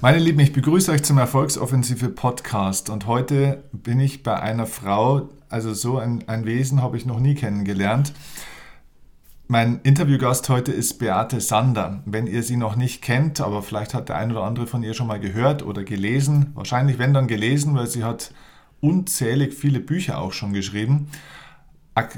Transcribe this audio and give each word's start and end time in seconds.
Meine 0.00 0.18
Lieben, 0.18 0.38
ich 0.38 0.52
begrüße 0.52 0.92
euch 0.92 1.02
zum 1.02 1.18
Erfolgsoffensive 1.18 2.08
Podcast 2.10 2.88
und 2.88 3.08
heute 3.08 3.64
bin 3.72 3.98
ich 3.98 4.22
bei 4.22 4.38
einer 4.38 4.66
Frau, 4.66 5.28
also 5.48 5.74
so 5.74 5.98
ein, 5.98 6.22
ein 6.28 6.46
Wesen 6.46 6.80
habe 6.82 6.96
ich 6.96 7.04
noch 7.04 7.18
nie 7.18 7.34
kennengelernt. 7.34 8.12
Mein 9.48 9.80
Interviewgast 9.82 10.48
heute 10.50 10.70
ist 10.70 11.00
Beate 11.00 11.40
Sander. 11.40 12.00
Wenn 12.06 12.28
ihr 12.28 12.44
sie 12.44 12.56
noch 12.56 12.76
nicht 12.76 13.02
kennt, 13.02 13.40
aber 13.40 13.60
vielleicht 13.60 13.92
hat 13.92 14.08
der 14.08 14.18
ein 14.18 14.30
oder 14.30 14.44
andere 14.44 14.68
von 14.68 14.84
ihr 14.84 14.94
schon 14.94 15.08
mal 15.08 15.18
gehört 15.18 15.64
oder 15.64 15.82
gelesen, 15.82 16.52
wahrscheinlich 16.54 17.00
wenn 17.00 17.12
dann 17.12 17.26
gelesen, 17.26 17.74
weil 17.74 17.88
sie 17.88 18.04
hat 18.04 18.32
unzählig 18.80 19.52
viele 19.52 19.80
Bücher 19.80 20.20
auch 20.20 20.32
schon 20.32 20.52
geschrieben. 20.52 21.10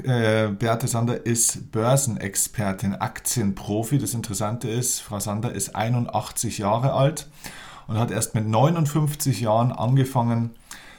Äh, 0.03 0.49
Beate 0.49 0.87
Sander 0.87 1.25
ist 1.25 1.71
Börsenexpertin, 1.71 2.93
Aktienprofi. 2.93 3.97
Das 3.97 4.13
Interessante 4.13 4.69
ist, 4.69 4.99
Frau 4.99 5.19
Sander 5.19 5.51
ist 5.51 5.75
81 5.75 6.59
Jahre 6.59 6.93
alt 6.93 7.27
und 7.91 7.99
hat 7.99 8.09
erst 8.09 8.35
mit 8.35 8.47
59 8.47 9.41
Jahren 9.41 9.73
angefangen, 9.73 10.51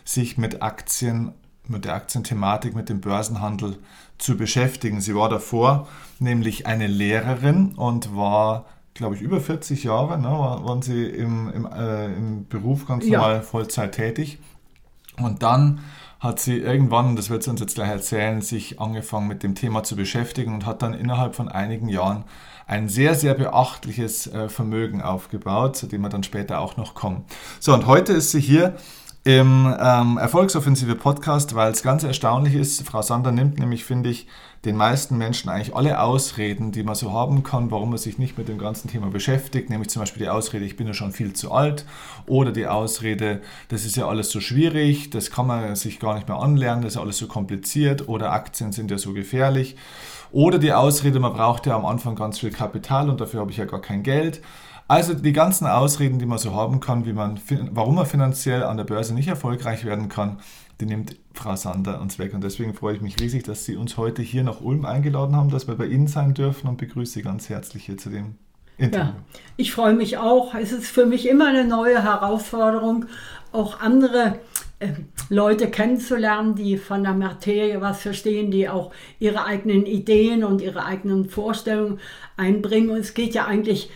sich 0.04 0.36
mit 0.36 0.62
Aktien, 0.62 1.32
mit 1.66 1.86
der 1.86 1.94
Aktienthematik, 1.94 2.74
mit 2.74 2.90
dem 2.90 3.00
Börsenhandel 3.00 3.78
zu 4.18 4.36
beschäftigen. 4.36 5.00
Sie 5.00 5.14
war 5.14 5.30
davor 5.30 5.88
nämlich 6.18 6.66
eine 6.66 6.86
Lehrerin 6.86 7.72
und 7.76 8.14
war, 8.14 8.66
glaube 8.92 9.14
ich, 9.14 9.22
über 9.22 9.40
40 9.40 9.84
Jahre, 9.84 10.18
ne, 10.18 10.28
waren 10.28 10.82
sie 10.82 11.06
im, 11.06 11.50
im, 11.50 11.66
äh, 11.66 12.12
im 12.12 12.46
Beruf 12.46 12.86
ganz 12.86 13.06
ja. 13.06 13.18
normal 13.18 13.42
Vollzeit 13.42 13.92
tätig. 13.92 14.38
Und 15.16 15.42
dann 15.42 15.80
hat 16.20 16.40
sie 16.40 16.58
irgendwann, 16.58 17.16
das 17.16 17.30
wird 17.30 17.42
sie 17.42 17.50
uns 17.50 17.60
jetzt 17.60 17.74
gleich 17.74 17.90
erzählen, 17.90 18.42
sich 18.42 18.80
angefangen 18.80 19.28
mit 19.28 19.42
dem 19.42 19.54
Thema 19.54 19.82
zu 19.82 19.96
beschäftigen 19.96 20.52
und 20.52 20.66
hat 20.66 20.82
dann 20.82 20.92
innerhalb 20.92 21.34
von 21.34 21.48
einigen 21.48 21.88
Jahren 21.88 22.24
ein 22.72 22.88
sehr, 22.88 23.14
sehr 23.14 23.34
beachtliches 23.34 24.26
äh, 24.28 24.48
Vermögen 24.48 25.02
aufgebaut, 25.02 25.76
zu 25.76 25.86
dem 25.86 26.00
wir 26.00 26.08
dann 26.08 26.22
später 26.22 26.58
auch 26.60 26.78
noch 26.78 26.94
kommen. 26.94 27.24
So, 27.60 27.74
und 27.74 27.86
heute 27.86 28.14
ist 28.14 28.30
sie 28.30 28.40
hier 28.40 28.76
im 29.24 29.72
ähm, 29.78 30.16
Erfolgsoffensive 30.16 30.94
Podcast, 30.94 31.54
weil 31.54 31.70
es 31.70 31.82
ganz 31.82 32.02
erstaunlich 32.02 32.54
ist. 32.54 32.82
Frau 32.88 33.02
Sander 33.02 33.30
nimmt 33.30 33.58
nämlich, 33.58 33.84
finde 33.84 34.08
ich, 34.08 34.26
den 34.64 34.76
meisten 34.76 35.18
Menschen 35.18 35.50
eigentlich 35.50 35.76
alle 35.76 36.00
Ausreden, 36.00 36.72
die 36.72 36.82
man 36.82 36.94
so 36.94 37.12
haben 37.12 37.42
kann, 37.42 37.70
warum 37.70 37.90
man 37.90 37.98
sich 37.98 38.16
nicht 38.18 38.38
mit 38.38 38.48
dem 38.48 38.56
ganzen 38.56 38.88
Thema 38.88 39.08
beschäftigt, 39.08 39.68
nämlich 39.68 39.90
zum 39.90 40.00
Beispiel 40.00 40.22
die 40.22 40.28
Ausrede, 40.30 40.64
ich 40.64 40.76
bin 40.76 40.86
ja 40.86 40.94
schon 40.94 41.12
viel 41.12 41.34
zu 41.34 41.52
alt 41.52 41.84
oder 42.26 42.52
die 42.52 42.68
Ausrede, 42.68 43.42
das 43.68 43.84
ist 43.84 43.96
ja 43.96 44.08
alles 44.08 44.30
so 44.30 44.40
schwierig, 44.40 45.10
das 45.10 45.30
kann 45.30 45.46
man 45.46 45.76
sich 45.76 45.98
gar 45.98 46.14
nicht 46.14 46.28
mehr 46.28 46.38
anlernen, 46.38 46.82
das 46.82 46.94
ist 46.94 47.00
alles 47.00 47.18
so 47.18 47.26
kompliziert 47.26 48.08
oder 48.08 48.32
Aktien 48.32 48.72
sind 48.72 48.90
ja 48.90 48.98
so 48.98 49.12
gefährlich 49.12 49.76
oder 50.32 50.58
die 50.58 50.72
Ausrede, 50.72 51.20
man 51.20 51.32
braucht 51.32 51.66
ja 51.66 51.76
am 51.76 51.84
Anfang 51.84 52.16
ganz 52.16 52.38
viel 52.38 52.50
Kapital 52.50 53.08
und 53.08 53.20
dafür 53.20 53.40
habe 53.40 53.50
ich 53.50 53.58
ja 53.58 53.66
gar 53.66 53.80
kein 53.80 54.02
Geld. 54.02 54.40
Also 54.88 55.14
die 55.14 55.32
ganzen 55.32 55.66
Ausreden, 55.66 56.18
die 56.18 56.26
man 56.26 56.38
so 56.38 56.54
haben 56.54 56.80
kann, 56.80 57.06
wie 57.06 57.12
man, 57.12 57.38
warum 57.70 57.94
man 57.94 58.06
finanziell 58.06 58.64
an 58.64 58.76
der 58.76 58.84
Börse 58.84 59.14
nicht 59.14 59.28
erfolgreich 59.28 59.84
werden 59.84 60.08
kann, 60.08 60.38
die 60.80 60.86
nimmt 60.86 61.16
Frau 61.34 61.54
Sander 61.56 62.00
uns 62.00 62.18
weg. 62.18 62.34
Und 62.34 62.42
deswegen 62.42 62.74
freue 62.74 62.96
ich 62.96 63.00
mich 63.00 63.20
riesig, 63.20 63.44
dass 63.44 63.64
Sie 63.64 63.76
uns 63.76 63.96
heute 63.96 64.22
hier 64.22 64.42
nach 64.42 64.60
Ulm 64.60 64.84
eingeladen 64.84 65.36
haben, 65.36 65.50
dass 65.50 65.68
wir 65.68 65.76
bei 65.76 65.86
Ihnen 65.86 66.08
sein 66.08 66.34
dürfen 66.34 66.68
und 66.68 66.76
begrüße 66.76 67.12
Sie 67.12 67.22
ganz 67.22 67.48
herzlich 67.48 67.84
hier 67.84 67.96
zu 67.96 68.10
dem 68.10 68.34
Interview. 68.78 69.06
Ja, 69.06 69.14
ich 69.56 69.72
freue 69.72 69.94
mich 69.94 70.18
auch. 70.18 70.54
Es 70.54 70.72
ist 70.72 70.88
für 70.88 71.06
mich 71.06 71.28
immer 71.28 71.48
eine 71.48 71.64
neue 71.64 72.02
Herausforderung, 72.02 73.06
auch 73.52 73.80
andere 73.80 74.40
Leute 75.28 75.70
kennenzulernen, 75.70 76.54
die 76.54 76.76
von 76.76 77.02
der 77.02 77.14
Materie 77.14 77.80
was 77.80 78.02
verstehen, 78.02 78.50
die 78.50 78.68
auch 78.68 78.92
ihre 79.18 79.44
eigenen 79.44 79.86
Ideen 79.86 80.44
und 80.44 80.60
ihre 80.60 80.84
eigenen 80.84 81.28
Vorstellungen 81.28 82.00
einbringen. 82.36 82.90
Und 82.90 82.98
es 82.98 83.14
geht 83.14 83.34
ja 83.34 83.46
eigentlich 83.46 83.90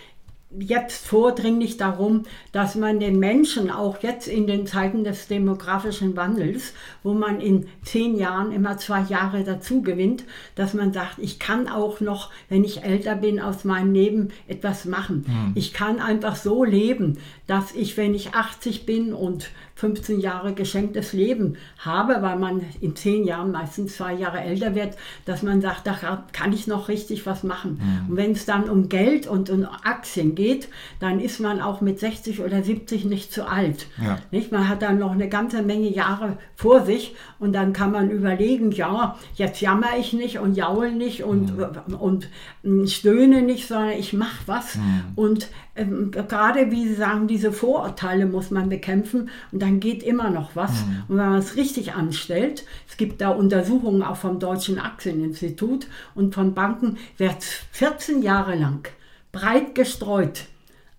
jetzt 0.59 1.07
vordringlich 1.07 1.77
darum, 1.77 2.23
dass 2.53 2.77
man 2.77 3.01
den 3.01 3.19
Menschen 3.19 3.71
auch 3.71 4.03
jetzt 4.03 4.29
in 4.29 4.47
den 4.47 4.67
Zeiten 4.67 5.05
des 5.05 5.29
demografischen 5.29 6.17
Wandels, 6.17 6.73
wo 7.03 7.15
man 7.15 7.41
in 7.41 7.67
zehn 7.85 8.17
Jahren 8.17 8.53
immer 8.53 8.79
zwei 8.79 9.03
Jahre 9.03 9.45
dazu 9.45 9.83
gewinnt, 9.83 10.25
dass 10.55 10.73
man 10.73 10.93
sagt, 10.93 11.19
ich 11.19 11.39
kann 11.39 11.69
auch 11.69 12.01
noch, 12.01 12.31
wenn 12.49 12.65
ich 12.65 12.85
älter 12.85 13.17
bin, 13.17 13.41
aus 13.41 13.65
meinem 13.65 13.93
Leben 13.93 14.29
etwas 14.47 14.85
machen. 14.85 15.25
Mhm. 15.27 15.53
Ich 15.55 15.73
kann 15.73 16.01
einfach 16.01 16.37
so 16.37 16.65
leben, 16.65 17.19
dass 17.47 17.73
ich, 17.73 17.97
wenn 17.97 18.15
ich 18.15 18.35
80 18.35 18.87
bin 18.87 19.13
und 19.13 19.51
15 19.77 20.21
Jahre 20.21 20.55
geschenktes 20.55 21.13
Leben 21.13 21.59
habe, 21.79 22.23
weil 22.23 22.39
man 22.39 22.63
in 22.81 22.97
10 22.97 23.27
Jahren 23.27 23.53
meistens 23.53 23.97
zwei 23.97 24.15
Jahre 24.15 24.41
älter 24.41 24.75
wird, 24.75 24.97
dass 25.27 25.43
man 25.43 25.61
sagt, 25.61 25.87
da 25.87 26.25
kann 26.33 26.53
ich 26.55 26.67
noch 26.67 26.89
richtig 26.89 27.27
was 27.27 27.43
machen. 27.43 27.79
Mhm. 27.79 28.11
Und 28.11 28.17
wenn 28.17 28.33
es 28.33 28.47
dann 28.47 28.71
um 28.71 28.89
Geld 28.89 29.27
und 29.27 29.51
um 29.51 29.67
Aktien 29.85 30.35
geht, 30.35 30.69
dann 30.99 31.21
ist 31.21 31.41
man 31.41 31.61
auch 31.61 31.83
mit 31.83 32.01
60 32.01 32.41
oder 32.41 32.63
70 32.63 33.05
nicht 33.05 33.31
zu 33.31 33.47
alt. 33.47 33.87
Ja. 34.03 34.19
Nicht? 34.31 34.51
Man 34.51 34.67
hat 34.67 34.81
dann 34.81 34.99
noch 34.99 35.13
eine 35.13 35.29
ganze 35.29 35.61
Menge 35.61 35.91
Jahre 35.91 36.39
vor 36.55 36.87
sich 36.87 37.15
und 37.39 37.53
dann 37.53 37.75
kann 37.75 37.93
man 37.93 38.11
überlegen, 38.11 38.71
ja, 38.73 39.19
jetzt 39.35 39.61
jammer 39.61 39.99
ich 39.99 40.15
nicht 40.15 40.39
und 40.39 40.57
jaul 40.57 40.91
nicht 40.91 41.23
und, 41.23 41.55
mhm. 41.55 41.95
und, 41.97 42.29
und 42.63 42.91
stöhne 42.91 43.43
nicht, 43.43 43.69
sondern 43.69 43.91
ich 43.91 44.15
mache 44.15 44.41
was. 44.47 44.77
Mhm. 44.77 45.03
Und 45.17 45.49
ähm, 45.77 46.11
gerade 46.11 46.71
wie 46.71 46.89
Sie 46.89 46.95
sagen, 46.95 47.29
diese 47.29 47.53
Vorurteile 47.53 48.27
muss 48.27 48.51
man 48.51 48.69
bekämpfen 48.69 49.31
und 49.53 49.63
dann 49.63 49.81
geht 49.81 50.03
immer 50.03 50.31
noch 50.31 50.57
was. 50.57 50.73
Mhm. 50.73 51.03
Und 51.09 51.19
wenn 51.19 51.29
man 51.31 51.39
es 51.39 51.57
richtig 51.57 51.95
anstellt, 51.95 52.65
es 52.89 52.97
gibt 52.97 53.21
da 53.21 53.31
Untersuchungen 53.31 54.03
auch 54.03 54.17
vom 54.17 54.39
Deutschen 54.39 54.79
Aktieninstitut 54.79 55.87
und 56.15 56.35
von 56.35 56.55
Banken, 56.55 56.99
wer 57.19 57.37
14 57.73 58.23
Jahre 58.23 58.57
lang 58.57 58.89
breit 59.33 59.75
gestreut 59.75 60.47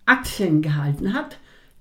Aktien 0.06 0.62
gehalten 0.62 1.12
hat, 1.12 1.38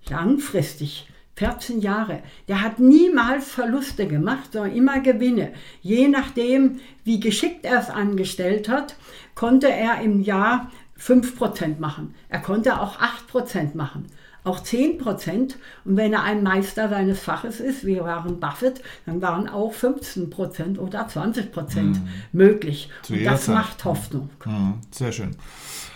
langfristig 0.09 1.07
14 1.35 1.81
Jahre. 1.81 2.23
Der 2.47 2.61
hat 2.61 2.79
niemals 2.79 3.47
Verluste 3.47 4.07
gemacht, 4.07 4.53
sondern 4.53 4.75
immer 4.75 4.99
Gewinne. 5.01 5.53
Je 5.81 6.07
nachdem, 6.07 6.79
wie 7.03 7.19
geschickt 7.19 7.63
er 7.63 7.79
es 7.79 7.89
angestellt 7.89 8.69
hat, 8.69 8.95
konnte 9.35 9.69
er 9.69 10.01
im 10.01 10.21
Jahr 10.23 10.71
5% 10.99 11.79
machen. 11.79 12.15
Er 12.29 12.39
konnte 12.39 12.81
auch 12.81 12.97
8% 12.99 13.75
machen, 13.75 14.07
auch 14.43 14.59
10%. 14.59 15.55
Und 15.85 15.97
wenn 15.97 16.13
er 16.13 16.23
ein 16.23 16.43
Meister 16.43 16.89
seines 16.89 17.19
Faches 17.19 17.59
ist, 17.59 17.85
wie 17.85 17.99
Warren 17.99 18.39
Buffett, 18.39 18.81
dann 19.05 19.21
waren 19.21 19.49
auch 19.49 19.73
15% 19.73 20.77
oder 20.77 21.07
20% 21.07 21.79
mhm. 21.79 22.07
möglich. 22.31 22.89
Und 23.09 23.25
das 23.25 23.45
Zeit. 23.45 23.55
macht 23.55 23.85
Hoffnung. 23.85 24.29
Mhm. 24.45 24.75
Sehr 24.91 25.11
schön. 25.11 25.35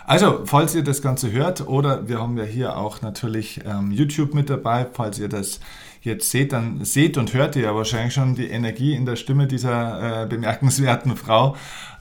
Also, 0.05 0.41
falls 0.45 0.75
ihr 0.75 0.83
das 0.83 1.01
Ganze 1.01 1.31
hört, 1.31 1.67
oder 1.67 2.07
wir 2.09 2.19
haben 2.19 2.37
ja 2.37 2.43
hier 2.43 2.77
auch 2.77 3.01
natürlich 3.01 3.61
ähm, 3.65 3.91
YouTube 3.91 4.33
mit 4.33 4.49
dabei, 4.49 4.87
falls 4.91 5.19
ihr 5.19 5.29
das 5.29 5.59
jetzt 6.01 6.31
seht, 6.31 6.51
dann 6.51 6.83
seht 6.83 7.17
und 7.17 7.33
hört 7.33 7.55
ihr 7.55 7.63
ja 7.63 7.75
wahrscheinlich 7.75 8.13
schon 8.13 8.35
die 8.35 8.47
Energie 8.47 8.95
in 8.95 9.05
der 9.05 9.15
Stimme 9.15 9.47
dieser 9.47 10.23
äh, 10.23 10.25
bemerkenswerten 10.25 11.15
Frau. 11.15 11.55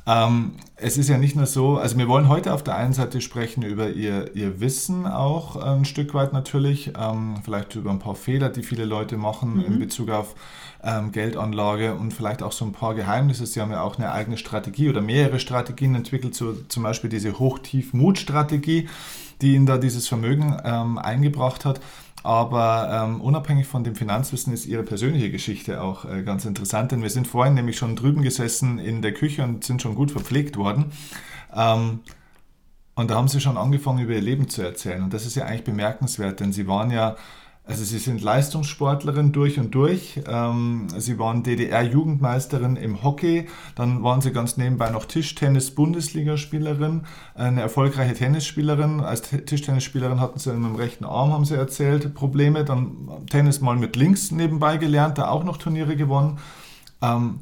Ähm, 0.07 0.53
es 0.77 0.97
ist 0.97 1.09
ja 1.09 1.19
nicht 1.19 1.37
nur 1.37 1.47
so, 1.47 1.77
also 1.77 1.99
wir 1.99 2.09
wollen 2.09 2.29
heute 2.29 2.55
auf 2.55 2.65
der 2.65 2.77
einen 2.77 2.93
Seite 2.93 3.21
sprechen 3.21 3.63
über 3.63 3.91
ihr, 3.91 4.35
ihr 4.35 4.61
Wissen 4.61 5.07
auch 5.07 5.57
ein 5.57 5.85
Stück 5.85 6.15
weit 6.15 6.33
natürlich, 6.33 6.93
ähm, 6.99 7.37
vielleicht 7.45 7.75
über 7.75 7.91
ein 7.91 7.99
paar 7.99 8.15
Fehler, 8.15 8.49
die 8.49 8.63
viele 8.63 8.87
Leute 8.87 9.17
machen 9.19 9.57
mhm. 9.57 9.65
in 9.65 9.79
Bezug 9.79 10.11
auf 10.11 10.35
ähm, 10.83 11.13
Geldanlage 11.13 11.95
und 11.95 12.15
vielleicht 12.15 12.43
auch 12.43 12.53
so 12.53 12.65
ein 12.65 12.73
paar 12.73 12.95
Geheimnisse. 12.95 13.45
Sie 13.47 13.61
haben 13.61 13.71
ja 13.71 13.83
auch 13.83 13.99
eine 13.99 14.13
eigene 14.13 14.39
Strategie 14.39 14.89
oder 14.89 15.03
mehrere 15.03 15.39
Strategien 15.39 15.95
entwickelt, 15.95 16.35
so 16.35 16.55
zum 16.69 16.83
Beispiel 16.83 17.11
diese 17.11 17.39
Hoch-Tief-Mut-Strategie, 17.39 18.89
die 19.43 19.55
Ihnen 19.55 19.67
da 19.67 19.79
dieses 19.79 20.09
Vermögen 20.09 20.57
ähm, 20.65 20.99
eingebracht 20.99 21.65
hat. 21.65 21.81
Aber 22.23 22.91
ähm, 22.93 23.21
unabhängig 23.21 23.67
von 23.67 23.83
dem 23.83 23.95
Finanzwissen 23.95 24.53
ist 24.53 24.67
Ihre 24.67 24.83
persönliche 24.83 25.31
Geschichte 25.31 25.83
auch 25.83 26.05
äh, 26.05 26.23
ganz 26.23 26.45
interessant, 26.45 26.93
denn 26.93 27.03
wir 27.03 27.11
sind 27.11 27.27
vorhin 27.27 27.55
nämlich 27.55 27.79
schon 27.79 27.97
drüben 27.97 28.23
gesessen 28.23 28.79
in 28.79 29.01
der 29.01 29.15
Küche 29.15 29.43
und 29.43 29.65
sind 29.65 29.81
schon 29.81 29.95
gut 29.95 30.11
verpflegt 30.11 30.57
worden. 30.57 30.93
Ähm, 31.55 32.01
und 32.95 33.11
da 33.11 33.15
haben 33.15 33.29
Sie 33.29 33.41
schon 33.41 33.57
angefangen, 33.57 34.01
über 34.01 34.13
Ihr 34.13 34.21
Leben 34.21 34.49
zu 34.49 34.61
erzählen. 34.61 35.03
Und 35.03 35.15
das 35.15 35.25
ist 35.25 35.35
ja 35.35 35.47
eigentlich 35.47 35.65
bemerkenswert, 35.65 36.41
denn 36.41 36.53
Sie 36.53 36.67
waren 36.67 36.91
ja 36.91 37.17
also 37.71 37.85
Sie 37.85 37.99
sind 37.99 38.21
Leistungssportlerin 38.21 39.31
durch 39.31 39.61
und 39.61 39.73
durch. 39.77 40.21
Ähm, 40.27 40.89
Sie 40.99 41.21
waren 41.21 41.45
DDR-Jugendmeisterin 41.45 42.75
im 42.75 43.05
Hockey. 43.05 43.47
Dann 43.77 44.03
waren 44.03 44.21
Sie 44.21 44.33
ganz 44.33 44.57
nebenbei 44.57 44.91
noch 44.91 45.05
Tischtennis-Bundesligaspielerin, 45.05 47.03
eine 47.37 47.61
erfolgreiche 47.61 48.15
Tennisspielerin. 48.15 48.99
Als 49.01 49.23
Tischtennisspielerin 49.23 50.19
hatten 50.19 50.41
Sie 50.41 50.53
mit 50.53 50.69
dem 50.69 50.75
rechten 50.75 51.05
Arm, 51.05 51.33
haben 51.33 51.45
Sie 51.45 51.55
erzählt, 51.55 52.13
Probleme. 52.13 52.65
Dann 52.65 53.09
Tennis 53.31 53.61
mal 53.61 53.77
mit 53.77 53.95
links 53.95 54.33
nebenbei 54.33 54.77
gelernt, 54.77 55.19
da 55.19 55.29
auch 55.29 55.45
noch 55.45 55.57
Turniere 55.57 55.95
gewonnen. 55.95 56.39
Ähm, 57.01 57.39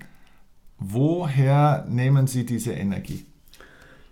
woher 0.79 1.87
nehmen 1.89 2.27
Sie 2.27 2.45
diese 2.45 2.73
Energie? 2.73 3.25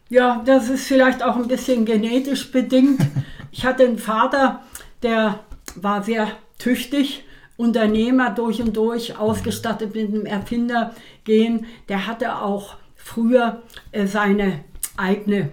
Ja, 0.09 0.43
das 0.47 0.71
ist 0.71 0.87
vielleicht 0.87 1.23
auch 1.23 1.37
ein 1.37 1.49
bisschen 1.49 1.85
genetisch 1.85 2.51
bedingt. 2.51 3.07
Ich 3.53 3.67
hatte 3.67 3.85
einen 3.85 3.99
Vater, 3.99 4.63
der 5.03 5.41
war 5.83 6.03
sehr 6.03 6.29
tüchtig, 6.59 7.25
Unternehmer 7.57 8.31
durch 8.31 8.61
und 8.61 8.77
durch, 8.77 9.17
ausgestattet 9.17 9.95
mit 9.95 10.09
einem 10.09 10.27
Erfindergehen. 10.27 11.67
Der 11.89 12.07
hatte 12.07 12.39
auch 12.39 12.77
früher 12.95 13.63
äh, 13.93 14.07
seine 14.07 14.65
eigene 14.97 15.51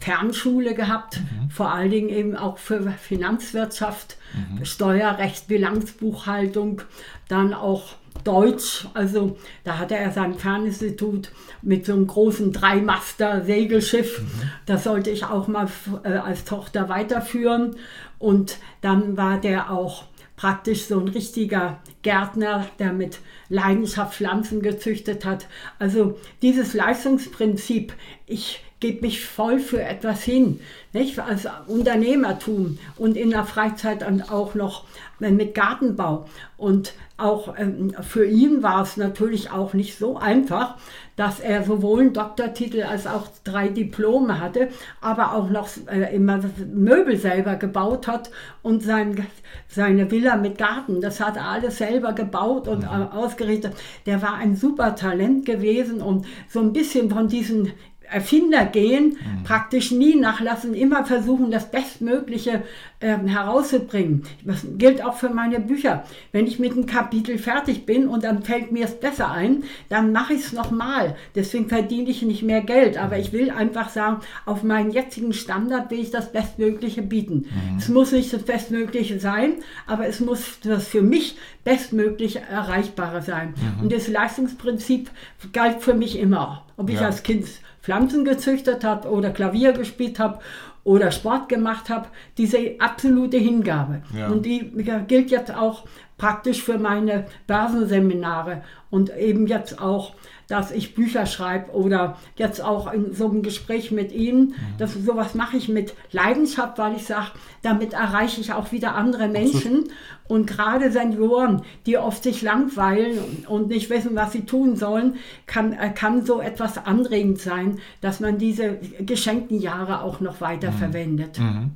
Fernschule 0.00 0.74
gehabt, 0.74 1.20
mhm. 1.20 1.50
vor 1.50 1.72
allen 1.72 1.90
Dingen 1.90 2.08
eben 2.08 2.36
auch 2.36 2.58
für 2.58 2.90
Finanzwirtschaft, 2.90 4.16
mhm. 4.34 4.64
Steuerrecht, 4.64 5.48
Bilanzbuchhaltung, 5.48 6.82
dann 7.28 7.54
auch 7.54 7.94
Deutsch. 8.24 8.86
Also 8.94 9.38
da 9.64 9.78
hatte 9.78 9.96
er 9.96 10.10
sein 10.10 10.34
Ferninstitut 10.34 11.30
mit 11.62 11.86
so 11.86 11.92
einem 11.92 12.06
großen 12.06 12.52
Dreimaster-Segelschiff. 12.52 14.20
Mhm. 14.20 14.42
Das 14.66 14.84
sollte 14.84 15.10
ich 15.10 15.24
auch 15.24 15.48
mal 15.48 15.68
äh, 16.04 16.10
als 16.10 16.44
Tochter 16.44 16.88
weiterführen. 16.88 17.76
Und 18.18 18.58
dann 18.80 19.16
war 19.16 19.38
der 19.38 19.70
auch 19.70 20.04
praktisch 20.36 20.84
so 20.84 21.00
ein 21.00 21.08
richtiger 21.08 21.80
Gärtner, 22.02 22.66
der 22.78 22.92
mit 22.92 23.18
Leidenschaft 23.48 24.14
Pflanzen 24.14 24.62
gezüchtet 24.62 25.24
hat. 25.24 25.46
Also 25.78 26.18
dieses 26.42 26.74
Leistungsprinzip, 26.74 27.92
ich 28.26 28.62
gebe 28.80 29.00
mich 29.02 29.24
voll 29.24 29.58
für 29.58 29.82
etwas 29.82 30.22
hin, 30.22 30.60
nicht? 30.92 31.18
als 31.18 31.48
Unternehmertum 31.66 32.78
und 32.96 33.16
in 33.16 33.30
der 33.30 33.44
Freizeit 33.44 34.06
und 34.06 34.30
auch 34.30 34.54
noch 34.54 34.84
mit 35.18 35.54
Gartenbau. 35.54 36.28
Und 36.56 36.92
auch 37.16 37.58
ähm, 37.58 37.92
für 38.02 38.24
ihn 38.24 38.62
war 38.62 38.82
es 38.82 38.96
natürlich 38.96 39.50
auch 39.50 39.74
nicht 39.74 39.98
so 39.98 40.16
einfach, 40.16 40.76
dass 41.18 41.40
er 41.40 41.64
sowohl 41.64 42.00
einen 42.00 42.12
Doktortitel 42.12 42.84
als 42.84 43.08
auch 43.08 43.26
drei 43.42 43.68
Diplome 43.68 44.40
hatte, 44.40 44.68
aber 45.00 45.34
auch 45.34 45.50
noch 45.50 45.68
äh, 45.90 46.14
immer 46.14 46.38
Möbel 46.72 47.16
selber 47.16 47.56
gebaut 47.56 48.06
hat 48.06 48.30
und 48.62 48.84
sein, 48.84 49.26
seine 49.66 50.08
Villa 50.12 50.36
mit 50.36 50.58
Garten, 50.58 51.00
das 51.00 51.18
hat 51.18 51.36
er 51.36 51.48
alles 51.48 51.78
selber 51.78 52.12
gebaut 52.12 52.68
und 52.68 52.84
mhm. 52.84 52.88
ausgerichtet. 52.88 53.74
Der 54.06 54.22
war 54.22 54.34
ein 54.34 54.54
super 54.54 54.94
Talent 54.94 55.44
gewesen 55.44 56.00
und 56.00 56.24
so 56.48 56.60
ein 56.60 56.72
bisschen 56.72 57.10
von 57.10 57.26
diesen 57.26 57.72
Erfinder 58.10 58.64
gehen, 58.64 59.16
mhm. 59.18 59.44
praktisch 59.44 59.90
nie 59.90 60.16
nachlassen, 60.16 60.74
immer 60.74 61.04
versuchen, 61.04 61.50
das 61.50 61.70
Bestmögliche 61.70 62.62
äh, 63.00 63.16
herauszubringen. 63.16 64.24
Das 64.44 64.66
gilt 64.76 65.04
auch 65.04 65.14
für 65.14 65.28
meine 65.28 65.60
Bücher. 65.60 66.04
Wenn 66.32 66.46
ich 66.46 66.58
mit 66.58 66.72
einem 66.72 66.86
Kapitel 66.86 67.38
fertig 67.38 67.86
bin 67.86 68.08
und 68.08 68.24
dann 68.24 68.42
fällt 68.42 68.72
mir 68.72 68.84
es 68.84 68.98
besser 68.98 69.30
ein, 69.30 69.64
dann 69.88 70.12
mache 70.12 70.34
ich 70.34 70.46
es 70.46 70.52
nochmal. 70.52 71.16
Deswegen 71.34 71.68
verdiene 71.68 72.10
ich 72.10 72.22
nicht 72.22 72.42
mehr 72.42 72.62
Geld. 72.62 72.98
Aber 72.98 73.16
mhm. 73.16 73.22
ich 73.22 73.32
will 73.32 73.50
einfach 73.50 73.88
sagen, 73.90 74.20
auf 74.46 74.62
meinen 74.62 74.90
jetzigen 74.90 75.32
Standard 75.32 75.90
will 75.90 76.00
ich 76.00 76.10
das 76.10 76.32
Bestmögliche 76.32 77.02
bieten. 77.02 77.46
Mhm. 77.50 77.78
Es 77.78 77.88
muss 77.88 78.12
nicht 78.12 78.32
das 78.32 78.42
Bestmögliche 78.42 79.20
sein, 79.20 79.54
aber 79.86 80.06
es 80.06 80.20
muss 80.20 80.60
das 80.62 80.88
für 80.88 81.02
mich 81.02 81.36
Bestmögliche 81.64 82.40
Erreichbare 82.40 83.20
sein. 83.20 83.52
Mhm. 83.54 83.82
Und 83.82 83.92
das 83.92 84.08
Leistungsprinzip 84.08 85.10
galt 85.52 85.82
für 85.82 85.92
mich 85.92 86.18
immer. 86.18 86.64
Ob 86.78 86.88
ich 86.88 87.00
ja. 87.00 87.06
als 87.06 87.22
Kind 87.22 87.46
Pflanzen 87.88 88.26
gezüchtet 88.26 88.84
habe 88.84 89.08
oder 89.08 89.30
Klavier 89.30 89.72
gespielt 89.72 90.18
habe 90.18 90.40
oder 90.84 91.10
Sport 91.10 91.48
gemacht 91.48 91.88
habe, 91.88 92.08
diese 92.36 92.58
absolute 92.80 93.38
Hingabe. 93.38 94.02
Ja. 94.14 94.28
Und 94.28 94.44
die 94.44 94.70
gilt 95.06 95.30
jetzt 95.30 95.54
auch 95.54 95.86
praktisch 96.18 96.62
für 96.62 96.76
meine 96.76 97.24
Börsenseminare 97.46 98.62
und 98.90 99.16
eben 99.16 99.46
jetzt 99.46 99.80
auch 99.80 100.12
dass 100.48 100.70
ich 100.70 100.94
Bücher 100.94 101.26
schreibe 101.26 101.72
oder 101.72 102.16
jetzt 102.36 102.62
auch 102.62 102.90
in 102.90 103.12
so 103.12 103.28
einem 103.28 103.42
Gespräch 103.42 103.90
mit 103.90 104.12
Ihnen. 104.12 104.48
Mhm. 104.48 104.54
Das, 104.78 104.94
sowas 104.94 105.34
mache 105.34 105.58
ich 105.58 105.68
mit 105.68 105.94
Leidenschaft, 106.10 106.78
weil 106.78 106.96
ich 106.96 107.04
sage, 107.04 107.32
damit 107.68 107.92
erreiche 107.92 108.40
ich 108.40 108.52
auch 108.52 108.72
wieder 108.72 108.94
andere 108.94 109.28
Menschen. 109.28 109.90
Und 110.26 110.46
gerade 110.46 110.92
Senioren, 110.92 111.62
die 111.86 111.96
oft 111.96 112.22
sich 112.22 112.42
langweilen 112.42 113.18
und 113.46 113.68
nicht 113.68 113.88
wissen, 113.88 114.14
was 114.14 114.32
sie 114.32 114.44
tun 114.44 114.76
sollen, 114.76 115.16
kann, 115.46 115.72
äh, 115.72 115.90
kann 115.90 116.24
so 116.26 116.40
etwas 116.40 116.76
anregend 116.76 117.40
sein, 117.40 117.78
dass 118.02 118.20
man 118.20 118.36
diese 118.36 118.78
geschenkten 119.00 119.58
Jahre 119.58 120.02
auch 120.02 120.20
noch 120.20 120.42
weiter 120.42 120.70
mhm. 120.70 120.76
verwendet. 120.76 121.38
Mhm. 121.38 121.70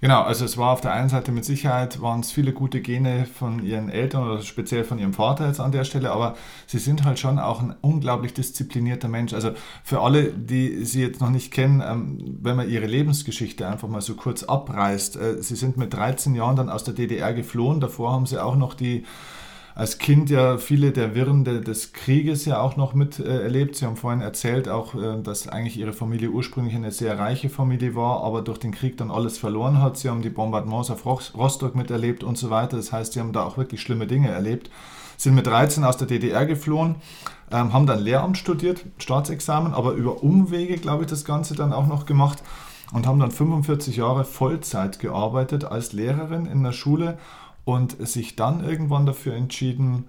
Genau, 0.00 0.22
also 0.22 0.44
es 0.44 0.56
war 0.56 0.72
auf 0.72 0.80
der 0.80 0.92
einen 0.92 1.08
Seite 1.08 1.32
mit 1.32 1.44
Sicherheit, 1.44 2.00
waren 2.00 2.20
es 2.20 2.30
viele 2.30 2.52
gute 2.52 2.80
Gene 2.80 3.26
von 3.26 3.64
ihren 3.64 3.88
Eltern 3.88 4.22
oder 4.22 4.42
speziell 4.42 4.84
von 4.84 4.98
ihrem 4.98 5.14
Vater 5.14 5.46
jetzt 5.48 5.58
an 5.58 5.72
der 5.72 5.84
Stelle, 5.84 6.12
aber 6.12 6.36
sie 6.66 6.78
sind 6.78 7.04
halt 7.04 7.18
schon 7.18 7.38
auch 7.38 7.60
ein 7.60 7.74
unglaublich 7.80 8.34
disziplinierter 8.34 9.08
Mensch. 9.08 9.32
Also 9.32 9.52
für 9.82 10.02
alle, 10.02 10.32
die 10.32 10.84
sie 10.84 11.02
jetzt 11.02 11.20
noch 11.20 11.30
nicht 11.30 11.52
kennen, 11.52 11.82
ähm, 11.84 12.38
wenn 12.42 12.56
man 12.56 12.68
ihre 12.68 12.86
Lebensgeschichte 12.86 13.66
einfach 13.66 13.88
mal 13.88 14.02
so 14.02 14.14
kurz 14.14 14.44
abreißt, 14.44 15.16
äh, 15.16 15.35
sie 15.42 15.56
sind 15.56 15.76
mit 15.76 15.94
13 15.94 16.34
Jahren 16.34 16.56
dann 16.56 16.70
aus 16.70 16.84
der 16.84 16.94
DDR 16.94 17.34
geflohen, 17.34 17.80
davor 17.80 18.12
haben 18.12 18.26
sie 18.26 18.42
auch 18.42 18.56
noch 18.56 18.74
die 18.74 19.04
als 19.76 19.98
Kind 19.98 20.30
ja 20.30 20.56
viele 20.56 20.90
der 20.90 21.14
Wirren 21.14 21.44
des 21.44 21.92
Krieges 21.92 22.46
ja 22.46 22.60
auch 22.60 22.78
noch 22.78 22.94
miterlebt. 22.94 23.72
Äh, 23.72 23.78
Sie 23.78 23.84
haben 23.84 23.96
vorhin 23.96 24.22
erzählt 24.22 24.70
auch, 24.70 24.94
äh, 24.94 25.20
dass 25.22 25.48
eigentlich 25.48 25.78
Ihre 25.78 25.92
Familie 25.92 26.30
ursprünglich 26.30 26.74
eine 26.74 26.90
sehr 26.90 27.18
reiche 27.18 27.50
Familie 27.50 27.94
war, 27.94 28.24
aber 28.24 28.40
durch 28.40 28.56
den 28.56 28.72
Krieg 28.72 28.96
dann 28.96 29.10
alles 29.10 29.36
verloren 29.36 29.82
hat. 29.82 29.98
Sie 29.98 30.08
haben 30.08 30.22
die 30.22 30.30
Bombardements 30.30 30.90
auf 30.90 31.04
Rostock 31.04 31.74
miterlebt 31.74 32.24
und 32.24 32.38
so 32.38 32.48
weiter. 32.48 32.78
Das 32.78 32.90
heißt, 32.90 33.12
Sie 33.12 33.20
haben 33.20 33.34
da 33.34 33.44
auch 33.44 33.58
wirklich 33.58 33.82
schlimme 33.82 34.06
Dinge 34.06 34.30
erlebt. 34.30 34.70
Sind 35.18 35.34
mit 35.34 35.46
13 35.46 35.84
aus 35.84 35.98
der 35.98 36.06
DDR 36.06 36.46
geflohen, 36.46 36.94
ähm, 37.50 37.74
haben 37.74 37.86
dann 37.86 38.00
Lehramt 38.00 38.38
studiert, 38.38 38.82
Staatsexamen, 38.96 39.74
aber 39.74 39.92
über 39.92 40.22
Umwege, 40.22 40.78
glaube 40.78 41.04
ich, 41.04 41.10
das 41.10 41.26
Ganze 41.26 41.54
dann 41.54 41.74
auch 41.74 41.86
noch 41.86 42.06
gemacht 42.06 42.42
und 42.92 43.06
haben 43.06 43.20
dann 43.20 43.30
45 43.30 43.96
Jahre 43.96 44.24
Vollzeit 44.24 44.98
gearbeitet 44.98 45.64
als 45.64 45.92
Lehrerin 45.92 46.46
in 46.46 46.62
der 46.62 46.72
Schule 46.72 47.18
und 47.64 47.96
sich 48.06 48.36
dann 48.36 48.64
irgendwann 48.64 49.06
dafür 49.06 49.34
entschieden, 49.34 50.08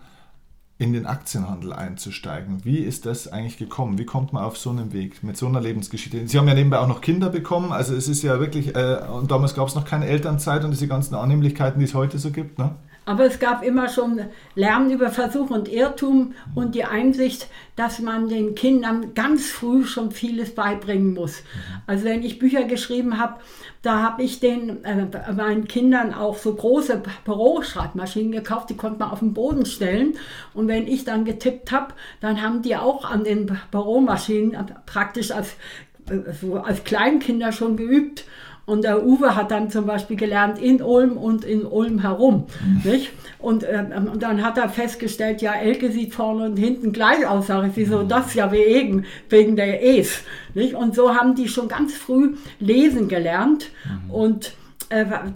in 0.80 0.94
den 0.94 1.08
Aktienhandel 1.08 1.74
einzusteigen. 1.74 2.64
Wie 2.64 2.78
ist 2.78 3.08
das 3.08 3.28
eigentlich 3.28 3.58
gekommen? 3.58 3.98
Wie 3.98 4.06
kommt 4.06 4.32
man 4.32 4.44
auf 4.44 4.58
so 4.58 4.70
einen 4.70 4.94
Weg 4.94 5.24
mit 5.24 5.36
so 5.36 5.48
einer 5.48 5.60
Lebensgeschichte? 5.60 6.28
Sie 6.28 6.38
haben 6.38 6.48
ja 6.48 6.54
nebenbei 6.54 6.78
auch 6.78 6.88
noch 6.88 7.02
Kinder 7.02 7.30
bekommen, 7.30 7.72
also 7.72 7.96
es 7.96 8.08
ist 8.08 8.22
ja 8.22 8.40
wirklich, 8.40 8.76
äh, 8.76 9.00
und 9.12 9.32
damals 9.32 9.56
gab 9.56 9.68
es 9.68 9.74
noch 9.74 9.86
keine 9.86 10.06
Elternzeit 10.06 10.64
und 10.64 10.72
diese 10.72 10.88
ganzen 10.88 11.16
Annehmlichkeiten, 11.16 11.80
die 11.80 11.86
es 11.86 11.96
heute 11.96 12.20
so 12.20 12.30
gibt. 12.30 12.60
Ne? 12.60 12.76
Aber 13.08 13.24
es 13.24 13.40
gab 13.40 13.64
immer 13.64 13.88
schon 13.88 14.20
Lernen 14.54 14.92
über 14.92 15.10
Versuch 15.10 15.50
und 15.50 15.70
Irrtum 15.70 16.34
und 16.56 16.76
die 16.76 16.84
Einsicht, 16.84 17.48
dass 17.78 18.00
man 18.00 18.28
den 18.28 18.54
Kindern 18.54 19.14
ganz 19.14 19.50
früh 19.50 19.86
schon 19.86 20.12
vieles 20.12 20.54
beibringen 20.54 21.14
muss. 21.14 21.42
Also 21.86 22.04
wenn 22.04 22.22
ich 22.22 22.38
Bücher 22.38 22.66
geschrieben 22.66 23.18
habe, 23.18 23.40
da 23.82 24.02
habe 24.02 24.24
ich 24.24 24.42
den 24.42 24.84
äh, 24.84 25.08
meinen 25.32 25.70
Kindern 25.70 26.14
auch 26.14 26.38
so 26.38 26.54
große 26.54 27.02
Büroschreibmaschinen 27.24 28.34
gekauft, 28.34 28.72
die 28.72 28.76
konnte 28.76 29.00
man 29.00 29.12
auf 29.12 29.20
den 29.20 29.34
Boden 29.34 29.66
stellen. 29.66 30.16
Und 30.54 30.68
wenn 30.68 30.86
ich 30.86 31.06
dann 31.06 31.24
getippt 31.24 31.72
habe, 31.72 31.94
dann 32.20 32.42
haben 32.42 32.62
die 32.62 32.76
auch 32.76 33.10
an 33.10 33.24
den 33.24 33.58
Büromaschinen 33.72 34.58
praktisch 34.86 35.32
als, 35.32 35.56
äh, 36.10 36.34
so 36.42 36.58
als 36.58 36.84
Kleinkinder 36.84 37.54
schon 37.54 37.78
geübt. 37.78 38.26
Und 38.68 38.84
der 38.84 39.06
Uwe 39.06 39.34
hat 39.38 39.50
dann 39.50 39.70
zum 39.70 39.86
Beispiel 39.86 40.18
gelernt 40.18 40.60
in 40.60 40.82
Ulm 40.82 41.16
und 41.16 41.46
in 41.46 41.66
Ulm 41.66 42.02
herum. 42.02 42.48
Mhm. 42.62 42.92
Nicht? 42.92 43.12
Und, 43.40 43.64
äh, 43.64 43.86
und 43.96 44.22
dann 44.22 44.44
hat 44.44 44.58
er 44.58 44.68
festgestellt, 44.68 45.42
ja, 45.42 45.54
Elke 45.54 45.90
sieht 45.90 46.14
vorne 46.14 46.44
und 46.44 46.58
hinten 46.58 46.92
gleich 46.92 47.26
aus. 47.26 47.48
Sag 47.48 47.66
ich, 47.66 47.78
wieso 47.78 48.04
mhm. 48.04 48.10
das 48.10 48.34
ja 48.34 48.52
wegen, 48.52 49.06
wegen 49.30 49.56
der 49.56 49.82
E's. 49.82 50.22
Nicht? 50.54 50.74
Und 50.74 50.96
so 50.96 51.16
haben 51.16 51.34
die 51.34 51.48
schon 51.48 51.70
ganz 51.70 51.96
früh 51.96 52.36
lesen 52.60 53.08
gelernt. 53.08 53.70
Mhm. 53.86 54.12
Und 54.12 54.52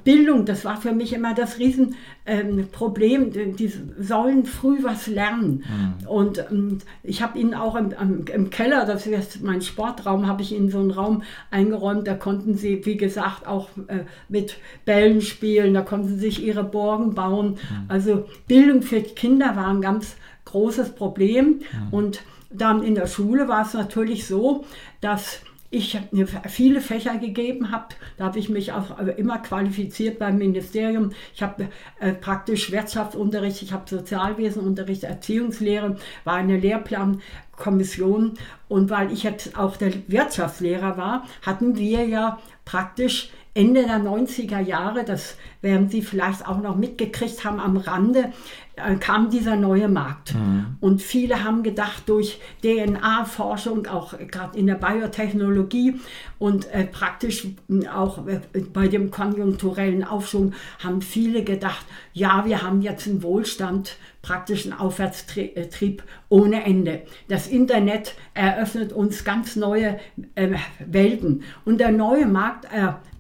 Bildung, 0.04 0.46
das 0.46 0.64
war 0.64 0.80
für 0.80 0.94
mich 0.94 1.14
immer 1.14 1.34
das 1.34 1.60
Riesenproblem. 1.60 3.32
Ähm, 3.36 3.56
die 3.56 3.72
sollen 4.00 4.46
früh 4.46 4.80
was 4.82 5.08
lernen. 5.08 5.64
Mhm. 5.68 6.08
Und 6.08 6.40
ähm, 6.50 6.78
ich 7.04 7.22
habe 7.22 7.38
ihnen 7.38 7.54
auch 7.54 7.76
im, 7.76 7.92
im, 7.92 8.26
im, 8.34 8.50
Keller, 8.50 8.86
das 8.86 9.08
ist 9.08 9.44
mein 9.44 9.62
Sportraum, 9.62 10.28
habe 10.28 10.42
ich 10.42 10.54
ihnen 10.54 10.70
so 10.70 10.80
einen 10.80 10.92
Raum 10.92 11.24
eingeräumt. 11.50 12.08
Da 12.08 12.14
konnten 12.14 12.56
sie, 12.56 12.86
wie 12.86 12.98
gesagt, 12.98 13.46
auch 13.46 13.70
äh, 13.88 14.06
mit 14.30 14.58
Bällen 14.86 15.22
spielen. 15.22 15.74
Da 15.74 15.82
konnten 15.82 16.08
sie 16.08 16.20
sich 16.20 16.44
ihre 16.44 16.64
Burgen 16.64 17.14
bauen. 17.14 17.52
Mhm. 17.52 17.86
Also 17.90 18.28
Bildung 18.48 18.82
für 18.82 19.02
Kinder 19.02 19.56
war 19.56 19.68
ein 19.68 19.82
ganz 19.82 20.16
großes 20.46 20.92
Problem. 20.96 21.60
Mhm. 21.72 21.88
Und 21.94 22.22
dann 22.50 22.84
in 22.84 22.96
der 22.96 23.08
Schule 23.08 23.48
war 23.48 23.66
es 23.66 23.74
natürlich 23.74 24.28
so, 24.28 24.66
dass 25.02 25.42
ich 25.72 25.98
mir 26.12 26.28
viele 26.28 26.82
Fächer 26.82 27.18
gegeben 27.18 27.72
habe. 27.72 27.88
Da 28.18 28.26
habe 28.26 28.40
ich 28.40 28.50
mich 28.50 28.74
auch 28.74 29.00
immer 29.00 29.38
qualifiziert 29.40 30.20
beim 30.20 30.38
Ministerium. 30.38 31.12
Ich 31.34 31.42
habe 31.42 31.70
äh, 32.00 32.12
praktisch 32.12 32.72
Wirtschaftsunterricht, 32.72 33.62
ich 33.62 33.72
habe 33.72 33.90
Sozialwesenunterricht, 33.90 35.06
Erziehungslehre, 35.06 35.96
war 36.26 36.36
eine 36.36 36.58
Lehrplankommission. 36.58 38.34
Und 38.68 38.90
weil 38.90 39.14
ich 39.14 39.24
jetzt 39.24 39.58
auch 39.58 39.78
der 39.78 39.94
Wirtschaftslehrer 40.08 40.98
war, 40.98 41.26
hatten 41.42 41.78
wir 41.78 42.06
ja 42.06 42.40
praktisch 42.66 43.32
Ende 43.54 43.84
der 43.84 43.98
90er 43.98 44.60
Jahre, 44.60 45.04
das 45.04 45.36
werden 45.62 45.90
Sie 45.90 46.02
vielleicht 46.02 46.48
auch 46.48 46.62
noch 46.62 46.78
mitgekriegt 46.78 47.44
haben 47.44 47.60
am 47.60 47.76
Rande, 47.78 48.32
äh, 48.71 48.71
kam 49.00 49.30
dieser 49.30 49.56
neue 49.56 49.88
Markt. 49.88 50.34
Mhm. 50.36 50.78
Und 50.80 51.02
viele 51.02 51.44
haben 51.44 51.64
gedacht, 51.64 52.04
durch 52.08 52.40
DNA-Forschung, 52.64 53.88
auch 53.88 54.18
gerade 54.18 54.58
in 54.58 54.68
der 54.68 54.76
Biotechnologie 54.76 56.00
und 56.40 56.72
äh, 56.72 56.86
praktisch 56.86 57.48
auch 57.94 58.28
äh, 58.28 58.40
bei 58.74 58.88
dem 58.88 59.12
konjunkturellen 59.12 60.04
Aufschwung, 60.04 60.54
haben 60.84 61.02
viele 61.02 61.44
gedacht, 61.44 61.86
ja, 62.14 62.46
wir 62.46 62.62
haben 62.62 62.82
jetzt 62.82 63.08
einen 63.08 63.24
Wohlstand, 63.24 63.98
praktisch 64.22 64.66
einen 64.66 64.74
Aufwärtstrieb 64.74 66.04
ohne 66.30 66.64
Ende. 66.64 67.02
Das 67.28 67.48
Internet 67.48 68.16
eröffnet 68.34 68.94
uns 68.94 69.24
ganz 69.24 69.56
neue 69.56 70.00
äh, 70.36 70.50
Welten. 70.80 71.44
Und 71.66 71.80
der 71.80 71.92
neue 71.92 72.28
Markt 72.28 72.68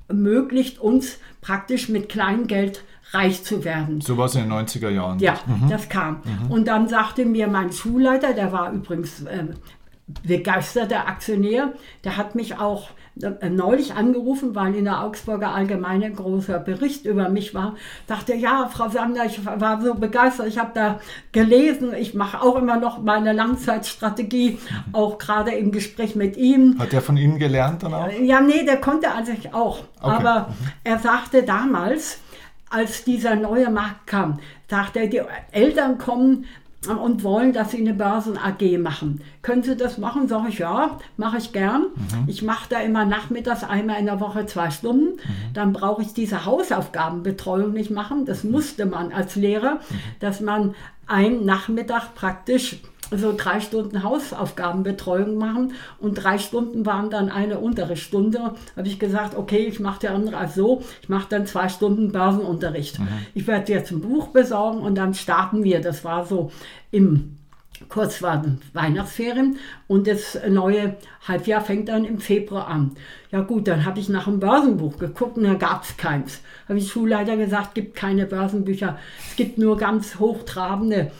ermöglicht 0.08 0.80
uns 0.80 1.20
praktisch 1.41 1.89
mit 1.89 2.10
Kleingeld 2.10 2.84
reich 3.12 3.44
zu 3.44 3.63
werden. 3.63 4.01
So 4.01 4.18
war 4.18 4.25
es 4.25 4.36
in 4.36 4.41
den 4.41 4.51
90er 4.51 4.89
Jahren. 4.89 5.20
Ja, 5.20 5.36
mhm. 5.46 5.70
das 5.70 5.89
kam. 5.89 6.22
Mhm. 6.24 6.51
Und 6.51 6.68
dann 6.68 6.88
sagte 6.88 7.25
mir 7.25 7.48
mein 7.48 7.72
Schulleiter, 7.72 8.34
der 8.34 8.51
war 8.51 8.72
übrigens 8.72 9.22
äh, 9.24 9.46
begeisterter 10.24 11.08
Aktionär, 11.08 11.74
der 12.03 12.18
hat 12.18 12.36
mich 12.36 12.58
auch 12.58 12.89
äh, 13.22 13.50
neulich 13.50 13.94
angerufen, 13.94 14.56
weil 14.56 14.74
in 14.75 14.86
der 14.86 15.03
Augsburger 15.03 15.53
Allgemeine 15.53 16.06
ein 16.06 16.15
großer 16.15 16.60
Bericht 16.60 17.06
über 17.06 17.30
mich 17.30 17.53
war. 17.53 17.75
Dachte, 18.08 18.34
ja, 18.34 18.70
Frau 18.72 18.89
Sander, 18.89 19.25
ich 19.25 19.46
war 19.46 19.82
so 19.82 19.96
begeistert, 19.96 20.48
ich 20.48 20.58
habe 20.58 20.72
da 20.74 21.00
gelesen, 21.32 21.94
ich 21.94 22.13
mache 22.13 22.41
auch 22.41 22.56
immer 22.56 22.77
noch 22.77 23.01
meine 23.01 23.34
Langzeitstrategie, 23.34 24.51
mhm. 24.51 24.96
auch 24.96 25.18
gerade 25.18 25.51
im 25.51 25.72
Gespräch 25.72 26.15
mit 26.15 26.38
ihm. 26.38 26.77
Hat 26.80 26.94
der 26.94 27.01
von 27.01 27.18
Ihnen 27.18 27.38
gelernt 27.38 27.84
dann 27.84 27.94
auch? 27.94 28.10
Ja, 28.22 28.39
nee, 28.39 28.63
der 28.65 28.77
konnte 28.77 29.12
an 29.12 29.25
sich 29.25 29.53
auch. 29.53 29.80
Okay. 30.01 30.15
Aber 30.15 30.48
mhm. 30.48 30.68
er 30.86 31.00
sagte 31.00 31.44
damals, 31.44 32.20
als 32.72 33.04
dieser 33.04 33.36
neue 33.36 33.70
Markt 33.70 34.08
kam, 34.08 34.40
sagte 34.70 35.00
er, 35.00 35.08
die 35.08 35.22
Eltern 35.51 35.98
kommen 35.98 36.46
und 36.88 37.24
wollen, 37.24 37.54
dass 37.54 37.72
sie 37.72 37.78
eine 37.78 37.94
Börsen-AG 37.94 38.80
machen. 38.80 39.22
Können 39.44 39.62
Sie 39.62 39.75
das 39.75 40.00
machen? 40.00 40.28
Sag 40.28 40.50
ich, 40.50 40.60
ja, 40.60 40.98
mache 41.16 41.38
ich 41.38 41.54
gern. 41.54 41.84
Mhm. 41.96 42.24
Ich 42.28 42.42
mache 42.42 42.70
da 42.70 42.80
immer 42.80 43.06
nachmittags 43.06 43.63
einmal 43.63 44.00
in 44.00 44.08
der 44.08 44.20
Woche 44.20 44.48
zwei 44.48 44.72
Stunden. 44.72 45.18
Mhm. 45.18 45.54
Dann 45.54 45.74
brauche 45.74 46.01
ich 46.01 46.13
diese 46.13 46.46
Hausaufgabenbetreuung 46.46 47.72
nicht 47.72 47.92
machen. 47.92 48.25
Das 48.25 48.44
musste 48.44 48.88
man 48.88 49.12
als 49.12 49.36
Lehrer, 49.36 49.75
mhm. 49.75 50.00
dass 50.20 50.42
man 50.42 50.74
einen 51.06 51.46
Nachmittag 51.46 52.16
praktisch 52.16 52.78
so 53.12 53.34
drei 53.36 53.60
Stunden 53.60 54.03
Hausaufgabenbetreuung 54.03 55.36
machen 55.36 55.74
und 56.00 56.15
drei 56.15 56.38
Stunden 56.38 56.86
waren 56.86 57.10
dann 57.10 57.30
eine 57.30 57.60
Unterrichtsstunde. 57.60 58.53
Habe 58.75 58.88
ich 58.88 59.00
gesagt, 59.00 59.36
okay, 59.36 59.65
ich 59.65 59.80
mache 59.80 60.00
der 60.01 60.13
andere 60.13 60.38
als 60.38 60.56
so, 60.56 60.84
ich 61.01 61.10
mache 61.10 61.27
dann 61.30 61.46
zwei 61.46 61.70
Stunden 61.70 62.12
Börsenunterricht. 62.12 63.00
Mhm. 63.00 63.08
Ich 63.34 63.48
werde 63.48 63.72
jetzt 63.72 63.91
ein 63.91 64.01
Buch 64.01 64.30
besorgen 64.30 64.80
und 64.80 64.96
dann 64.96 65.13
starten 65.13 65.63
wir. 65.63 65.82
Das 65.82 66.03
war 66.06 66.25
so 66.25 66.51
im 66.91 67.38
kurz 67.90 68.18
vor 68.18 68.44
Weihnachtsferien 68.74 69.58
und 69.88 70.08
das 70.08 70.38
neue 70.48 70.98
Halbjahr 71.28 71.62
fängt 71.62 71.90
dann 71.90 72.06
im 72.06 72.20
Februar 72.20 72.68
an. 72.68 72.92
Ja 73.32 73.42
gut, 73.42 73.68
dann 73.68 73.86
habe 73.86 74.00
ich 74.00 74.10
nach 74.10 74.28
einem 74.28 74.40
Börsenbuch 74.40 74.98
geguckt 74.98 75.38
und 75.38 75.44
da 75.44 75.54
gab 75.54 75.84
es 75.84 75.98
keins. 75.98 76.42
Habe 76.68 76.80
ich 76.80 76.92
Schulleiter 76.92 77.38
gesagt, 77.38 77.76
gibt 77.76 77.96
keine 77.96 78.26
Börsenbücher. 78.26 78.98
Es 79.30 79.36
gibt 79.36 79.58
nur 79.58 79.78
ganz 79.78 80.20
hochtrabende 80.20 81.12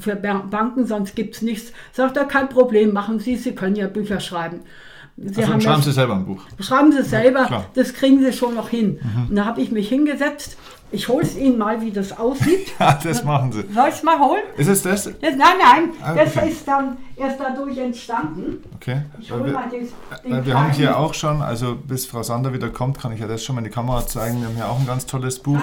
für 0.00 0.16
Banken, 0.16 0.86
sonst 0.86 1.14
gibt 1.16 1.36
es 1.36 1.42
nichts. 1.42 1.72
Sagt 1.92 2.16
er, 2.16 2.24
kein 2.24 2.48
Problem, 2.48 2.92
machen 2.92 3.18
Sie, 3.18 3.36
Sie 3.36 3.54
können 3.54 3.76
ja 3.76 3.86
Bücher 3.86 4.20
schreiben. 4.20 4.60
Sie 5.16 5.44
also, 5.44 5.60
schreiben 5.60 5.82
Sie 5.82 5.92
selber 5.92 6.14
ein 6.14 6.24
Buch. 6.24 6.42
Schreiben 6.60 6.92
Sie 6.92 7.02
selber, 7.02 7.46
ja, 7.50 7.66
das 7.74 7.92
kriegen 7.92 8.22
Sie 8.24 8.32
schon 8.32 8.54
noch 8.54 8.70
hin. 8.70 8.98
Mhm. 9.02 9.28
Und 9.28 9.36
da 9.36 9.44
habe 9.44 9.60
ich 9.60 9.70
mich 9.70 9.88
hingesetzt 9.88 10.56
ich 10.92 11.08
hole 11.08 11.24
es 11.24 11.36
Ihnen 11.36 11.58
mal, 11.58 11.80
wie 11.80 11.92
das 11.92 12.18
aussieht. 12.18 12.72
ja, 12.78 12.98
das 13.02 13.22
machen 13.24 13.52
Sie. 13.52 13.62
Soll 13.72 13.88
ich 13.88 13.94
es 13.94 14.02
mal 14.02 14.18
holen? 14.18 14.42
Ist 14.56 14.68
es 14.68 14.82
das? 14.82 15.04
das 15.04 15.14
nein, 15.20 15.38
nein, 15.38 15.90
ah, 16.02 16.14
das 16.14 16.36
okay. 16.36 16.50
ist 16.50 16.66
dann 16.66 16.96
erst 17.16 17.38
dadurch 17.38 17.78
entstanden. 17.78 18.64
Okay. 18.76 19.02
Ich 19.20 19.30
hole 19.30 19.52
mal 19.52 19.68
den, 19.68 19.88
den 20.24 20.44
Wir 20.44 20.58
haben 20.58 20.72
hier 20.72 20.98
auch 20.98 21.14
schon, 21.14 21.42
also 21.42 21.76
bis 21.76 22.06
Frau 22.06 22.22
Sander 22.22 22.52
wieder 22.52 22.70
kommt, 22.70 22.98
kann 22.98 23.12
ich 23.12 23.20
ja 23.20 23.28
das 23.28 23.44
schon 23.44 23.54
mal 23.54 23.60
in 23.60 23.66
die 23.66 23.70
Kamera 23.70 24.06
zeigen. 24.06 24.40
Wir 24.40 24.48
haben 24.48 24.56
hier 24.56 24.68
auch 24.68 24.78
ein 24.78 24.86
ganz 24.86 25.06
tolles 25.06 25.38
Buch. 25.38 25.60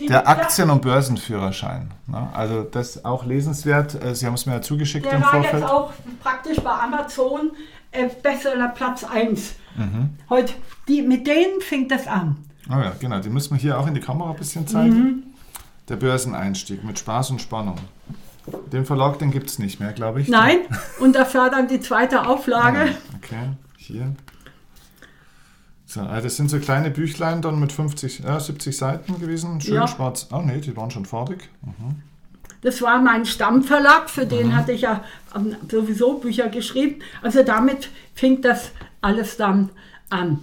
Der 0.00 0.28
Aktien- 0.28 0.70
und 0.70 0.82
Börsenführerschein. 0.82 1.90
Ne? 2.06 2.28
Also 2.32 2.62
das 2.62 2.96
ist 2.96 3.04
auch 3.04 3.24
lesenswert. 3.24 4.00
Äh, 4.02 4.14
Sie 4.14 4.26
haben 4.26 4.34
es 4.34 4.46
mir 4.46 4.54
ja 4.54 4.62
zugeschickt 4.62 5.06
Der 5.06 5.14
im 5.14 5.22
war 5.22 5.30
Vorfeld. 5.30 5.54
jetzt 5.54 5.70
auch 5.70 5.92
praktisch 6.22 6.60
bei 6.60 6.70
Amazon 6.70 7.50
äh, 7.90 8.08
besserer 8.22 8.68
Platz 8.68 9.02
1. 9.04 9.54
Mhm. 9.76 10.10
Heute, 10.30 10.52
die, 10.86 11.02
mit 11.02 11.26
denen 11.26 11.60
fängt 11.60 11.90
das 11.90 12.06
an. 12.06 12.36
Oh 12.68 12.74
ja, 12.74 12.92
genau. 12.98 13.20
Die 13.20 13.30
müssen 13.30 13.52
wir 13.52 13.58
hier 13.58 13.78
auch 13.78 13.86
in 13.86 13.94
die 13.94 14.00
Kamera 14.00 14.30
ein 14.30 14.36
bisschen 14.36 14.66
zeigen. 14.66 14.94
Mhm. 14.94 15.22
Der 15.88 15.96
Börseneinstieg 15.96 16.84
mit 16.84 16.98
Spaß 16.98 17.30
und 17.30 17.40
Spannung. 17.40 17.78
Den 18.72 18.84
Verlag, 18.84 19.18
den 19.18 19.30
gibt 19.30 19.50
es 19.50 19.58
nicht 19.58 19.80
mehr, 19.80 19.92
glaube 19.92 20.20
ich. 20.20 20.28
Nein, 20.28 20.58
und 21.00 21.14
dafür 21.14 21.50
dann 21.50 21.68
die 21.68 21.80
zweite 21.80 22.26
Auflage. 22.26 22.86
Ja, 22.86 22.94
okay, 23.16 23.50
hier. 23.76 24.14
So, 25.84 26.00
also 26.00 26.24
das 26.24 26.36
sind 26.36 26.50
so 26.50 26.58
kleine 26.58 26.90
Büchlein 26.90 27.40
dann 27.40 27.58
mit 27.58 27.72
50, 27.72 28.24
äh, 28.24 28.38
70 28.38 28.76
Seiten 28.76 29.18
gewesen. 29.18 29.60
Schön 29.60 29.74
ja. 29.74 29.88
schwarz. 29.88 30.28
Oh 30.30 30.42
nee, 30.42 30.58
die 30.58 30.76
waren 30.76 30.90
schon 30.90 31.06
farbig. 31.06 31.48
Mhm. 31.62 32.02
Das 32.60 32.82
war 32.82 33.00
mein 33.00 33.24
Stammverlag, 33.24 34.10
für 34.10 34.26
den 34.26 34.48
mhm. 34.48 34.56
hatte 34.56 34.72
ich 34.72 34.82
ja 34.82 35.02
ähm, 35.34 35.56
sowieso 35.70 36.18
Bücher 36.18 36.48
geschrieben. 36.48 37.00
Also 37.22 37.42
damit 37.42 37.88
fing 38.14 38.42
das 38.42 38.72
alles 39.00 39.36
dann 39.36 39.50
an. 39.50 39.70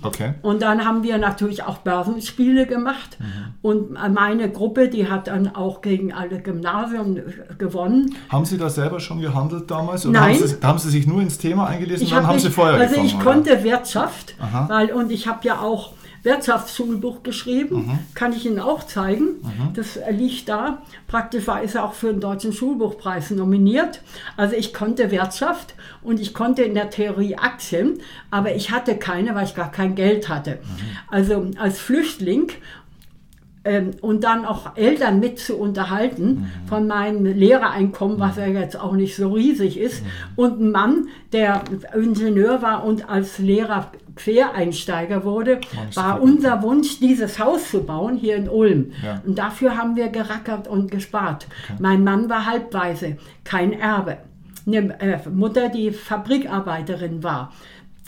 Okay. 0.03 0.33
Und 0.43 0.61
dann 0.61 0.85
haben 0.85 1.01
wir 1.03 1.17
natürlich 1.17 1.63
auch 1.63 1.79
Börsenspiele 1.79 2.67
gemacht. 2.67 3.17
Mhm. 3.19 3.25
Und 3.61 4.13
meine 4.13 4.49
Gruppe, 4.51 4.89
die 4.89 5.09
hat 5.09 5.27
dann 5.27 5.55
auch 5.55 5.81
gegen 5.81 6.13
alle 6.13 6.39
Gymnasien 6.39 7.21
gewonnen. 7.57 8.15
Haben 8.29 8.45
Sie 8.45 8.57
da 8.57 8.69
selber 8.69 8.99
schon 8.99 9.21
gehandelt 9.21 9.71
damals? 9.71 10.05
Oder 10.05 10.19
Nein. 10.19 10.35
Haben 10.35 10.47
Sie, 10.47 10.55
haben 10.61 10.79
Sie 10.79 10.89
sich 10.89 11.07
nur 11.07 11.21
ins 11.21 11.39
Thema 11.39 11.67
eingelesen? 11.67 12.03
Ich 12.03 12.11
dann 12.11 12.27
haben 12.27 12.35
mich, 12.35 12.43
Sie 12.43 12.51
vorher 12.51 12.75
Also 12.75 12.89
gefangen, 12.89 13.07
ich 13.07 13.15
oder? 13.15 13.23
konnte 13.23 13.63
Wirtschaft, 13.63 14.35
weil, 14.67 14.91
und 14.91 15.11
ich 15.11 15.27
habe 15.27 15.39
ja 15.47 15.59
auch 15.59 15.93
Wirtschaftsschulbuch 16.25 17.23
geschrieben, 17.23 17.87
mhm. 17.87 17.99
kann 18.15 18.33
ich 18.33 18.45
Ihnen 18.45 18.59
auch 18.59 18.83
zeigen. 18.83 19.41
Mhm. 19.41 19.73
Das 19.75 19.99
liegt 20.11 20.49
da. 20.49 20.81
Praktisch 21.07 21.47
war 21.47 21.61
er 21.61 21.85
auch 21.85 21.93
für 21.93 22.07
den 22.07 22.19
Deutschen 22.19 22.51
Schulbuchpreis 22.51 23.31
nominiert. 23.31 24.01
Also 24.35 24.55
ich 24.55 24.73
konnte 24.73 25.11
Wirtschaft 25.11 25.75
und 26.01 26.19
ich 26.19 26.33
konnte 26.33 26.63
in 26.63 26.73
der 26.73 26.89
Theorie 26.89 27.35
Aktien, 27.35 27.99
aber 28.31 28.55
ich 28.55 28.71
hatte 28.71 28.97
keine, 28.97 29.35
weil 29.35 29.45
ich 29.45 29.55
gar 29.55 29.71
kein 29.71 29.95
Geld 29.95 30.27
hatte. 30.27 30.59
Mhm. 30.61 30.97
Also 31.09 31.51
als 31.57 31.79
Flüchtling 31.79 32.51
ähm, 33.65 33.91
und 34.01 34.23
dann 34.23 34.45
auch 34.45 34.75
Eltern 34.77 35.19
mit 35.19 35.39
zu 35.39 35.57
unterhalten 35.57 36.25
mhm. 36.25 36.67
von 36.67 36.87
meinem 36.87 37.25
Lehrereinkommen, 37.25 38.19
was 38.19 38.37
ja 38.37 38.45
jetzt 38.45 38.79
auch 38.79 38.93
nicht 38.93 39.15
so 39.15 39.33
riesig 39.33 39.79
ist, 39.79 40.03
mhm. 40.03 40.09
und 40.35 40.61
ein 40.61 40.71
Mann, 40.71 41.07
der 41.33 41.63
Ingenieur 41.93 42.61
war 42.61 42.83
und 42.85 43.09
als 43.09 43.39
Lehrer 43.39 43.91
Quereinsteiger 44.15 45.23
wurde, 45.23 45.59
war 45.93 46.21
unser 46.21 46.61
Wunsch, 46.61 46.99
dieses 46.99 47.39
Haus 47.39 47.71
zu 47.71 47.83
bauen 47.83 48.17
hier 48.17 48.35
in 48.35 48.49
Ulm. 48.49 48.91
Ja. 49.03 49.21
Und 49.25 49.37
dafür 49.37 49.77
haben 49.77 49.95
wir 49.95 50.09
gerackert 50.09 50.67
und 50.67 50.89
gespart. 50.91 51.47
Okay. 51.65 51.77
Mein 51.79 52.03
Mann 52.03 52.29
war 52.29 52.45
halbweise, 52.45 53.17
kein 53.43 53.73
Erbe. 53.73 54.17
Eine 54.65 54.99
äh, 54.99 55.29
Mutter, 55.29 55.69
die 55.69 55.91
Fabrikarbeiterin 55.91 57.23
war. 57.23 57.51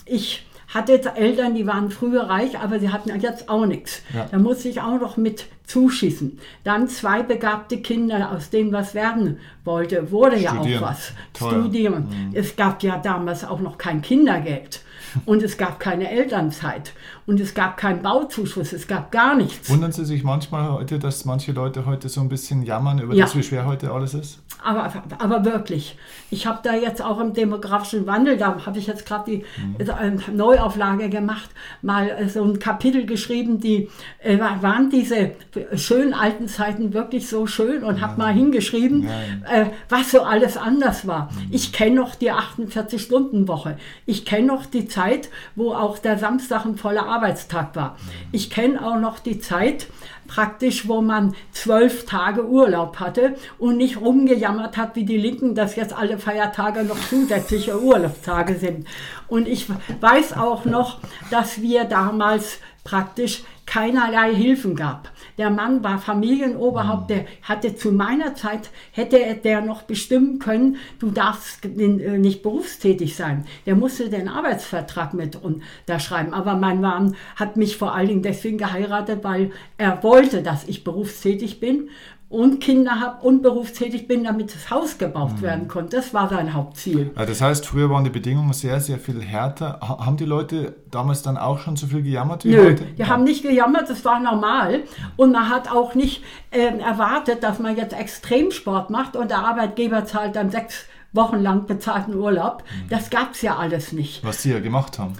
Ich 0.04 0.44
hatte 0.68 0.92
jetzt 0.92 1.08
Eltern, 1.16 1.54
die 1.54 1.66
waren 1.66 1.90
früher 1.90 2.24
reich, 2.24 2.58
aber 2.58 2.78
sie 2.78 2.90
hatten 2.90 3.18
jetzt 3.20 3.48
auch 3.48 3.64
nichts. 3.64 4.02
Ja. 4.14 4.26
Da 4.30 4.38
musste 4.38 4.68
ich 4.68 4.80
auch 4.80 5.00
noch 5.00 5.16
mit 5.16 5.46
zuschießen. 5.64 6.38
Dann 6.64 6.88
zwei 6.88 7.22
begabte 7.22 7.78
Kinder, 7.78 8.32
aus 8.32 8.50
denen 8.50 8.72
was 8.72 8.94
werden 8.94 9.38
wollte, 9.64 10.10
wurde 10.10 10.38
Studieren. 10.38 10.68
ja 10.68 10.78
auch 10.78 10.82
was. 10.82 11.12
Toll. 11.32 11.50
Studieren. 11.50 12.08
Mhm. 12.08 12.30
Es 12.34 12.56
gab 12.56 12.82
ja 12.82 12.98
damals 12.98 13.44
auch 13.44 13.60
noch 13.60 13.78
kein 13.78 14.02
Kindergeld. 14.02 14.82
Und 15.24 15.42
es 15.42 15.56
gab 15.58 15.80
keine 15.80 16.10
Elternzeit. 16.10 16.92
Und 17.28 17.38
es 17.40 17.52
gab 17.52 17.76
keinen 17.76 18.00
Bauzuschuss. 18.00 18.72
Es 18.72 18.86
gab 18.86 19.12
gar 19.12 19.36
nichts. 19.36 19.68
Wundern 19.68 19.92
Sie 19.92 20.06
sich 20.06 20.24
manchmal 20.24 20.72
heute, 20.72 20.98
dass 20.98 21.26
manche 21.26 21.52
Leute 21.52 21.84
heute 21.84 22.08
so 22.08 22.22
ein 22.22 22.30
bisschen 22.30 22.62
jammern 22.62 23.00
über 23.00 23.14
ja. 23.14 23.26
das, 23.26 23.36
wie 23.36 23.42
schwer 23.42 23.66
heute 23.66 23.92
alles 23.92 24.14
ist? 24.14 24.40
Aber, 24.64 24.90
aber 25.18 25.44
wirklich. 25.44 25.96
Ich 26.30 26.46
habe 26.46 26.60
da 26.62 26.74
jetzt 26.74 27.02
auch 27.02 27.20
im 27.20 27.32
demografischen 27.34 28.06
Wandel, 28.06 28.38
da 28.38 28.64
habe 28.66 28.78
ich 28.78 28.86
jetzt 28.86 29.06
gerade 29.06 29.30
die 29.30 29.44
mhm. 29.56 30.36
Neuauflage 30.36 31.10
gemacht, 31.10 31.50
mal 31.82 32.08
äh, 32.08 32.28
so 32.28 32.42
ein 32.42 32.58
Kapitel 32.58 33.06
geschrieben, 33.06 33.60
die 33.60 33.88
äh, 34.18 34.38
waren 34.38 34.90
diese 34.90 35.32
schönen 35.74 36.14
alten 36.14 36.48
Zeiten 36.48 36.92
wirklich 36.92 37.28
so 37.28 37.46
schön 37.46 37.84
und 37.84 37.96
ja. 37.96 38.02
habe 38.02 38.18
mal 38.18 38.32
hingeschrieben, 38.32 39.06
ja. 39.06 39.62
äh, 39.62 39.66
was 39.90 40.10
so 40.10 40.22
alles 40.22 40.56
anders 40.56 41.06
war. 41.06 41.30
Mhm. 41.32 41.48
Ich 41.50 41.72
kenne 41.72 41.96
noch 41.96 42.14
die 42.14 42.32
48-Stunden-Woche. 42.32 43.76
Ich 44.06 44.24
kenne 44.24 44.46
noch 44.46 44.66
die 44.66 44.88
Zeit, 44.88 45.28
wo 45.54 45.72
auch 45.72 45.98
der 45.98 46.18
Samstag 46.18 46.64
ein 46.64 46.76
voller 46.76 47.06
Arbeitstag 47.18 47.74
war. 47.74 47.96
Ich 48.30 48.48
kenne 48.48 48.84
auch 48.84 48.98
noch 48.98 49.18
die 49.18 49.40
Zeit, 49.40 49.88
praktisch, 50.28 50.86
wo 50.86 51.00
man 51.00 51.34
zwölf 51.50 52.06
Tage 52.06 52.46
Urlaub 52.46 53.00
hatte 53.00 53.34
und 53.58 53.76
nicht 53.76 54.00
rumgejammert 54.00 54.76
hat 54.76 54.94
wie 54.94 55.04
die 55.04 55.16
Linken, 55.16 55.56
dass 55.56 55.74
jetzt 55.74 55.96
alle 55.96 56.18
Feiertage 56.18 56.84
noch 56.84 57.00
zusätzliche 57.08 57.82
Urlaubstage 57.82 58.54
sind. 58.54 58.86
Und 59.26 59.48
ich 59.48 59.66
weiß 60.00 60.34
auch 60.34 60.64
noch, 60.64 61.00
dass 61.30 61.60
wir 61.60 61.84
damals 61.84 62.60
praktisch 62.88 63.42
keinerlei 63.66 64.34
Hilfen 64.34 64.74
gab. 64.74 65.12
Der 65.36 65.50
Mann 65.50 65.84
war 65.84 65.98
Familienoberhaupt, 65.98 67.10
der 67.10 67.26
hatte 67.42 67.76
zu 67.76 67.92
meiner 67.92 68.34
Zeit, 68.34 68.70
hätte 68.92 69.18
der 69.44 69.60
noch 69.60 69.82
bestimmen 69.82 70.38
können, 70.38 70.76
du 70.98 71.10
darfst 71.10 71.66
äh, 71.66 71.68
nicht 71.68 72.42
berufstätig 72.42 73.14
sein. 73.14 73.44
Der 73.66 73.76
musste 73.76 74.08
den 74.08 74.26
Arbeitsvertrag 74.26 75.12
mit 75.12 75.36
unterschreiben. 75.36 76.32
Aber 76.32 76.54
mein 76.54 76.80
Mann 76.80 77.14
hat 77.36 77.58
mich 77.58 77.76
vor 77.76 77.94
allen 77.94 78.08
Dingen 78.08 78.22
deswegen 78.22 78.56
geheiratet, 78.56 79.22
weil 79.22 79.50
er 79.76 80.02
wollte, 80.02 80.42
dass 80.42 80.66
ich 80.66 80.82
berufstätig 80.82 81.60
bin 81.60 81.90
und 82.30 82.60
Kinder 82.60 83.00
habe 83.00 83.24
und 83.26 83.42
berufstätig 83.42 84.06
bin, 84.06 84.24
damit 84.24 84.54
das 84.54 84.70
Haus 84.70 84.98
gebaut 84.98 85.38
mhm. 85.38 85.42
werden 85.42 85.68
konnte. 85.68 85.96
Das 85.96 86.12
war 86.12 86.28
sein 86.28 86.52
Hauptziel. 86.52 87.10
Ja, 87.16 87.24
das 87.24 87.40
heißt, 87.40 87.64
früher 87.64 87.88
waren 87.88 88.04
die 88.04 88.10
Bedingungen 88.10 88.52
sehr, 88.52 88.80
sehr 88.80 88.98
viel 88.98 89.22
härter. 89.22 89.80
Haben 89.80 90.18
die 90.18 90.26
Leute 90.26 90.76
damals 90.90 91.22
dann 91.22 91.38
auch 91.38 91.58
schon 91.58 91.76
so 91.76 91.86
viel 91.86 92.02
gejammert 92.02 92.44
wie 92.44 92.50
Nö, 92.50 92.64
heute? 92.64 92.84
die 92.84 93.00
ja. 93.00 93.08
haben 93.08 93.24
nicht 93.24 93.42
gejammert, 93.42 93.88
das 93.88 94.04
war 94.04 94.20
normal. 94.20 94.82
Und 95.16 95.32
man 95.32 95.48
hat 95.48 95.70
auch 95.70 95.94
nicht 95.94 96.22
äh, 96.50 96.78
erwartet, 96.78 97.42
dass 97.42 97.60
man 97.60 97.76
jetzt 97.76 97.98
Extremsport 97.98 98.90
macht 98.90 99.16
und 99.16 99.30
der 99.30 99.38
Arbeitgeber 99.38 100.04
zahlt 100.04 100.36
dann 100.36 100.50
sechs 100.50 100.84
Wochen 101.12 101.38
lang 101.38 101.66
bezahlten 101.66 102.14
Urlaub. 102.14 102.62
Mhm. 102.62 102.88
Das 102.90 103.08
gab 103.08 103.32
es 103.32 103.40
ja 103.40 103.56
alles 103.56 103.92
nicht. 103.92 104.22
Was 104.22 104.42
sie 104.42 104.52
ja 104.52 104.60
gemacht 104.60 104.98
haben. 104.98 105.14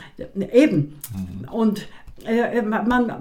Eben. 0.53 1.01
Mhm. 1.15 1.49
Und 1.51 1.89
äh, 2.27 2.61
man 2.61 3.15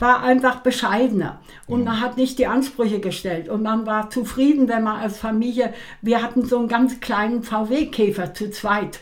war 0.00 0.22
einfach 0.22 0.56
bescheidener 0.60 1.40
und 1.66 1.84
man 1.84 2.00
hat 2.00 2.16
nicht 2.16 2.38
die 2.38 2.46
Ansprüche 2.46 3.00
gestellt 3.00 3.48
und 3.48 3.62
man 3.62 3.86
war 3.86 4.10
zufrieden, 4.10 4.68
wenn 4.68 4.82
man 4.82 5.00
als 5.00 5.18
Familie, 5.18 5.72
wir 6.02 6.22
hatten 6.22 6.44
so 6.44 6.58
einen 6.58 6.68
ganz 6.68 7.00
kleinen 7.00 7.42
VW-Käfer 7.42 8.34
zu 8.34 8.50
zweit. 8.50 9.00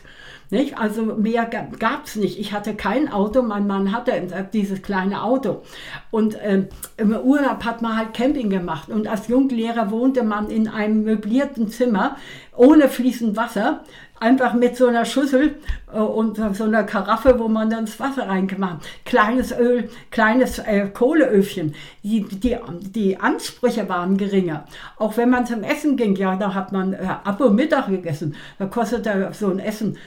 Nicht? 0.51 0.79
Also 0.79 1.03
mehr 1.03 1.45
gab 1.45 2.05
es 2.05 2.15
nicht. 2.15 2.39
Ich 2.39 2.53
hatte 2.53 2.73
kein 2.73 3.11
Auto, 3.11 3.43
mein 3.43 3.67
Mann 3.67 3.91
hatte 3.91 4.47
dieses 4.51 4.81
kleine 4.81 5.21
Auto. 5.21 5.61
Und 6.09 6.33
äh, 6.33 6.65
im 6.97 7.15
Urlaub 7.15 7.63
hat 7.65 7.83
man 7.83 7.95
halt 7.95 8.15
Camping 8.15 8.49
gemacht. 8.49 8.89
Und 8.89 9.07
als 9.07 9.27
Junglehrer 9.27 9.91
wohnte 9.91 10.23
man 10.23 10.49
in 10.49 10.67
einem 10.67 11.03
möblierten 11.03 11.69
Zimmer 11.69 12.17
ohne 12.55 12.89
fließend 12.89 13.37
Wasser 13.37 13.83
einfach 14.19 14.53
mit 14.53 14.75
so 14.75 14.87
einer 14.87 15.05
Schüssel 15.05 15.55
äh, 15.93 15.99
und 15.99 16.37
so 16.55 16.63
einer 16.63 16.83
Karaffe, 16.83 17.39
wo 17.39 17.47
man 17.47 17.69
dann 17.69 17.85
das 17.85 17.99
Wasser 17.99 18.27
reingemacht 18.27 18.85
Kleines 19.05 19.51
Öl, 19.51 19.89
kleines 20.11 20.59
äh, 20.59 20.87
Kohleöfchen. 20.87 21.75
Die, 22.03 22.23
die, 22.23 22.57
die 22.81 23.19
Ansprüche 23.19 23.87
waren 23.89 24.17
geringer. 24.17 24.65
Auch 24.97 25.17
wenn 25.17 25.29
man 25.29 25.45
zum 25.45 25.63
Essen 25.63 25.97
ging, 25.97 26.15
ja, 26.15 26.35
da 26.35 26.53
hat 26.53 26.71
man 26.71 26.93
äh, 26.93 26.97
ab 27.23 27.39
und 27.41 27.55
Mittag 27.55 27.87
gegessen. 27.87 28.35
Da 28.57 28.65
kostete 28.65 29.29
so 29.33 29.49
ein 29.49 29.59
Essen 29.59 29.97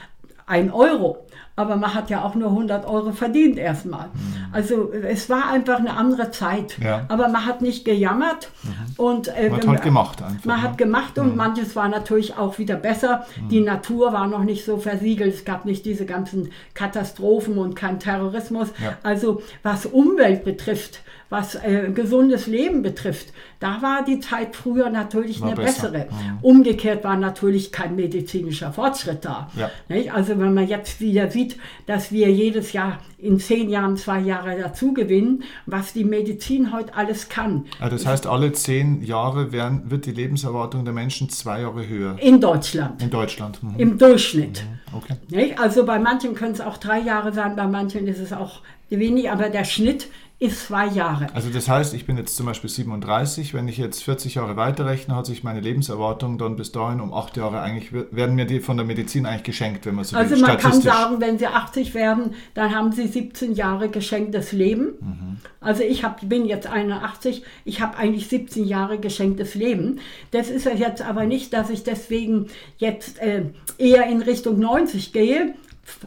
ein 0.46 0.70
Euro 0.70 1.26
aber 1.54 1.76
man 1.76 1.92
hat 1.94 2.08
ja 2.08 2.24
auch 2.24 2.34
nur 2.34 2.48
100 2.48 2.86
Euro 2.86 3.12
verdient 3.12 3.58
erstmal. 3.58 4.06
Mhm. 4.06 4.46
Also 4.52 4.90
es 4.92 5.28
war 5.28 5.50
einfach 5.50 5.78
eine 5.78 5.94
andere 5.94 6.30
Zeit. 6.30 6.78
Ja. 6.82 7.04
Aber 7.08 7.28
man 7.28 7.44
hat 7.44 7.60
nicht 7.60 7.84
gejammert. 7.84 8.50
Mhm. 8.62 8.70
Und, 8.96 9.28
äh, 9.28 9.50
man 9.50 9.60
hat 9.60 9.68
halt 9.68 9.82
gemacht 9.82 10.22
einfach. 10.22 10.44
Man 10.44 10.56
ne? 10.56 10.62
hat 10.62 10.78
gemacht 10.78 11.18
und 11.18 11.32
mhm. 11.32 11.36
manches 11.36 11.76
war 11.76 11.88
natürlich 11.88 12.38
auch 12.38 12.58
wieder 12.58 12.76
besser. 12.76 13.26
Mhm. 13.40 13.48
Die 13.50 13.60
Natur 13.60 14.14
war 14.14 14.26
noch 14.28 14.44
nicht 14.44 14.64
so 14.64 14.78
versiegelt. 14.78 15.34
Es 15.34 15.44
gab 15.44 15.66
nicht 15.66 15.84
diese 15.84 16.06
ganzen 16.06 16.50
Katastrophen 16.72 17.58
und 17.58 17.76
kein 17.76 18.00
Terrorismus. 18.00 18.68
Ja. 18.82 18.96
Also 19.02 19.42
was 19.62 19.84
Umwelt 19.84 20.44
betrifft, 20.44 21.00
was 21.28 21.54
äh, 21.54 21.90
gesundes 21.94 22.46
Leben 22.46 22.82
betrifft, 22.82 23.32
da 23.58 23.80
war 23.80 24.04
die 24.04 24.20
Zeit 24.20 24.54
früher 24.56 24.90
natürlich 24.90 25.40
war 25.40 25.48
eine 25.48 25.56
besser. 25.56 25.90
bessere. 25.90 26.06
Mhm. 26.10 26.38
Umgekehrt 26.42 27.04
war 27.04 27.16
natürlich 27.16 27.72
kein 27.72 27.96
medizinischer 27.96 28.72
Fortschritt 28.72 29.24
da. 29.24 29.50
Ja. 29.56 29.70
Also 30.12 30.38
wenn 30.38 30.52
man 30.52 30.66
jetzt 30.66 31.00
wieder 31.00 31.30
sieht, 31.30 31.41
dass 31.86 32.12
wir 32.12 32.30
jedes 32.30 32.72
Jahr 32.72 32.98
in 33.18 33.38
zehn 33.38 33.68
Jahren 33.70 33.96
zwei 33.96 34.20
Jahre 34.20 34.58
dazu 34.60 34.92
gewinnen, 34.92 35.44
was 35.66 35.92
die 35.92 36.04
Medizin 36.04 36.72
heute 36.72 36.94
alles 36.94 37.28
kann. 37.28 37.66
Also 37.80 37.96
das 37.96 38.06
heißt, 38.06 38.26
alle 38.26 38.52
zehn 38.52 39.02
Jahre 39.02 39.52
werden, 39.52 39.90
wird 39.90 40.06
die 40.06 40.12
Lebenserwartung 40.12 40.84
der 40.84 40.94
Menschen 40.94 41.28
zwei 41.28 41.60
Jahre 41.60 41.86
höher. 41.86 42.16
In 42.20 42.40
Deutschland. 42.40 43.02
In 43.02 43.10
Deutschland. 43.10 43.62
Mhm. 43.62 43.74
Im 43.78 43.98
Durchschnitt. 43.98 44.64
Mhm. 44.92 44.96
Okay. 44.98 45.54
Also 45.56 45.86
bei 45.86 45.98
manchen 45.98 46.34
können 46.34 46.52
es 46.52 46.60
auch 46.60 46.78
drei 46.78 47.00
Jahre 47.00 47.32
sein, 47.32 47.56
bei 47.56 47.66
manchen 47.66 48.06
ist 48.06 48.18
es 48.18 48.32
auch 48.32 48.60
wenig, 48.90 49.30
aber 49.30 49.48
der 49.48 49.64
Schnitt 49.64 50.08
ist 50.42 50.66
zwei 50.66 50.86
Jahre. 50.88 51.28
Also 51.34 51.50
das 51.50 51.68
heißt, 51.68 51.94
ich 51.94 52.04
bin 52.04 52.16
jetzt 52.16 52.36
zum 52.36 52.46
Beispiel 52.46 52.68
37, 52.68 53.54
wenn 53.54 53.68
ich 53.68 53.78
jetzt 53.78 54.02
40 54.02 54.34
Jahre 54.34 54.56
weiterrechne, 54.56 55.14
hat 55.14 55.26
sich 55.26 55.44
meine 55.44 55.60
Lebenserwartung 55.60 56.36
dann 56.36 56.56
bis 56.56 56.72
dahin 56.72 57.00
um 57.00 57.14
acht 57.14 57.36
Jahre 57.36 57.60
eigentlich, 57.60 57.92
werden 57.92 58.34
mir 58.34 58.44
die 58.44 58.60
von 58.60 58.76
der 58.76 58.84
Medizin 58.84 59.24
eigentlich 59.24 59.44
geschenkt, 59.44 59.86
wenn 59.86 59.94
man 59.94 60.04
so 60.04 60.16
Also 60.16 60.36
man 60.36 60.58
kann 60.58 60.80
sagen, 60.80 61.20
wenn 61.20 61.38
Sie 61.38 61.46
80 61.46 61.94
werden, 61.94 62.34
dann 62.54 62.74
haben 62.74 62.92
Sie 62.92 63.06
17 63.06 63.54
Jahre 63.54 63.88
geschenktes 63.88 64.52
Leben. 64.52 64.94
Mhm. 65.00 65.36
Also 65.60 65.84
ich 65.84 66.02
hab, 66.02 66.28
bin 66.28 66.44
jetzt 66.44 66.66
81, 66.66 67.44
ich 67.64 67.80
habe 67.80 67.96
eigentlich 67.96 68.28
17 68.28 68.64
Jahre 68.64 68.98
geschenktes 68.98 69.54
Leben. 69.54 70.00
Das 70.32 70.50
ist 70.50 70.66
ja 70.66 70.74
jetzt 70.74 71.02
aber 71.02 71.24
nicht, 71.24 71.52
dass 71.52 71.70
ich 71.70 71.84
deswegen 71.84 72.48
jetzt 72.78 73.20
äh, 73.20 73.44
eher 73.78 74.06
in 74.06 74.22
Richtung 74.22 74.58
90 74.58 75.12
gehe, 75.12 75.54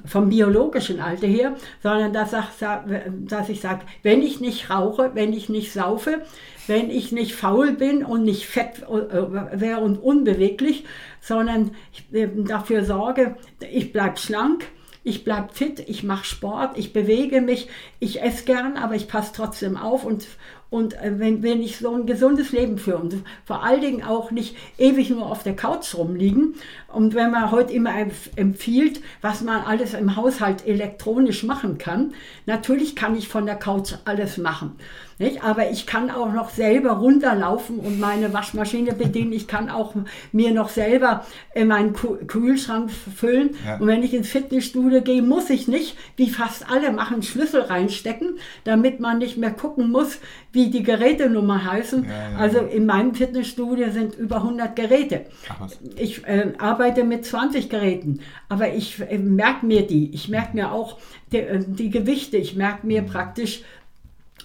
vom 0.06 0.30
biologischen 0.30 1.00
Alter 1.00 1.28
her, 1.28 1.56
sondern 1.84 2.14
dass, 2.14 2.32
dass 2.32 3.50
ich 3.50 3.62
sage, 3.62 3.82
wenn 4.04 4.22
ich 4.22 4.40
nicht 4.40 4.70
rauche, 4.70 5.12
wenn 5.14 5.34
ich 5.34 5.50
nicht 5.50 5.74
saufe, 5.74 6.22
wenn 6.68 6.90
ich 6.90 7.12
nicht 7.12 7.36
faul 7.36 7.74
bin 7.74 8.04
und 8.04 8.24
nicht 8.24 8.46
fett 8.46 8.84
äh, 8.84 9.60
wäre 9.60 9.82
und 9.82 9.98
unbeweglich, 9.98 10.86
sondern 11.22 11.72
dafür 12.48 12.84
sorge, 12.84 13.36
ich 13.72 13.92
bleibe 13.92 14.18
schlank, 14.18 14.66
ich 15.04 15.24
bleibe 15.24 15.54
fit, 15.54 15.84
ich 15.88 16.04
mache 16.04 16.26
Sport, 16.26 16.78
ich 16.78 16.92
bewege 16.92 17.42
mich, 17.42 17.68
ich 18.00 18.22
esse 18.24 18.46
gern, 18.46 18.78
aber 18.78 18.96
ich 18.96 19.08
passe 19.08 19.34
trotzdem 19.36 19.78
auf 19.78 20.04
und 20.04 20.26
und 20.70 20.94
äh, 20.96 21.20
wenn, 21.20 21.44
wenn 21.44 21.62
ich 21.62 21.78
so 21.78 21.94
ein 21.94 22.06
gesundes 22.06 22.52
Leben 22.52 22.78
führe 22.78 22.98
und 22.98 23.24
vor 23.46 23.64
allen 23.64 23.82
Dingen 23.82 24.04
auch 24.04 24.32
nicht 24.32 24.56
ewig 24.78 25.10
nur 25.10 25.32
auf 25.32 25.44
der 25.44 25.56
Couch 25.56 25.96
rumliegen. 25.96 26.56
Und 26.96 27.14
wenn 27.14 27.32
man 27.32 27.52
heute 27.52 27.74
immer 27.74 27.92
empfiehlt, 28.36 29.02
was 29.22 29.42
man 29.42 29.62
alles 29.62 29.94
im 29.94 30.16
Haushalt 30.16 30.66
elektronisch 30.66 31.44
machen 31.44 31.78
kann, 31.78 32.14
natürlich 32.46 32.96
kann 32.96 33.16
ich 33.16 33.28
von 33.28 33.46
der 33.46 33.56
Couch 33.56 33.94
alles 34.06 34.38
machen. 34.38 34.78
Nicht? 35.18 35.44
Aber 35.44 35.70
ich 35.70 35.86
kann 35.86 36.12
auch 36.12 36.34
noch 36.34 36.50
selber 36.50 36.92
runterlaufen 36.92 37.80
und 37.80 38.02
meine 38.02 38.34
Waschmaschine 38.34 38.94
bedienen. 38.94 39.32
Ich 39.32 39.48
kann 39.48 39.70
auch 39.70 39.96
mir 40.34 40.52
noch 40.52 40.68
selber 40.68 41.26
meinen 41.56 41.94
Kühlschrank 41.94 42.92
füllen. 42.92 43.52
Ja. 43.66 43.78
Und 43.78 43.88
wenn 43.88 44.04
ich 44.04 44.14
ins 44.14 44.28
Fitnessstudio 44.28 45.02
gehe, 45.02 45.22
muss 45.22 45.50
ich 45.50 45.70
nicht, 45.70 45.98
wie 46.18 46.30
fast 46.30 46.70
alle 46.70 46.92
machen, 46.92 47.24
Schlüssel 47.24 47.62
reinstecken, 47.62 48.40
damit 48.66 49.00
man 49.00 49.20
nicht 49.20 49.38
mehr 49.38 49.52
gucken 49.52 49.90
muss, 49.90 50.20
wie 50.52 50.70
die 50.70 50.84
Gerätenummer 50.84 51.64
heißen. 51.64 52.04
Ja, 52.04 52.10
ja, 52.10 52.38
also 52.38 52.60
in 52.60 52.86
meinem 52.86 53.16
Fitnessstudio 53.16 53.92
sind 53.92 54.16
über 54.16 54.38
100 54.38 54.76
Geräte. 54.76 55.26
Ach, 55.48 55.70
ich 55.96 56.26
äh, 56.26 56.54
arbeite 56.58 56.85
mit 57.04 57.26
20 57.26 57.70
Geräten, 57.70 58.20
aber 58.50 58.74
ich 58.74 59.00
äh, 59.00 59.18
merke 59.18 59.66
mir 59.66 59.86
die. 59.86 60.14
Ich 60.14 60.30
merke 60.30 60.56
mir 60.56 60.72
auch 60.72 60.98
die, 61.32 61.40
äh, 61.40 61.64
die 61.66 61.90
Gewichte. 61.90 62.38
Ich 62.38 62.56
merke 62.56 62.86
mir 62.86 63.02
praktisch, 63.02 63.64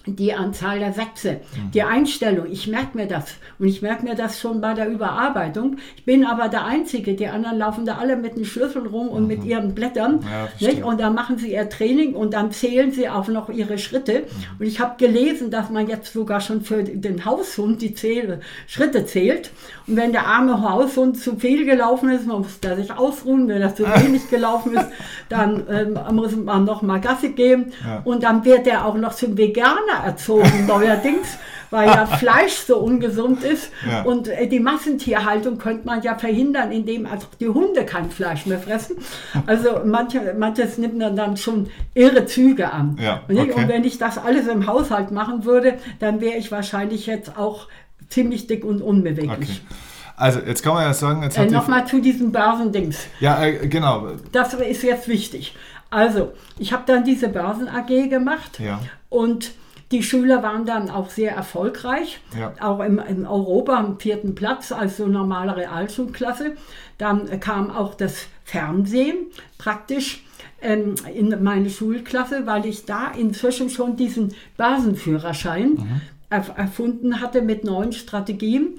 die 0.07 0.33
Anzahl 0.33 0.79
der 0.79 0.93
Sätze, 0.93 1.41
mhm. 1.55 1.71
die 1.73 1.83
Einstellung. 1.83 2.47
Ich 2.51 2.67
merke 2.67 2.97
mir 2.97 3.07
das. 3.07 3.35
Und 3.59 3.69
ich 3.69 3.83
merke 3.83 4.05
mir 4.05 4.15
das 4.15 4.41
schon 4.41 4.61
bei 4.61 4.75
der 4.75 4.89
Überarbeitung. 4.89 5.77
Ich 5.97 6.05
bin 6.05 6.25
aber 6.25 6.49
der 6.49 6.65
Einzige. 6.65 7.15
Die 7.15 7.27
anderen 7.27 7.59
laufen 7.59 7.85
da 7.85 7.99
alle 7.99 8.17
mit 8.17 8.37
den 8.37 8.45
Schlüsseln 8.45 8.87
rum 8.87 9.09
und 9.09 9.23
mhm. 9.23 9.29
mit 9.29 9.45
ihren 9.45 9.75
Blättern. 9.75 10.25
Ja, 10.59 10.85
und 10.85 11.01
dann 11.01 11.15
machen 11.15 11.39
sie 11.39 11.53
ihr 11.53 11.69
Training 11.69 12.15
und 12.15 12.33
dann 12.33 12.51
zählen 12.51 12.93
sie 12.93 13.09
auch 13.09 13.29
noch 13.29 13.51
ihre 13.51 13.79
Schritte. 13.79 14.21
Mhm. 14.21 14.61
Und 14.61 14.67
ich 14.67 14.81
habe 14.81 14.95
gelesen, 14.97 15.51
dass 15.51 15.71
man 15.71 15.87
jetzt 15.87 16.13
sogar 16.13 16.41
schon 16.41 16.63
für 16.63 16.83
den 16.83 17.25
Haushund 17.25 17.83
die 17.83 17.95
Zähl 17.95 18.41
Schritte 18.67 19.05
zählt. 19.05 19.51
Und 19.87 19.97
wenn 19.97 20.13
der 20.13 20.27
arme 20.27 20.63
Haushund 20.63 21.19
zu 21.19 21.37
viel 21.37 21.67
gelaufen 21.67 22.11
ist, 22.11 22.27
man 22.27 22.39
muss 22.39 22.61
da 22.61 22.75
sich 22.75 22.93
ausruhen. 22.93 23.49
Wenn 23.49 23.61
er 23.61 23.75
zu 23.75 23.85
wenig 24.05 24.31
gelaufen 24.31 24.75
ist, 24.75 24.89
dann 25.29 25.65
ähm, 25.71 25.99
muss 26.15 26.35
man 26.37 26.65
noch 26.65 26.81
mal 26.83 27.01
Gassi 27.01 27.31
geben. 27.31 27.73
Ja. 27.85 28.01
Und 28.05 28.23
dann 28.23 28.45
wird 28.45 28.67
er 28.67 28.87
auch 28.87 28.97
noch 28.97 29.15
zum 29.15 29.37
Veganer 29.37 29.90
erzogen 30.05 30.67
neuerdings, 30.67 31.39
weil 31.71 31.89
ja 31.89 32.07
Fleisch 32.19 32.55
so 32.55 32.79
ungesund 32.79 33.43
ist. 33.45 33.73
Ja. 33.89 34.03
Und 34.03 34.29
äh, 34.29 34.47
die 34.47 34.61
Massentierhaltung 34.61 35.59
könnte 35.59 35.87
man 35.87 36.03
ja 36.03 36.17
verhindern, 36.17 36.73
indem 36.73 37.07
also 37.07 37.27
die 37.39 37.49
Hunde 37.49 37.85
kein 37.85 38.11
Fleisch 38.11 38.47
mehr 38.47 38.59
fressen. 38.59 38.97
Also 39.47 39.81
manche, 39.85 40.35
manches 40.39 40.79
nimmt 40.79 41.01
dann, 41.01 41.17
dann 41.17 41.37
schon 41.37 41.71
irre 41.95 42.27
Züge 42.27 42.73
an. 42.73 42.99
Ja, 43.01 43.23
okay. 43.29 43.53
Und 43.53 43.69
wenn 43.69 43.85
ich 43.85 43.99
das 43.99 44.19
alles 44.19 44.47
im 44.49 44.67
Haushalt 44.67 45.11
machen 45.11 45.45
würde, 45.45 45.79
dann 45.99 46.21
wäre 46.21 46.37
ich 46.37 46.53
wahrscheinlich 46.53 47.07
jetzt 47.07 47.37
auch 47.37 47.69
ziemlich 48.09 48.47
dick 48.47 48.65
und 48.65 48.83
unbeweglich. 48.83 49.63
Okay. 49.67 49.75
Also, 50.17 50.41
jetzt 50.41 50.63
kann 50.63 50.75
man 50.75 50.83
ja 50.83 50.93
sagen, 50.93 51.23
jetzt 51.23 51.39
äh, 51.39 51.47
Nochmal 51.47 51.87
zu 51.87 52.01
diesem 52.01 52.31
Börsendings. 52.31 53.07
Ja, 53.21 53.43
äh, 53.43 53.67
genau. 53.67 54.09
Das 54.33 54.53
ist 54.53 54.83
jetzt 54.83 55.09
wichtig. 55.09 55.57
Also, 55.89 56.33
ich 56.59 56.75
habe 56.75 56.83
dann 56.87 57.05
diese 57.05 57.29
Börsen 57.29 57.69
AG 57.69 58.11
gemacht 58.11 58.61
ja. 58.61 58.81
und 59.09 59.53
die 59.93 60.03
Schüler 60.03 60.43
waren 60.43 60.67
dann 60.67 60.89
auch 60.91 61.11
sehr 61.11 61.33
erfolgreich, 61.33 62.21
Ja. 62.39 62.53
auch 62.61 62.81
im, 62.81 62.99
in 63.01 63.27
Europa 63.27 63.77
am 63.77 63.99
vierten 63.99 64.35
Platz 64.35 64.71
als 64.73 64.97
so 64.99 65.07
normale 65.07 65.57
Realschulklasse. 65.57 66.53
Dann 66.99 67.41
kam 67.41 67.71
auch 67.71 67.95
das 67.95 68.27
Fernsehen 68.45 69.17
praktisch 69.59 70.25
ähm, 70.63 70.95
in 71.15 71.43
meine 71.43 71.71
Schulklasse, 71.71 72.47
weil 72.47 72.67
ich 72.67 72.85
da 72.85 73.11
inzwischen 73.11 73.71
schon 73.71 73.97
diesen 73.97 74.35
Basenführerschein 74.57 75.77
erf- 75.79 75.83
erfunden 76.31 77.21
hatte 77.21 77.43
mit 77.43 77.65
neuen 77.65 77.93
Strategien. 77.93 78.79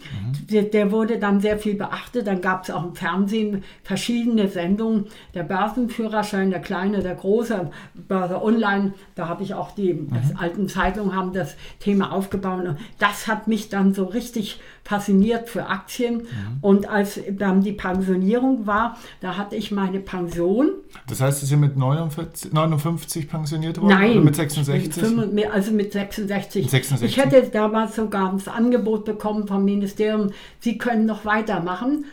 Der, 0.49 0.63
der 0.63 0.91
wurde 0.91 1.19
dann 1.19 1.41
sehr 1.41 1.59
viel 1.59 1.75
beachtet. 1.75 2.25
Dann 2.27 2.41
gab 2.41 2.63
es 2.63 2.71
auch 2.71 2.85
im 2.85 2.95
Fernsehen 2.95 3.63
verschiedene 3.83 4.47
Sendungen. 4.47 5.07
Der 5.33 5.43
Börsenführerschein, 5.43 6.49
der 6.49 6.61
kleine, 6.61 7.03
der 7.03 7.15
große, 7.15 7.69
Börse 7.93 8.41
Online, 8.41 8.93
da 9.15 9.27
habe 9.27 9.43
ich 9.43 9.53
auch 9.53 9.71
die 9.71 10.07
das 10.09 10.35
alten 10.35 10.67
Zeitungen 10.67 11.15
haben 11.15 11.33
das 11.33 11.55
Thema 11.79 12.11
aufgebaut. 12.11 12.65
Und 12.65 12.77
das 12.99 13.27
hat 13.27 13.47
mich 13.47 13.69
dann 13.69 13.93
so 13.93 14.05
richtig 14.05 14.59
fasziniert 14.83 15.47
für 15.49 15.67
Aktien. 15.67 16.23
Und 16.61 16.89
als 16.89 17.19
dann 17.31 17.61
die 17.61 17.71
Pensionierung 17.73 18.65
war, 18.67 18.97
da 19.21 19.37
hatte 19.37 19.55
ich 19.55 19.71
meine 19.71 19.99
Pension. 19.99 20.71
Das 21.07 21.21
heißt, 21.21 21.39
Sie 21.41 21.45
sind 21.45 21.59
mit 21.61 21.77
49, 21.77 22.51
59 22.53 23.29
pensioniert 23.29 23.79
worden? 23.79 23.89
Nein, 23.93 24.11
Oder 24.11 24.21
mit 24.21 24.35
66? 24.35 24.93
fünf- 25.03 25.31
mit- 25.31 25.51
Also 25.51 25.71
mit 25.71 25.93
66. 25.93 26.69
66. 26.69 27.09
Ich 27.17 27.23
hätte 27.23 27.49
damals 27.49 27.95
sogar 27.95 28.31
das 28.33 28.47
Angebot 28.47 29.05
bekommen 29.05 29.47
vom 29.47 29.63
Ministerium, 29.65 30.31
Sie 30.59 30.77
können 30.77 31.05
noch 31.05 31.25
weitermachen. 31.25 32.05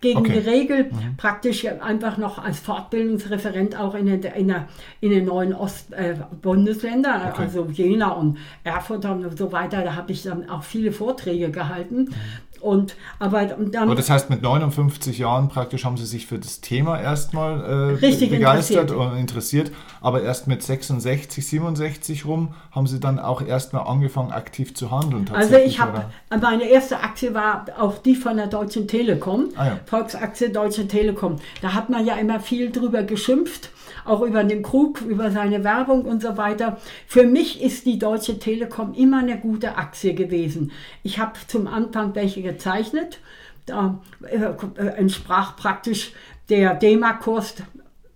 Gegen 0.00 0.20
Okay. 0.20 0.30
Mhm. 0.30 0.42
die 0.42 0.48
Regel 0.48 0.90
praktisch 1.18 1.66
einfach 1.66 2.16
noch 2.16 2.38
als 2.42 2.58
Fortbildungsreferent 2.60 3.78
auch 3.78 3.94
in 3.94 4.06
den, 4.06 4.22
in 4.22 4.48
der, 4.48 4.66
in 5.00 5.10
den 5.10 5.26
neuen 5.26 5.52
Ostbundesländern, 5.54 7.28
Okay. 7.28 7.42
also 7.42 7.66
Jena 7.70 8.08
und 8.12 8.38
Erfurt 8.64 9.04
und 9.04 9.36
so 9.36 9.52
weiter. 9.52 9.82
Da 9.82 9.94
habe 9.96 10.12
ich 10.12 10.22
dann 10.22 10.48
auch 10.48 10.62
viele 10.62 10.92
Vorträge 10.92 11.50
gehalten. 11.50 12.14
Und 12.60 12.94
aber 13.18 13.44
dann 13.46 13.74
Aber 13.84 13.94
das 13.94 14.10
heißt, 14.10 14.30
mit 14.30 14.42
59 14.42 15.18
Jahren 15.18 15.48
praktisch 15.48 15.84
haben 15.84 15.96
Sie 15.96 16.06
sich 16.06 16.26
für 16.26 16.38
das 16.38 16.60
Thema 16.60 17.00
erstmal 17.00 17.60
äh, 17.60 17.74
Richtig 18.04 18.30
begeistert 18.30 18.90
interessiert. 18.90 19.12
und 19.12 19.18
interessiert. 19.18 19.72
Aber 20.00 20.22
erst 20.22 20.46
mit 20.46 20.62
66, 20.62 21.46
67 21.46 22.24
rum 22.26 22.54
haben 22.70 22.86
Sie 22.86 23.00
dann 23.00 23.18
auch 23.18 23.42
erstmal 23.42 23.86
angefangen, 23.86 24.30
aktiv 24.32 24.74
zu 24.74 24.90
handeln. 24.90 25.28
Also 25.32 25.56
ich 25.56 25.80
habe, 25.80 26.04
meine 26.40 26.64
erste 26.64 27.00
Aktie 27.00 27.34
war 27.34 27.66
auch 27.78 27.98
die 27.98 28.14
von 28.14 28.36
der 28.36 28.46
Deutschen 28.46 28.88
Telekom, 28.88 29.48
Ah 29.56 29.66
ja. 29.66 29.80
Volksaktie 29.86 30.50
Deutsche 30.50 30.86
Telekom. 30.88 31.36
Da 31.62 31.74
hat 31.74 31.90
man 31.90 32.04
ja 32.06 32.14
immer 32.16 32.40
viel 32.40 32.70
drüber 32.70 33.02
geschimpft, 33.02 33.70
auch 34.04 34.22
über 34.22 34.44
den 34.44 34.62
Krug, 34.62 35.00
über 35.02 35.30
seine 35.30 35.64
Werbung 35.64 36.04
und 36.04 36.22
so 36.22 36.36
weiter. 36.36 36.78
Für 37.06 37.24
mich 37.24 37.62
ist 37.62 37.86
die 37.86 37.98
Deutsche 37.98 38.38
Telekom 38.38 38.94
immer 38.94 39.18
eine 39.18 39.38
gute 39.38 39.76
Aktie 39.76 40.14
gewesen. 40.14 40.72
Ich 41.02 41.18
habe 41.18 41.32
zum 41.46 41.66
Anfang 41.66 42.14
welche 42.14 42.42
gezeichnet. 42.42 43.20
Da 43.66 44.00
äh, 44.22 44.36
äh, 44.36 44.86
entsprach 44.96 45.56
praktisch 45.56 46.12
der 46.48 46.74
D-Mark-Kurs 46.74 47.54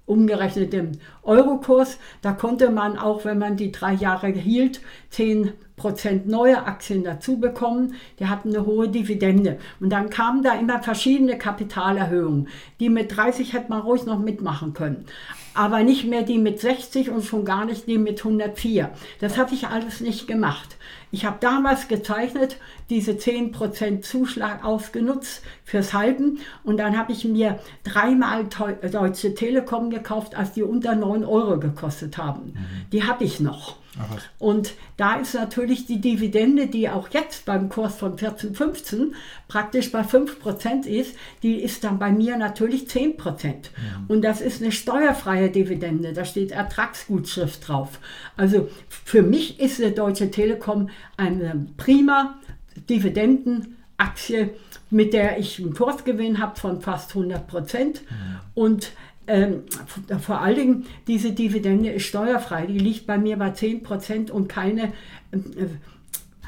umgerechnet 0.06 0.72
dem 0.72 0.92
Eurokurs. 1.22 1.98
Da 2.22 2.32
konnte 2.32 2.70
man 2.70 2.98
auch, 2.98 3.24
wenn 3.24 3.38
man 3.38 3.56
die 3.56 3.72
drei 3.72 3.94
Jahre 3.94 4.28
hielt, 4.28 4.80
10% 5.12 5.52
neue 6.26 6.64
Aktien 6.66 7.04
dazu 7.04 7.38
bekommen. 7.38 7.94
Die 8.18 8.26
hatten 8.26 8.50
eine 8.50 8.66
hohe 8.66 8.88
Dividende. 8.88 9.58
Und 9.80 9.90
dann 9.90 10.10
kamen 10.10 10.42
da 10.42 10.54
immer 10.54 10.82
verschiedene 10.82 11.38
Kapitalerhöhungen. 11.38 12.48
Die 12.80 12.90
mit 12.90 13.16
30 13.16 13.52
hätte 13.52 13.70
man 13.70 13.80
ruhig 13.80 14.04
noch 14.04 14.18
mitmachen 14.18 14.74
können. 14.74 15.06
Aber 15.54 15.82
nicht 15.84 16.04
mehr 16.04 16.22
die 16.22 16.38
mit 16.38 16.60
60 16.60 17.10
und 17.10 17.24
schon 17.24 17.44
gar 17.44 17.64
nicht 17.64 17.86
die 17.86 17.98
mit 17.98 18.18
104. 18.18 18.90
Das 19.20 19.38
habe 19.38 19.54
ich 19.54 19.68
alles 19.68 20.00
nicht 20.00 20.26
gemacht. 20.26 20.76
Ich 21.12 21.24
habe 21.24 21.36
damals 21.38 21.86
gezeichnet, 21.86 22.56
diese 22.90 23.12
10% 23.12 24.02
Zuschlag 24.02 24.64
ausgenutzt 24.64 25.42
fürs 25.64 25.94
Halten 25.94 26.40
und 26.64 26.76
dann 26.78 26.98
habe 26.98 27.12
ich 27.12 27.24
mir 27.24 27.60
dreimal 27.84 28.48
Teu- 28.48 28.74
Deutsche 28.90 29.34
Telekom 29.34 29.90
gekauft, 29.90 30.34
als 30.34 30.52
die 30.52 30.64
unter 30.64 30.96
9 30.96 31.24
Euro 31.24 31.60
gekostet 31.60 32.18
haben. 32.18 32.54
Die 32.92 33.04
habe 33.04 33.22
ich 33.22 33.38
noch. 33.38 33.76
Und 34.38 34.74
da 34.96 35.16
ist 35.16 35.34
natürlich 35.34 35.86
die 35.86 36.00
Dividende, 36.00 36.66
die 36.66 36.88
auch 36.88 37.08
jetzt 37.10 37.44
beim 37.44 37.68
Kurs 37.68 37.94
von 37.94 38.18
14, 38.18 38.54
15 38.54 39.14
praktisch 39.48 39.92
bei 39.92 40.02
5% 40.02 40.86
ist, 40.86 41.16
die 41.42 41.56
ist 41.56 41.84
dann 41.84 41.98
bei 41.98 42.10
mir 42.10 42.36
natürlich 42.36 42.84
10%. 42.84 43.54
Und 44.08 44.22
das 44.22 44.40
ist 44.40 44.62
eine 44.62 44.72
steuerfreie 44.72 45.50
Dividende, 45.50 46.12
da 46.12 46.24
steht 46.24 46.50
Ertragsgutschrift 46.50 47.68
drauf. 47.68 48.00
Also 48.36 48.68
für 48.88 49.22
mich 49.22 49.60
ist 49.60 49.78
die 49.78 49.94
Deutsche 49.94 50.30
Telekom 50.30 50.90
eine 51.16 51.66
prima 51.76 52.38
Dividendenaktie, 52.88 54.50
mit 54.90 55.12
der 55.12 55.38
ich 55.38 55.60
einen 55.60 55.74
Kursgewinn 55.74 56.40
habe 56.40 56.58
von 56.58 56.80
fast 56.80 57.12
100%. 57.12 58.00
Und 58.54 58.92
ähm, 59.26 59.62
vor 60.20 60.40
allen 60.40 60.56
Dingen, 60.56 60.86
diese 61.06 61.32
Dividende 61.32 61.90
ist 61.90 62.04
steuerfrei. 62.04 62.66
Die 62.66 62.78
liegt 62.78 63.06
bei 63.06 63.18
mir 63.18 63.36
bei 63.36 63.50
10% 63.50 64.30
und 64.30 64.48
keine 64.48 64.92
ähm, 65.32 65.44
äh, 65.56 65.66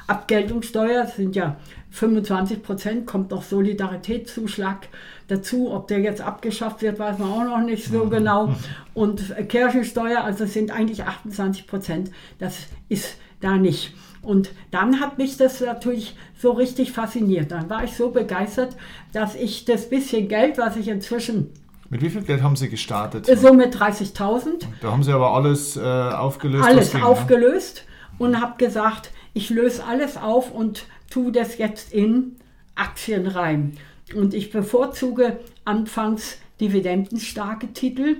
Abgeltungssteuer. 0.06 1.04
Das 1.04 1.16
sind 1.16 1.34
ja 1.34 1.56
25%, 1.94 3.04
kommt 3.06 3.30
noch 3.30 3.42
Solidaritätszuschlag 3.42 4.88
dazu. 5.28 5.72
Ob 5.72 5.88
der 5.88 6.00
jetzt 6.00 6.20
abgeschafft 6.20 6.82
wird, 6.82 6.98
weiß 6.98 7.18
man 7.18 7.30
auch 7.30 7.44
noch 7.44 7.64
nicht 7.64 7.86
so 7.86 8.08
genau. 8.08 8.54
Und 8.94 9.30
äh, 9.36 9.44
Kirchensteuer, 9.44 10.22
also 10.22 10.44
es 10.44 10.52
sind 10.52 10.70
eigentlich 10.70 11.04
28%. 11.04 12.10
Das 12.38 12.58
ist 12.88 13.16
da 13.40 13.56
nicht. 13.56 13.94
Und 14.22 14.50
dann 14.70 15.00
hat 15.00 15.18
mich 15.18 15.36
das 15.36 15.60
natürlich 15.60 16.16
so 16.36 16.50
richtig 16.50 16.92
fasziniert. 16.92 17.52
Dann 17.52 17.70
war 17.70 17.84
ich 17.84 17.92
so 17.96 18.10
begeistert, 18.10 18.76
dass 19.12 19.34
ich 19.34 19.64
das 19.64 19.88
bisschen 19.88 20.28
Geld, 20.28 20.58
was 20.58 20.76
ich 20.76 20.88
inzwischen 20.88 21.52
Mit 21.90 22.02
wie 22.02 22.10
viel 22.10 22.22
Geld 22.22 22.42
haben 22.42 22.56
Sie 22.56 22.68
gestartet? 22.68 23.26
so 23.38 23.52
mit 23.52 23.74
30.000 23.76 24.64
Da 24.80 24.90
haben 24.90 25.02
Sie 25.02 25.12
aber 25.12 25.32
alles 25.34 25.76
äh, 25.76 25.80
aufgelöst. 25.80 26.64
alles 26.66 26.90
ging, 26.92 27.00
ne? 27.00 27.06
aufgelöst 27.06 27.84
und 28.18 28.40
habe 28.40 28.56
gesagt, 28.58 29.10
ich 29.34 29.50
löse 29.50 29.84
alles 29.84 30.16
auf 30.16 30.50
und 30.52 30.84
tue 31.10 31.32
das 31.32 31.58
jetzt 31.58 31.92
in 31.92 32.36
Aktien 32.74 33.26
rein. 33.26 33.76
Und 34.14 34.34
ich 34.34 34.50
bevorzuge 34.50 35.38
anfangs 35.64 36.38
dividendenstarke 36.60 37.72
Titel 37.72 38.16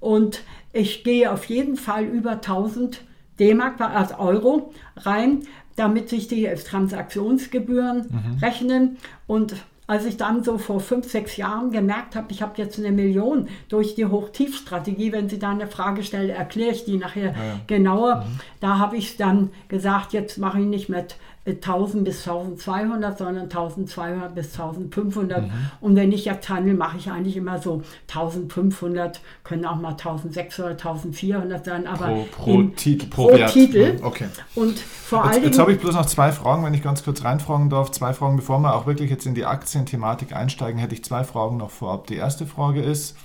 und 0.00 0.42
ich 0.72 1.02
gehe 1.04 1.32
auf 1.32 1.44
jeden 1.46 1.76
Fall 1.76 2.04
über 2.04 2.32
1000 2.32 3.02
D-Mark, 3.38 3.80
also 3.80 4.16
Euro 4.18 4.72
rein, 4.96 5.40
damit 5.76 6.08
sich 6.10 6.28
die 6.28 6.44
Transaktionsgebühren 6.44 8.38
rechnen 8.42 8.98
und 9.26 9.54
als 9.90 10.04
ich 10.04 10.16
dann 10.16 10.44
so 10.44 10.56
vor 10.56 10.78
fünf, 10.78 11.10
sechs 11.10 11.36
Jahren 11.36 11.72
gemerkt 11.72 12.14
habe, 12.14 12.28
ich 12.30 12.42
habe 12.42 12.52
jetzt 12.58 12.78
eine 12.78 12.92
Million 12.92 13.48
durch 13.68 13.96
die 13.96 14.06
Hochtiefstrategie, 14.06 15.10
wenn 15.10 15.28
Sie 15.28 15.40
da 15.40 15.50
eine 15.50 15.66
Frage 15.66 16.04
stellen, 16.04 16.30
erkläre 16.30 16.70
ich 16.70 16.84
die 16.84 16.96
nachher 16.96 17.34
genauer. 17.66 18.24
Da 18.60 18.78
habe 18.78 18.96
ich 18.96 19.16
dann 19.16 19.50
gesagt, 19.66 20.12
jetzt 20.12 20.38
mache 20.38 20.60
ich 20.60 20.66
nicht 20.66 20.90
mit 20.90 21.16
1000 21.46 22.04
bis 22.04 22.26
1200, 22.28 23.16
sondern 23.18 23.44
1200 23.44 24.34
bis 24.34 24.52
1500. 24.52 25.44
Und 25.80 25.96
wenn 25.96 26.12
ich 26.12 26.26
jetzt 26.26 26.48
handle, 26.48 26.74
mache 26.74 26.98
ich 26.98 27.10
eigentlich 27.10 27.36
immer 27.36 27.58
so 27.58 27.82
1500, 28.08 29.20
können 29.42 29.64
auch 29.64 29.76
mal 29.76 29.90
1600, 29.92 30.72
1400 30.72 31.64
sein. 31.64 31.86
Aber 31.86 32.06
Pro, 32.06 32.26
pro 32.30 32.60
im- 32.60 32.76
Titel, 32.76 33.06
pro, 33.08 33.28
pro. 33.28 33.46
Titel. 33.46 33.96
Ja, 34.00 34.06
Okay. 34.06 34.26
Und 34.54 34.78
vor 34.78 35.24
Jetzt, 35.24 35.34
allen 35.34 35.44
jetzt 35.44 35.58
habe 35.58 35.72
ich 35.72 35.80
bloß 35.80 35.94
noch 35.94 36.06
zwei 36.06 36.30
Fragen, 36.32 36.64
wenn 36.64 36.74
ich 36.74 36.82
ganz 36.82 37.02
kurz 37.04 37.24
reinfragen 37.24 37.70
darf. 37.70 37.90
Zwei 37.90 38.12
Fragen, 38.12 38.36
bevor 38.36 38.58
wir 38.60 38.74
auch 38.74 38.86
wirklich 38.86 39.10
jetzt 39.10 39.26
in 39.26 39.34
die 39.34 39.46
Aktienthematik 39.46 40.34
einsteigen, 40.34 40.78
hätte 40.78 40.94
ich 40.94 41.04
zwei 41.04 41.24
Fragen 41.24 41.56
noch 41.56 41.70
vorab. 41.70 42.06
Die 42.06 42.16
erste 42.16 42.46
Frage 42.46 42.82
ist, 42.82 43.16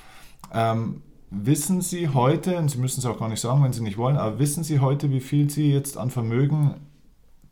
ähm, 0.54 1.01
wissen 1.32 1.82
Sie 1.82 2.10
heute, 2.10 2.58
und 2.58 2.69
Sie 2.71 2.78
müssen 2.78 3.01
es 3.01 3.06
auch 3.06 3.19
gar 3.19 3.28
nicht 3.28 3.41
sagen, 3.41 3.62
wenn 3.63 3.73
Sie 3.73 3.82
nicht 3.84 3.97
wollen, 3.97 4.15
aber 4.15 4.39
wissen 4.39 4.63
Sie 4.63 4.80
heute, 4.80 5.10
wie 5.12 5.19
viel 5.19 5.49
Sie 5.49 5.73
jetzt 5.73 5.97
an 5.97 6.10
Vermögen 6.12 6.75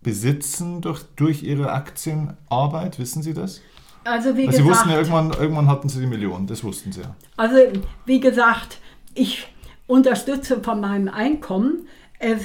besitzen 0.03 0.81
durch, 0.81 1.03
durch 1.15 1.43
Ihre 1.43 1.71
Aktienarbeit? 1.71 2.99
Wissen 2.99 3.23
Sie 3.23 3.33
das? 3.33 3.61
also 4.03 4.35
wie 4.35 4.47
Weil 4.47 4.53
Sie 4.53 4.65
wussten 4.65 4.89
ja, 4.89 4.99
gesagt, 4.99 5.15
irgendwann, 5.15 5.41
irgendwann 5.41 5.67
hatten 5.67 5.89
Sie 5.89 5.99
die 5.99 6.07
Million, 6.07 6.47
das 6.47 6.63
wussten 6.63 6.91
Sie 6.91 7.01
ja. 7.01 7.15
Also, 7.37 7.57
wie 8.05 8.19
gesagt, 8.19 8.79
ich 9.13 9.47
unterstütze 9.87 10.61
von 10.61 10.81
meinem 10.81 11.07
Einkommen 11.07 11.87
äh, 12.19 12.35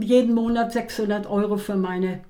jeden 0.00 0.34
Monat 0.34 0.72
600 0.72 1.26
Euro 1.26 1.56
für 1.56 1.76
meine 1.76 2.20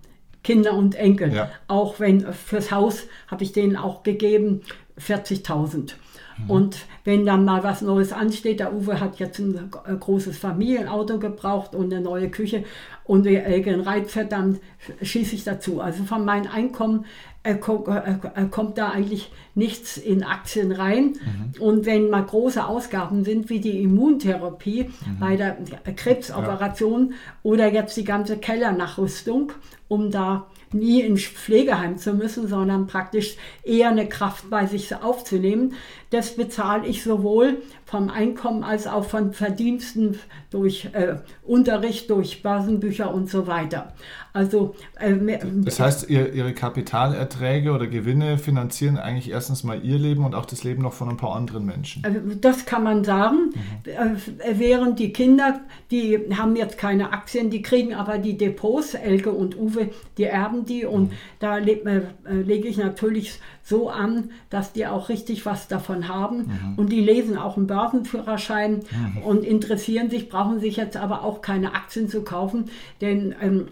Kinder 0.42 0.74
und 0.74 0.94
Enkel. 0.94 1.32
Ja. 1.32 1.50
Auch 1.68 2.00
wenn 2.00 2.32
fürs 2.32 2.70
Haus 2.70 3.04
habe 3.28 3.44
ich 3.44 3.52
denen 3.52 3.76
auch 3.76 4.02
gegeben 4.02 4.62
40.000. 4.98 5.94
Mhm. 6.38 6.50
Und 6.50 6.78
wenn 7.04 7.26
dann 7.26 7.44
mal 7.44 7.62
was 7.62 7.82
Neues 7.82 8.12
ansteht, 8.12 8.60
der 8.60 8.74
Uwe 8.74 9.00
hat 9.00 9.18
jetzt 9.18 9.38
ein 9.38 9.70
äh, 9.86 9.94
großes 9.94 10.38
Familienauto 10.38 11.18
gebraucht 11.18 11.74
und 11.74 11.92
eine 11.92 12.02
neue 12.02 12.30
Küche 12.30 12.64
und 13.04 13.26
ein 13.26 13.80
Reitpferd, 13.80 14.32
dann 14.32 14.58
schieße 15.02 15.34
ich 15.34 15.44
dazu. 15.44 15.80
Also 15.80 16.04
von 16.04 16.24
meinem 16.24 16.50
Einkommen 16.50 17.04
äh, 17.42 17.56
kommt 17.56 18.78
da 18.78 18.88
eigentlich 18.88 19.30
nichts 19.54 19.98
in 19.98 20.24
Aktien 20.24 20.72
rein. 20.72 21.12
Mhm. 21.54 21.62
Und 21.62 21.86
wenn 21.86 22.08
mal 22.08 22.24
große 22.24 22.66
Ausgaben 22.66 23.24
sind, 23.24 23.50
wie 23.50 23.60
die 23.60 23.82
Immuntherapie 23.82 24.84
mhm. 24.84 25.18
bei 25.20 25.36
der 25.36 25.58
Krebsoperation 25.94 27.10
ja. 27.10 27.16
oder 27.42 27.70
jetzt 27.70 27.96
die 27.98 28.04
ganze 28.04 28.38
Kellernachrüstung, 28.38 29.52
um 29.88 30.10
da 30.10 30.46
nie 30.72 31.02
ins 31.02 31.22
Pflegeheim 31.22 31.98
zu 31.98 32.14
müssen, 32.14 32.48
sondern 32.48 32.86
praktisch 32.86 33.36
eher 33.62 33.90
eine 33.90 34.08
Kraft 34.08 34.50
bei 34.50 34.66
sich 34.66 34.94
aufzunehmen. 34.96 35.74
Das 36.14 36.36
bezahle 36.36 36.86
ich 36.86 37.02
sowohl 37.02 37.58
vom 37.86 38.08
Einkommen 38.08 38.62
als 38.62 38.86
auch 38.86 39.04
von 39.04 39.32
Verdiensten 39.32 40.20
durch 40.50 40.88
äh, 40.92 41.16
Unterricht, 41.42 42.08
durch 42.08 42.40
Börsenbücher 42.40 43.12
und 43.12 43.28
so 43.28 43.48
weiter. 43.48 43.92
Also, 44.32 44.76
äh, 45.00 45.16
das 45.64 45.80
heißt, 45.80 46.10
ihr, 46.10 46.32
Ihre 46.32 46.54
Kapitalerträge 46.54 47.72
oder 47.72 47.88
Gewinne 47.88 48.38
finanzieren 48.38 48.96
eigentlich 48.96 49.30
erstens 49.30 49.64
mal 49.64 49.84
Ihr 49.84 49.98
Leben 49.98 50.24
und 50.24 50.36
auch 50.36 50.44
das 50.44 50.62
Leben 50.62 50.82
noch 50.82 50.92
von 50.92 51.08
ein 51.08 51.16
paar 51.16 51.34
anderen 51.34 51.66
Menschen. 51.66 52.04
Äh, 52.04 52.36
das 52.40 52.64
kann 52.64 52.84
man 52.84 53.02
sagen. 53.02 53.52
Mhm. 53.52 53.90
Äh, 53.90 54.58
während 54.58 55.00
die 55.00 55.12
Kinder, 55.12 55.62
die 55.90 56.18
haben 56.36 56.54
jetzt 56.54 56.78
keine 56.78 57.12
Aktien, 57.12 57.50
die 57.50 57.62
kriegen 57.62 57.92
aber 57.92 58.18
die 58.18 58.36
Depots, 58.36 58.94
Elke 58.94 59.32
und 59.32 59.56
Uwe, 59.58 59.90
die 60.16 60.24
erben 60.24 60.64
die 60.64 60.84
und 60.84 61.10
mhm. 61.10 61.16
da 61.40 61.56
le 61.58 61.72
äh, 61.72 62.34
lege 62.34 62.68
ich 62.68 62.76
natürlich 62.76 63.40
so 63.64 63.88
an, 63.88 64.30
dass 64.50 64.72
die 64.72 64.86
auch 64.86 65.08
richtig 65.08 65.46
was 65.46 65.66
davon 65.66 66.06
haben. 66.06 66.36
Mhm. 66.36 66.74
Und 66.76 66.92
die 66.92 67.00
lesen 67.00 67.36
auch 67.38 67.56
einen 67.56 67.66
Börsenführerschein 67.66 68.80
mhm. 68.90 69.22
und 69.22 69.44
interessieren 69.44 70.10
sich, 70.10 70.28
brauchen 70.28 70.60
sich 70.60 70.76
jetzt 70.76 70.96
aber 70.96 71.24
auch 71.24 71.40
keine 71.40 71.74
Aktien 71.74 72.08
zu 72.08 72.22
kaufen, 72.22 72.66
denn 73.00 73.34
ähm, 73.40 73.68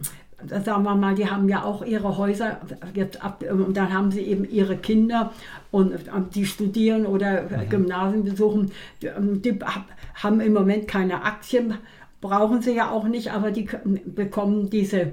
sagen 0.48 0.83
wir 0.83 0.94
mal, 0.94 1.14
die 1.14 1.31
haben 1.31 1.48
ja 1.48 1.62
auch 1.62 1.85
ihre 1.85 2.16
Häuser 2.16 2.61
jetzt 2.94 3.22
ab 3.22 3.44
und 3.48 3.76
dann 3.76 3.92
haben 3.92 4.11
sie 4.11 4.22
eben 4.22 4.44
ihre 4.44 4.76
Kinder 4.76 5.33
und 5.70 5.94
die 6.35 6.46
studieren 6.46 7.07
oder 7.07 7.42
mhm. 7.42 7.68
Gymnasien 7.68 8.24
besuchen, 8.24 8.72
die, 9.02 9.07
ähm, 9.07 9.42
die, 9.42 9.59
haben 10.14 10.40
im 10.40 10.52
Moment 10.52 10.88
keine 10.88 11.22
Aktien, 11.22 11.74
brauchen 12.20 12.62
sie 12.62 12.74
ja 12.74 12.90
auch 12.90 13.05
nicht, 13.05 13.33
aber 13.33 13.50
die 13.50 13.68
bekommen 14.07 14.70
diese 14.70 15.12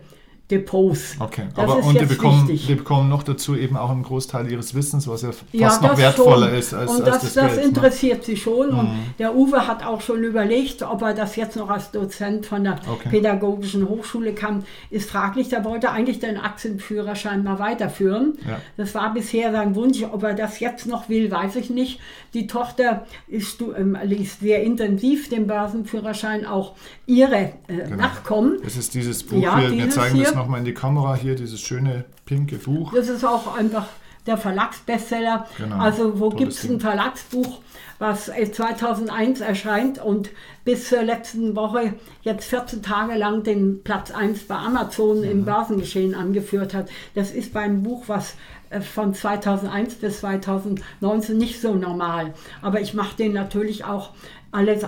Depots. 0.52 1.16
Okay, 1.20 1.44
das 1.54 1.64
aber 1.64 1.84
und 1.84 2.00
die 2.00 2.06
bekommen, 2.06 2.48
die 2.48 2.74
bekommen 2.74 3.08
noch 3.08 3.22
dazu 3.22 3.56
eben 3.56 3.78
auch 3.78 3.92
einen 3.92 4.02
Großteil 4.02 4.52
ihres 4.52 4.74
Wissens, 4.74 5.08
was 5.08 5.22
ja 5.22 5.32
fast 5.32 5.44
ja, 5.54 5.80
noch 5.80 5.96
wertvoller 5.96 6.48
schon. 6.48 6.58
ist 6.58 6.74
als, 6.74 6.92
und 6.92 7.06
das, 7.06 7.14
als 7.14 7.22
das, 7.22 7.34
das 7.34 7.46
Geld, 7.46 7.58
ne? 7.58 7.64
interessiert 7.68 8.18
ne? 8.20 8.24
sie 8.24 8.38
schon. 8.38 8.72
Mhm. 8.72 8.80
Und 8.80 8.90
der 9.20 9.36
Uwe 9.36 9.68
hat 9.68 9.86
auch 9.86 10.02
schon 10.02 10.24
überlegt, 10.24 10.82
ob 10.82 11.04
er 11.04 11.14
das 11.14 11.36
jetzt 11.36 11.56
noch 11.56 11.70
als 11.70 11.92
Dozent 11.92 12.48
von 12.48 12.64
der 12.64 12.80
okay. 12.92 13.10
Pädagogischen 13.10 13.88
Hochschule 13.88 14.34
kann. 14.34 14.64
Ist 14.90 15.12
fraglich. 15.12 15.50
Der 15.50 15.64
wollte 15.66 15.92
eigentlich 15.92 16.20
den 16.20 16.38
Aktienführerschein 16.38 17.44
mal 17.44 17.60
weiterführen. 17.60 18.34
Ja. 18.48 18.60
Das 18.76 18.96
war 18.96 19.14
bisher 19.14 19.52
sein 19.52 19.76
Wunsch. 19.76 20.02
Ob 20.02 20.24
er 20.24 20.34
das 20.34 20.60
jetzt 20.60 20.88
noch 20.88 21.10
will, 21.10 21.30
weiß 21.30 21.58
ich 21.58 21.70
nicht. 21.70 22.00
Die 22.34 22.48
Tochter 22.48 23.06
ist, 23.28 23.62
ähm, 23.62 23.96
liest 24.04 24.40
sehr 24.40 24.64
intensiv 24.64 25.30
den 25.30 25.46
Börsenführerschein, 25.46 26.48
auch 26.48 26.74
ihre 27.06 27.36
äh, 27.36 27.52
genau. 27.68 27.98
Nachkommen. 27.98 28.58
Das 28.64 28.78
ist 28.78 28.96
dieses 28.96 29.24
Buch 29.24 29.42
ja, 29.42 29.60
hier. 29.60 29.72
Wir 29.72 29.90
zeigen 29.92 30.16
hier. 30.16 30.26
das 30.26 30.39
nochmal 30.40 30.60
in 30.60 30.66
die 30.66 30.74
Kamera 30.74 31.16
hier, 31.16 31.36
dieses 31.36 31.60
schöne 31.62 32.06
pinke 32.26 32.58
Buch. 32.58 32.94
Das 32.94 33.10
ist 33.10 33.24
auch 33.24 33.56
einfach 33.56 33.86
der 34.26 34.38
Verlagsbestseller. 34.38 35.48
Genau. 35.58 35.78
Also 35.78 36.20
wo 36.20 36.30
gibt 36.30 36.54
es 36.54 36.64
ein 36.64 36.80
Verlagsbuch, 36.80 37.60
was 37.98 38.26
2001 38.26 39.42
erscheint 39.42 40.00
und 40.00 40.30
bis 40.64 40.88
zur 40.88 41.04
letzten 41.04 41.56
Woche 41.56 41.94
jetzt 42.22 42.46
14 42.46 42.82
Tage 42.82 43.16
lang 43.16 43.44
den 43.44 43.84
Platz 43.84 44.12
1 44.12 44.48
bei 44.48 44.56
Amazon 44.56 45.20
mhm. 45.20 45.32
im 45.32 45.46
Börsengeschehen 45.46 46.16
angeführt 46.16 46.74
hat. 46.74 46.90
Das 47.16 47.32
ist 47.32 47.54
beim 47.54 47.84
Buch, 47.84 48.04
was 48.08 48.36
äh, 48.70 48.82
von 48.82 49.14
2001 49.14 49.96
bis 49.96 50.20
2019 50.20 51.38
nicht 51.38 51.60
so 51.60 51.76
normal. 51.76 52.34
Aber 52.62 52.82
ich 52.82 52.94
mache 52.94 53.18
den 53.18 53.34
natürlich 53.34 53.84
auch 53.84 54.12
alle 54.52 54.80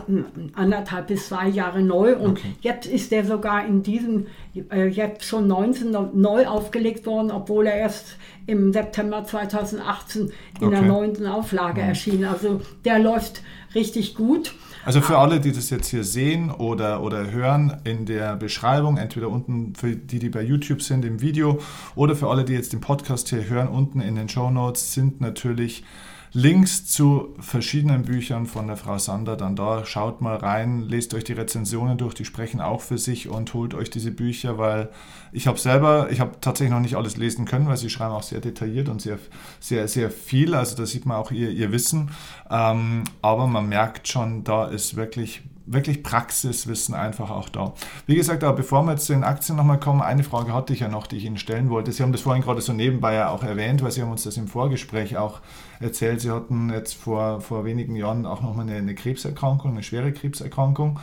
anderthalb 0.53 1.07
bis 1.07 1.27
zwei 1.27 1.47
Jahre 1.47 1.81
neu 1.81 2.15
und 2.15 2.31
okay. 2.39 2.55
jetzt 2.61 2.87
ist 2.87 3.11
der 3.11 3.25
sogar 3.25 3.65
in 3.65 3.83
diesem, 3.83 4.27
äh, 4.71 4.87
jetzt 4.87 5.23
schon 5.23 5.47
19 5.47 5.95
neu 6.13 6.47
aufgelegt 6.47 7.05
worden, 7.05 7.31
obwohl 7.31 7.67
er 7.67 7.75
erst 7.75 8.17
im 8.47 8.73
September 8.73 9.23
2018 9.23 10.21
in 10.59 10.67
okay. 10.67 10.69
der 10.69 10.81
neunten 10.81 11.27
Auflage 11.27 11.81
mhm. 11.81 11.89
erschien. 11.89 12.25
Also 12.25 12.61
der 12.85 12.99
läuft 12.99 13.43
richtig 13.75 14.15
gut. 14.15 14.53
Also 14.83 14.99
für 14.99 15.19
alle, 15.19 15.39
die 15.39 15.51
das 15.51 15.69
jetzt 15.69 15.89
hier 15.89 16.03
sehen 16.03 16.49
oder, 16.49 17.03
oder 17.03 17.29
hören, 17.29 17.81
in 17.83 18.05
der 18.05 18.35
Beschreibung, 18.35 18.97
entweder 18.97 19.29
unten 19.29 19.75
für 19.75 19.95
die, 19.95 20.17
die 20.17 20.29
bei 20.29 20.41
YouTube 20.41 20.81
sind 20.81 21.05
im 21.05 21.21
Video 21.21 21.59
oder 21.95 22.15
für 22.15 22.29
alle, 22.29 22.43
die 22.43 22.53
jetzt 22.53 22.73
den 22.73 22.81
Podcast 22.81 23.29
hier 23.29 23.47
hören, 23.47 23.67
unten 23.67 24.01
in 24.01 24.15
den 24.15 24.27
Show 24.27 24.49
Notes 24.49 24.93
sind 24.93 25.21
natürlich 25.21 25.83
Links 26.33 26.85
zu 26.85 27.35
verschiedenen 27.39 28.03
Büchern 28.03 28.45
von 28.45 28.67
der 28.67 28.77
Frau 28.77 28.97
Sander 28.97 29.35
dann 29.35 29.57
da. 29.57 29.83
Schaut 29.83 30.21
mal 30.21 30.37
rein, 30.37 30.81
lest 30.81 31.13
euch 31.13 31.25
die 31.25 31.33
Rezensionen 31.33 31.97
durch, 31.97 32.13
die 32.13 32.23
sprechen 32.23 32.61
auch 32.61 32.79
für 32.79 32.97
sich 32.97 33.27
und 33.27 33.53
holt 33.53 33.73
euch 33.73 33.89
diese 33.89 34.11
Bücher, 34.11 34.57
weil 34.57 34.89
ich 35.33 35.47
habe 35.47 35.59
selber, 35.59 36.09
ich 36.09 36.21
habe 36.21 36.39
tatsächlich 36.39 36.71
noch 36.71 36.79
nicht 36.79 36.95
alles 36.95 37.17
lesen 37.17 37.43
können, 37.43 37.67
weil 37.67 37.75
sie 37.75 37.89
schreiben 37.89 38.13
auch 38.13 38.23
sehr 38.23 38.39
detailliert 38.39 38.87
und 38.87 39.01
sehr, 39.01 39.19
sehr, 39.59 39.89
sehr 39.89 40.09
viel. 40.09 40.55
Also 40.55 40.77
da 40.77 40.85
sieht 40.85 41.05
man 41.05 41.17
auch 41.17 41.31
ihr, 41.31 41.49
ihr 41.49 41.73
Wissen. 41.73 42.11
Ähm, 42.49 43.03
aber 43.21 43.47
man 43.47 43.67
merkt 43.67 44.07
schon, 44.07 44.45
da 44.45 44.67
ist 44.67 44.95
wirklich 44.95 45.43
wirklich 45.65 46.03
Praxiswissen 46.03 46.95
einfach 46.95 47.29
auch 47.29 47.49
da. 47.49 47.73
Wie 48.05 48.15
gesagt, 48.15 48.43
aber 48.43 48.57
bevor 48.57 48.83
wir 48.83 48.91
jetzt 48.91 49.05
zu 49.05 49.13
den 49.13 49.23
Aktien 49.23 49.55
nochmal 49.55 49.79
kommen, 49.79 50.01
eine 50.01 50.23
Frage 50.23 50.53
hatte 50.53 50.73
ich 50.73 50.81
ja 50.81 50.87
noch, 50.87 51.07
die 51.07 51.17
ich 51.17 51.25
Ihnen 51.25 51.37
stellen 51.37 51.69
wollte. 51.69 51.91
Sie 51.91 52.03
haben 52.03 52.11
das 52.11 52.21
vorhin 52.21 52.43
gerade 52.43 52.61
so 52.61 52.73
nebenbei 52.73 53.13
ja 53.13 53.29
auch 53.29 53.43
erwähnt, 53.43 53.81
weil 53.81 53.91
Sie 53.91 54.01
haben 54.01 54.11
uns 54.11 54.23
das 54.23 54.37
im 54.37 54.47
Vorgespräch 54.47 55.17
auch 55.17 55.39
erzählt. 55.81 56.21
Sie 56.21 56.31
hatten 56.31 56.69
jetzt 56.69 56.93
vor, 56.93 57.41
vor 57.41 57.65
wenigen 57.65 57.95
Jahren 57.95 58.25
auch 58.25 58.41
nochmal 58.41 58.67
eine, 58.67 58.77
eine 58.77 58.95
Krebserkrankung, 58.95 59.71
eine 59.71 59.83
schwere 59.83 60.11
Krebserkrankung 60.11 60.99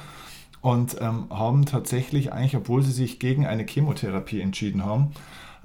und 0.61 0.97
ähm, 1.01 1.27
haben 1.31 1.67
tatsächlich 1.67 2.33
eigentlich, 2.33 2.57
obwohl 2.57 2.83
Sie 2.83 2.93
sich 2.93 3.19
gegen 3.19 3.47
eine 3.47 3.65
Chemotherapie 3.65 4.41
entschieden 4.41 4.85
haben, 4.85 5.13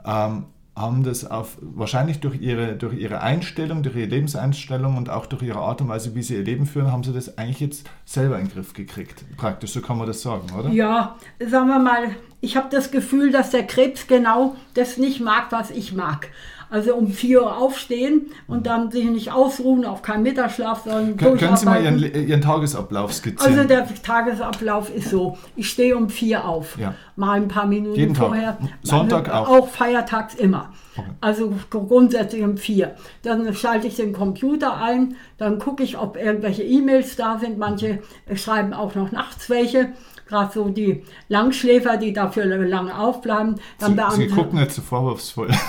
ähm, 0.06 0.46
haben 0.76 1.04
das 1.04 1.30
auf, 1.30 1.58
wahrscheinlich 1.62 2.20
durch 2.20 2.42
ihre, 2.42 2.76
durch 2.76 2.96
ihre 2.96 3.22
Einstellung, 3.22 3.84
durch 3.84 3.96
ihre 3.96 4.08
Lebenseinstellung 4.08 4.98
und 4.98 5.10
auch 5.10 5.28
durch 5.28 5.44
ihre 5.44 5.60
Art 5.60 5.82
und 5.82 5.90
Weise, 5.90 6.16
wie 6.16 6.24
sie 6.24 6.36
ihr 6.36 6.44
Leben 6.44 6.66
führen, 6.66 6.92
haben 6.92 7.04
sie 7.04 7.14
das 7.14 7.38
eigentlich 7.38 7.60
jetzt 7.60 7.90
selber 8.06 8.40
in 8.40 8.48
den 8.48 8.54
Griff 8.54 8.74
gekriegt. 8.74 9.24
Praktisch, 9.38 9.72
so 9.72 9.82
kann 9.82 10.00
man 10.00 10.08
das 10.08 10.24
sagen, 10.24 10.48
oder? 10.58 10.70
Ja, 10.70 11.16
sagen 11.40 11.68
wir 11.68 11.78
mal, 11.78 12.16
ich 12.42 12.58
habe 12.58 12.70
das 12.72 12.90
Gefühl, 12.90 13.32
dass 13.32 13.52
der 13.52 13.68
Krebs 13.68 14.08
genau 14.08 14.56
das 14.74 14.98
nicht 14.98 15.22
mag, 15.22 15.52
was 15.52 15.70
ich 15.70 15.94
mag. 15.94 16.30
Also 16.74 16.96
um 16.96 17.08
4 17.08 17.44
Uhr 17.44 17.56
aufstehen 17.56 18.32
und 18.48 18.66
dann 18.66 18.90
sich 18.90 19.06
nicht 19.06 19.32
ausruhen, 19.32 19.86
auf 19.86 20.02
keinen 20.02 20.24
Mittagsschlaf, 20.24 20.86
sondern 20.86 21.18
Können, 21.18 21.38
können 21.38 21.56
Sie 21.56 21.66
mal 21.66 21.84
Ihren, 21.84 22.00
Ihren, 22.00 22.42
Tagesablauf 22.42 23.14
skizzieren? 23.14 23.60
Also 23.60 23.68
der 23.68 23.88
Tagesablauf 24.02 24.90
ist 24.90 25.12
so, 25.12 25.38
ich 25.56 25.70
stehe 25.70 25.96
um 25.96 26.10
4 26.10 26.44
auf, 26.44 26.80
ja. 26.80 26.96
mal 27.16 27.34
ein 27.34 27.48
paar 27.48 27.68
Minuten 27.68 27.96
Jeden 27.96 28.16
vorher. 28.16 28.58
Tag. 28.58 28.70
Sonntag 28.82 29.30
auch? 29.30 29.50
Auch 29.50 29.68
feiertags 29.70 30.34
immer. 30.34 30.74
Also 31.22 31.54
grundsätzlich 31.70 32.44
um 32.44 32.58
4. 32.58 32.96
Dann 33.22 33.54
schalte 33.54 33.88
ich 33.88 33.96
den 33.96 34.14
Computer 34.14 34.78
ein, 34.78 35.16
dann 35.38 35.60
gucke 35.60 35.84
ich, 35.84 35.98
ob 35.98 36.18
irgendwelche 36.18 36.64
E-Mails 36.64 37.16
da 37.16 37.40
sind. 37.40 37.58
Manche 37.58 38.00
schreiben 38.36 38.74
auch 38.74 38.96
noch 38.96 39.12
nachts 39.12 39.50
welche 39.50 39.94
gerade 40.34 40.52
so 40.52 40.70
die 40.70 41.04
Langschläfer, 41.28 41.98
die 41.98 42.14
dafür 42.14 42.46
lange 42.46 42.98
aufbleiben. 42.98 43.60
Dann 43.80 44.00
Sie, 44.12 44.22
Sie 44.24 44.28
gucken 44.28 44.60
jetzt 44.60 44.76
so 44.76 44.82
vorwurfsvoll. 44.82 45.50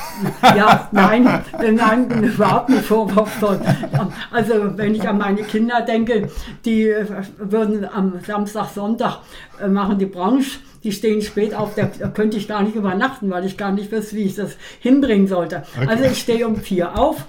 Ja, 0.43 0.89
nein, 0.93 1.25
nein, 1.75 2.23
überhaupt 2.23 2.69
nicht 2.69 2.85
vorwurfsvoll. 2.85 3.61
Also 4.31 4.77
wenn 4.77 4.95
ich 4.95 5.07
an 5.09 5.19
meine 5.19 5.43
Kinder 5.43 5.83
denke, 5.83 6.31
die 6.65 6.89
äh, 6.89 7.07
würden 7.39 7.85
am 7.85 8.21
Samstag, 8.25 8.69
Sonntag 8.69 9.19
äh, 9.61 9.69
machen 9.69 9.99
die 9.99 10.07
Branche 10.07 10.61
die 10.85 10.93
stehen 10.93 11.23
spät 11.23 11.55
auf, 11.55 11.75
da 11.75 11.87
könnte 12.09 12.37
ich 12.37 12.47
gar 12.47 12.63
nicht 12.63 12.77
übernachten, 12.77 13.31
weil 13.31 13.45
ich 13.45 13.57
gar 13.57 13.73
nicht 13.73 13.91
wüsste, 13.91 14.17
wie 14.17 14.25
ich 14.25 14.37
das 14.37 14.57
hinbringen 14.81 15.27
sollte. 15.27 15.65
Okay. 15.77 15.87
Also 15.89 16.05
ich 16.05 16.21
stehe 16.21 16.47
um 16.47 16.57
vier 16.57 16.99
auf 16.99 17.25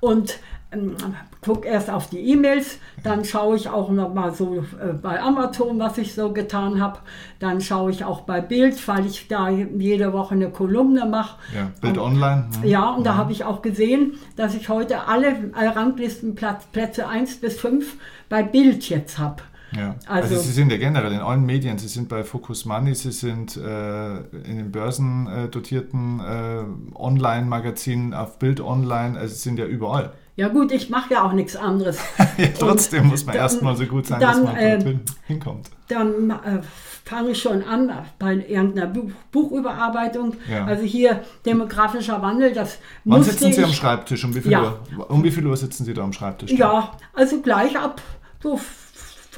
und 0.00 0.38
ähm, 0.70 0.96
gucke 1.40 1.66
erst 1.66 1.88
auf 1.88 2.10
die 2.10 2.18
E-Mails, 2.18 2.78
dann 3.02 3.24
schaue 3.24 3.56
ich 3.56 3.70
auch 3.70 3.90
noch 3.90 4.12
mal 4.12 4.34
so 4.34 4.58
äh, 4.58 4.92
bei 4.92 5.20
Amazon, 5.22 5.78
was 5.78 5.96
ich 5.96 6.14
so 6.14 6.32
getan 6.32 6.80
habe. 6.80 6.98
Dann 7.38 7.62
schaue 7.62 7.90
ich 7.90 8.04
auch 8.04 8.22
bei 8.22 8.42
Bild, 8.42 8.86
weil 8.86 9.06
ich 9.06 9.28
da 9.28 9.48
jede 9.48 10.12
Woche 10.12 10.34
eine 10.34 10.50
Kolumne 10.50 11.06
mache. 11.06 11.38
Ja, 11.56 11.70
Bild 11.80 11.96
und, 11.96 12.04
Online. 12.04 12.48
Ja, 12.62 12.68
ja 12.68 12.90
und 12.90 13.06
ja. 13.06 13.12
da 13.12 13.16
habe 13.16 13.32
ich 13.32 13.44
auch 13.44 13.62
gesehen, 13.62 14.18
dass 14.36 14.54
ich 14.54 14.68
heute 14.68 15.06
alle 15.06 15.50
Ranglistenplätze 15.54 17.08
1 17.08 17.40
bis 17.40 17.58
5 17.58 17.96
bei 18.28 18.42
Bild 18.42 18.86
jetzt 18.90 19.18
habe. 19.18 19.42
Ja. 19.76 19.96
Also, 20.06 20.34
also, 20.34 20.46
Sie 20.46 20.52
sind 20.52 20.72
ja 20.72 20.78
generell 20.78 21.12
in 21.12 21.20
allen 21.20 21.44
Medien, 21.44 21.78
Sie 21.78 21.88
sind 21.88 22.08
bei 22.08 22.24
Focus 22.24 22.64
Money, 22.64 22.94
Sie 22.94 23.12
sind 23.12 23.56
äh, 23.56 24.16
in 24.18 24.56
den 24.56 24.72
börsendotierten 24.72 26.20
äh, 26.20 26.94
Online-Magazinen, 26.94 28.14
auf 28.14 28.38
Bild 28.38 28.60
Online, 28.60 29.18
also 29.18 29.34
Sie 29.34 29.40
sind 29.40 29.58
ja 29.58 29.66
überall. 29.66 30.12
Ja 30.36 30.46
gut, 30.48 30.70
ich 30.70 30.88
mache 30.88 31.14
ja 31.14 31.24
auch 31.24 31.32
nichts 31.32 31.56
anderes. 31.56 31.98
ja, 32.38 32.46
trotzdem 32.56 33.02
Und 33.02 33.08
muss 33.08 33.26
man 33.26 33.34
erstmal 33.34 33.76
so 33.76 33.84
gut 33.86 34.06
sein, 34.06 34.20
dann, 34.20 34.44
dass 34.44 34.54
man 34.54 34.56
äh, 34.56 34.98
hinkommt. 35.26 35.68
Dann 35.88 36.30
äh, 36.30 36.60
fange 37.04 37.30
ich 37.30 37.42
schon 37.42 37.64
an 37.64 37.90
bei 38.20 38.34
irgendeiner 38.34 38.86
Buch, 38.86 39.10
Buchüberarbeitung. 39.32 40.36
Ja. 40.48 40.64
Also 40.64 40.84
hier 40.84 41.24
demografischer 41.44 42.22
Wandel, 42.22 42.52
das 42.52 42.78
Wann 43.04 43.24
sitzen 43.24 43.52
Sie 43.52 43.64
am 43.64 43.70
ich, 43.70 43.76
Schreibtisch? 43.76 44.24
Um 44.24 44.34
wie 44.34 44.40
viel, 44.40 44.52
Ja. 44.52 44.78
Uhr, 44.96 45.10
um 45.10 45.24
wie 45.24 45.32
viel 45.32 45.44
Uhr 45.44 45.56
sitzen 45.56 45.84
Sie 45.84 45.92
da 45.92 46.04
am 46.04 46.12
Schreibtisch? 46.12 46.52
Ja, 46.52 46.92
also 47.14 47.40
gleich 47.40 47.76
ab 47.76 48.00
so 48.40 48.60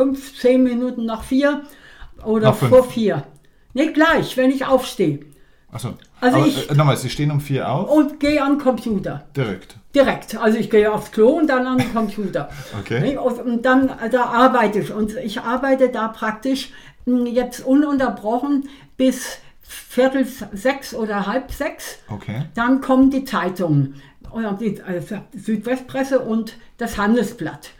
fünf, 0.00 0.38
zehn 0.40 0.62
Minuten 0.62 1.04
nach 1.04 1.22
vier 1.24 1.60
oder 2.24 2.48
Nach 2.48 2.56
vor 2.56 2.84
vier. 2.84 3.24
Nee, 3.74 3.88
gleich, 3.92 4.36
wenn 4.38 4.50
ich 4.50 4.64
aufstehe. 4.64 5.20
Achso. 5.70 5.90
Also 6.22 6.38
Aber, 6.38 6.46
ich- 6.46 6.70
äh, 6.70 6.74
nochmal, 6.74 6.96
Sie 6.96 7.10
stehen 7.10 7.30
um 7.30 7.40
vier 7.40 7.68
auf? 7.70 7.90
Und 7.90 8.18
gehe 8.18 8.42
an 8.42 8.54
den 8.54 8.60
Computer. 8.62 9.26
Direkt. 9.36 9.76
Direkt. 9.94 10.36
Also 10.36 10.56
ich 10.58 10.70
gehe 10.70 10.90
aufs 10.90 11.12
Klo 11.12 11.28
und 11.38 11.48
dann 11.48 11.66
an 11.66 11.76
den 11.78 11.92
Computer. 11.92 12.48
Okay. 12.80 13.16
Und 13.18 13.62
dann, 13.66 13.88
äh, 13.90 14.08
da 14.10 14.24
arbeite 14.24 14.78
ich. 14.80 14.90
Und 14.92 15.14
ich 15.16 15.40
arbeite 15.42 15.90
da 15.90 16.08
praktisch 16.08 16.70
mh, 17.04 17.28
jetzt 17.28 17.60
ununterbrochen 17.60 18.68
bis 18.96 19.38
Viertel 19.62 20.26
sechs 20.52 20.94
oder 20.94 21.26
halb 21.26 21.52
sechs. 21.52 21.98
Okay. 22.08 22.46
Dann 22.54 22.80
kommen 22.80 23.10
die 23.10 23.24
Zeitungen, 23.24 24.00
oder 24.32 24.52
die 24.54 24.80
also 24.82 25.18
Südwestpresse 25.36 26.20
und 26.20 26.54
das 26.78 26.96
Handelsblatt. 26.98 27.70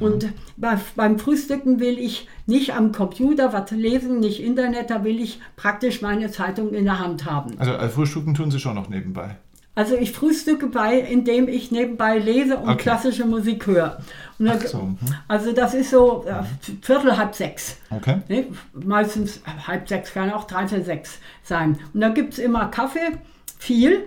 Und 0.00 0.28
bei, 0.56 0.76
beim 0.96 1.18
Frühstücken 1.18 1.80
will 1.80 1.98
ich 1.98 2.28
nicht 2.46 2.74
am 2.74 2.92
Computer 2.92 3.52
was 3.52 3.70
lesen, 3.70 4.20
nicht 4.20 4.42
Internet, 4.42 4.90
da 4.90 5.02
will 5.04 5.20
ich 5.20 5.40
praktisch 5.56 6.02
meine 6.02 6.30
Zeitung 6.30 6.72
in 6.74 6.84
der 6.84 6.98
Hand 6.98 7.24
haben. 7.24 7.58
Also 7.58 7.72
äh, 7.72 7.88
Frühstücken 7.88 8.34
tun 8.34 8.50
Sie 8.50 8.60
schon 8.60 8.74
noch 8.74 8.88
nebenbei. 8.88 9.36
Also 9.74 9.94
ich 9.94 10.10
frühstücke 10.10 10.66
bei, 10.66 10.98
indem 10.98 11.46
ich 11.46 11.70
nebenbei 11.70 12.18
lese 12.18 12.56
und 12.56 12.68
Okay. 12.68 12.78
klassische 12.82 13.24
Musik 13.24 13.66
höre. 13.68 13.98
Dann, 14.40 14.58
Ach 14.60 14.66
so, 14.66 14.78
mhm. 14.82 14.98
Also 15.28 15.52
das 15.52 15.72
ist 15.74 15.90
so 15.90 16.24
äh, 16.26 16.42
Viertel, 16.82 17.16
halb 17.16 17.34
sechs. 17.34 17.76
Okay. 17.90 18.16
Ne? 18.28 18.46
Meistens 18.72 19.40
halb 19.66 19.88
sechs, 19.88 20.12
kann 20.12 20.32
auch 20.32 20.44
dreiviertel 20.48 20.84
sechs 20.84 21.18
sein. 21.44 21.78
Und 21.94 22.00
da 22.00 22.08
gibt 22.08 22.32
es 22.32 22.38
immer 22.40 22.66
Kaffee, 22.66 23.18
viel, 23.56 24.00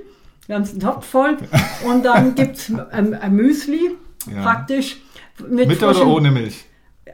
ganzen 0.49 0.79
Topf 0.81 1.05
voll. 1.05 1.37
Und 1.89 2.03
dann 2.03 2.35
gibt 2.35 2.57
es 2.57 2.69
ähm, 2.91 3.15
Müsli, 3.29 3.91
Ja. 4.29 4.41
praktisch. 4.43 4.97
Mit, 5.49 5.67
Mit 5.67 5.83
oder 5.83 6.07
ohne 6.07 6.31
Milch? 6.31 6.65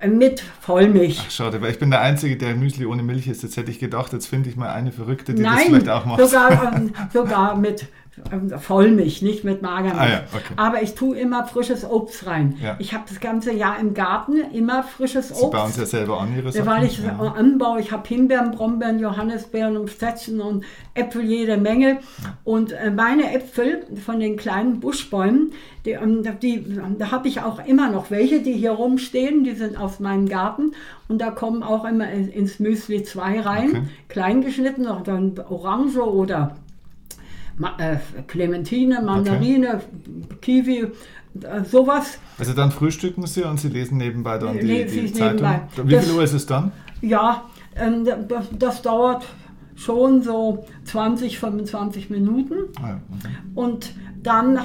Mit 0.06 0.44
Vollmilch. 0.62 1.20
Ach, 1.26 1.32
schade, 1.32 1.62
weil 1.62 1.72
ich 1.72 1.80
bin 1.80 1.90
der 1.90 2.02
Einzige, 2.02 2.38
der 2.38 2.56
Müsli 2.56 2.86
ohne 2.86 3.04
Milch 3.04 3.28
isst. 3.28 3.44
Jetzt 3.44 3.58
hätte 3.58 3.72
ich 3.72 3.80
gedacht, 3.80 4.14
jetzt 4.14 4.28
finde 4.28 4.50
ich 4.50 4.56
mal 4.56 4.70
eine 4.70 4.92
Verrückte, 4.92 5.34
die 5.34 5.42
das 5.42 5.56
Nein, 5.56 5.66
vielleicht 5.68 5.90
auch 5.90 6.06
macht. 6.06 6.22
sogar, 6.22 6.74
ähm, 6.76 6.94
sogar 7.12 7.56
mit 7.56 7.88
ähm, 8.32 8.50
Vollmilch, 8.60 9.22
nicht 9.22 9.44
mit 9.44 9.62
Magermilch. 9.62 10.00
Ah 10.00 10.10
ja, 10.10 10.24
okay. 10.34 10.54
Aber 10.56 10.82
ich 10.82 10.96
tue 10.96 11.18
immer 11.18 11.46
frisches 11.46 11.86
Obst 11.86 12.26
rein. 12.26 12.58
Ja. 12.62 12.76
Ich 12.80 12.94
habe 12.94 13.04
das 13.08 13.20
ganze 13.20 13.54
Jahr 13.54 13.80
im 13.80 13.94
Garten 13.94 14.38
immer 14.54 14.84
frisches 14.84 15.30
Sie 15.30 15.34
bauen 15.34 15.70
es 15.70 15.78
Obst. 15.78 15.78
ja 15.78 15.86
selber 15.86 16.20
an, 16.20 16.36
Ihre 16.36 16.52
Sachen. 16.52 16.66
weil 16.66 16.86
ich 16.86 17.00
ja. 17.00 17.18
anbaue, 17.18 17.80
ich 17.80 17.92
habe 17.92 18.08
Himbeeren, 18.08 18.52
Brombeeren, 18.52 19.00
Johannisbeeren 19.00 19.78
und 19.78 19.86
Pstätzchen 19.86 20.42
und 20.42 20.66
Äpfel 20.96 21.24
jede 21.24 21.58
Menge. 21.58 22.00
Und 22.44 22.72
äh, 22.72 22.90
meine 22.90 23.34
Äpfel 23.34 23.86
von 24.04 24.20
den 24.20 24.36
kleinen 24.36 24.80
Buschbäumen, 24.80 25.52
die, 25.88 25.94
ähm, 25.94 26.22
die, 26.42 26.64
da 27.00 27.12
habe 27.12 27.28
ich 27.30 27.42
auch 27.42 27.66
immer 27.66 27.90
noch 27.90 28.12
welche, 28.12 28.42
die 28.42 28.54
hier 28.54 28.72
rumstehen, 28.72 29.44
die 29.46 29.54
sind 29.54 29.78
aus 29.80 30.00
meinem 30.00 30.28
Garten. 30.28 30.74
Und 31.08 31.20
da 31.20 31.32
kommen 31.32 31.64
auch 31.64 31.86
immer 31.86 32.12
in- 32.12 32.28
ins 32.30 32.60
Müsli 32.60 33.04
zwei 33.04 33.40
rein, 33.40 33.70
Okay. 33.70 33.82
klein 34.10 34.42
geschnitten, 34.42 34.86
oder 34.86 35.02
dann 35.04 35.34
Orange 35.50 35.98
oder 36.06 36.58
äh, 37.80 37.96
Clementine, 38.28 39.02
Mandarine, 39.02 39.82
Kiwi, 40.42 40.80
äh, 41.42 41.64
sowas. 41.64 42.20
Also 42.38 42.54
dann 42.54 42.72
frühstücken 42.72 43.26
Sie 43.26 43.44
und 43.44 43.60
Sie 43.60 43.70
lesen 43.70 43.98
nebenbei 43.98 44.38
dann 44.38 44.60
die, 44.60 44.86
die 44.86 45.12
Zeitung. 45.14 45.48
nebenbei. 45.48 45.62
Wie 45.86 45.94
Das- 45.96 46.06
viel 46.06 46.16
Uhr 46.16 46.24
ist 46.24 46.34
es 46.34 46.46
dann? 46.46 46.72
Ja, 47.02 47.46
ähm, 47.76 48.06
das, 48.28 48.48
das 48.58 48.82
dauert 48.82 49.26
schon 49.76 50.22
so 50.24 50.66
20, 50.86 51.38
25 51.40 52.10
Minuten. 52.10 52.56
Ah, 52.82 52.94
mhm. 52.94 53.00
Und 53.56 53.92
dann, 54.28 54.60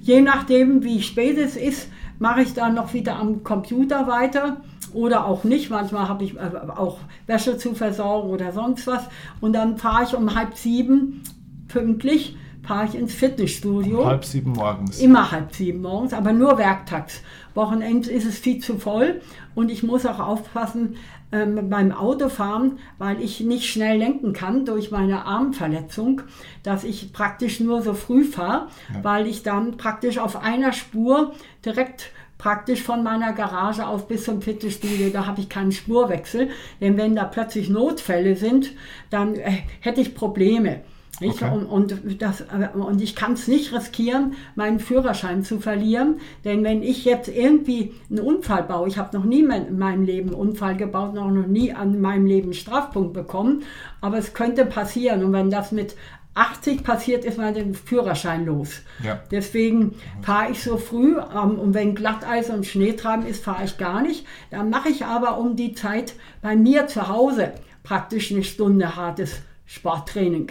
je 0.00 0.20
nachdem, 0.20 0.84
wie 0.84 1.02
spät 1.02 1.36
es 1.36 1.56
ist, 1.56 1.88
mache 2.20 2.42
ich 2.42 2.54
dann 2.54 2.74
noch 2.74 2.94
wieder 2.94 3.16
am 3.16 3.42
Computer 3.42 4.06
weiter 4.06 4.58
oder 4.92 5.26
auch 5.26 5.42
nicht. 5.42 5.70
Manchmal 5.70 6.08
habe 6.08 6.24
ich 6.24 6.36
äh, 6.36 6.50
auch 6.76 6.98
Wäsche 7.26 7.56
zu 7.56 7.74
versorgen 7.74 8.30
oder 8.30 8.52
sonst 8.52 8.86
was. 8.86 9.08
Und 9.40 9.52
dann 9.54 9.78
fahre 9.78 10.04
ich 10.04 10.14
um 10.14 10.34
halb 10.34 10.56
sieben 10.56 11.22
pünktlich, 11.66 12.36
fahre 12.62 12.86
ich 12.86 12.94
ins 12.94 13.14
Fitnessstudio. 13.14 14.06
Halb 14.06 14.24
sieben 14.24 14.52
morgens. 14.52 15.00
Immer 15.00 15.32
halb 15.32 15.52
sieben 15.54 15.82
morgens, 15.82 16.12
aber 16.12 16.32
nur 16.32 16.56
werktags. 16.58 17.22
Wochenends 17.54 18.06
ist 18.06 18.26
es 18.26 18.38
viel 18.38 18.60
zu 18.60 18.78
voll 18.78 19.20
und 19.56 19.70
ich 19.70 19.82
muss 19.82 20.06
auch 20.06 20.20
aufpassen 20.20 20.96
ähm, 21.32 21.68
beim 21.70 21.92
Autofahren, 21.92 22.78
weil 22.98 23.20
ich 23.22 23.40
nicht 23.40 23.66
schnell 23.66 23.98
lenken 23.98 24.32
kann 24.32 24.64
durch 24.64 24.90
meine 24.90 25.24
Armverletzung, 25.24 26.22
dass 26.62 26.84
ich 26.84 27.12
praktisch 27.12 27.60
nur 27.60 27.82
so 27.82 27.94
früh 27.94 28.24
fahre, 28.24 28.68
weil 29.02 29.26
ich 29.26 29.42
dann 29.42 29.76
praktisch 29.76 30.18
auf 30.18 30.42
einer 30.42 30.72
Spur 30.72 31.32
direkt 31.64 32.12
praktisch 32.40 32.82
von 32.82 33.02
meiner 33.02 33.34
Garage 33.34 33.86
aus 33.86 34.08
bis 34.08 34.24
zum 34.24 34.40
Fitnessstudio, 34.40 35.10
da 35.10 35.26
habe 35.26 35.42
ich 35.42 35.50
keinen 35.50 35.72
Spurwechsel, 35.72 36.48
denn 36.80 36.96
wenn 36.96 37.14
da 37.14 37.24
plötzlich 37.24 37.68
Notfälle 37.68 38.34
sind, 38.34 38.72
dann 39.10 39.34
äh, 39.34 39.58
hätte 39.80 40.00
ich 40.00 40.14
Probleme. 40.14 40.80
Nicht? 41.20 41.42
Okay. 41.42 41.52
Und, 41.52 41.66
und, 41.66 42.22
das, 42.22 42.40
äh, 42.40 42.68
und 42.74 43.00
ich 43.02 43.14
kann 43.14 43.34
es 43.34 43.46
nicht 43.46 43.72
riskieren, 43.74 44.34
meinen 44.54 44.80
Führerschein 44.80 45.44
zu 45.44 45.60
verlieren. 45.60 46.16
Denn 46.44 46.64
wenn 46.64 46.82
ich 46.82 47.04
jetzt 47.04 47.28
irgendwie 47.28 47.92
einen 48.10 48.20
Unfall 48.20 48.62
baue, 48.64 48.88
ich 48.88 48.98
habe 48.98 49.16
noch 49.16 49.24
nie 49.24 49.42
mein- 49.42 49.66
in 49.66 49.78
meinem 49.78 50.02
Leben 50.04 50.30
einen 50.30 50.38
Unfall 50.38 50.76
gebaut, 50.76 51.14
noch 51.14 51.30
noch 51.30 51.46
nie 51.46 51.72
an 51.72 52.00
meinem 52.00 52.26
Leben 52.26 52.44
einen 52.48 52.54
Strafpunkt 52.54 53.12
bekommen, 53.12 53.62
aber 54.00 54.18
es 54.18 54.32
könnte 54.34 54.64
passieren. 54.64 55.22
Und 55.24 55.32
wenn 55.32 55.50
das 55.50 55.72
mit 55.72 55.94
80 56.34 56.84
passiert, 56.84 57.24
ist 57.24 57.38
mein 57.38 57.74
Führerschein 57.74 58.46
los. 58.46 58.82
Ja. 59.04 59.20
Deswegen 59.30 59.96
fahre 60.22 60.52
ich 60.52 60.62
so 60.62 60.76
früh 60.76 61.16
ähm, 61.18 61.58
und 61.58 61.74
wenn 61.74 61.94
Glatteis 61.94 62.50
und 62.50 62.64
Schneetreiben 62.66 63.26
ist, 63.26 63.42
fahre 63.44 63.64
ich 63.64 63.76
gar 63.78 64.00
nicht. 64.00 64.24
Dann 64.50 64.70
mache 64.70 64.88
ich 64.88 65.04
aber 65.04 65.38
um 65.38 65.56
die 65.56 65.74
Zeit 65.74 66.14
bei 66.40 66.56
mir 66.56 66.86
zu 66.86 67.08
Hause 67.08 67.52
praktisch 67.82 68.30
eine 68.30 68.44
Stunde 68.44 68.94
hartes 68.96 69.40
Sporttraining. 69.72 70.48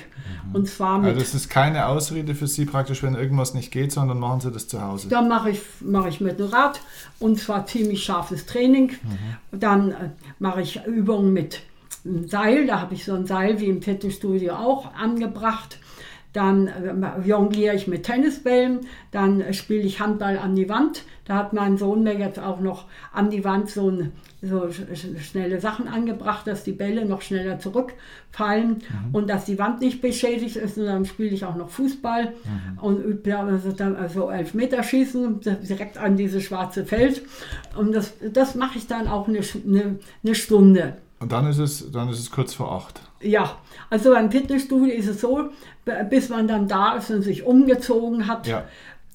Und 0.54 0.70
zwar 0.70 0.98
mit 0.98 1.10
Also 1.10 1.22
es 1.22 1.36
ist 1.36 1.50
keine 1.50 1.88
Ausrede 1.88 2.34
für 2.36 2.48
Sie 2.48 2.64
praktisch, 2.64 3.04
wenn 3.04 3.16
irgendwas 3.16 3.54
nicht 3.54 3.70
geht, 3.70 3.92
sondern 3.92 4.18
machen 4.18 4.40
Sie 4.40 4.50
das 4.50 4.70
zu 4.70 4.82
Hause. 4.82 5.10
Dann 5.10 5.28
mache 5.28 5.50
ich, 5.50 5.62
mache 5.82 6.08
ich 6.08 6.22
mit 6.22 6.40
dem 6.40 6.48
Rad 6.48 6.80
und 7.20 7.38
zwar 7.38 7.66
ziemlich 7.66 8.02
scharfes 8.02 8.46
Training. 8.46 8.94
Dann 9.52 9.92
äh, 9.92 10.10
mache 10.40 10.62
ich 10.62 10.86
Übungen 10.86 11.34
mit 11.34 11.64
einem 12.06 12.30
Seil. 12.30 12.66
Da 12.66 12.80
habe 12.80 12.94
ich 12.94 13.04
so 13.04 13.14
ein 13.14 13.28
Seil 13.28 13.60
wie 13.60 13.66
im 13.66 13.82
Fitnessstudio 13.82 14.54
auch 14.54 14.94
angebracht. 14.94 15.80
Dann 16.34 16.68
äh, 16.68 17.28
jongliere 17.28 17.76
ich 17.76 17.88
mit 17.88 18.04
Tennisbällen. 18.04 18.82
Dann 19.12 19.42
äh, 19.42 19.54
spiele 19.54 19.82
ich 19.82 20.00
Handball 20.00 20.38
an 20.38 20.56
die 20.56 20.70
Wand. 20.70 21.04
Da 21.26 21.36
hat 21.36 21.54
mein 21.54 21.78
Sohn 21.78 22.04
mir 22.04 22.18
jetzt 22.18 22.40
auch 22.40 22.60
noch 22.60 22.86
an 23.14 23.30
die 23.30 23.44
Wand 23.44 23.70
so, 23.70 23.90
ein, 23.90 24.12
so 24.42 24.64
sch- 24.66 24.88
sch- 24.94 25.20
schnelle 25.20 25.60
Sachen 25.60 25.88
angebracht, 25.88 26.48
dass 26.48 26.64
die 26.64 26.72
Bälle 26.72 27.06
noch 27.06 27.22
schneller 27.22 27.60
zurückfallen 27.60 28.78
und 29.12 29.30
dass 29.30 29.46
die 29.46 29.60
Wand 29.60 29.82
nicht 29.82 30.02
beschädigt 30.02 30.56
ist. 30.56 30.78
Und 30.78 30.86
dann 30.86 31.06
spiele 31.06 31.30
ich 31.30 31.46
auch 31.46 31.56
noch 31.56 31.70
Fußball 31.70 32.34
und 32.82 33.04
übe 33.04 33.38
also 33.38 33.72
dann 33.72 33.96
also 33.96 34.30
Elfmeterschießen 34.30 35.40
direkt 35.42 35.98
an 35.98 36.16
dieses 36.18 36.44
schwarze 36.44 36.86
Feld. 36.86 37.22
Und 37.78 37.94
das, 37.94 38.14
das 38.34 38.56
mache 38.56 38.78
ich 38.78 38.88
dann 38.88 39.08
auch 39.08 39.28
eine, 39.28 39.40
eine, 39.66 40.00
eine 40.24 40.36
Stunde. 40.36 40.94
Und 41.20 41.32
dann 41.32 41.48
ist 41.48 41.58
es, 41.58 41.92
dann 41.92 42.10
ist 42.10 42.20
es 42.20 42.32
kurz 42.32 42.54
vor 42.54 42.72
acht. 42.72 43.02
Ja, 43.22 43.58
also 43.90 44.12
beim 44.12 44.32
Fitnessstudio 44.32 44.94
ist 44.94 45.08
es 45.08 45.20
so, 45.22 45.50
bis 46.10 46.30
man 46.30 46.48
dann 46.48 46.68
da 46.68 46.94
ist 46.96 47.10
und 47.12 47.22
sich 47.24 47.44
umgezogen 47.44 48.28
hat. 48.28 48.48
Ja. 48.48 48.64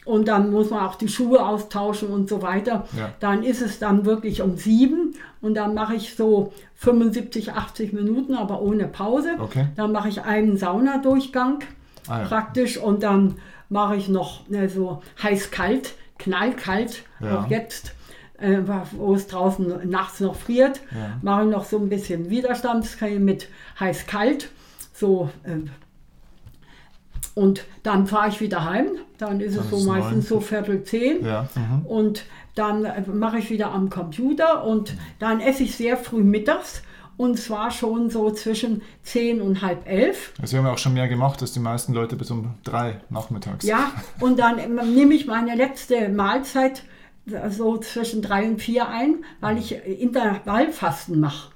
Und 0.04 0.28
dann 0.28 0.50
muss 0.50 0.68
man 0.68 0.80
auch 0.80 0.96
die 0.96 1.08
Schuhe 1.08 1.42
austauschen 1.46 2.08
und 2.08 2.28
so 2.28 2.42
weiter. 2.42 2.86
Ja. 2.94 3.14
Dann 3.20 3.42
ist 3.42 3.62
es 3.62 3.78
dann 3.78 4.04
wirklich 4.04 4.42
um 4.42 4.58
sieben 4.58 5.14
und 5.40 5.54
dann 5.54 5.72
mache 5.72 5.94
ich 5.94 6.14
so 6.14 6.52
75, 6.74 7.52
80 7.52 7.94
Minuten, 7.94 8.34
aber 8.34 8.60
ohne 8.60 8.86
Pause. 8.86 9.30
Okay. 9.38 9.68
Dann 9.76 9.92
mache 9.92 10.10
ich 10.10 10.22
einen 10.22 10.58
Saunadurchgang 10.58 11.60
Ah, 12.06 12.18
ja. 12.20 12.24
praktisch 12.26 12.76
und 12.76 13.02
dann 13.02 13.36
mache 13.70 13.96
ich 13.96 14.08
noch 14.08 14.46
ne, 14.50 14.68
so 14.68 15.02
heiß-kalt, 15.22 15.94
knallkalt, 16.18 17.02
Ja. 17.20 17.40
auch 17.40 17.46
jetzt, 17.48 17.94
äh, 18.38 18.58
wo 18.92 19.14
es 19.14 19.26
draußen 19.28 19.88
nachts 19.88 20.20
noch 20.20 20.34
friert, 20.36 20.80
Ja. 20.92 21.18
mache 21.22 21.44
ich 21.44 21.50
noch 21.50 21.64
so 21.64 21.78
ein 21.78 21.88
bisschen 21.88 22.30
Widerstandstraining 22.30 23.24
mit 23.24 23.48
heiß-kalt, 23.78 24.50
so 24.92 25.30
äh, 25.44 25.58
und 27.34 27.64
dann 27.82 28.06
fahre 28.06 28.28
ich 28.28 28.40
wieder 28.40 28.64
heim, 28.64 28.86
dann 29.18 29.40
ist 29.40 29.56
Dann 29.56 29.64
es 29.64 29.70
so 29.70 29.76
ist 29.78 29.86
meistens 29.86 30.12
neun. 30.12 30.22
so 30.22 30.40
Viertel 30.40 30.84
zehn. 30.84 31.24
Ja. 31.24 31.48
Mhm. 31.56 31.84
Und 31.86 32.24
dann 32.54 32.84
äh, 32.84 33.02
mache 33.12 33.38
ich 33.38 33.50
wieder 33.50 33.72
am 33.72 33.90
Computer 33.90 34.64
und 34.64 34.94
dann 35.18 35.40
esse 35.40 35.64
ich 35.64 35.74
sehr 35.76 35.96
früh 35.96 36.22
mittags 36.22 36.82
und 37.16 37.38
zwar 37.38 37.70
schon 37.72 38.10
so 38.10 38.30
zwischen 38.30 38.82
10 39.04 39.40
und 39.40 39.62
halb 39.62 39.88
elf. 39.88 40.32
Also 40.40 40.56
haben 40.58 40.66
ja 40.66 40.72
auch 40.72 40.78
schon 40.78 40.94
mehr 40.94 41.08
gemacht 41.08 41.40
als 41.42 41.52
die 41.52 41.60
meisten 41.60 41.92
Leute 41.92 42.14
bis 42.16 42.30
um 42.30 42.54
drei 42.64 43.00
nachmittags. 43.08 43.64
Ja, 43.64 43.92
und 44.20 44.38
dann 44.38 44.56
nehme 44.94 45.14
ich 45.14 45.26
meine 45.26 45.54
letzte 45.56 46.08
Mahlzeit 46.08 46.82
so 47.50 47.78
zwischen 47.78 48.22
drei 48.22 48.46
und 48.48 48.60
vier 48.60 48.88
ein, 48.88 49.24
weil 49.40 49.58
ich 49.58 49.74
Intervallfasten 49.84 51.18
mache. 51.20 51.50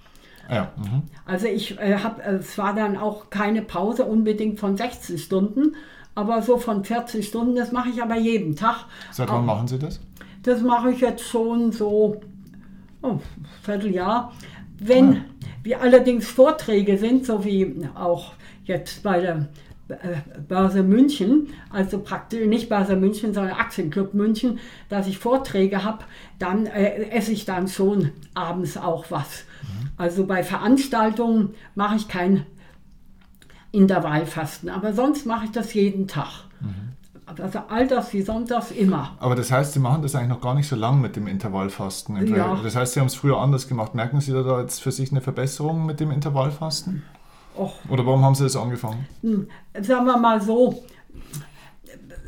Ja. 0.50 0.72
Mhm. 0.76 1.02
Also 1.26 1.46
ich 1.46 1.78
äh, 1.78 1.98
habe, 1.98 2.22
äh, 2.22 2.36
es 2.36 2.56
war 2.56 2.74
dann 2.74 2.96
auch 2.96 3.28
keine 3.30 3.62
Pause 3.62 4.04
unbedingt 4.04 4.58
von 4.58 4.76
16 4.76 5.18
Stunden, 5.18 5.76
aber 6.14 6.42
so 6.42 6.56
von 6.56 6.84
40 6.84 7.26
Stunden, 7.26 7.54
das 7.54 7.70
mache 7.70 7.90
ich 7.90 8.02
aber 8.02 8.16
jeden 8.16 8.56
Tag. 8.56 8.86
Seit 9.12 9.28
wann 9.28 9.44
machen 9.44 9.68
Sie 9.68 9.78
das? 9.78 10.00
Das 10.42 10.62
mache 10.62 10.90
ich 10.90 11.00
jetzt 11.00 11.28
schon 11.28 11.72
so 11.72 12.20
oh, 13.02 13.18
Vierteljahr. 13.62 14.32
Wenn 14.78 15.12
ah. 15.12 15.20
wir 15.62 15.80
allerdings 15.82 16.28
Vorträge 16.28 16.96
sind, 16.96 17.26
so 17.26 17.44
wie 17.44 17.86
auch 17.94 18.32
jetzt 18.64 19.02
bei 19.02 19.20
der 19.20 19.48
Börse 20.46 20.82
München, 20.82 21.48
also 21.70 22.00
praktisch 22.00 22.46
nicht 22.46 22.68
Börse 22.68 22.96
München, 22.96 23.32
sondern 23.32 23.54
Aktienclub 23.54 24.12
München, 24.14 24.58
dass 24.88 25.06
ich 25.06 25.18
Vorträge 25.18 25.82
habe, 25.82 26.04
dann 26.38 26.66
äh, 26.66 27.10
esse 27.10 27.32
ich 27.32 27.44
dann 27.44 27.68
schon 27.68 28.10
abends 28.34 28.76
auch 28.76 29.06
was. 29.10 29.44
Mhm. 29.62 29.88
Also 29.96 30.26
bei 30.26 30.42
Veranstaltungen 30.42 31.54
mache 31.74 31.96
ich 31.96 32.08
kein 32.08 32.44
Intervallfasten, 33.72 34.68
aber 34.68 34.92
sonst 34.92 35.26
mache 35.26 35.46
ich 35.46 35.52
das 35.52 35.72
jeden 35.74 36.06
Tag. 36.06 36.44
Mhm. 36.60 36.88
Also 37.42 37.60
all 37.68 37.86
das 37.86 38.14
wie 38.14 38.22
sonntags 38.22 38.70
immer. 38.70 39.10
Aber 39.20 39.34
das 39.34 39.52
heißt, 39.52 39.74
Sie 39.74 39.80
machen 39.80 40.00
das 40.00 40.14
eigentlich 40.14 40.30
noch 40.30 40.40
gar 40.40 40.54
nicht 40.54 40.66
so 40.66 40.76
lang 40.76 41.00
mit 41.02 41.14
dem 41.14 41.26
Intervallfasten. 41.26 42.26
Ja. 42.34 42.58
Das 42.62 42.74
heißt, 42.74 42.94
Sie 42.94 43.00
haben 43.00 43.06
es 43.06 43.14
früher 43.14 43.38
anders 43.38 43.68
gemacht. 43.68 43.94
Merken 43.94 44.22
Sie 44.22 44.32
da 44.32 44.60
jetzt 44.60 44.80
für 44.80 44.92
sich 44.92 45.10
eine 45.10 45.20
Verbesserung 45.20 45.84
mit 45.84 46.00
dem 46.00 46.10
Intervallfasten? 46.10 47.02
Och. 47.58 47.72
Oder 47.88 48.06
warum 48.06 48.24
haben 48.24 48.34
Sie 48.34 48.44
das 48.44 48.56
angefangen? 48.56 49.06
Hm, 49.22 49.48
sagen 49.80 50.06
wir 50.06 50.16
mal 50.16 50.40
so, 50.40 50.82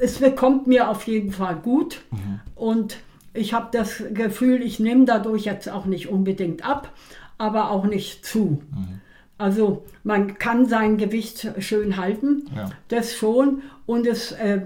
es 0.01 0.19
bekommt 0.19 0.67
mir 0.67 0.89
auf 0.89 1.07
jeden 1.07 1.33
Fall 1.33 1.57
gut 1.57 2.01
mhm. 2.11 2.41
und 2.55 2.97
ich 3.33 3.55
habe 3.55 3.69
das 3.71 4.03
Gefühl, 4.13 4.63
ich 4.63 4.81
nehme 4.81 5.05
dadurch 5.05 5.45
jetzt 5.45 5.69
auch 5.69 5.85
nicht 5.85 6.09
unbedingt 6.09 6.65
ab, 6.65 6.93
aber 7.39 7.71
auch 7.71 7.85
nicht 7.85 8.27
zu. 8.27 8.63
Mhm. 8.71 9.01
Also 9.41 9.85
man 10.05 10.37
kann 10.37 10.67
sein 10.67 10.99
Gewicht 10.99 11.49
schön 11.61 11.97
halten, 11.97 12.45
ja. 12.55 12.71
das 12.89 13.15
schon. 13.15 13.63
Und 13.87 14.07
es 14.07 14.33
äh, 14.33 14.61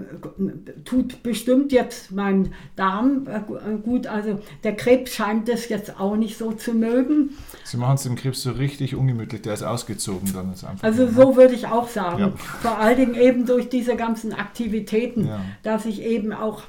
tut 0.84 1.22
bestimmt 1.22 1.70
jetzt 1.70 2.10
meinem 2.10 2.52
Darm 2.74 3.28
äh, 3.28 3.76
gut. 3.76 4.08
Also 4.08 4.40
der 4.64 4.74
Krebs 4.74 5.14
scheint 5.14 5.48
das 5.48 5.68
jetzt 5.68 6.00
auch 6.00 6.16
nicht 6.16 6.36
so 6.36 6.50
zu 6.50 6.74
mögen. 6.74 7.30
Sie 7.64 7.78
machen 7.78 7.94
es 7.94 8.02
dem 8.02 8.14
Krebs 8.14 8.42
so 8.42 8.52
richtig 8.52 8.94
ungemütlich, 8.94 9.42
der 9.42 9.54
ist 9.54 9.62
ausgezogen 9.62 10.32
dann 10.34 10.50
jetzt 10.50 10.64
einfach. 10.64 10.84
Also 10.84 11.08
so 11.08 11.36
würde 11.36 11.54
ich 11.54 11.66
auch 11.66 11.88
sagen. 11.88 12.18
Ja. 12.20 12.32
Vor 12.36 12.78
allen 12.78 12.96
Dingen 12.96 13.14
eben 13.14 13.46
durch 13.46 13.68
diese 13.68 13.96
ganzen 13.96 14.34
Aktivitäten, 14.34 15.26
ja. 15.26 15.40
dass 15.62 15.86
ich 15.86 16.02
eben 16.02 16.32
auch 16.32 16.62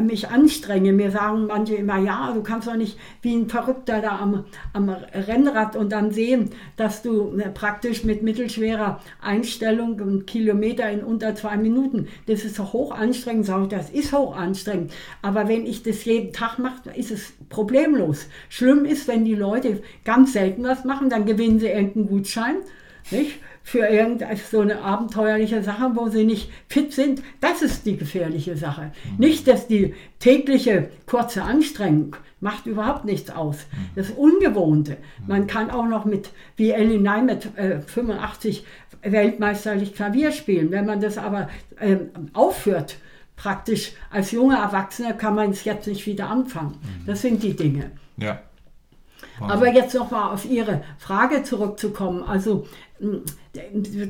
mich 0.00 0.28
anstrenge. 0.28 0.92
Mir 0.92 1.10
sagen 1.10 1.46
manche 1.46 1.74
immer, 1.74 1.98
ja, 1.98 2.32
du 2.32 2.42
kannst 2.42 2.68
doch 2.68 2.76
nicht 2.76 2.98
wie 3.22 3.34
ein 3.34 3.48
Verrückter 3.48 4.00
da 4.00 4.18
am, 4.18 4.44
am 4.72 4.88
Rennrad 4.88 5.76
und 5.76 5.92
dann 5.92 6.10
sehen, 6.10 6.50
dass 6.76 7.02
du 7.02 7.32
ne, 7.32 7.50
praktisch 7.52 8.04
mit 8.04 8.22
mittelschwerer 8.22 9.00
Einstellung 9.20 10.00
einen 10.00 10.26
Kilometer 10.26 10.90
in 10.90 11.04
unter 11.04 11.34
zwei 11.34 11.56
Minuten, 11.56 12.08
das 12.26 12.44
ist 12.44 12.58
doch 12.58 12.72
hoch 12.72 12.92
anstrengend. 12.92 13.46
Sag 13.46 13.62
ich, 13.62 13.68
das 13.68 13.90
ist 13.90 14.12
hoch 14.12 14.36
anstrengend. 14.36 14.92
Aber 15.22 15.48
wenn 15.48 15.66
ich 15.66 15.82
das 15.82 16.04
jeden 16.04 16.32
Tag 16.32 16.58
mache, 16.58 16.90
ist 16.96 17.10
es 17.10 17.32
problemlos. 17.48 18.26
Schlimm 18.48 18.84
ist, 18.84 19.08
wenn 19.08 19.24
die 19.24 19.34
Leute 19.34 19.82
ganz 20.04 20.32
selten 20.32 20.64
was 20.64 20.84
machen, 20.84 21.10
dann 21.10 21.26
gewinnen 21.26 21.58
sie 21.58 21.68
irgendeinen 21.68 22.08
Gutschein. 22.08 22.56
Nicht? 23.10 23.40
Für 23.62 23.86
irgendeine 23.86 24.36
so 24.36 24.60
eine 24.60 24.80
abenteuerliche 24.82 25.62
Sache, 25.62 25.92
wo 25.94 26.08
sie 26.08 26.24
nicht 26.24 26.50
fit 26.68 26.92
sind, 26.92 27.22
das 27.40 27.62
ist 27.62 27.86
die 27.86 27.96
gefährliche 27.96 28.56
Sache. 28.56 28.92
Mhm. 29.04 29.18
Nicht, 29.18 29.46
dass 29.46 29.68
die 29.68 29.94
tägliche 30.18 30.88
kurze 31.06 31.42
Anstrengung 31.42 32.16
macht 32.40 32.66
überhaupt 32.66 33.04
nichts 33.04 33.30
aus. 33.30 33.56
Mhm. 33.56 33.76
Das 33.94 34.10
Ungewohnte. 34.10 34.92
Mhm. 34.92 35.26
Man 35.26 35.46
kann 35.46 35.70
auch 35.70 35.86
noch 35.86 36.04
mit, 36.04 36.30
wie 36.56 36.70
Ellie 36.70 36.98
mit 36.98 37.56
äh, 37.56 37.80
85 37.80 38.64
weltmeisterlich 39.02 39.94
Klavier 39.94 40.32
spielen. 40.32 40.70
Wenn 40.70 40.86
man 40.86 41.00
das 41.00 41.18
aber 41.18 41.48
äh, 41.78 41.96
aufhört, 42.32 42.96
praktisch 43.36 43.92
als 44.10 44.32
junger 44.32 44.58
Erwachsener, 44.58 45.14
kann 45.14 45.34
man 45.34 45.50
es 45.50 45.64
jetzt 45.64 45.86
nicht 45.86 46.06
wieder 46.06 46.28
anfangen. 46.28 46.78
Mhm. 46.82 47.06
Das 47.06 47.22
sind 47.22 47.42
die 47.42 47.56
Dinge. 47.56 47.90
Ja. 48.16 48.40
Aber 49.38 49.72
jetzt 49.72 49.94
nochmal 49.94 50.32
auf 50.32 50.44
Ihre 50.44 50.82
Frage 50.98 51.42
zurückzukommen. 51.42 52.22
Also 52.22 52.66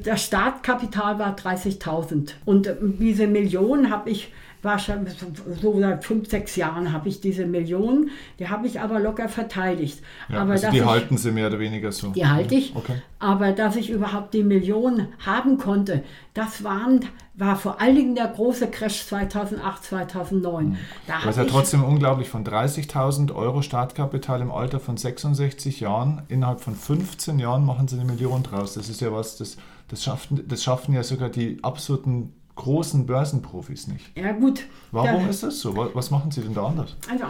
das 0.05 0.25
Startkapital 0.25 1.19
war 1.19 1.37
30.000 1.37 2.33
und 2.45 2.75
diese 2.81 3.27
Million 3.27 3.91
habe 3.91 4.11
ich 4.11 4.33
wahrscheinlich 4.63 5.15
so 5.61 5.81
seit 5.81 6.05
fünf, 6.05 6.29
sechs 6.29 6.57
Jahren 6.57 6.93
habe 6.93 7.09
ich 7.09 7.21
diese 7.21 7.47
Millionen, 7.47 8.11
die 8.39 8.49
habe 8.49 8.67
ich 8.67 8.81
aber 8.81 9.01
locker 9.01 9.29
verteidigt. 9.29 10.01
Ja, 10.29 10.43
aber 10.43 10.53
also 10.53 10.71
die 10.71 10.79
ich, 10.79 10.85
halten 10.85 11.17
Sie 11.17 11.31
mehr 11.31 11.47
oder 11.47 11.59
weniger 11.59 11.93
so? 11.93 12.11
Die 12.11 12.27
halte 12.27 12.55
ich, 12.55 12.77
okay. 12.77 13.01
aber 13.19 13.53
dass 13.53 13.77
ich 13.77 13.91
überhaupt 13.91 14.35
die 14.35 14.43
Millionen 14.43 15.09
haben 15.25 15.59
konnte, 15.59 16.05
das 16.35 16.63
waren, 16.63 17.07
war 17.35 17.57
vor 17.57 17.81
allen 17.81 17.97
Dingen 17.97 18.15
der 18.15 18.29
große 18.29 18.69
Crash 18.69 19.07
2008, 19.07 19.85
2009. 19.85 20.69
Mhm. 20.69 20.77
Da 21.07 21.15
das 21.25 21.37
ist 21.37 21.39
ja 21.39 21.45
trotzdem 21.45 21.83
unglaublich, 21.83 22.29
von 22.29 22.45
30.000 22.45 23.35
Euro 23.35 23.63
Startkapital 23.63 24.41
im 24.41 24.51
Alter 24.51 24.79
von 24.79 24.97
66 24.97 25.81
Jahren, 25.81 26.23
innerhalb 26.29 26.61
von 26.61 26.75
15 26.75 27.39
Jahren 27.39 27.65
machen 27.65 27.89
Sie 27.89 27.97
eine 27.97 28.05
Million 28.05 28.43
draus. 28.43 28.75
Das 28.75 28.89
ist 28.89 29.01
ja 29.01 29.13
was, 29.13 29.39
das, 29.39 29.57
das, 29.89 30.05
schaffen, 30.05 30.45
das 30.47 30.63
schaffen 30.63 30.95
ja 30.95 31.03
sogar 31.03 31.31
die 31.31 31.59
absoluten 31.63 32.35
großen 32.61 33.07
Börsenprofis 33.07 33.89
nicht. 33.89 34.05
Ja 34.15 34.31
gut. 34.33 34.65
Warum 34.93 35.25
da, 35.25 35.29
ist 35.29 35.43
das 35.43 35.59
so? 35.61 35.75
Was 35.95 36.11
machen 36.11 36.31
Sie 36.31 36.43
denn 36.43 36.53
da 36.53 36.67
anders? 36.67 36.95
Also 37.09 37.25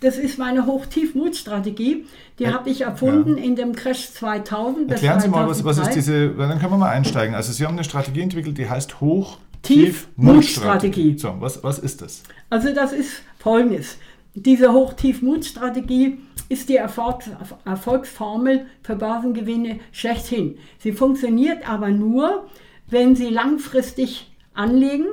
das 0.00 0.18
ist 0.18 0.38
meine 0.38 0.66
Hoch-Tief-Mut-Strategie. 0.66 2.04
Die 2.38 2.44
ja, 2.44 2.52
habe 2.52 2.68
ich 2.70 2.82
erfunden 2.82 3.38
ja. 3.38 3.44
in 3.44 3.56
dem 3.56 3.74
Crash 3.74 4.12
2000. 4.12 4.90
Erklären 4.90 5.20
Sie 5.20 5.28
mal, 5.28 5.48
was, 5.48 5.64
was 5.64 5.78
ist 5.78 5.94
diese, 5.94 6.28
dann 6.30 6.58
können 6.58 6.72
wir 6.72 6.78
mal 6.78 6.90
einsteigen. 6.90 7.34
Also 7.34 7.52
Sie 7.52 7.64
haben 7.64 7.74
eine 7.74 7.84
Strategie 7.84 8.20
entwickelt, 8.20 8.58
die 8.58 8.68
heißt 8.68 9.00
Hoch-Tief-Mut-Strategie. 9.00 11.16
So, 11.18 11.34
was, 11.38 11.64
was 11.64 11.78
ist 11.78 12.02
das? 12.02 12.22
Also 12.50 12.74
das 12.74 12.92
ist 12.92 13.22
folgendes. 13.38 13.96
Diese 14.34 14.72
Hoch-Tief-Mut-Strategie 14.72 16.18
ist 16.50 16.68
die 16.68 16.76
Erfolgs 16.76 17.30
Erfolgsformel 17.64 18.66
für 18.82 18.96
Börsengewinne 18.96 19.80
schlechthin. 19.90 20.58
Sie 20.78 20.92
funktioniert 20.92 21.66
aber 21.68 21.88
nur, 21.88 22.46
wenn 22.92 23.16
Sie 23.16 23.28
langfristig 23.28 24.30
anlegen, 24.54 25.06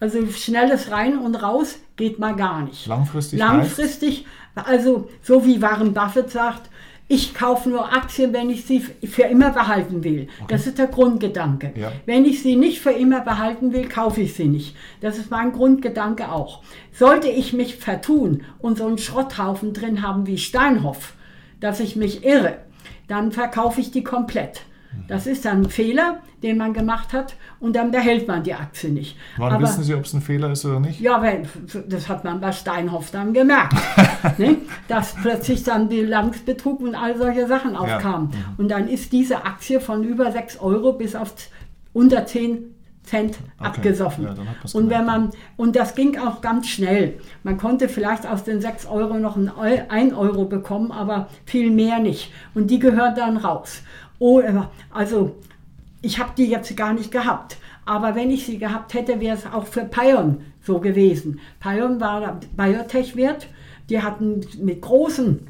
also 0.00 0.26
schnelles 0.26 0.90
rein 0.90 1.16
und 1.18 1.36
raus 1.36 1.78
geht 1.96 2.18
mal 2.18 2.34
gar 2.34 2.62
nicht. 2.62 2.86
Langfristig? 2.86 3.38
Langfristig, 3.38 4.26
heißt? 4.56 4.66
also 4.66 5.08
so 5.22 5.46
wie 5.46 5.62
Warren 5.62 5.94
Buffett 5.94 6.30
sagt, 6.30 6.68
ich 7.08 7.34
kaufe 7.34 7.68
nur 7.68 7.92
Aktien, 7.92 8.32
wenn 8.32 8.48
ich 8.48 8.64
sie 8.64 8.80
für 8.80 9.24
immer 9.24 9.50
behalten 9.50 10.02
will. 10.02 10.28
Okay. 10.38 10.46
Das 10.48 10.66
ist 10.66 10.78
der 10.78 10.86
Grundgedanke. 10.86 11.72
Ja. 11.76 11.92
Wenn 12.06 12.24
ich 12.24 12.42
sie 12.42 12.56
nicht 12.56 12.80
für 12.80 12.92
immer 12.92 13.20
behalten 13.20 13.74
will, 13.74 13.86
kaufe 13.86 14.22
ich 14.22 14.32
sie 14.32 14.46
nicht. 14.46 14.74
Das 15.02 15.18
ist 15.18 15.30
mein 15.30 15.52
Grundgedanke 15.52 16.32
auch. 16.32 16.62
Sollte 16.90 17.28
ich 17.28 17.52
mich 17.52 17.76
vertun 17.76 18.44
und 18.60 18.78
so 18.78 18.86
einen 18.86 18.96
Schrotthaufen 18.96 19.74
drin 19.74 20.00
haben 20.00 20.26
wie 20.26 20.38
Steinhoff, 20.38 21.12
dass 21.60 21.80
ich 21.80 21.96
mich 21.96 22.24
irre, 22.24 22.58
dann 23.08 23.30
verkaufe 23.30 23.80
ich 23.82 23.90
die 23.90 24.04
komplett. 24.04 24.62
Das 25.08 25.26
ist 25.26 25.44
dann 25.44 25.62
ein 25.62 25.70
Fehler, 25.70 26.20
den 26.42 26.56
man 26.56 26.72
gemacht 26.72 27.12
hat 27.12 27.36
und 27.60 27.76
dann 27.76 27.90
behält 27.90 28.28
man 28.28 28.42
die 28.42 28.54
Aktie 28.54 28.90
nicht. 28.90 29.16
Wann 29.36 29.52
Aber, 29.52 29.64
wissen 29.64 29.82
Sie, 29.82 29.94
ob 29.94 30.04
es 30.04 30.12
ein 30.12 30.20
Fehler 30.20 30.50
ist 30.50 30.64
oder 30.64 30.80
nicht? 30.80 31.00
Ja, 31.00 31.20
weil, 31.22 31.46
das 31.88 32.08
hat 32.08 32.24
man 32.24 32.40
bei 32.40 32.52
Steinhoff 32.52 33.10
dann 33.10 33.32
gemerkt, 33.32 33.74
ne? 34.38 34.56
dass 34.88 35.14
plötzlich 35.14 35.64
dann 35.64 35.88
Bilanzbetrug 35.88 36.80
und 36.80 36.94
all 36.94 37.16
solche 37.16 37.46
Sachen 37.46 37.76
aufkamen. 37.76 38.30
Ja. 38.32 38.38
Mhm. 38.38 38.44
Und 38.58 38.68
dann 38.70 38.88
ist 38.88 39.12
diese 39.12 39.44
Aktie 39.44 39.80
von 39.80 40.04
über 40.04 40.32
6 40.32 40.58
Euro 40.60 40.92
bis 40.92 41.14
auf 41.14 41.34
unter 41.92 42.26
10 42.26 42.72
Cent 43.04 43.36
okay. 43.58 43.68
abgesoffen. 43.68 44.24
Ja, 44.24 44.34
und, 44.74 44.88
wenn 44.88 45.04
man, 45.04 45.30
und 45.56 45.74
das 45.74 45.94
ging 45.94 46.18
auch 46.18 46.40
ganz 46.40 46.68
schnell. 46.68 47.18
Man 47.42 47.58
konnte 47.58 47.88
vielleicht 47.88 48.26
aus 48.26 48.44
den 48.44 48.60
6 48.60 48.86
Euro 48.86 49.18
noch 49.18 49.36
ein 49.36 49.50
1 49.50 50.14
Euro 50.14 50.44
bekommen, 50.44 50.92
aber 50.92 51.28
viel 51.44 51.70
mehr 51.70 51.98
nicht. 51.98 52.32
Und 52.54 52.70
die 52.70 52.78
gehört 52.78 53.18
dann 53.18 53.36
raus. 53.36 53.82
Oh, 54.24 54.40
also 54.90 55.34
ich 56.00 56.20
habe 56.20 56.30
die 56.36 56.46
jetzt 56.46 56.76
gar 56.76 56.92
nicht 56.92 57.10
gehabt. 57.10 57.56
Aber 57.84 58.14
wenn 58.14 58.30
ich 58.30 58.46
sie 58.46 58.56
gehabt 58.56 58.94
hätte, 58.94 59.18
wäre 59.18 59.36
es 59.36 59.46
auch 59.46 59.66
für 59.66 59.84
Pion 59.84 60.44
so 60.64 60.78
gewesen. 60.78 61.40
Pion 61.58 62.00
war 62.00 62.38
Biotech-Wert. 62.56 63.48
Die 63.90 64.00
hatten 64.00 64.46
mit 64.60 64.80
großen 64.80 65.48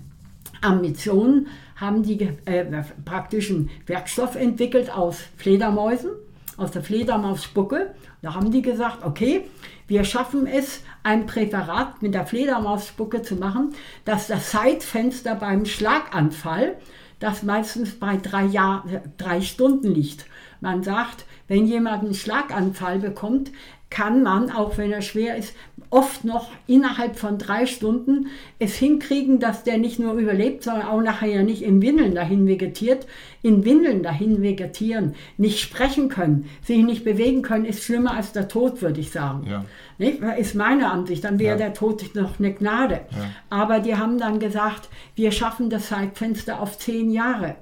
Ambitionen, 0.62 1.48
haben 1.76 2.02
die 2.02 2.18
äh, 2.46 2.64
praktischen 3.04 3.68
Werkstoff 3.84 4.36
entwickelt 4.36 4.90
aus 4.90 5.18
Fledermäusen, 5.36 6.12
aus 6.56 6.70
der 6.70 6.82
Fledermausspucke. 6.82 7.94
Da 8.22 8.32
haben 8.32 8.52
die 8.52 8.62
gesagt, 8.62 9.04
okay, 9.04 9.42
wir 9.86 10.04
schaffen 10.04 10.46
es, 10.46 10.82
ein 11.02 11.26
Präparat 11.26 12.00
mit 12.00 12.14
der 12.14 12.24
Fledermausspucke 12.24 13.20
zu 13.20 13.34
machen, 13.36 13.74
dass 14.06 14.28
das 14.28 14.48
Zeitfenster 14.48 15.34
beim 15.34 15.66
Schlaganfall 15.66 16.78
das 17.22 17.42
meistens 17.42 17.98
bei 17.98 18.16
drei, 18.16 18.44
Jahr, 18.44 18.84
drei 19.16 19.40
Stunden 19.40 19.94
liegt. 19.94 20.26
Man 20.60 20.82
sagt, 20.82 21.24
wenn 21.48 21.66
jemand 21.66 22.02
einen 22.02 22.14
Schlaganfall 22.14 22.98
bekommt, 22.98 23.52
kann 23.90 24.22
man, 24.22 24.50
auch 24.50 24.78
wenn 24.78 24.90
er 24.90 25.02
schwer 25.02 25.36
ist, 25.36 25.54
oft 25.92 26.24
noch 26.24 26.48
innerhalb 26.66 27.16
von 27.16 27.36
drei 27.36 27.66
Stunden 27.66 28.28
es 28.58 28.74
hinkriegen, 28.76 29.40
dass 29.40 29.62
der 29.62 29.76
nicht 29.76 29.98
nur 29.98 30.14
überlebt, 30.14 30.64
sondern 30.64 30.86
auch 30.86 31.02
nachher 31.02 31.28
ja 31.28 31.42
nicht 31.42 31.62
in 31.62 31.82
Windeln 31.82 32.14
dahin 32.14 32.46
vegetiert. 32.46 33.06
In 33.42 33.64
Windeln 33.64 34.02
dahin 34.02 34.40
vegetieren, 34.40 35.14
nicht 35.36 35.60
sprechen 35.60 36.08
können, 36.08 36.48
sich 36.62 36.82
nicht 36.82 37.04
bewegen 37.04 37.42
können, 37.42 37.66
ist 37.66 37.84
schlimmer 37.84 38.14
als 38.14 38.32
der 38.32 38.48
Tod, 38.48 38.80
würde 38.80 39.00
ich 39.00 39.10
sagen. 39.10 39.46
Ja. 39.46 39.64
Nicht? 39.98 40.20
Ist 40.38 40.54
meine 40.54 40.90
Ansicht, 40.90 41.24
dann 41.24 41.38
wäre 41.38 41.58
ja. 41.58 41.66
der 41.66 41.74
Tod 41.74 42.02
noch 42.14 42.38
eine 42.38 42.54
Gnade. 42.54 43.00
Ja. 43.10 43.30
Aber 43.50 43.80
die 43.80 43.96
haben 43.96 44.16
dann 44.16 44.38
gesagt, 44.38 44.88
wir 45.14 45.30
schaffen 45.30 45.68
das 45.68 45.88
Zeitfenster 45.88 46.60
auf 46.60 46.78
zehn 46.78 47.10
Jahre. 47.10 47.56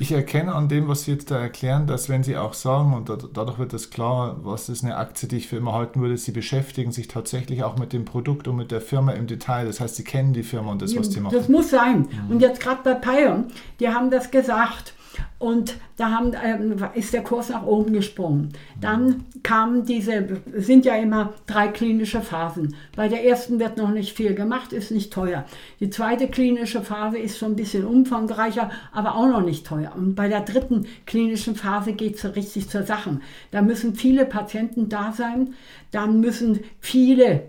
Ich 0.00 0.12
erkenne 0.12 0.54
an 0.54 0.68
dem, 0.68 0.86
was 0.86 1.02
Sie 1.02 1.10
jetzt 1.10 1.32
da 1.32 1.40
erklären, 1.40 1.88
dass 1.88 2.08
wenn 2.08 2.22
Sie 2.22 2.36
auch 2.36 2.54
sagen, 2.54 2.94
und 2.94 3.08
dadurch 3.08 3.58
wird 3.58 3.72
das 3.72 3.90
klar, 3.90 4.36
was 4.42 4.68
ist 4.68 4.84
eine 4.84 4.96
Aktie, 4.96 5.28
die 5.28 5.38
ich 5.38 5.48
für 5.48 5.56
immer 5.56 5.72
halten 5.72 6.00
würde, 6.00 6.16
Sie 6.16 6.30
beschäftigen 6.30 6.92
sich 6.92 7.08
tatsächlich 7.08 7.64
auch 7.64 7.76
mit 7.76 7.92
dem 7.92 8.04
Produkt 8.04 8.46
und 8.46 8.56
mit 8.56 8.70
der 8.70 8.80
Firma 8.80 9.12
im 9.12 9.26
Detail. 9.26 9.66
Das 9.66 9.80
heißt, 9.80 9.96
Sie 9.96 10.04
kennen 10.04 10.32
die 10.32 10.44
Firma 10.44 10.70
und 10.70 10.82
das, 10.82 10.96
was 10.96 11.10
Sie 11.10 11.20
machen. 11.20 11.36
Das 11.36 11.48
muss 11.48 11.70
sein. 11.70 12.06
Mhm. 12.26 12.30
Und 12.30 12.40
jetzt 12.40 12.60
gerade 12.60 12.80
bei 12.84 12.94
Pion, 12.94 13.46
die 13.80 13.88
haben 13.88 14.12
das 14.12 14.30
gesagt, 14.30 14.94
und 15.38 15.76
da 15.96 16.10
haben, 16.10 16.32
ähm, 16.44 16.76
ist 16.94 17.12
der 17.12 17.22
Kurs 17.22 17.48
nach 17.48 17.64
oben 17.64 17.92
gesprungen. 17.92 18.48
Dann 18.80 19.24
kamen 19.44 19.84
diese, 19.84 20.40
sind 20.54 20.84
ja 20.84 20.96
immer 20.96 21.32
drei 21.46 21.68
klinische 21.68 22.20
Phasen. 22.20 22.74
Bei 22.96 23.08
der 23.08 23.24
ersten 23.24 23.60
wird 23.60 23.76
noch 23.76 23.90
nicht 23.90 24.16
viel 24.16 24.34
gemacht, 24.34 24.72
ist 24.72 24.90
nicht 24.90 25.12
teuer. 25.12 25.44
Die 25.78 25.90
zweite 25.90 26.28
klinische 26.28 26.82
Phase 26.82 27.18
ist 27.18 27.38
schon 27.38 27.52
ein 27.52 27.56
bisschen 27.56 27.84
umfangreicher, 27.84 28.70
aber 28.92 29.14
auch 29.14 29.28
noch 29.28 29.42
nicht 29.42 29.64
teuer. 29.64 29.92
Und 29.96 30.16
bei 30.16 30.28
der 30.28 30.40
dritten 30.40 30.86
klinischen 31.06 31.54
Phase 31.54 31.92
geht 31.92 32.16
es 32.16 32.22
so 32.22 32.28
richtig 32.28 32.68
zur 32.68 32.82
Sache. 32.82 33.20
Da 33.52 33.62
müssen 33.62 33.94
viele 33.94 34.24
Patienten 34.24 34.88
da 34.88 35.12
sein, 35.12 35.54
dann 35.92 36.20
müssen 36.20 36.60
viele 36.80 37.42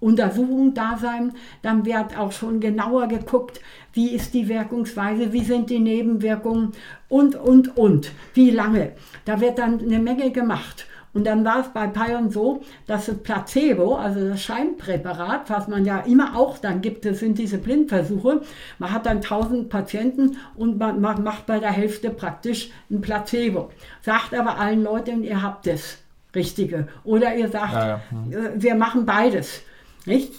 Untersuchungen 0.00 0.74
da 0.74 0.98
sein. 1.00 1.32
Dann 1.62 1.84
wird 1.84 2.18
auch 2.18 2.32
schon 2.32 2.60
genauer 2.60 3.08
geguckt, 3.08 3.60
wie 3.92 4.10
ist 4.10 4.34
die 4.34 4.48
Wirkungsweise, 4.48 5.32
wie 5.32 5.44
sind 5.44 5.70
die 5.70 5.80
Nebenwirkungen 5.80 6.72
und, 7.08 7.34
und, 7.36 7.76
und, 7.76 8.12
wie 8.34 8.50
lange. 8.50 8.92
Da 9.24 9.40
wird 9.40 9.58
dann 9.58 9.80
eine 9.80 9.98
Menge 9.98 10.30
gemacht. 10.30 10.86
Und 11.14 11.26
dann 11.26 11.44
war 11.44 11.60
es 11.60 11.68
bei 11.68 11.86
Pion 11.86 12.30
so, 12.30 12.62
dass 12.86 13.06
das 13.06 13.16
Placebo, 13.16 13.96
also 13.96 14.28
das 14.28 14.42
Scheinpräparat, 14.42 15.48
was 15.50 15.66
man 15.66 15.84
ja 15.84 16.00
immer 16.00 16.36
auch 16.36 16.58
dann 16.58 16.80
gibt, 16.80 17.04
das 17.04 17.20
sind 17.20 17.38
diese 17.38 17.58
Blindversuche. 17.58 18.42
Man 18.78 18.92
hat 18.92 19.06
dann 19.06 19.16
1000 19.16 19.68
Patienten 19.68 20.36
und 20.54 20.78
man 20.78 21.22
macht 21.22 21.46
bei 21.46 21.58
der 21.58 21.72
Hälfte 21.72 22.10
praktisch 22.10 22.70
ein 22.90 23.00
Placebo. 23.00 23.70
Sagt 24.02 24.34
aber 24.34 24.58
allen 24.58 24.82
Leuten, 24.82 25.24
ihr 25.24 25.42
habt 25.42 25.66
das 25.66 25.98
Richtige. 26.34 26.88
Oder 27.04 27.34
ihr 27.34 27.48
sagt, 27.48 27.72
ja, 27.72 27.88
ja. 27.88 28.00
Hm. 28.10 28.62
wir 28.62 28.74
machen 28.74 29.06
beides. 29.06 29.62
Nicht? 30.08 30.32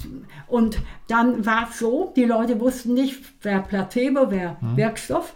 Und 0.47 0.79
dann 1.07 1.45
war 1.45 1.69
es 1.69 1.79
so, 1.79 2.11
die 2.15 2.25
Leute 2.25 2.59
wussten 2.59 2.93
nicht, 2.95 3.19
wer 3.43 3.59
Placebo, 3.59 4.31
wer 4.31 4.59
hm. 4.59 4.75
Wirkstoff. 4.75 5.33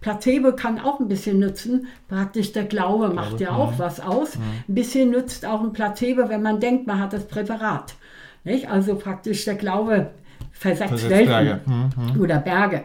Placebo 0.00 0.52
kann 0.52 0.78
auch 0.78 1.00
ein 1.00 1.08
bisschen 1.08 1.38
nützen. 1.38 1.86
Praktisch 2.08 2.52
der 2.52 2.64
Glaube 2.64 3.08
macht 3.08 3.40
ja 3.40 3.52
auch 3.52 3.78
was 3.78 4.00
aus. 4.00 4.34
Hm. 4.34 4.42
Ein 4.68 4.74
bisschen 4.74 5.10
nützt 5.10 5.46
auch 5.46 5.62
ein 5.62 5.72
Placebo, 5.72 6.28
wenn 6.28 6.42
man 6.42 6.60
denkt, 6.60 6.86
man 6.86 6.98
hat 6.98 7.12
das 7.12 7.26
Präparat. 7.26 7.94
Nicht? 8.42 8.68
Also 8.68 8.96
praktisch 8.96 9.44
der 9.44 9.54
Glaube 9.54 10.10
versetzt 10.52 11.08
Welten 11.08 11.28
Berge. 11.28 11.60
Hm, 11.64 11.90
hm. 11.96 12.20
oder 12.20 12.38
Berge. 12.38 12.84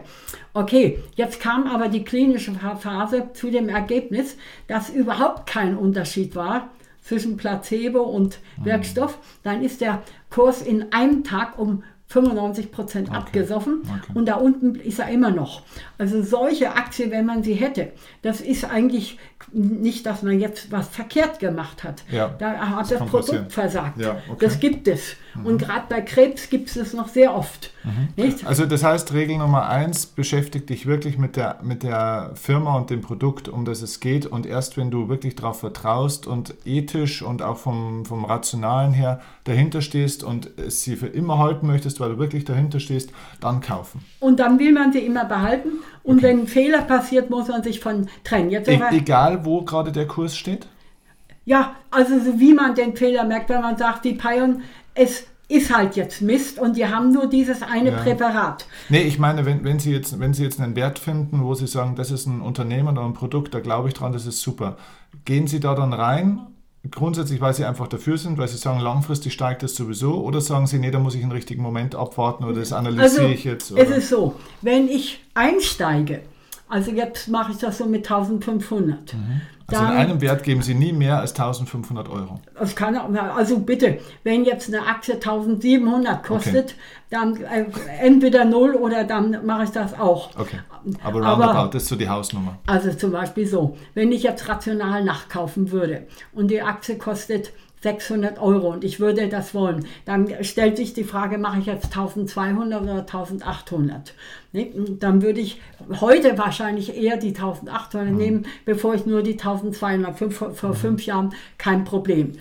Okay, 0.52 0.98
jetzt 1.14 1.40
kam 1.40 1.66
aber 1.66 1.88
die 1.88 2.04
klinische 2.04 2.52
Phase 2.52 3.28
zu 3.32 3.50
dem 3.50 3.68
Ergebnis, 3.68 4.36
dass 4.66 4.90
überhaupt 4.90 5.46
kein 5.46 5.76
Unterschied 5.76 6.34
war 6.34 6.70
zwischen 7.10 7.36
Placebo 7.36 8.02
und 8.02 8.38
hm. 8.56 8.66
Wirkstoff. 8.66 9.18
Dann 9.42 9.64
ist 9.64 9.80
der 9.80 10.02
Kurs 10.30 10.62
in 10.62 10.92
einem 10.92 11.24
Tag 11.24 11.58
um 11.58 11.82
95 12.06 12.72
Prozent 12.72 13.08
okay. 13.08 13.18
abgesoffen 13.18 13.82
okay. 13.82 14.12
und 14.14 14.26
da 14.26 14.34
unten 14.34 14.76
ist 14.76 14.98
er 14.98 15.08
immer 15.08 15.30
noch. 15.30 15.62
Also 15.98 16.22
solche 16.22 16.74
Aktien, 16.74 17.10
wenn 17.10 17.24
man 17.24 17.42
sie 17.44 17.54
hätte, 17.54 17.92
das 18.22 18.40
ist 18.40 18.64
eigentlich 18.64 19.18
nicht, 19.52 20.06
dass 20.06 20.22
man 20.22 20.38
jetzt 20.40 20.70
was 20.72 20.88
verkehrt 20.88 21.38
gemacht 21.38 21.84
hat. 21.84 22.02
Ja, 22.10 22.34
da 22.38 22.70
hat 22.70 22.80
das, 22.80 22.88
das 22.90 22.98
Produkt 23.00 23.26
passieren. 23.26 23.50
versagt. 23.50 24.00
Ja, 24.00 24.22
okay. 24.28 24.36
Das 24.40 24.58
gibt 24.58 24.88
es. 24.88 25.16
Mhm. 25.34 25.46
Und 25.46 25.58
gerade 25.58 25.84
bei 25.88 26.00
Krebs 26.00 26.50
gibt 26.50 26.68
es 26.68 26.74
das 26.74 26.92
noch 26.92 27.08
sehr 27.08 27.34
oft. 27.34 27.72
Mhm. 27.84 28.34
Also 28.44 28.66
das 28.66 28.84
heißt, 28.84 29.12
Regel 29.12 29.38
Nummer 29.38 29.68
eins, 29.68 30.06
beschäftigt 30.06 30.70
dich 30.70 30.86
wirklich 30.86 31.18
mit 31.18 31.36
der, 31.36 31.58
mit 31.62 31.82
der 31.82 32.32
Firma 32.34 32.76
und 32.76 32.90
dem 32.90 33.00
Produkt, 33.00 33.48
um 33.48 33.64
das 33.64 33.82
es 33.82 34.00
geht. 34.00 34.26
Und 34.26 34.46
erst 34.46 34.76
wenn 34.76 34.90
du 34.90 35.08
wirklich 35.08 35.36
darauf 35.36 35.60
vertraust 35.60 36.26
und 36.26 36.54
ethisch 36.64 37.22
und 37.22 37.42
auch 37.42 37.56
vom, 37.56 38.04
vom 38.04 38.24
Rationalen 38.24 38.92
her 38.92 39.20
dahinter 39.44 39.80
stehst 39.80 40.24
und 40.24 40.50
es 40.58 40.82
sie 40.82 40.96
für 40.96 41.06
immer 41.06 41.38
halten 41.38 41.66
möchtest, 41.66 42.00
weil 42.00 42.10
du 42.10 42.18
wirklich 42.18 42.44
dahinter 42.44 42.80
stehst, 42.80 43.10
dann 43.40 43.60
kaufen. 43.60 44.04
Und 44.20 44.40
dann 44.40 44.58
will 44.58 44.72
man 44.72 44.92
sie 44.92 45.00
immer 45.00 45.24
behalten. 45.24 45.70
Und 46.02 46.18
okay. 46.18 46.28
wenn 46.28 46.40
ein 46.40 46.46
Fehler 46.46 46.82
passiert, 46.82 47.30
muss 47.30 47.48
man 47.48 47.62
sich 47.62 47.80
von 47.80 48.08
trennen. 48.24 48.50
Jetzt 48.50 48.68
e 48.68 48.80
egal, 48.90 49.44
wo 49.44 49.62
gerade 49.62 49.92
der 49.92 50.06
Kurs 50.06 50.36
steht? 50.36 50.66
Ja, 51.44 51.74
also 51.90 52.18
so 52.20 52.38
wie 52.38 52.54
man 52.54 52.74
den 52.74 52.94
Fehler 52.96 53.24
merkt, 53.24 53.48
wenn 53.48 53.62
man 53.62 53.76
sagt, 53.76 54.04
die 54.04 54.12
Pion, 54.12 54.62
es 54.94 55.24
ist 55.48 55.74
halt 55.74 55.96
jetzt 55.96 56.22
Mist 56.22 56.58
und 56.58 56.76
die 56.76 56.86
haben 56.86 57.12
nur 57.12 57.28
dieses 57.28 57.62
eine 57.62 57.90
ja. 57.90 57.96
Präparat. 57.98 58.66
Nee, 58.88 59.02
ich 59.02 59.18
meine, 59.18 59.44
wenn, 59.44 59.64
wenn, 59.64 59.80
Sie 59.80 59.92
jetzt, 59.92 60.20
wenn 60.20 60.32
Sie 60.32 60.44
jetzt 60.44 60.60
einen 60.60 60.76
Wert 60.76 60.98
finden, 60.98 61.42
wo 61.42 61.54
Sie 61.54 61.66
sagen, 61.66 61.96
das 61.96 62.10
ist 62.10 62.26
ein 62.26 62.40
Unternehmen 62.40 62.96
oder 62.96 63.04
ein 63.04 63.14
Produkt, 63.14 63.52
da 63.52 63.60
glaube 63.60 63.88
ich 63.88 63.94
dran, 63.94 64.12
das 64.12 64.26
ist 64.26 64.40
super. 64.40 64.76
Gehen 65.24 65.48
Sie 65.48 65.58
da 65.58 65.74
dann 65.74 65.92
rein 65.92 66.46
grundsätzlich, 66.90 67.40
weil 67.40 67.52
Sie 67.52 67.64
einfach 67.64 67.88
dafür 67.88 68.16
sind, 68.16 68.38
weil 68.38 68.48
Sie 68.48 68.56
sagen, 68.56 68.80
langfristig 68.80 69.32
steigt 69.32 69.62
das 69.62 69.74
sowieso, 69.74 70.22
oder 70.24 70.40
sagen 70.40 70.66
Sie, 70.66 70.78
nee, 70.78 70.90
da 70.90 70.98
muss 70.98 71.14
ich 71.14 71.22
einen 71.22 71.32
richtigen 71.32 71.62
Moment 71.62 71.94
abwarten 71.94 72.44
oder 72.44 72.54
das 72.54 72.72
analysiere 72.72 73.22
also, 73.22 73.34
ich 73.34 73.44
jetzt? 73.44 73.72
Oder? 73.72 73.82
Es 73.82 73.90
ist 73.90 74.08
so, 74.08 74.36
wenn 74.62 74.88
ich 74.88 75.20
einsteige, 75.34 76.22
also 76.70 76.90
jetzt 76.90 77.28
mache 77.28 77.52
ich 77.52 77.58
das 77.58 77.78
so 77.78 77.86
mit 77.86 78.10
1500. 78.10 79.14
Mhm. 79.14 79.40
Also 79.66 79.84
in 79.84 79.90
einem 79.90 80.20
Wert 80.20 80.42
geben 80.42 80.62
Sie 80.62 80.74
nie 80.74 80.92
mehr 80.92 81.18
als 81.18 81.30
1500 81.30 82.08
Euro. 82.08 82.40
Das 82.58 82.74
kann, 82.74 82.96
also 82.96 83.60
bitte, 83.60 83.98
wenn 84.24 84.44
jetzt 84.44 84.68
eine 84.68 84.86
Aktie 84.86 85.14
1700 85.14 86.24
kostet, 86.24 86.56
okay. 86.56 86.74
dann 87.10 87.36
äh, 87.36 87.66
entweder 88.00 88.44
null 88.44 88.74
oder 88.74 89.04
dann 89.04 89.46
mache 89.46 89.64
ich 89.64 89.70
das 89.70 89.98
auch. 89.98 90.30
Okay. 90.36 90.58
Aber 91.04 91.20
roundabout, 91.20 91.58
Aber, 91.58 91.74
ist 91.74 91.86
so 91.86 91.96
die 91.96 92.08
Hausnummer. 92.08 92.58
Also 92.66 92.92
zum 92.94 93.12
Beispiel 93.12 93.46
so, 93.46 93.76
wenn 93.94 94.10
ich 94.12 94.22
jetzt 94.22 94.48
rational 94.48 95.04
nachkaufen 95.04 95.70
würde 95.70 96.06
und 96.32 96.50
die 96.50 96.62
Aktie 96.62 96.96
kostet 96.96 97.52
600 97.82 98.38
Euro 98.40 98.72
und 98.72 98.84
ich 98.84 99.00
würde 99.00 99.28
das 99.28 99.54
wollen, 99.54 99.86
dann 100.04 100.44
stellt 100.44 100.76
sich 100.76 100.92
die 100.92 101.04
Frage, 101.04 101.38
mache 101.38 101.60
ich 101.60 101.66
jetzt 101.66 101.86
1200 101.86 102.82
oder 102.82 102.94
1800? 103.00 104.14
Dann 104.52 105.22
würde 105.22 105.40
ich 105.40 105.60
heute 106.00 106.36
wahrscheinlich 106.36 106.96
eher 106.96 107.16
die 107.16 107.28
1800 107.28 108.10
mhm. 108.10 108.16
nehmen, 108.16 108.46
bevor 108.64 108.94
ich 108.94 109.06
nur 109.06 109.22
die 109.22 109.38
1200. 109.38 110.18
Vor, 110.32 110.50
vor 110.50 110.70
mhm. 110.70 110.74
fünf 110.74 111.06
Jahren 111.06 111.34
kein 111.56 111.84
Problem. 111.84 112.32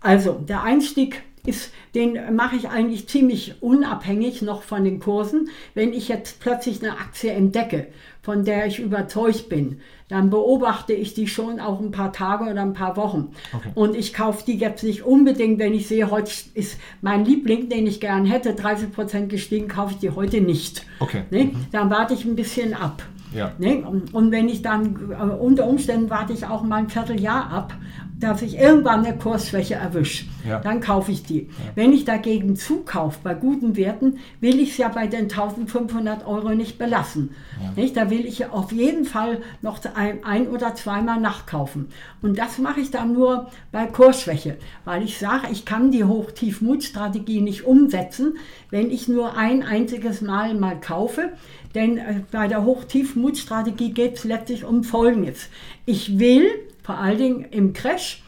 Also 0.00 0.32
der 0.32 0.62
Einstieg 0.62 1.22
ist, 1.48 1.72
den 1.94 2.36
mache 2.36 2.56
ich 2.56 2.68
eigentlich 2.68 3.08
ziemlich 3.08 3.62
unabhängig 3.62 4.42
noch 4.42 4.62
von 4.62 4.84
den 4.84 5.00
Kursen. 5.00 5.48
Wenn 5.74 5.92
ich 5.92 6.08
jetzt 6.08 6.40
plötzlich 6.40 6.82
eine 6.82 6.92
Aktie 6.92 7.32
entdecke, 7.32 7.88
von 8.22 8.44
der 8.44 8.66
ich 8.66 8.78
überzeugt 8.78 9.48
bin, 9.48 9.80
dann 10.08 10.30
beobachte 10.30 10.92
ich 10.92 11.14
die 11.14 11.26
schon 11.26 11.60
auch 11.60 11.80
ein 11.80 11.90
paar 11.90 12.12
Tage 12.12 12.50
oder 12.50 12.62
ein 12.62 12.72
paar 12.72 12.96
Wochen. 12.96 13.32
Okay. 13.54 13.70
Und 13.74 13.96
ich 13.96 14.14
kaufe 14.14 14.44
die 14.46 14.58
jetzt 14.58 14.82
nicht 14.82 15.02
unbedingt, 15.02 15.58
wenn 15.58 15.74
ich 15.74 15.88
sehe, 15.88 16.10
heute 16.10 16.30
ist 16.54 16.78
mein 17.00 17.24
Liebling, 17.24 17.68
den 17.68 17.86
ich 17.86 18.00
gern 18.00 18.24
hätte, 18.24 18.54
30 18.54 18.92
Prozent 18.92 19.28
gestiegen, 19.30 19.68
kaufe 19.68 19.94
ich 19.94 19.98
die 19.98 20.10
heute 20.10 20.40
nicht. 20.40 20.84
Okay. 21.00 21.24
Ne? 21.30 21.44
Mhm. 21.44 21.66
Dann 21.72 21.90
warte 21.90 22.14
ich 22.14 22.24
ein 22.24 22.36
bisschen 22.36 22.74
ab. 22.74 23.02
Ja. 23.34 23.52
Ne? 23.58 23.84
Und 23.86 24.30
wenn 24.32 24.48
ich 24.48 24.62
dann, 24.62 25.10
äh, 25.10 25.22
unter 25.22 25.66
Umständen 25.66 26.10
warte 26.10 26.32
ich 26.32 26.46
auch 26.46 26.62
mal 26.62 26.76
ein 26.76 26.88
Vierteljahr 26.88 27.50
ab, 27.50 27.74
dass 28.20 28.42
ich 28.42 28.58
irgendwann 28.58 29.04
eine 29.04 29.16
Kursschwäche 29.16 29.74
erwische. 29.74 30.26
Ja. 30.46 30.60
Dann 30.60 30.80
kaufe 30.80 31.12
ich 31.12 31.22
die. 31.22 31.42
Ja. 31.42 31.72
Wenn 31.74 31.92
ich 31.92 32.04
dagegen 32.04 32.56
zukaufe 32.56 33.18
bei 33.22 33.34
guten 33.34 33.76
Werten, 33.76 34.18
will 34.40 34.58
ich 34.60 34.72
es 34.72 34.76
ja 34.78 34.88
bei 34.88 35.06
den 35.06 35.24
1500 35.24 36.26
Euro 36.26 36.50
nicht 36.50 36.78
belassen. 36.78 37.30
Ja. 37.62 37.72
Nicht? 37.76 37.96
Da 37.96 38.10
will 38.10 38.26
ich 38.26 38.46
auf 38.46 38.72
jeden 38.72 39.04
Fall 39.04 39.42
noch 39.62 39.80
ein, 39.94 40.24
ein 40.24 40.48
oder 40.48 40.74
zweimal 40.74 41.20
nachkaufen. 41.20 41.88
Und 42.20 42.38
das 42.38 42.58
mache 42.58 42.80
ich 42.80 42.90
dann 42.90 43.12
nur 43.12 43.50
bei 43.70 43.86
Kursschwäche, 43.86 44.56
weil 44.84 45.02
ich 45.02 45.18
sage, 45.18 45.48
ich 45.52 45.64
kann 45.64 45.92
die 45.92 46.04
Hoch-Tief-Mut-Strategie 46.04 47.40
nicht 47.40 47.64
umsetzen, 47.64 48.36
wenn 48.70 48.90
ich 48.90 49.08
nur 49.08 49.36
ein 49.36 49.62
einziges 49.62 50.20
Mal 50.20 50.54
mal 50.54 50.80
kaufe. 50.80 51.30
Denn 51.74 51.98
äh, 51.98 52.20
bei 52.32 52.48
der 52.48 52.64
Hoch-Tief-Mut-Strategie 52.64 53.92
geht 53.92 54.16
es 54.16 54.24
letztlich 54.24 54.64
um 54.64 54.82
Folgendes. 54.82 55.48
Ich 55.84 56.18
will 56.18 56.46
vor 56.88 56.96
allen 56.96 57.18
Dingen 57.18 57.44
im 57.50 57.74
Crash 57.74 58.22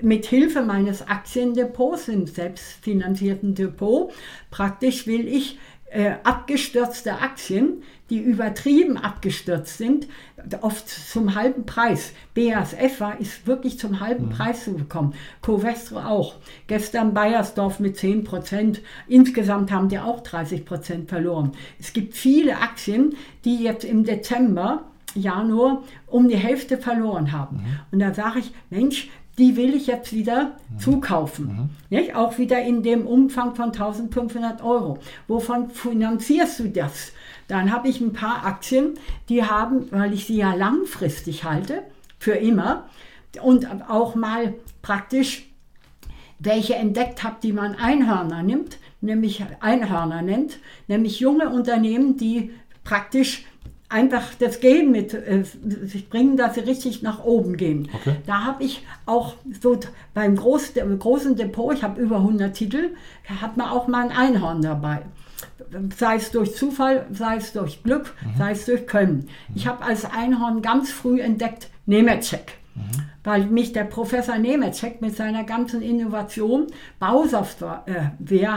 mit 0.00 0.24
Hilfe 0.24 0.62
meines 0.62 1.06
Aktiendepots, 1.06 2.08
im 2.08 2.26
selbstfinanzierten 2.26 3.54
Depot, 3.54 4.10
praktisch 4.50 5.06
will 5.06 5.28
ich 5.28 5.58
äh, 5.90 6.12
abgestürzte 6.24 7.18
Aktien, 7.20 7.82
die 8.08 8.18
übertrieben 8.18 8.96
abgestürzt 8.96 9.76
sind, 9.76 10.06
oft 10.62 10.88
zum 10.88 11.34
halben 11.34 11.66
Preis. 11.66 12.14
BASF 12.32 12.98
war, 13.00 13.20
ist 13.20 13.46
wirklich 13.46 13.78
zum 13.78 14.00
halben 14.00 14.28
mhm. 14.28 14.30
Preis 14.30 14.64
zu 14.64 14.72
bekommen. 14.72 15.12
Covestro 15.42 15.98
auch. 15.98 16.36
Gestern 16.66 17.12
Bayersdorf 17.12 17.78
mit 17.78 17.98
10 17.98 18.24
Prozent. 18.24 18.80
Insgesamt 19.06 19.70
haben 19.70 19.90
die 19.90 19.98
auch 19.98 20.20
30 20.20 20.64
Prozent 20.64 21.10
verloren. 21.10 21.52
Es 21.78 21.92
gibt 21.92 22.14
viele 22.14 22.56
Aktien, 22.56 23.16
die 23.44 23.62
jetzt 23.62 23.84
im 23.84 24.04
Dezember, 24.04 24.84
Januar, 25.18 25.82
um 26.06 26.28
die 26.28 26.36
Hälfte 26.36 26.78
verloren 26.78 27.32
haben. 27.32 27.56
Mhm. 27.56 27.80
Und 27.92 27.98
da 28.00 28.14
sage 28.14 28.40
ich, 28.40 28.52
Mensch, 28.70 29.08
die 29.38 29.56
will 29.56 29.74
ich 29.74 29.86
jetzt 29.86 30.12
wieder 30.12 30.56
mhm. 30.70 30.78
zukaufen. 30.78 31.46
Mhm. 31.46 31.70
Nicht? 31.90 32.14
Auch 32.14 32.38
wieder 32.38 32.60
in 32.62 32.82
dem 32.82 33.06
Umfang 33.06 33.54
von 33.54 33.66
1500 33.66 34.62
Euro. 34.62 34.98
Wovon 35.28 35.70
finanzierst 35.70 36.60
du 36.60 36.68
das? 36.68 37.12
Dann 37.46 37.72
habe 37.72 37.88
ich 37.88 38.00
ein 38.00 38.12
paar 38.12 38.44
Aktien, 38.44 38.94
die 39.28 39.44
haben, 39.44 39.90
weil 39.90 40.12
ich 40.12 40.26
sie 40.26 40.36
ja 40.36 40.54
langfristig 40.54 41.44
halte, 41.44 41.82
für 42.18 42.32
immer, 42.32 42.88
und 43.42 43.66
auch 43.88 44.14
mal 44.14 44.54
praktisch 44.82 45.48
welche 46.38 46.74
entdeckt 46.74 47.24
habe, 47.24 47.36
die 47.42 47.52
man 47.52 47.74
Einhörner 47.74 48.42
nimmt, 48.42 48.78
nämlich 49.00 49.44
Einhörner 49.60 50.22
nennt, 50.22 50.58
nämlich 50.86 51.20
junge 51.20 51.48
Unternehmen, 51.48 52.16
die 52.16 52.52
praktisch 52.84 53.44
einfach 53.88 54.34
das 54.38 54.60
Gehen 54.60 54.90
mit 54.90 55.14
äh, 55.14 55.44
sich 55.44 56.08
bringen, 56.08 56.36
dass 56.36 56.54
sie 56.54 56.60
richtig 56.60 57.02
nach 57.02 57.24
oben 57.24 57.56
gehen. 57.56 57.88
Okay. 57.94 58.16
Da 58.26 58.44
habe 58.44 58.64
ich 58.64 58.86
auch 59.06 59.34
so 59.60 59.78
beim 60.14 60.36
Groß, 60.36 60.74
großen 60.98 61.36
Depot, 61.36 61.74
ich 61.74 61.82
habe 61.82 62.00
über 62.00 62.16
100 62.16 62.54
Titel, 62.54 62.90
hat 63.40 63.56
man 63.56 63.68
auch 63.68 63.88
mal 63.88 64.04
ein 64.04 64.16
Einhorn 64.16 64.62
dabei. 64.62 65.02
Sei 65.96 66.16
es 66.16 66.30
durch 66.30 66.54
Zufall, 66.54 67.06
sei 67.12 67.36
es 67.36 67.52
durch 67.52 67.82
Glück, 67.82 68.14
mhm. 68.22 68.38
sei 68.38 68.52
es 68.52 68.64
durch 68.66 68.86
Können. 68.86 69.28
Mhm. 69.48 69.54
Ich 69.54 69.66
habe 69.66 69.84
als 69.84 70.04
Einhorn 70.04 70.62
ganz 70.62 70.90
früh 70.90 71.20
entdeckt 71.20 71.68
Nemetschek. 71.86 72.54
Mhm. 72.74 72.80
Weil 73.24 73.46
mich 73.46 73.72
der 73.72 73.84
Professor 73.84 74.38
Nemetschek 74.38 75.00
mit 75.00 75.16
seiner 75.16 75.44
ganzen 75.44 75.82
Innovation, 75.82 76.66
Bausoftware, 76.98 77.84
äh, 77.86 78.48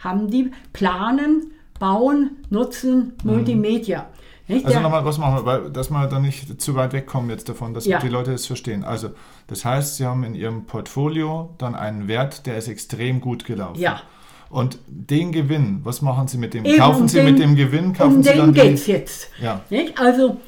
haben 0.00 0.30
die 0.30 0.50
planen, 0.72 1.52
bauen, 1.78 2.36
nutzen, 2.50 3.14
mhm. 3.22 3.30
Multimedia. 3.30 4.06
Nicht? 4.50 4.66
Also 4.66 4.80
nochmal, 4.80 5.04
was 5.04 5.18
machen 5.18 5.36
wir, 5.36 5.46
weil, 5.46 5.70
dass 5.70 5.90
wir 5.90 6.06
da 6.08 6.18
nicht 6.18 6.60
zu 6.60 6.74
weit 6.74 6.92
wegkommen 6.92 7.30
jetzt 7.30 7.48
davon, 7.48 7.72
dass 7.72 7.86
ja. 7.86 8.00
die 8.00 8.08
Leute 8.08 8.32
das 8.32 8.46
verstehen. 8.46 8.82
Also 8.82 9.10
das 9.46 9.64
heißt, 9.64 9.96
Sie 9.96 10.04
haben 10.04 10.24
in 10.24 10.34
Ihrem 10.34 10.64
Portfolio 10.64 11.54
dann 11.58 11.76
einen 11.76 12.08
Wert, 12.08 12.46
der 12.46 12.56
ist 12.56 12.66
extrem 12.66 13.20
gut 13.20 13.44
gelaufen. 13.44 13.80
Ja. 13.80 14.00
Und 14.48 14.78
den 14.88 15.30
Gewinn, 15.30 15.80
was 15.84 16.02
machen 16.02 16.26
Sie 16.26 16.36
mit 16.36 16.54
dem? 16.54 16.64
Eben 16.64 16.78
kaufen 16.78 17.06
Sie 17.06 17.18
den, 17.18 17.26
mit 17.26 17.38
dem 17.38 17.54
Gewinn, 17.54 17.92
kaufen 17.92 18.16
um 18.16 18.22
Sie 18.24 18.30
dann 18.30 18.52
geht 18.52 18.74
es 18.74 18.88
jetzt. 18.88 19.30
Ja. 19.40 19.60
Nicht? 19.70 20.00
Also 20.00 20.38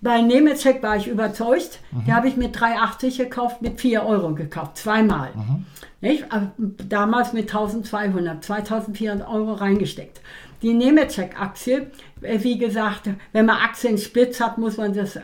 bei 0.00 0.22
Nemetschek 0.22 0.82
war 0.82 0.96
ich 0.96 1.06
überzeugt. 1.06 1.80
Mhm. 1.92 2.04
Die 2.06 2.12
habe 2.12 2.28
ich 2.28 2.36
mit 2.36 2.56
3,80 2.56 3.18
gekauft, 3.18 3.60
mit 3.60 3.80
4 3.80 4.04
Euro 4.06 4.34
gekauft, 4.34 4.78
zweimal. 4.78 5.30
Mhm. 5.34 5.66
Nicht? 6.00 6.24
Damals 6.56 7.34
mit 7.34 7.54
1200, 7.54 8.42
2400 8.42 9.28
Euro 9.28 9.52
reingesteckt. 9.52 10.22
Die 10.62 10.74
Nemetschek-Aktie, 10.74 11.90
wie 12.20 12.58
gesagt, 12.58 13.08
wenn 13.32 13.46
man 13.46 13.56
Aktien 13.56 13.96
spitz 13.96 14.40
hat, 14.40 14.58
muss 14.58 14.76
man 14.76 14.92
das 14.92 15.18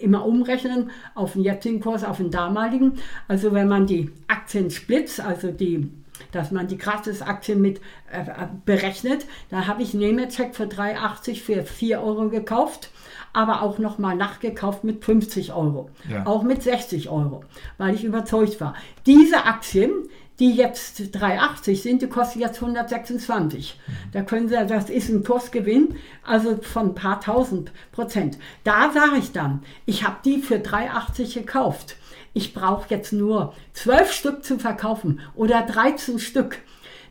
immer 0.00 0.24
umrechnen 0.24 0.90
auf 1.14 1.32
den 1.32 1.42
jetzigen 1.42 1.80
Kurs, 1.80 2.04
auf 2.04 2.18
den 2.18 2.30
damaligen. 2.30 2.94
Also 3.26 3.52
wenn 3.52 3.68
man 3.68 3.86
die 3.86 4.10
Aktien 4.28 4.70
splitzt, 4.70 5.20
also 5.20 5.50
die 5.50 5.90
dass 6.32 6.50
man 6.50 6.66
die 6.66 6.78
Gratisaktien 6.78 7.60
mit 7.60 7.80
äh, 8.10 8.24
berechnet. 8.64 9.26
Da 9.50 9.66
habe 9.66 9.82
ich 9.82 9.94
Nemetschek 9.94 10.54
für 10.54 10.64
3,80 10.64 11.40
für 11.40 11.62
4 11.62 12.02
Euro 12.02 12.28
gekauft, 12.28 12.90
aber 13.32 13.62
auch 13.62 13.78
nochmal 13.78 14.16
nachgekauft 14.16 14.84
mit 14.84 15.04
50 15.04 15.52
Euro, 15.52 15.90
ja. 16.10 16.26
auch 16.26 16.42
mit 16.42 16.62
60 16.62 17.10
Euro, 17.10 17.44
weil 17.78 17.94
ich 17.94 18.04
überzeugt 18.04 18.60
war. 18.60 18.74
Diese 19.04 19.44
Aktien, 19.44 19.90
die 20.38 20.52
jetzt 20.52 21.00
3,80 21.00 21.82
sind, 21.82 22.02
die 22.02 22.08
kosten 22.08 22.40
jetzt 22.40 22.60
126. 22.60 23.78
Mhm. 23.86 23.92
Da 24.12 24.22
können 24.22 24.48
Sie, 24.48 24.66
das 24.66 24.90
ist 24.90 25.08
ein 25.08 25.24
Kursgewinn, 25.24 25.96
also 26.22 26.58
von 26.60 26.88
ein 26.88 26.94
paar 26.94 27.20
tausend 27.20 27.72
Prozent. 27.92 28.38
Da 28.64 28.90
sage 28.92 29.16
ich 29.18 29.32
dann, 29.32 29.62
ich 29.86 30.06
habe 30.06 30.16
die 30.24 30.38
für 30.38 30.56
3,80 30.56 31.34
gekauft. 31.34 31.96
Ich 32.34 32.52
brauche 32.52 32.86
jetzt 32.90 33.12
nur 33.12 33.54
12 33.72 34.12
Stück 34.12 34.44
zu 34.44 34.58
verkaufen 34.58 35.20
oder 35.34 35.62
13 35.62 36.18
Stück. 36.18 36.58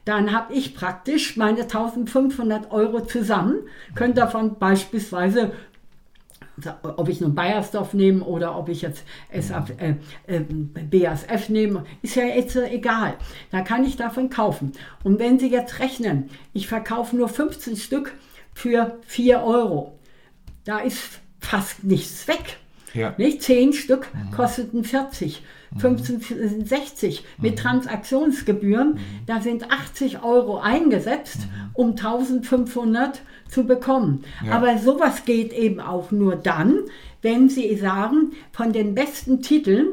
Dann 0.06 0.32
habe 0.32 0.54
ich 0.54 0.76
praktisch 0.76 1.36
meine 1.36 1.62
1500 1.62 2.72
Euro 2.72 3.02
zusammen, 3.02 3.56
könnte 3.96 4.22
davon 4.22 4.60
beispielsweise 4.60 5.52
ob 6.84 7.10
ich 7.10 7.22
nun 7.22 7.36
Bayersdorf 7.36 7.94
nehme 7.94 8.24
oder 8.24 8.58
ob 8.58 8.70
ich 8.70 8.82
jetzt 8.82 9.04
SF, 9.30 9.74
äh, 9.78 9.96
äh, 10.28 10.40
BASF 10.40 11.50
nehme, 11.50 11.86
ist 12.02 12.16
ja 12.16 12.24
jetzt 12.24 12.56
egal. 12.56 13.16
Da 13.52 13.62
kann 13.62 13.84
ich 13.84 13.98
davon 13.98 14.30
kaufen. 14.30 14.72
Und 15.04 15.20
wenn 15.20 15.40
Sie 15.40 15.50
jetzt 15.50 15.80
rechnen, 15.80 16.30
ich 16.54 16.68
verkaufe 16.68 17.16
nur 17.16 17.30
15 17.30 17.76
Stück 17.76 18.14
für 18.54 19.00
4 19.08 19.44
Euro, 19.44 20.00
da 20.64 20.80
ist 20.80 21.20
fast 21.40 21.84
nichts 21.84 22.28
weg. 22.28 22.58
Ja. 22.94 23.14
Nicht? 23.18 23.44
10 23.44 23.74
Stück 23.74 24.08
mhm. 24.14 24.32
kosteten 24.32 24.84
40. 24.84 25.44
15, 25.78 26.66
60 26.66 27.26
mit 27.38 27.54
mhm. 27.54 27.56
Transaktionsgebühren. 27.58 28.94
Mhm. 28.94 29.00
Da 29.26 29.42
sind 29.42 29.72
80 29.72 30.24
Euro 30.24 30.60
eingesetzt, 30.60 31.40
mhm. 31.40 31.70
um 31.74 31.90
1500 31.92 33.22
zu 33.50 33.66
bekommen. 33.66 34.24
Ja. 34.46 34.54
Aber 34.54 34.78
sowas 34.78 35.26
geht 35.26 35.54
eben 35.54 35.80
auch 35.80 36.12
nur 36.12 36.36
dann, 36.36 36.80
wenn 37.22 37.50
Sie 37.50 37.76
sagen, 37.76 38.34
von 38.52 38.72
den 38.72 38.96
besten 38.96 39.42
Titeln, 39.42 39.88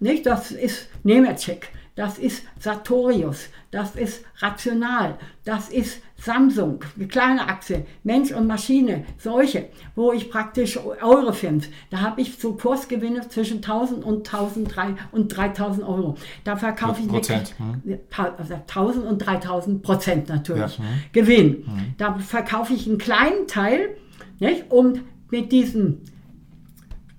nicht, 0.00 0.26
das 0.26 0.50
ist 0.50 0.88
Nemetschek, 1.04 1.68
das 1.94 2.18
ist 2.18 2.44
Sartorius, 2.58 3.48
das 3.70 3.94
ist 3.94 4.24
Rational, 4.38 5.18
das 5.44 5.68
ist 5.68 6.00
Samsung, 6.20 6.84
eine 6.96 7.08
kleine 7.08 7.48
Achse, 7.48 7.86
Mensch 8.04 8.30
und 8.32 8.46
Maschine, 8.46 9.04
solche, 9.18 9.70
wo 9.94 10.12
ich 10.12 10.30
praktisch 10.30 10.78
Eurofins, 10.78 11.68
da 11.88 12.00
habe 12.00 12.20
ich 12.20 12.36
so 12.36 12.54
Kursgewinne 12.54 13.28
zwischen 13.28 13.56
1000 13.56 14.04
und 14.04 14.32
1003 14.32 14.94
und 15.12 15.28
3000 15.34 15.86
Euro. 15.86 16.16
Da 16.44 16.56
verkaufe 16.56 17.00
ich 17.00 17.08
Prozent, 17.08 17.54
hm. 17.56 17.98
1000 18.10 19.06
und 19.06 19.18
3000 19.18 19.82
Prozent 19.82 20.28
natürlich 20.28 20.78
ja, 20.78 20.84
hm. 20.84 21.00
Gewinn. 21.12 21.64
Hm. 21.66 21.94
Da 21.96 22.18
verkaufe 22.18 22.74
ich 22.74 22.86
einen 22.86 22.98
kleinen 22.98 23.46
Teil, 23.46 23.96
nicht, 24.38 24.70
um 24.70 25.00
mit 25.30 25.52
diesen 25.52 26.02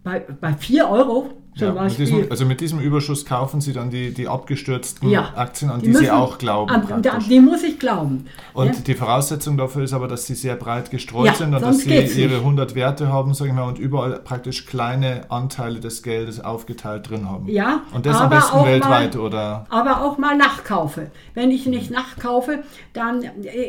bei, 0.04 0.20
bei 0.20 0.54
4 0.54 0.90
Euro 0.90 1.41
ja, 1.56 1.72
mit 1.74 1.98
diesem, 1.98 2.28
also 2.30 2.46
mit 2.46 2.62
diesem 2.62 2.80
Überschuss 2.80 3.26
kaufen 3.26 3.60
Sie 3.60 3.74
dann 3.74 3.90
die, 3.90 4.14
die 4.14 4.28
abgestürzten 4.28 5.10
ja, 5.10 5.34
Aktien, 5.36 5.70
an 5.70 5.80
die, 5.80 5.88
die 5.88 5.92
müssen, 5.92 6.06
Sie 6.06 6.12
auch 6.12 6.38
glauben. 6.38 6.72
An, 6.72 7.04
die 7.30 7.40
muss 7.42 7.64
ich 7.64 7.78
glauben. 7.78 8.26
Und 8.54 8.68
ja. 8.68 8.82
die 8.88 8.94
Voraussetzung 8.94 9.58
dafür 9.58 9.84
ist 9.84 9.94
aber, 9.94 10.08
dass 10.08 10.26
Sie 10.26 10.36
sehr 10.36 10.56
breit 10.56 10.92
gestreut 10.92 11.36
sind 11.36 11.54
und 11.54 11.62
dass 11.62 11.80
Sie 11.80 11.94
Ihre 11.94 12.38
100 12.38 12.74
Werte 12.76 13.12
haben, 13.12 13.34
sage 13.34 13.50
ich 13.50 13.56
mal, 13.56 13.68
und 13.68 13.80
überall 13.80 14.20
praktisch 14.20 14.66
kleine 14.66 15.30
Anteile 15.30 15.82
des 15.82 16.04
Geldes 16.04 16.40
aufgeteilt 16.40 17.10
drin 17.10 17.30
haben. 17.30 17.50
Ja, 17.50 17.82
und 17.94 18.06
das 18.06 18.18
am 18.18 18.30
besten 18.30 18.64
weltweit 18.64 19.16
mal, 19.16 19.22
oder? 19.22 19.66
Aber 19.70 20.06
auch 20.06 20.18
mal 20.18 20.38
nachkaufe. 20.38 21.12
Wenn 21.34 21.52
ich 21.52 21.66
nicht 21.66 21.92
nachkaufe, 21.92 22.64
dann 22.94 23.24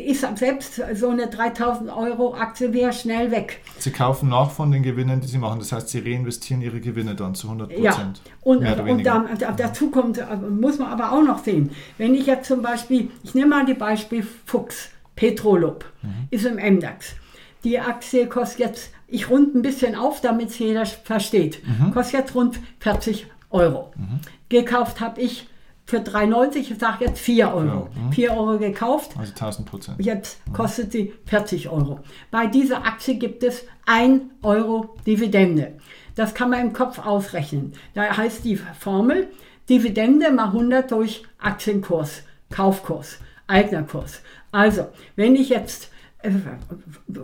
ist 0.05 0.25
selbst 0.37 0.81
so 0.95 1.09
eine 1.09 1.27
3000 1.27 1.95
Euro 1.95 2.33
Aktie 2.33 2.71
wieder 2.71 2.93
schnell 2.93 3.31
weg. 3.31 3.61
Sie 3.77 3.91
kaufen 3.91 4.29
nach 4.29 4.51
von 4.51 4.71
den 4.71 4.83
Gewinnen, 4.83 5.19
die 5.19 5.27
Sie 5.27 5.37
machen. 5.37 5.59
Das 5.59 5.73
heißt, 5.73 5.89
Sie 5.89 5.99
reinvestieren 5.99 6.61
Ihre 6.61 6.79
Gewinne 6.79 7.15
dann 7.15 7.35
zu 7.35 7.47
100 7.47 7.72
ja, 7.79 8.13
und, 8.41 8.65
und 8.65 9.03
da, 9.05 9.25
dazu 9.55 9.89
kommt, 9.89 10.17
äh, 10.17 10.35
muss 10.35 10.79
man 10.79 10.89
aber 10.89 11.11
auch 11.11 11.23
noch 11.23 11.43
sehen, 11.43 11.71
wenn 11.97 12.13
ich 12.13 12.25
jetzt 12.25 12.47
zum 12.47 12.61
Beispiel, 12.61 13.09
ich 13.23 13.33
nehme 13.35 13.47
mal 13.47 13.65
die 13.65 13.73
Beispiel 13.73 14.25
Fuchs, 14.45 14.89
Petrolub, 15.15 15.85
mhm. 16.01 16.27
ist 16.29 16.45
im 16.45 16.55
MDAX. 16.55 17.15
Die 17.63 17.79
Aktie 17.79 18.27
kostet 18.27 18.59
jetzt, 18.59 18.91
ich 19.07 19.29
rund 19.29 19.55
ein 19.55 19.61
bisschen 19.61 19.95
auf, 19.95 20.21
damit 20.21 20.49
es 20.49 20.59
jeder 20.59 20.85
versteht, 20.85 21.61
mhm. 21.65 21.91
kostet 21.91 22.19
jetzt 22.19 22.35
rund 22.35 22.59
40 22.79 23.27
Euro. 23.51 23.93
Mhm. 23.95 24.19
Gekauft 24.49 24.99
habe 24.99 25.21
ich 25.21 25.47
für 25.85 25.97
3,90, 25.97 26.55
ich 26.57 26.77
sage 26.79 27.05
jetzt 27.05 27.19
4 27.19 27.53
Euro. 27.53 27.89
Ja, 27.95 28.01
mhm. 28.01 28.11
4 28.11 28.31
Euro 28.31 28.57
gekauft. 28.57 29.11
Also 29.17 29.31
1000 29.31 29.67
Prozent. 29.67 29.97
Jetzt 29.99 30.45
mhm. 30.47 30.53
kostet 30.53 30.91
sie 30.91 31.13
40 31.25 31.69
Euro. 31.69 31.99
Bei 32.31 32.47
dieser 32.47 32.85
Aktie 32.85 33.15
gibt 33.15 33.43
es 33.43 33.65
1 33.85 34.21
Euro 34.43 34.95
Dividende. 35.05 35.73
Das 36.15 36.33
kann 36.33 36.49
man 36.49 36.61
im 36.61 36.73
Kopf 36.73 36.99
ausrechnen. 36.99 37.73
Da 37.93 38.17
heißt 38.17 38.43
die 38.43 38.57
Formel 38.57 39.27
Dividende 39.69 40.31
mal 40.31 40.47
100 40.47 40.91
durch 40.91 41.23
Aktienkurs, 41.39 42.23
Kaufkurs, 42.49 43.19
Eignerkurs. 43.47 44.21
Also, 44.51 44.89
wenn 45.15 45.35
ich 45.35 45.49
jetzt 45.49 45.89
äh, 46.19 46.31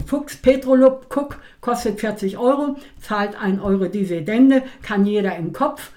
Fuchs 0.05 0.37
Petrolub 0.37 1.07
guck, 1.09 1.39
kostet 1.61 1.99
40 1.99 2.37
Euro, 2.37 2.77
zahlt 3.01 3.39
1 3.39 3.61
Euro 3.61 3.85
Dividende, 3.85 4.63
kann 4.81 5.05
jeder 5.05 5.35
im 5.35 5.53
Kopf. 5.53 5.91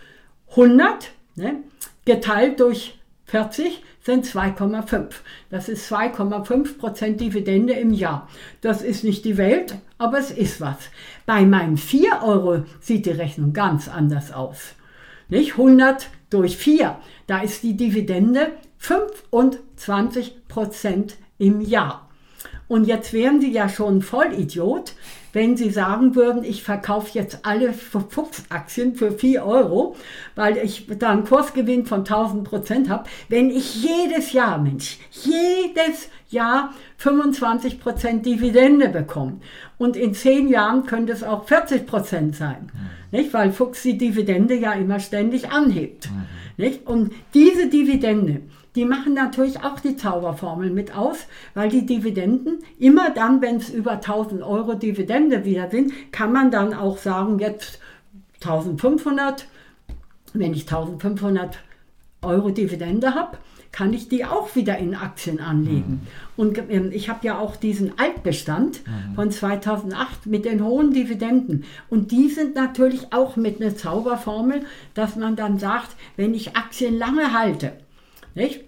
100 0.51 1.13
ne, 1.37 1.63
geteilt 2.05 2.61
durch 2.61 2.99
40, 3.27 3.83
sind 4.05 4.27
2,5. 4.27 5.11
Das 5.49 5.69
ist 5.69 5.91
2,5 5.91 6.79
Prozent 6.79 7.21
Dividende 7.21 7.73
im 7.75 7.93
Jahr. 7.93 8.29
Das 8.61 8.83
ist 8.83 9.05
nicht 9.05 9.25
die 9.25 9.37
Welt, 9.37 9.77
aber 10.03 10.19
es 10.19 10.33
ist 10.33 10.61
was. 10.61 10.79
Bei 11.27 11.45
meinen 11.47 11.77
4 11.77 12.23
Euro 12.25 12.65
sieht 12.81 13.07
die 13.07 13.11
Rechnung 13.11 13.53
ganz 13.53 13.89
anders 13.89 14.33
aus. 14.33 14.75
Nicht 15.29 15.53
100 15.53 16.09
durch 16.29 16.57
4, 16.57 16.99
da 17.29 17.39
ist 17.39 17.63
die 17.63 17.77
Dividende 17.77 18.51
25 18.79 20.49
Prozent 20.49 21.15
im 21.39 21.61
Jahr. 21.61 22.09
Und 22.67 22.87
jetzt 22.87 23.13
wären 23.13 23.41
Sie 23.41 23.53
ja 23.53 23.69
schon 23.69 24.03
Vollidiot, 24.03 24.95
wenn 25.33 25.57
Sie 25.57 25.71
sagen 25.71 26.15
würden, 26.15 26.45
ich 26.45 26.63
verkaufe 26.63 27.11
jetzt 27.19 27.41
alle 27.45 27.73
Fuchsaktien 27.73 28.95
für 28.95 29.13
4 29.13 29.45
Euro, 29.45 29.97
weil 30.35 30.59
ich 30.59 30.87
da 30.99 31.11
einen 31.11 31.25
Kursgewinn 31.25 31.87
von 31.87 32.01
1000 32.01 32.45
Prozent 32.45 32.89
habe, 32.89 33.09
wenn 33.29 33.51
ich 33.51 33.83
jedes 33.83 34.33
Jahr, 34.33 34.59
Mensch, 34.59 34.99
jedes 35.11 36.09
Jahr 36.29 36.73
25 36.99 37.81
Prozent 37.81 38.27
Dividende 38.27 38.89
bekomme. 38.89 39.39
Und 39.79 39.97
in 39.97 40.15
10 40.15 40.49
Jahren 40.49 40.87
könnte 40.87 41.13
es 41.13 41.23
auch 41.23 41.47
40 41.47 41.87
Prozent 41.87 42.37
sein, 42.37 42.71
mhm. 42.73 43.19
nicht? 43.19 43.33
weil 43.33 43.53
Fuchs 43.53 43.83
die 43.83 43.99
Dividende 43.99 44.55
ja 44.55 44.73
immer 44.73 45.01
ständig 45.01 45.51
anhebt. 45.51 46.11
Mhm. 46.11 46.25
Nicht? 46.57 46.87
Und 46.87 47.13
diese 47.35 47.69
Dividende, 47.69 48.43
die 48.75 48.85
machen 48.85 49.15
natürlich 49.15 49.63
auch 49.63 49.81
die 49.81 49.97
Zauberformel 49.97 50.71
mit 50.71 50.97
aus, 50.97 51.27
weil 51.55 51.69
die 51.69 51.85
Dividenden 51.85 52.61
immer 52.79 53.11
dann, 53.11 53.43
wenn 53.43 53.57
es 53.57 53.71
über 53.71 53.93
1000 53.93 54.43
Euro 54.43 54.75
Dividende 54.75 55.45
wieder 55.45 55.71
sind, 55.71 55.93
kann 56.11 56.33
man 56.33 56.51
dann 56.51 56.73
auch 56.73 56.97
sagen, 56.97 57.39
jetzt 57.39 57.81
1500, 58.41 59.47
wenn 60.33 60.55
ich 60.55 60.63
1500 60.63 61.59
Euro 62.23 62.51
Dividende 62.51 63.15
habe, 63.15 63.37
kann 63.73 63.95
ich 63.95 64.09
die 64.09 64.27
auch 64.27 64.55
wieder 64.55 64.77
in 64.77 64.95
Aktien 64.95 65.41
anlegen. 65.41 66.03
Mhm. 66.03 66.07
Und 66.37 66.59
ähm, 66.71 66.91
ich 66.93 67.09
habe 67.09 67.27
ja 67.27 67.39
auch 67.39 67.57
diesen 67.57 67.99
Altbestand 67.99 68.87
mhm. 68.87 69.15
von 69.15 69.31
2008 69.31 70.27
mit 70.27 70.45
den 70.45 70.63
hohen 70.63 70.93
Dividenden. 70.93 71.65
Und 71.89 72.11
die 72.13 72.29
sind 72.29 72.55
natürlich 72.55 73.13
auch 73.13 73.37
mit 73.37 73.61
einer 73.61 73.75
Zauberformel, 73.75 74.61
dass 74.93 75.17
man 75.17 75.37
dann 75.37 75.59
sagt, 75.59 75.97
wenn 76.17 76.35
ich 76.35 76.55
Aktien 76.55 76.99
lange 76.99 77.33
halte, 77.33 77.73
nicht? 78.35 78.65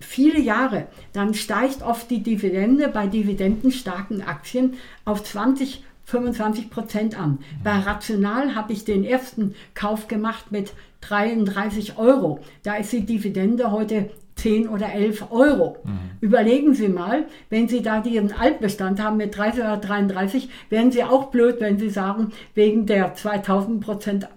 viele 0.00 0.40
Jahre, 0.40 0.86
dann 1.12 1.34
steigt 1.34 1.82
oft 1.82 2.10
die 2.10 2.22
Dividende 2.22 2.88
bei 2.88 3.06
dividendenstarken 3.06 4.22
Aktien 4.22 4.74
auf 5.04 5.22
20, 5.22 5.84
25 6.04 6.70
Prozent 6.70 7.18
an. 7.18 7.38
Bei 7.64 7.78
Rational 7.78 8.54
habe 8.54 8.72
ich 8.72 8.84
den 8.84 9.04
ersten 9.04 9.54
Kauf 9.74 10.08
gemacht 10.08 10.52
mit 10.52 10.72
33 11.02 11.98
Euro. 11.98 12.40
Da 12.62 12.76
ist 12.76 12.92
die 12.92 13.04
Dividende 13.04 13.70
heute 13.70 14.10
10 14.36 14.68
oder 14.68 14.92
11 14.92 15.30
Euro. 15.30 15.78
Mhm. 15.82 15.98
Überlegen 16.20 16.74
Sie 16.74 16.88
mal, 16.88 17.24
wenn 17.50 17.68
Sie 17.68 17.82
da 17.82 18.00
diesen 18.00 18.32
Altbestand 18.32 19.02
haben 19.02 19.16
mit 19.16 19.36
30 19.36 19.60
oder 19.60 19.76
33, 19.78 20.48
wären 20.68 20.92
Sie 20.92 21.02
auch 21.02 21.30
blöd, 21.30 21.56
wenn 21.60 21.78
Sie 21.78 21.90
sagen, 21.90 22.32
wegen 22.54 22.86
der 22.86 23.14
2000 23.14 23.80
Prozent 23.80 24.28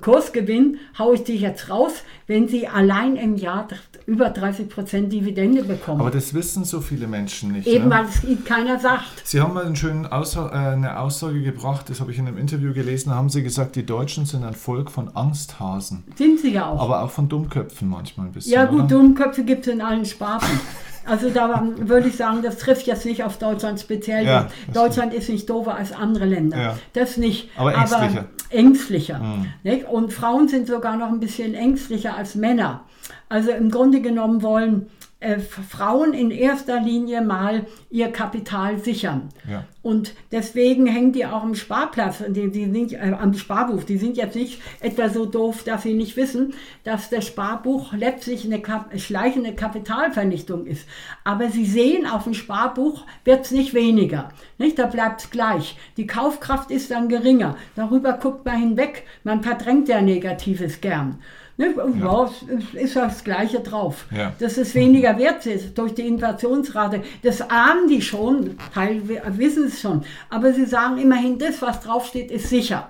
Kursgewinn 0.00 0.78
haue 0.98 1.14
ich 1.14 1.24
dich 1.24 1.40
jetzt 1.40 1.70
raus, 1.70 2.04
wenn 2.26 2.46
Sie 2.46 2.68
allein 2.68 3.16
im 3.16 3.36
Jahr 3.36 3.66
über 4.08 4.30
30 4.30 4.70
Prozent 4.70 5.12
Dividende 5.12 5.62
bekommen. 5.62 6.00
Aber 6.00 6.10
das 6.10 6.32
wissen 6.32 6.64
so 6.64 6.80
viele 6.80 7.06
Menschen 7.06 7.52
nicht. 7.52 7.68
Eben, 7.68 7.88
ne? 7.88 7.94
weil 7.94 8.04
es 8.06 8.24
Ihnen 8.24 8.42
keiner 8.42 8.80
sagt. 8.80 9.04
Sie 9.22 9.38
haben 9.38 9.52
mal 9.52 9.70
Aussage, 10.10 10.54
äh, 10.54 10.58
eine 10.72 10.98
Aussage 10.98 11.42
gebracht, 11.42 11.90
das 11.90 12.00
habe 12.00 12.10
ich 12.10 12.18
in 12.18 12.26
einem 12.26 12.38
Interview 12.38 12.72
gelesen, 12.72 13.10
da 13.10 13.16
haben 13.16 13.28
Sie 13.28 13.42
gesagt, 13.42 13.76
die 13.76 13.84
Deutschen 13.84 14.24
sind 14.24 14.44
ein 14.44 14.54
Volk 14.54 14.90
von 14.90 15.14
Angsthasen. 15.14 16.04
Sind 16.16 16.40
sie 16.40 16.54
ja 16.54 16.68
auch. 16.68 16.80
Aber 16.80 17.02
auch 17.02 17.10
von 17.10 17.28
Dummköpfen 17.28 17.86
manchmal 17.86 18.28
ein 18.28 18.32
bisschen. 18.32 18.54
Ja 18.54 18.64
gut, 18.64 18.78
oder? 18.78 18.88
Dummköpfe 18.88 19.44
gibt 19.44 19.66
es 19.66 19.74
in 19.74 19.82
allen 19.82 20.06
Sparten. 20.06 20.58
Also 21.04 21.30
da 21.30 21.66
würde 21.76 22.08
ich 22.08 22.16
sagen, 22.16 22.42
das 22.42 22.58
trifft 22.58 22.86
jetzt 22.86 23.04
nicht 23.04 23.24
auf 23.24 23.38
Deutschland 23.38 23.80
speziell. 23.80 24.26
Ja, 24.26 24.48
Deutschland 24.72 25.14
ist 25.14 25.28
nicht 25.28 25.48
doofer 25.48 25.74
als 25.74 25.92
andere 25.92 26.26
Länder. 26.26 26.58
Ja. 26.58 26.78
Das 26.92 27.16
nicht. 27.16 27.48
Aber 27.56 27.74
ängstlicher. 27.74 28.04
Aber 28.04 28.28
ängstlicher. 28.50 29.18
Mhm. 29.18 29.84
Und 29.90 30.12
Frauen 30.12 30.48
sind 30.48 30.66
sogar 30.66 30.96
noch 30.96 31.08
ein 31.08 31.20
bisschen 31.20 31.54
ängstlicher 31.54 32.14
als 32.14 32.34
Männer. 32.34 32.82
Also 33.28 33.50
im 33.50 33.70
Grunde 33.70 34.00
genommen 34.00 34.42
wollen 34.42 34.90
äh, 35.20 35.40
Frauen 35.40 36.14
in 36.14 36.30
erster 36.30 36.80
Linie 36.80 37.22
mal 37.22 37.66
ihr 37.90 38.12
Kapital 38.12 38.78
sichern. 38.78 39.30
Ja. 39.50 39.64
Und 39.82 40.14
deswegen 40.30 40.86
hängen 40.86 41.12
die 41.12 41.26
auch 41.26 41.42
am 41.42 41.56
Sparplatz, 41.56 42.22
die, 42.28 42.52
die 42.52 42.70
sind, 42.70 42.92
äh, 42.92 43.16
am 43.18 43.34
Sparbuch. 43.34 43.82
Die 43.82 43.98
sind 43.98 44.16
jetzt 44.16 44.36
nicht 44.36 44.60
etwa 44.78 45.08
so 45.08 45.26
doof, 45.26 45.64
dass 45.64 45.82
sie 45.82 45.94
nicht 45.94 46.16
wissen, 46.16 46.54
dass 46.84 47.10
das 47.10 47.26
Sparbuch 47.26 47.92
letztlich 47.94 48.44
eine 48.44 48.60
Kap 48.60 48.96
schleichende 48.96 49.54
Kapitalvernichtung 49.54 50.66
ist. 50.66 50.86
Aber 51.24 51.48
sie 51.48 51.66
sehen, 51.66 52.06
auf 52.06 52.22
dem 52.22 52.34
Sparbuch 52.34 53.04
wird 53.24 53.44
es 53.44 53.50
nicht 53.50 53.74
weniger. 53.74 54.28
Nicht? 54.56 54.78
Da 54.78 54.86
bleibt 54.86 55.22
es 55.22 55.30
gleich. 55.30 55.76
Die 55.96 56.06
Kaufkraft 56.06 56.70
ist 56.70 56.92
dann 56.92 57.08
geringer. 57.08 57.56
Darüber 57.74 58.12
guckt 58.12 58.44
man 58.44 58.60
hinweg. 58.60 59.02
Man 59.24 59.42
verdrängt 59.42 59.88
ja 59.88 60.00
Negatives 60.00 60.80
gern. 60.80 61.18
Ne? 61.58 61.74
Ja. 61.76 62.30
ja. 62.74 62.80
ist 62.80 62.96
das 62.96 63.24
Gleiche 63.24 63.60
drauf. 63.60 64.06
Ja. 64.16 64.32
Dass 64.38 64.56
es 64.56 64.74
weniger 64.74 65.18
wert 65.18 65.44
ist 65.44 65.76
durch 65.76 65.92
die 65.92 66.06
Inflationsrate. 66.06 67.02
Das 67.22 67.42
ahnen 67.42 67.88
die 67.88 68.00
schon, 68.00 68.56
Teil 68.72 69.02
wissen 69.36 69.64
es 69.64 69.80
schon. 69.80 70.04
Aber 70.30 70.52
sie 70.52 70.64
sagen 70.64 70.98
immerhin, 70.98 71.38
das, 71.38 71.60
was 71.60 71.80
draufsteht, 71.80 72.30
ist 72.30 72.48
sicher. 72.48 72.88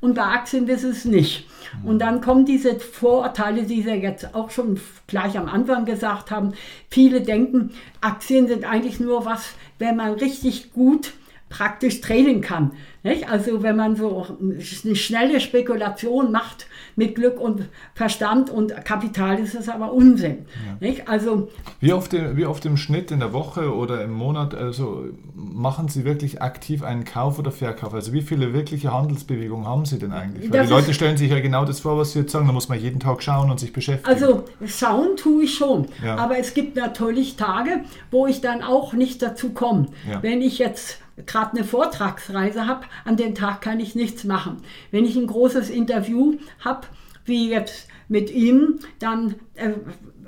Und 0.00 0.14
bei 0.14 0.22
Aktien 0.22 0.66
wissen 0.66 0.90
es 0.90 1.04
nicht. 1.04 1.46
Und 1.84 2.00
dann 2.00 2.20
kommen 2.20 2.44
diese 2.44 2.78
Vorurteile, 2.78 3.62
die 3.62 3.82
Sie 3.82 3.90
jetzt 3.90 4.34
auch 4.34 4.50
schon 4.50 4.80
gleich 5.06 5.38
am 5.38 5.46
Anfang 5.46 5.84
gesagt 5.84 6.30
haben. 6.30 6.52
Viele 6.88 7.20
denken, 7.20 7.70
Aktien 8.00 8.48
sind 8.48 8.64
eigentlich 8.64 8.98
nur 8.98 9.24
was, 9.24 9.50
wenn 9.78 9.96
man 9.96 10.12
richtig 10.14 10.72
gut 10.72 11.12
praktisch 11.50 12.00
traden 12.00 12.40
kann. 12.40 12.72
Nicht? 13.02 13.28
Also 13.28 13.62
wenn 13.62 13.76
man 13.76 13.96
so 13.96 14.26
eine 14.40 14.96
schnelle 14.96 15.40
Spekulation 15.40 16.32
macht 16.32 16.66
mit 16.96 17.14
Glück 17.14 17.40
und 17.40 17.68
Verstand 17.94 18.50
und 18.50 18.84
Kapital, 18.84 19.38
ist 19.38 19.54
das 19.54 19.68
aber 19.68 19.92
Unsinn. 19.92 20.46
Ja. 20.80 20.92
Also, 21.06 21.50
wie, 21.80 21.92
oft, 21.92 22.12
wie 22.12 22.46
oft 22.46 22.64
im 22.66 22.76
Schnitt 22.76 23.10
in 23.10 23.20
der 23.20 23.32
Woche 23.32 23.74
oder 23.74 24.04
im 24.04 24.12
Monat 24.12 24.54
also 24.54 25.06
machen 25.34 25.88
Sie 25.88 26.04
wirklich 26.04 26.40
aktiv 26.40 26.82
einen 26.82 27.04
Kauf 27.04 27.38
oder 27.38 27.50
Verkauf? 27.50 27.94
Also 27.94 28.12
wie 28.12 28.22
viele 28.22 28.52
wirkliche 28.52 28.92
Handelsbewegungen 28.92 29.66
haben 29.66 29.86
Sie 29.86 29.98
denn 29.98 30.12
eigentlich? 30.12 30.52
Weil 30.52 30.66
die 30.66 30.70
Leute 30.70 30.94
stellen 30.94 31.16
sich 31.16 31.30
ja 31.30 31.40
genau 31.40 31.64
das 31.64 31.80
vor, 31.80 31.98
was 31.98 32.12
Sie 32.12 32.20
jetzt 32.20 32.32
sagen, 32.32 32.46
da 32.46 32.52
muss 32.52 32.68
man 32.68 32.78
jeden 32.78 33.00
Tag 33.00 33.22
schauen 33.22 33.50
und 33.50 33.58
sich 33.58 33.72
beschäftigen. 33.72 34.08
Also 34.08 34.44
schauen 34.66 35.16
tue 35.16 35.44
ich 35.44 35.54
schon, 35.54 35.86
ja. 36.04 36.16
aber 36.16 36.38
es 36.38 36.54
gibt 36.54 36.76
natürlich 36.76 37.36
Tage, 37.36 37.80
wo 38.10 38.26
ich 38.26 38.40
dann 38.40 38.62
auch 38.62 38.92
nicht 38.92 39.22
dazu 39.22 39.50
komme. 39.50 39.86
Ja. 40.08 40.22
Wenn 40.22 40.42
ich 40.42 40.58
jetzt 40.58 40.98
gerade 41.26 41.56
eine 41.56 41.64
Vortragsreise 41.64 42.66
habe, 42.66 42.86
an 43.04 43.16
dem 43.16 43.34
Tag 43.34 43.60
kann 43.60 43.80
ich 43.80 43.94
nichts 43.94 44.24
machen. 44.24 44.58
Wenn 44.90 45.04
ich 45.04 45.16
ein 45.16 45.26
großes 45.26 45.70
Interview 45.70 46.36
habe, 46.60 46.86
wie 47.24 47.50
jetzt 47.50 47.88
mit 48.08 48.30
ihm, 48.30 48.80
dann 48.98 49.36
äh, 49.54 49.70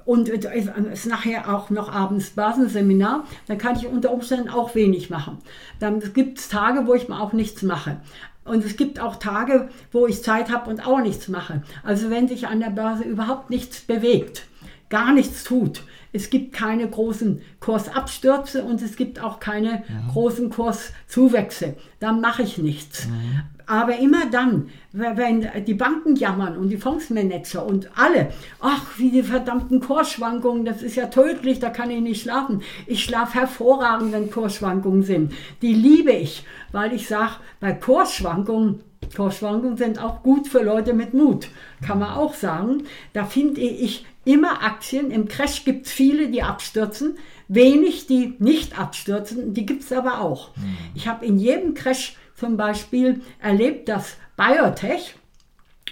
und 0.05 0.29
es 0.29 0.45
ist 0.45 1.07
nachher 1.07 1.55
auch 1.55 1.71
noch 1.71 1.93
abends 1.93 2.31
Basenseminar, 2.31 3.25
dann 3.47 3.59
kann 3.59 3.77
ich 3.77 3.87
unter 3.87 4.13
Umständen 4.13 4.49
auch 4.49 4.75
wenig 4.75 5.11
machen. 5.11 5.39
Dann 5.79 6.01
gibt 6.13 6.39
es 6.39 6.49
Tage, 6.49 6.87
wo 6.87 6.95
ich 6.95 7.09
mal 7.09 7.21
auch 7.21 7.33
nichts 7.33 7.63
mache. 7.63 8.01
Und 8.45 8.65
es 8.65 8.77
gibt 8.77 8.99
auch 8.99 9.17
Tage, 9.17 9.69
wo 9.93 10.07
ich 10.07 10.23
Zeit 10.23 10.51
habe 10.51 10.69
und 10.69 10.87
auch 10.87 11.01
nichts 11.01 11.29
mache. 11.29 11.63
Also 11.85 12.11
wenn 12.11 12.27
sich 12.27 12.49
an 12.49 12.59
der 12.59 12.71
Börse 12.71 13.05
überhaupt 13.05 13.51
nichts 13.51 13.81
bewegt, 13.81 14.47
gar 14.89 15.13
nichts 15.13 15.45
tut, 15.45 15.85
es 16.13 16.31
gibt 16.31 16.53
keine 16.53 16.89
großen 16.89 17.41
Kursabstürze 17.61 18.65
und 18.65 18.83
es 18.83 18.97
gibt 18.97 19.23
auch 19.23 19.41
keine 19.41 19.83
mhm. 19.89 20.13
großen 20.13 20.51
Kurszuwächse. 20.51 21.75
Da 22.01 22.13
mache 22.13 22.43
ich 22.43 22.59
nichts. 22.59 23.07
Mhm. 23.07 23.43
Aber 23.67 23.97
immer 23.97 24.27
dann, 24.31 24.69
wenn 24.93 25.47
die 25.65 25.75
Banken 25.75 26.17
jammern 26.17 26.57
und 26.57 26.69
die 26.69 26.77
Fondsmanager 26.77 27.65
und 27.65 27.91
alle, 27.97 28.31
ach, 28.61 28.99
wie 28.99 29.11
die 29.11 29.23
verdammten 29.23 29.81
Kursschwankungen, 29.81 30.65
das 30.65 30.83
ist 30.83 30.97
ja 30.97 31.07
tödlich, 31.07 31.61
da 31.61 31.71
kann 31.71 31.91
ich 31.91 32.01
nicht 32.01 32.23
schlafen. 32.23 32.63
Ich 32.87 33.05
schlafe 33.05 33.41
hervorragend, 33.41 34.13
wenn 34.13 34.31
Kursschwankungen 34.31 35.05
sind. 35.05 35.33
Die 35.63 35.73
liebe 35.73 36.13
ich, 36.13 36.45
weil 36.73 36.93
ich 36.93 37.07
sage, 37.07 37.33
bei 37.61 37.73
Kursschwankungen, 37.73 38.81
Kursschwankungen 39.17 39.77
sind 39.77 40.03
auch 40.03 40.23
gut 40.23 40.49
für 40.49 40.63
Leute 40.63 40.93
mit 40.93 41.15
Mut, 41.15 41.49
kann 41.87 41.99
man 41.99 42.11
auch 42.11 42.35
sagen. 42.35 42.85
Da 43.13 43.25
finde 43.25 43.61
ich 43.61 44.05
immer 44.25 44.63
Aktien. 44.63 45.11
Im 45.11 45.29
Crash 45.29 45.65
gibt 45.65 45.87
es 45.87 45.93
viele, 45.93 46.31
die 46.31 46.43
abstürzen, 46.43 47.19
wenig, 47.49 48.07
die 48.07 48.35
nicht 48.39 48.79
abstürzen, 48.79 49.55
die 49.55 49.67
gibt 49.67 49.83
es 49.83 49.93
aber 49.93 50.21
auch. 50.21 50.57
Mhm. 50.57 50.77
Ich 50.95 51.09
habe 51.09 51.27
in 51.27 51.39
jedem 51.39 51.75
Crash 51.75 52.17
zum 52.37 52.57
Beispiel 52.57 53.21
erlebt, 53.41 53.89
dass 53.89 54.17
Biotech, 54.37 55.15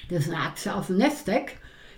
das 0.09 0.27
ist 0.27 0.33
eine 0.33 0.43
Aktie 0.43 0.75
aus 0.75 0.87
dem 0.89 0.99
Nasdaq, 0.99 1.53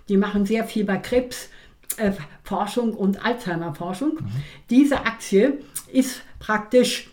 die 0.09 0.17
machen 0.17 0.47
sehr 0.47 0.65
viel 0.65 0.85
bei 0.85 0.99
Krebsforschung 0.99 2.93
äh, 2.93 2.97
und 2.97 3.25
Alzheimer-Forschung. 3.25 4.15
Mhm. 4.15 4.31
Diese 4.71 5.01
Aktie 5.07 5.59
ist 5.93 6.23
praktisch, 6.39 7.11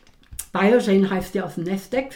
Biogen 0.51 1.09
heißt 1.09 1.35
die 1.35 1.41
aus 1.41 1.55
dem 1.55 1.65
Nasdaq, 1.65 2.15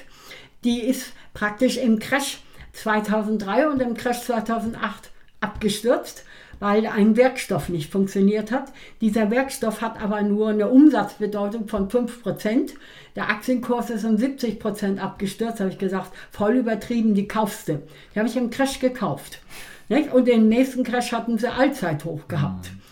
die 0.64 0.82
ist 0.82 1.14
praktisch 1.34 1.78
im 1.78 2.00
Crash 2.00 2.40
2003 2.74 3.68
und 3.68 3.82
im 3.82 3.94
Crash 3.94 4.22
2008 4.22 5.12
abgestürzt 5.42 6.26
weil 6.64 6.88
ein 6.88 7.18
Werkstoff 7.18 7.68
nicht 7.68 7.92
funktioniert 7.92 8.50
hat. 8.50 8.72
Dieser 9.02 9.30
Werkstoff 9.30 9.82
hat 9.82 10.02
aber 10.02 10.22
nur 10.22 10.48
eine 10.48 10.70
Umsatzbedeutung 10.70 11.68
von 11.68 11.90
5%. 11.90 12.70
Der 13.18 13.30
Aktienkurs 13.30 13.90
ist 13.90 14.06
um 14.06 14.16
70% 14.16 14.98
abgestürzt, 14.98 15.60
habe 15.60 15.72
ich 15.72 15.78
gesagt, 15.78 16.14
voll 16.32 16.54
übertrieben, 16.54 17.16
die 17.16 17.28
kaufst 17.28 17.68
du. 17.68 17.82
Die 18.16 18.20
habe 18.20 18.30
ich 18.30 18.38
im 18.38 18.50
Crash 18.50 18.80
gekauft. 18.80 19.42
Und 20.14 20.26
den 20.26 20.48
nächsten 20.48 20.86
Crash 20.86 21.12
hatten 21.12 21.38
sie 21.38 21.52
Allzeithoch 21.52 22.30
gehabt. 22.30 22.72
Mhm. 22.72 22.83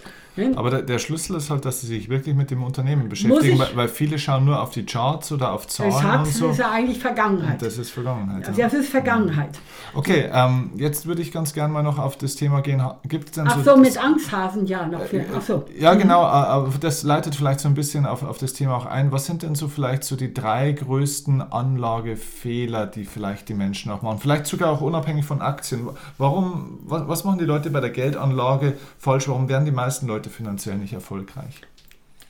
Aber 0.55 0.69
der, 0.69 0.81
der, 0.81 0.99
Schlüssel 0.99 1.35
ist 1.35 1.49
halt, 1.49 1.65
dass 1.65 1.81
sie 1.81 1.87
sich 1.87 2.07
wirklich 2.07 2.35
mit 2.35 2.51
dem 2.51 2.63
Unternehmen 2.63 3.09
beschäftigen, 3.09 3.59
weil, 3.59 3.75
weil, 3.75 3.87
viele 3.89 4.17
schauen 4.17 4.45
nur 4.45 4.61
auf 4.61 4.71
die 4.71 4.85
Charts 4.85 5.31
oder 5.33 5.51
auf 5.51 5.67
Zahlen 5.67 5.91
das 5.91 6.27
und 6.29 6.33
so. 6.33 6.49
Ist 6.51 6.59
ja 6.59 6.71
eigentlich 6.71 6.99
Vergangenheit. 6.99 7.53
Und 7.53 7.61
das 7.61 7.77
ist 7.77 7.91
Vergangenheit. 7.91 8.47
Ja. 8.47 8.63
Das 8.69 8.73
ist 8.73 8.89
Vergangenheit. 8.89 9.59
Okay, 9.93 10.29
ähm, 10.33 10.71
jetzt 10.75 11.05
würde 11.05 11.21
ich 11.21 11.33
ganz 11.33 11.53
gerne 11.53 11.73
mal 11.73 11.83
noch 11.83 11.99
auf 11.99 12.17
das 12.17 12.35
Thema 12.35 12.61
gehen. 12.61 12.81
Gibt 13.07 13.25
es 13.25 13.31
denn 13.31 13.47
Ach 13.47 13.57
so, 13.57 13.75
so 13.75 13.77
mit 13.77 14.01
Angsthasen, 14.01 14.65
ja. 14.65 14.87
Noch 14.87 15.01
für, 15.01 15.25
ach 15.37 15.41
so. 15.41 15.65
Ja, 15.77 15.95
genau, 15.95 16.21
aber 16.21 16.69
das 16.79 17.03
leitet 17.03 17.35
vielleicht 17.35 17.59
so 17.59 17.67
ein 17.67 17.75
bisschen 17.75 18.05
auf, 18.05 18.23
auf 18.23 18.37
das 18.37 18.53
Thema 18.53 18.75
auch 18.75 18.85
ein. 18.85 19.11
Was 19.11 19.25
sind 19.25 19.43
denn 19.43 19.55
so 19.55 19.67
vielleicht 19.67 20.05
so 20.05 20.15
die 20.15 20.33
drei 20.33 20.71
größten 20.71 21.41
Anlagefehler, 21.41 22.87
die 22.87 23.03
vielleicht 23.03 23.49
die 23.49 23.53
Menschen 23.53 23.91
auch 23.91 24.01
machen? 24.01 24.19
Vielleicht 24.19 24.47
sogar 24.47 24.71
auch 24.71 24.81
unabhängig 24.81 25.25
von 25.25 25.41
Aktien. 25.41 25.89
Warum, 26.17 26.79
was, 26.85 27.07
was 27.07 27.23
machen 27.25 27.39
die 27.39 27.45
Leute 27.45 27.69
bei 27.69 27.81
der 27.81 27.89
Geldanlage 27.89 28.77
falsch? 28.97 29.27
Warum 29.27 29.49
werden 29.49 29.65
die 29.65 29.71
meisten 29.71 30.07
Leute 30.07 30.20
finanziell 30.29 30.77
nicht 30.77 30.93
erfolgreich? 30.93 31.61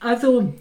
Also, 0.00 0.54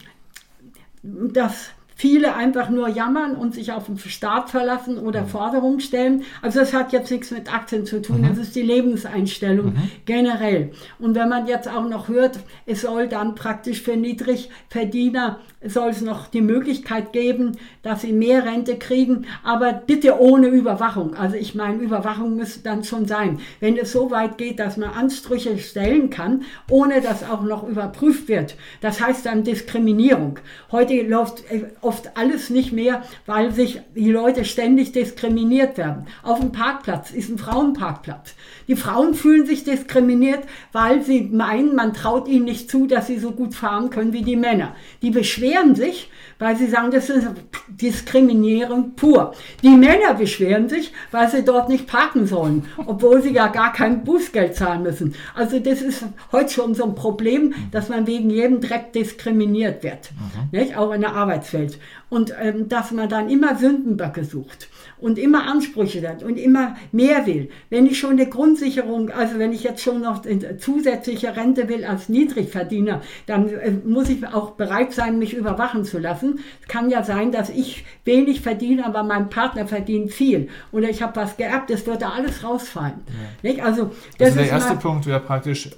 das 1.04 1.70
viele 2.02 2.34
einfach 2.34 2.72
nur 2.72 2.90
jammern 2.90 3.36
und 3.36 3.54
sich 3.54 3.72
auf 3.74 3.86
den 3.86 4.00
Staat 4.00 4.50
verlassen 4.50 4.98
oder 4.98 5.22
mhm. 5.22 5.28
Forderungen 5.28 5.80
stellen. 5.82 6.24
Also 6.42 6.60
das 6.60 6.74
hat 6.74 6.94
jetzt 6.94 7.12
nichts 7.12 7.30
mit 7.30 7.54
Aktien 7.54 7.86
zu 7.86 8.02
tun, 8.02 8.22
mhm. 8.22 8.30
das 8.30 8.40
ist 8.40 8.56
die 8.56 8.64
Lebenseinstellung 8.64 9.68
mhm. 9.68 9.92
generell. 10.06 10.72
Und 10.98 11.14
wenn 11.14 11.30
man 11.30 11.46
jetzt 11.46 11.70
auch 11.70 11.88
noch 11.88 12.08
hört, 12.08 12.40
es 12.66 12.82
soll 12.82 13.08
dann 13.08 13.36
praktisch 13.36 13.84
für 13.84 13.96
Niedrigverdiener 13.96 15.42
soll 15.64 15.90
es 15.90 16.02
noch 16.02 16.28
die 16.28 16.42
Möglichkeit 16.42 17.14
geben, 17.14 17.58
dass 17.84 18.02
sie 18.02 18.14
mehr 18.14 18.46
Rente 18.46 18.78
kriegen, 18.78 19.26
aber 19.44 19.74
bitte 19.74 20.20
ohne 20.20 20.48
Überwachung. 20.48 21.14
Also 21.14 21.36
ich 21.36 21.54
meine, 21.54 21.78
Überwachung 21.78 22.36
müsste 22.36 22.62
dann 22.62 22.84
schon 22.84 23.06
sein. 23.06 23.40
Wenn 23.60 23.78
es 23.78 23.92
so 23.92 24.10
weit 24.10 24.38
geht, 24.38 24.60
dass 24.60 24.78
man 24.78 24.90
Ansprüche 24.90 25.58
stellen 25.60 26.10
kann, 26.10 26.44
ohne 26.70 27.02
dass 27.02 27.24
auch 27.24 27.44
noch 27.44 27.68
überprüft 27.68 28.28
wird, 28.28 28.56
das 28.82 29.00
heißt 29.02 29.26
dann 29.26 29.44
Diskriminierung. 29.44 30.40
Heute 30.72 31.02
läuft 31.04 31.44
äh, 31.52 31.66
oft 31.92 32.16
alles 32.16 32.50
nicht 32.50 32.72
mehr, 32.72 33.04
weil 33.26 33.52
sich 33.52 33.82
die 33.94 34.12
Leute 34.12 34.46
ständig 34.46 34.94
diskriminiert 34.94 35.78
werden. 35.78 36.08
Auf 36.24 36.40
dem 36.40 36.54
Parkplatz 36.54 37.12
ist 37.12 37.30
ein 37.30 37.38
Frauenparkplatz. 37.38 38.34
Die 38.72 38.78
Frauen 38.78 39.16
fühlen 39.16 39.46
sich 39.46 39.66
diskriminiert, 39.66 40.46
weil 40.72 41.04
sie 41.04 41.24
meinen, 41.24 41.76
man 41.76 41.94
traut 41.94 42.30
ihnen 42.30 42.46
nicht 42.46 42.72
zu, 42.72 42.88
dass 42.88 43.08
sie 43.08 43.20
so 43.20 43.32
gut 43.32 43.54
fahren 43.54 43.90
können 43.90 44.14
wie 44.14 44.22
die 44.22 44.38
Männer. 44.38 44.78
Die 45.02 45.10
beschweren 45.10 45.76
sich, 45.76 46.10
weil 46.40 46.56
sie 46.56 46.68
sagen, 46.68 46.90
das 46.90 47.10
ist 47.10 47.28
Diskriminierung 47.68 48.96
pur. 48.96 49.34
Die 49.62 49.76
Männer 49.76 50.14
beschweren 50.14 50.70
sich, 50.70 50.94
weil 51.12 51.30
sie 51.30 51.44
dort 51.44 51.68
nicht 51.68 51.86
parken 51.86 52.28
sollen, 52.28 52.64
obwohl 52.78 53.22
sie 53.22 53.34
ja 53.34 53.48
gar 53.48 53.74
kein 53.74 54.06
Bußgeld 54.06 54.56
zahlen 54.56 54.84
müssen. 54.84 55.16
Also 55.36 55.60
das 55.60 55.82
ist 55.82 56.06
heute 56.32 56.54
schon 56.54 56.74
so 56.74 56.86
ein 56.86 56.96
Problem, 56.96 57.54
dass 57.72 57.90
man 57.90 58.08
wegen 58.08 58.30
jedem 58.30 58.62
Dreck 58.62 58.94
diskriminiert 58.94 59.84
wird, 59.84 60.12
mhm. 60.14 60.58
nicht? 60.58 60.78
auch 60.78 60.94
in 60.94 61.02
der 61.02 61.14
Arbeitswelt. 61.14 61.78
Und 62.08 62.34
ähm, 62.42 62.70
dass 62.70 62.92
man 62.92 63.10
dann 63.10 63.30
immer 63.30 63.58
Sündenböcke 63.58 64.24
sucht 64.24 64.70
und 65.02 65.18
immer 65.18 65.48
Ansprüche 65.48 66.08
hat 66.08 66.24
und 66.24 66.38
immer 66.38 66.76
mehr 66.92 67.26
will. 67.26 67.50
Wenn 67.70 67.86
ich 67.86 68.00
schon 68.00 68.12
eine 68.12 68.28
Grundsicherung, 68.28 69.10
also 69.10 69.40
wenn 69.40 69.52
ich 69.52 69.64
jetzt 69.64 69.82
schon 69.82 70.02
noch 70.02 70.22
zusätzliche 70.60 71.36
Rente 71.36 71.68
will 71.68 71.84
als 71.84 72.08
Niedrigverdiener, 72.08 73.02
dann 73.26 73.50
äh, 73.50 73.72
muss 73.84 74.10
ich 74.10 74.26
auch 74.28 74.52
bereit 74.52 74.94
sein, 74.94 75.20
mich 75.20 75.34
überwachen 75.34 75.84
zu 75.84 75.98
lassen. 75.98 76.40
Es 76.62 76.68
kann 76.68 76.90
ja 76.90 77.04
sein, 77.04 77.32
dass 77.32 77.50
ich 77.50 77.84
wenig 78.06 78.42
verdiene, 78.42 78.86
aber 78.86 79.04
mein 79.04 79.30
Partner 79.30 79.68
verdient 79.68 80.12
viel. 80.12 80.48
Oder 80.72 80.90
ich 80.90 81.02
habe 81.02 81.16
was 81.16 81.36
geerbt, 81.38 81.70
das 81.70 81.86
wird 81.88 82.02
da 82.02 82.12
alles 82.12 82.44
rausfallen. 82.44 83.02
Ja. 83.42 83.64
Also, 83.64 83.92
das 84.18 84.30
also 84.30 84.40
der 84.40 84.50
erste 84.50 84.76
Punkt 84.76 85.08
wäre 85.08 85.20
praktisch 85.20 85.68
äh, 85.68 85.70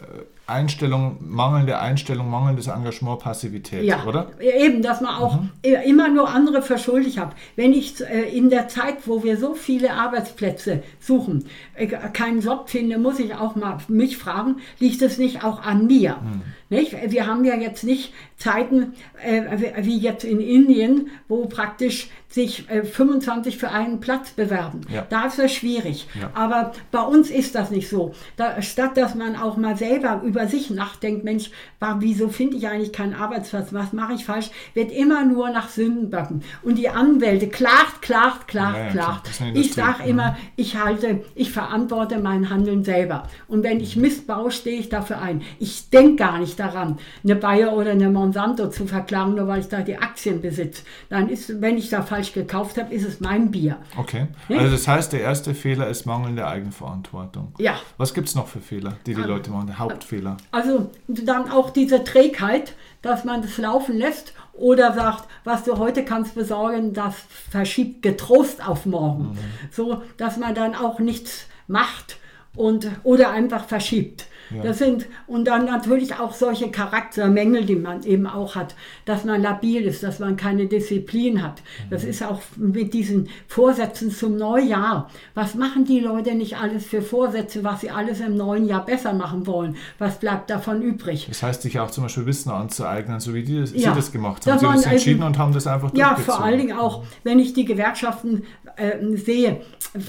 Einstellung, 0.46 1.18
mangelnde 1.22 1.80
Einstellung, 1.80 2.30
mangelndes 2.30 2.68
Engagement, 2.68 3.20
Passivität, 3.20 3.86
ja, 3.86 4.04
oder? 4.04 4.32
Eben, 4.42 4.82
dass 4.82 5.00
man 5.00 5.16
auch 5.16 5.40
mhm. 5.40 5.52
immer 5.86 6.10
nur 6.10 6.30
andere 6.30 6.62
verschuldigt 6.62 7.18
hat. 7.18 7.34
Wenn 7.56 7.72
ich 7.72 8.02
äh, 8.02 8.24
in 8.24 8.50
der 8.50 8.68
Zeit, 8.68 9.08
wo 9.08 9.24
wir 9.24 9.38
so 9.38 9.54
viele 9.54 9.94
Arbeitsplätze 9.94 10.84
suchen, 11.00 11.46
äh, 11.76 11.88
keinen 11.88 12.42
Job 12.42 12.70
finde, 12.70 12.98
muss 12.98 13.20
ich 13.20 13.34
auch 13.36 13.56
mal 13.56 13.78
mich 13.88 14.18
fragen, 14.18 14.58
liegt 14.80 15.02
es 15.02 15.18
nicht 15.18 15.46
auch 15.46 15.64
an 15.64 15.88
mir? 15.88 16.18
Mhm. 16.22 16.42
Nicht? 16.74 17.12
Wir 17.12 17.28
haben 17.28 17.46
ja 17.46 17.56
jetzt 17.56 17.84
nicht 17.84 18.14
Zeiten 18.38 18.94
äh, 19.24 19.42
wie 19.78 19.98
jetzt 19.98 20.24
in 20.24 20.40
Indien, 20.40 21.10
wo 21.28 21.46
praktisch 21.46 22.10
sich 22.34 22.68
äh, 22.70 22.84
25 22.84 23.58
für 23.58 23.70
einen 23.70 24.00
Platz 24.00 24.32
bewerben. 24.32 24.82
Ja. 24.92 25.06
Da 25.08 25.26
ist 25.28 25.38
es 25.38 25.54
schwierig. 25.54 26.08
Ja. 26.20 26.32
Aber 26.34 26.72
bei 26.92 27.02
uns 27.02 27.30
ist 27.30 27.54
das 27.54 27.70
nicht 27.70 27.88
so. 27.88 28.14
Da, 28.38 28.60
statt 28.62 28.98
dass 28.98 29.14
man 29.14 29.36
auch 29.36 29.56
mal 29.56 29.78
selber 29.78 30.22
über 30.26 30.48
sich 30.48 30.72
nachdenkt, 30.72 31.24
Mensch, 31.24 31.52
war, 31.80 32.02
wieso 32.02 32.30
finde 32.30 32.58
ich 32.58 32.68
eigentlich 32.68 32.92
keinen 32.92 33.14
Arbeitsplatz? 33.14 33.72
Was 33.72 33.94
mache 33.94 34.14
ich 34.14 34.26
falsch? 34.26 34.50
Wird 34.74 34.92
immer 34.92 35.24
nur 35.26 35.52
nach 35.52 35.70
Sündenböcken. 35.70 36.44
Und 36.64 36.80
die 36.80 36.90
Anwälte 36.90 37.50
klagt, 37.50 38.02
klagt, 38.02 38.48
klagt, 38.48 38.78
ja, 38.78 38.90
klagt. 38.90 39.30
Ich 39.54 39.74
sage 39.74 40.04
immer, 40.08 40.36
ich 40.56 40.78
halte, 40.78 41.24
ich 41.36 41.52
verantworte 41.52 42.18
mein 42.18 42.50
Handeln 42.50 42.84
selber. 42.84 43.30
Und 43.48 43.62
wenn 43.62 43.80
ich 43.80 43.96
Mist 43.96 44.26
baue, 44.26 44.50
stehe 44.50 44.80
ich 44.80 44.90
dafür 44.90 45.22
ein. 45.22 45.44
Ich 45.60 45.92
denke 45.92 46.16
gar 46.16 46.40
nicht 46.40 46.60
daran, 46.64 46.98
eine 47.24 47.36
Bayer 47.36 47.74
oder 47.74 47.92
eine 47.92 48.10
Monsanto 48.10 48.70
zu 48.70 48.88
verklagen, 48.88 49.36
nur 49.36 49.48
weil 49.48 49.60
ich 49.60 49.68
da 49.68 49.82
die 49.82 49.98
Aktien 49.98 50.42
besitze. 50.42 50.84
Dann 51.10 51.30
ist, 51.30 51.62
wenn 51.62 51.78
ich 51.78 51.90
da 51.90 52.02
falsch 52.02 52.34
gekauft 52.34 52.78
habe, 52.78 52.94
ist 52.94 53.06
es 53.06 53.20
mein 53.20 53.52
Bier. 53.52 53.78
Okay. 53.98 54.28
Hm? 54.48 54.60
Also 54.60 54.72
das 54.72 54.88
heißt, 54.88 55.14
der 55.14 55.22
erste 55.22 55.54
Fehler 55.54 55.88
ist 55.88 56.06
mangelnde 56.06 56.48
Eigenverantwortung. 56.48 57.54
Ja. 57.58 57.76
Was 57.98 58.14
gibt 58.14 58.30
es 58.30 58.36
noch 58.36 58.48
für 58.48 58.60
Fehler, 58.60 58.94
die 59.06 59.14
die 59.14 59.22
also, 59.22 59.34
Leute 59.34 59.52
machen? 59.52 59.68
Der 59.68 59.80
Hauptfehler? 59.80 60.38
Also 60.52 60.90
dann 61.08 61.50
auch 61.50 61.70
diese 61.70 62.04
Trägheit, 62.04 62.74
dass 63.02 63.26
man 63.26 63.42
das 63.42 63.58
laufen 63.58 63.98
lässt 63.98 64.34
oder 64.54 64.94
sagt, 64.94 65.28
was 65.44 65.64
du 65.64 65.78
heute 65.78 66.06
kannst 66.06 66.36
besorgen, 66.36 66.94
das 66.94 67.16
verschiebt 67.50 68.02
getrost 68.02 68.66
auf 68.66 68.86
morgen. 68.86 69.32
Mhm. 69.32 69.38
So, 69.72 70.02
dass 70.18 70.38
man 70.38 70.56
dann 70.56 70.76
auch 70.76 71.00
nichts 71.00 71.48
macht 71.68 72.18
und 72.56 72.90
oder 73.04 73.32
einfach 73.32 73.66
verschiebt. 73.66 74.28
Das 74.62 74.78
sind, 74.78 75.06
und 75.28 75.46
dann 75.46 75.66
natürlich 75.66 76.16
auch 76.16 76.34
solche 76.34 76.70
Charaktermängel, 76.70 77.66
die 77.66 77.76
man 77.76 78.04
eben 78.04 78.28
auch 78.28 78.56
hat, 78.56 78.76
dass 79.06 79.24
man 79.24 79.42
labil 79.42 79.84
ist, 79.84 80.04
dass 80.04 80.20
man 80.20 80.36
keine 80.36 80.68
Disziplin 80.68 81.42
hat. 81.42 81.62
Das 81.90 82.04
mhm. 82.04 82.10
ist 82.10 82.24
auch 82.24 82.42
mit 82.58 82.94
diesen 82.94 83.30
Vorsätzen 83.48 84.12
zum 84.12 84.38
Neujahr. 84.38 85.10
Was 85.34 85.56
machen 85.56 85.86
die 85.86 86.00
Leute 86.00 86.36
nicht 86.36 86.58
alles 86.58 86.86
für 86.86 87.02
Vorsätze, 87.02 87.64
was 87.64 87.82
sie 87.82 87.90
alles 87.90 88.20
im 88.20 88.36
neuen 88.36 88.66
Jahr 88.66 88.86
besser 88.86 89.14
machen 89.14 89.48
wollen? 89.48 89.76
Was 90.00 90.20
bleibt 90.20 90.50
davon 90.50 90.82
übrig? 90.82 91.26
Das 91.30 91.44
heißt, 91.44 91.62
sich 91.62 91.80
auch 91.80 91.92
zum 91.92 92.04
Beispiel 92.04 92.26
Wissen 92.26 92.52
anzueignen, 92.52 93.20
so 93.20 93.34
wie 93.34 93.44
die 93.44 93.60
das, 93.60 93.72
ja. 93.74 93.92
Sie 93.92 93.96
das 93.96 94.12
gemacht 94.12 94.46
haben. 94.46 94.60
Sie 94.60 94.66
haben 94.66 94.76
es 94.76 94.86
entschieden 94.86 95.24
und 95.24 95.38
haben 95.38 95.54
das 95.54 95.68
einfach 95.68 95.92
Ja, 95.94 96.16
vor 96.16 96.44
allen 96.44 96.60
Dingen 96.60 96.78
auch, 96.78 97.04
wenn 97.24 97.40
ich 97.40 97.54
die 97.54 97.66
Gewerkschaften 97.66 98.44
äh, 98.76 99.16
sehe, 99.16 99.62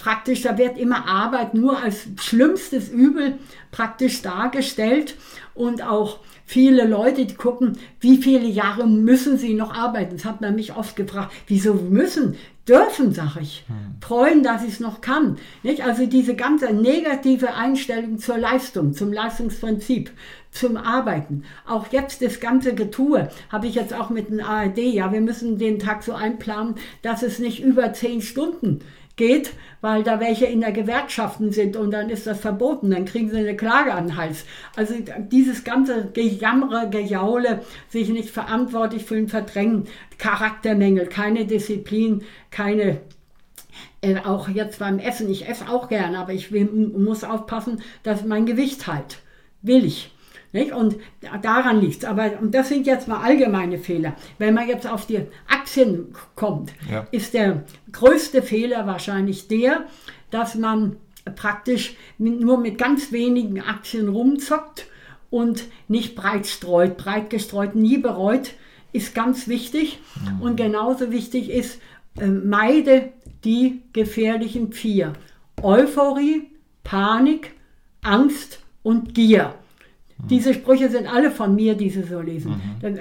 praktisch, 0.03 0.42
da 0.42 0.57
wird 0.57 0.78
immer 0.78 1.07
Arbeit 1.07 1.55
nur 1.55 1.78
als 1.78 2.07
schlimmstes 2.20 2.88
Übel 2.88 3.34
praktisch 3.75 4.22
dargestellt 4.22 5.16
und 5.53 5.83
auch 5.83 6.20
viele 6.47 6.87
Leute, 6.87 7.27
die 7.27 7.35
gucken, 7.35 7.77
wie 7.99 8.18
viele 8.18 8.47
Jahre 8.47 8.87
müssen 8.87 9.37
sie 9.37 9.55
noch 9.55 9.75
arbeiten. 9.75 10.14
Das 10.16 10.25
hat 10.25 10.41
man 10.41 10.55
mich 10.55 10.77
oft 10.77 10.95
gefragt, 10.95 11.33
wieso 11.49 11.75
müssen? 11.75 12.37
Dürfen, 12.68 13.12
sage 13.12 13.41
ich. 13.43 13.64
Hm. 13.66 13.97
Freuen, 14.01 14.43
dass 14.45 14.62
ich 14.62 14.75
es 14.75 14.81
noch 14.81 15.01
kann. 15.01 15.39
Nicht? 15.64 15.85
Also 15.85 16.07
diese 16.07 16.37
ganze 16.37 16.72
negative 16.72 17.55
Einstellung 17.55 18.18
zur 18.18 18.39
Leistung, 18.39 18.95
zum 18.95 19.12
Leistungsprinzip, 19.12 20.12
zum 20.53 20.77
Arbeiten. 20.77 21.43
Auch 21.66 21.89
jetzt 21.91 22.22
das 22.22 22.39
ganze 22.39 22.75
Getue 22.75 23.29
habe 23.51 23.66
ich 23.66 23.75
jetzt 23.75 23.93
auch 23.93 24.09
mit 24.09 24.29
dem 24.29 24.41
ARD. 24.41 24.79
Ja, 24.79 25.12
wir 25.12 25.20
müssen 25.20 25.59
den 25.59 25.81
Tag 25.81 26.05
so 26.05 26.12
einplanen, 26.12 26.77
dass 27.03 27.25
es 27.25 27.41
nicht 27.41 27.61
über 27.61 27.93
zehn 27.93 28.22
Stunden 28.22 28.81
geht, 29.17 29.53
weil 29.81 30.03
da 30.03 30.19
welche 30.19 30.47
in 30.47 30.61
der 30.61 30.73
Gewerkschaften 30.73 31.53
sind 31.53 31.77
und 31.77 31.91
dann 31.93 32.11
ist 32.11 32.27
das 32.27 32.41
verboten, 32.41 32.91
dann 32.91 33.05
kriegen 33.05 33.31
sie 33.31 33.39
eine 33.39 33.57
Klage 33.57 33.95
an 33.95 34.09
den 34.09 34.17
Hals. 34.17 34.45
Also 34.77 34.95
dieses 35.31 35.62
ganze 35.62 36.11
Gejammere, 36.12 36.91
Gejaule, 36.91 37.62
sich 37.89 38.09
nicht 38.09 38.31
verantwortlich 38.31 39.05
fühlen, 39.05 39.29
verdrängen, 39.29 39.85
Charaktermängel, 40.19 41.07
keine 41.07 41.45
Disziplin, 41.45 42.23
keine 42.51 43.01
äh, 44.01 44.19
auch 44.19 44.49
jetzt 44.49 44.79
beim 44.81 44.99
Essen, 44.99 45.31
ich 45.31 45.49
esse 45.49 45.69
auch 45.69 45.89
gern, 45.89 46.15
aber 46.15 46.33
ich 46.33 46.53
will, 46.53 46.67
muss 46.67 47.25
aufpassen, 47.25 47.83
dass 48.03 48.25
mein 48.25 48.47
Gewicht 48.47 48.87
halt. 48.87 49.19
Will 49.62 49.85
ich. 49.85 50.14
Nicht? 50.55 50.73
Und 50.73 50.97
daran 51.43 51.81
liegt 51.81 52.05
es. 52.05 52.09
Aber 52.09 52.31
und 52.41 52.55
das 52.55 52.69
sind 52.69 52.87
jetzt 52.87 53.09
mal 53.09 53.21
allgemeine 53.21 53.77
Fehler. 53.77 54.15
Wenn 54.39 54.55
man 54.55 54.69
jetzt 54.69 54.87
auf 54.87 55.05
die 55.05 55.21
Aktien 55.49 56.15
kommt, 56.37 56.73
ja. 56.89 57.09
ist 57.11 57.35
der 57.35 57.65
größte 57.91 58.41
Fehler 58.41 58.87
wahrscheinlich 58.87 59.49
der, 59.49 59.87
dass 60.31 60.55
man 60.55 60.95
praktisch 61.35 61.97
nur 62.19 62.59
mit 62.59 62.79
ganz 62.79 63.11
wenigen 63.11 63.61
Aktien 63.63 64.09
rumzockt 64.09 64.87
und 65.29 65.65
nicht 65.89 66.15
breit 66.15 66.47
streut. 66.47 66.99
Breit 66.99 67.31
gestreut, 67.31 67.75
nie 67.75 67.99
bereut, 67.99 68.53
ist 68.93 69.13
ganz 69.13 69.49
wichtig. 69.49 69.99
Mhm. 70.15 70.41
Und 70.41 70.57
genauso 70.57 71.11
wichtig 71.11 71.51
ist, 71.51 71.81
äh, 72.21 72.29
meide 72.29 73.11
die 73.43 73.83
gefährlichen 73.93 74.73
vier. 74.73 75.15
Euphorie, 75.61 76.49
Panik, 76.85 77.55
Angst 78.03 78.61
und 78.85 79.15
Gier. 79.15 79.57
Diese 80.31 80.55
Sprüche 80.55 80.89
sind 80.89 81.07
alle 81.07 81.31
von 81.31 81.55
mir, 81.55 81.75
die 81.75 81.91
Sie 81.91 82.03
so 82.03 82.21
lesen. 82.21 82.61
Mhm. 82.81 82.97
Äh, 82.97 82.99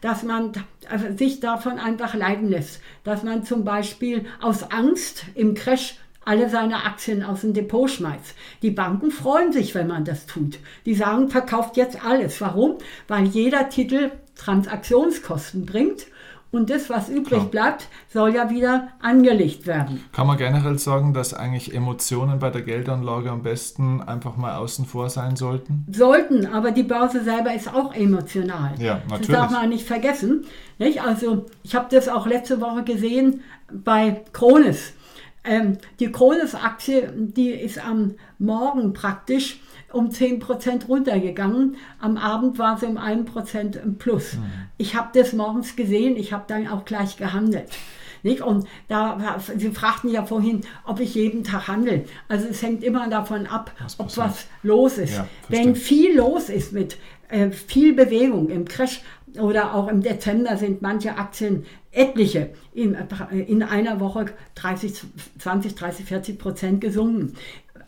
dass 0.00 0.22
man 0.22 0.52
also 0.88 1.06
sich 1.16 1.40
davon 1.40 1.78
einfach 1.78 2.14
leiden 2.14 2.48
lässt. 2.48 2.80
Dass 3.02 3.22
man 3.22 3.44
zum 3.44 3.64
Beispiel 3.64 4.26
aus 4.40 4.70
Angst 4.70 5.24
im 5.34 5.54
Crash 5.54 5.96
alle 6.24 6.50
seine 6.50 6.84
Aktien 6.84 7.22
aus 7.22 7.40
dem 7.40 7.54
Depot 7.54 7.88
schmeißt. 7.88 8.34
Die 8.60 8.70
Banken 8.70 9.10
freuen 9.10 9.50
sich, 9.50 9.74
wenn 9.74 9.86
man 9.86 10.04
das 10.04 10.26
tut. 10.26 10.58
Die 10.84 10.94
sagen, 10.94 11.30
verkauft 11.30 11.78
jetzt 11.78 12.04
alles. 12.04 12.40
Warum? 12.42 12.76
Weil 13.08 13.24
jeder 13.24 13.70
Titel 13.70 14.10
Transaktionskosten 14.36 15.64
bringt 15.64 16.06
und 16.50 16.70
das, 16.70 16.88
was 16.88 17.08
übrig 17.08 17.28
Klar. 17.28 17.44
bleibt, 17.46 17.88
soll 18.08 18.34
ja 18.34 18.48
wieder 18.48 18.88
angelegt 19.00 19.66
werden. 19.66 20.04
Kann 20.12 20.26
man 20.26 20.38
generell 20.38 20.78
sagen, 20.78 21.12
dass 21.12 21.34
eigentlich 21.34 21.74
Emotionen 21.74 22.38
bei 22.38 22.50
der 22.50 22.62
Geldanlage 22.62 23.30
am 23.30 23.42
besten 23.42 24.00
einfach 24.00 24.36
mal 24.36 24.56
außen 24.56 24.86
vor 24.86 25.10
sein 25.10 25.36
sollten? 25.36 25.86
Sollten, 25.90 26.46
aber 26.46 26.70
die 26.70 26.84
Börse 26.84 27.22
selber 27.22 27.54
ist 27.54 27.72
auch 27.72 27.94
emotional. 27.94 28.72
Ja, 28.78 29.02
natürlich. 29.10 29.26
Das 29.26 29.36
darf 29.36 29.50
man 29.50 29.68
nicht 29.68 29.86
vergessen. 29.86 30.46
Nicht? 30.78 31.02
Also 31.02 31.46
ich 31.62 31.74
habe 31.74 31.86
das 31.90 32.08
auch 32.08 32.26
letzte 32.26 32.60
Woche 32.60 32.82
gesehen 32.82 33.42
bei 33.70 34.22
Kronis. 34.32 34.94
Ähm, 35.44 35.78
die 36.00 36.10
Kronis-Aktie, 36.10 37.12
die 37.14 37.50
ist 37.50 37.84
am 37.84 38.14
Morgen 38.38 38.92
praktisch 38.92 39.60
um 39.92 40.10
10% 40.10 40.86
runtergegangen. 40.86 41.76
Am 42.00 42.16
Abend 42.16 42.58
war 42.58 42.78
sie 42.78 42.86
um 42.86 42.98
1% 42.98 43.80
im 43.80 43.98
Plus. 43.98 44.34
Mhm. 44.34 44.44
Ich 44.76 44.94
habe 44.94 45.08
das 45.18 45.32
morgens 45.32 45.76
gesehen, 45.76 46.16
ich 46.16 46.32
habe 46.32 46.44
dann 46.46 46.66
auch 46.68 46.84
gleich 46.84 47.16
gehandelt. 47.16 47.68
Nicht? 48.22 48.40
Und 48.42 48.66
da, 48.88 49.38
Sie 49.56 49.70
fragten 49.70 50.10
ja 50.10 50.24
vorhin, 50.24 50.62
ob 50.84 51.00
ich 51.00 51.14
jeden 51.14 51.44
Tag 51.44 51.68
handle. 51.68 52.04
Also 52.26 52.48
es 52.48 52.62
hängt 52.62 52.82
immer 52.82 53.08
davon 53.08 53.46
ab, 53.46 53.72
ob 53.98 54.16
was 54.16 54.46
los 54.62 54.98
ist. 54.98 55.16
Ja, 55.16 55.28
Wenn 55.48 55.76
viel 55.76 56.16
los 56.16 56.48
ist 56.48 56.72
mit 56.72 56.96
äh, 57.28 57.50
viel 57.50 57.94
Bewegung 57.94 58.48
im 58.48 58.66
Crash 58.66 59.02
oder 59.38 59.74
auch 59.74 59.88
im 59.88 60.02
Dezember 60.02 60.56
sind 60.56 60.82
manche 60.82 61.16
Aktien 61.16 61.64
etliche 61.90 62.50
in, 62.72 62.96
in 63.46 63.62
einer 63.62 64.00
Woche 64.00 64.26
30, 64.54 64.92
20, 65.38 65.74
30, 65.74 66.04
40 66.06 66.38
Prozent 66.38 66.80
gesunken. 66.80 67.34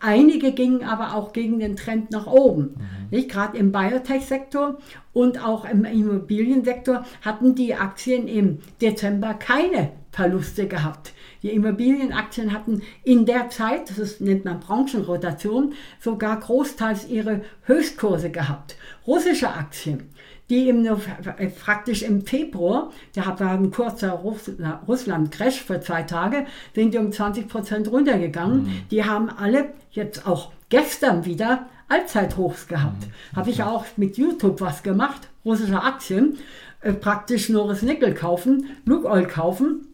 Einige 0.01 0.51
gingen 0.51 0.83
aber 0.83 1.15
auch 1.15 1.31
gegen 1.31 1.59
den 1.59 1.75
Trend 1.75 2.11
nach 2.11 2.25
oben. 2.25 2.75
Mhm. 3.11 3.27
Gerade 3.27 3.57
im 3.57 3.71
Biotech-Sektor 3.71 4.79
und 5.13 5.45
auch 5.45 5.63
im 5.63 5.85
Immobiliensektor 5.85 7.05
hatten 7.21 7.53
die 7.53 7.75
Aktien 7.75 8.27
im 8.27 8.59
Dezember 8.81 9.35
keine 9.35 9.91
Verluste 10.11 10.67
gehabt. 10.67 11.13
Die 11.43 11.49
Immobilienaktien 11.49 12.51
hatten 12.51 12.81
in 13.03 13.25
der 13.25 13.49
Zeit, 13.49 13.97
das 13.97 14.19
nennt 14.19 14.45
man 14.45 14.59
Branchenrotation, 14.59 15.73
sogar 15.99 16.39
großteils 16.39 17.07
ihre 17.07 17.41
Höchstkurse 17.63 18.31
gehabt. 18.31 18.75
Russische 19.07 19.49
Aktien 19.49 20.09
die 20.51 20.67
im, 20.67 20.85
äh, 20.85 21.47
praktisch 21.47 22.03
im 22.03 22.25
Februar, 22.25 22.91
da 23.15 23.39
war 23.39 23.51
ein 23.51 23.71
kurzer 23.71 24.21
Russland-Crash 24.87 25.63
für 25.63 25.79
zwei 25.79 26.03
Tage, 26.03 26.45
sind 26.75 26.93
die 26.93 26.97
um 26.97 27.11
20 27.11 27.47
Prozent 27.47 27.89
runtergegangen. 27.89 28.63
Mhm. 28.63 28.71
Die 28.91 29.05
haben 29.05 29.29
alle 29.29 29.69
jetzt 29.91 30.27
auch 30.27 30.51
gestern 30.69 31.25
wieder 31.25 31.67
Allzeithochs 31.87 32.67
gehabt. 32.67 33.07
Mhm. 33.07 33.37
Habe 33.37 33.49
ich 33.49 33.63
auch 33.63 33.85
mit 33.95 34.17
YouTube 34.17 34.59
was 34.59 34.83
gemacht, 34.83 35.29
russische 35.45 35.81
Aktien, 35.81 36.37
äh, 36.81 36.91
praktisch 36.91 37.47
Norris 37.47 37.81
Nickel 37.81 38.13
kaufen, 38.13 38.71
Lukoil 38.85 39.25
kaufen 39.25 39.87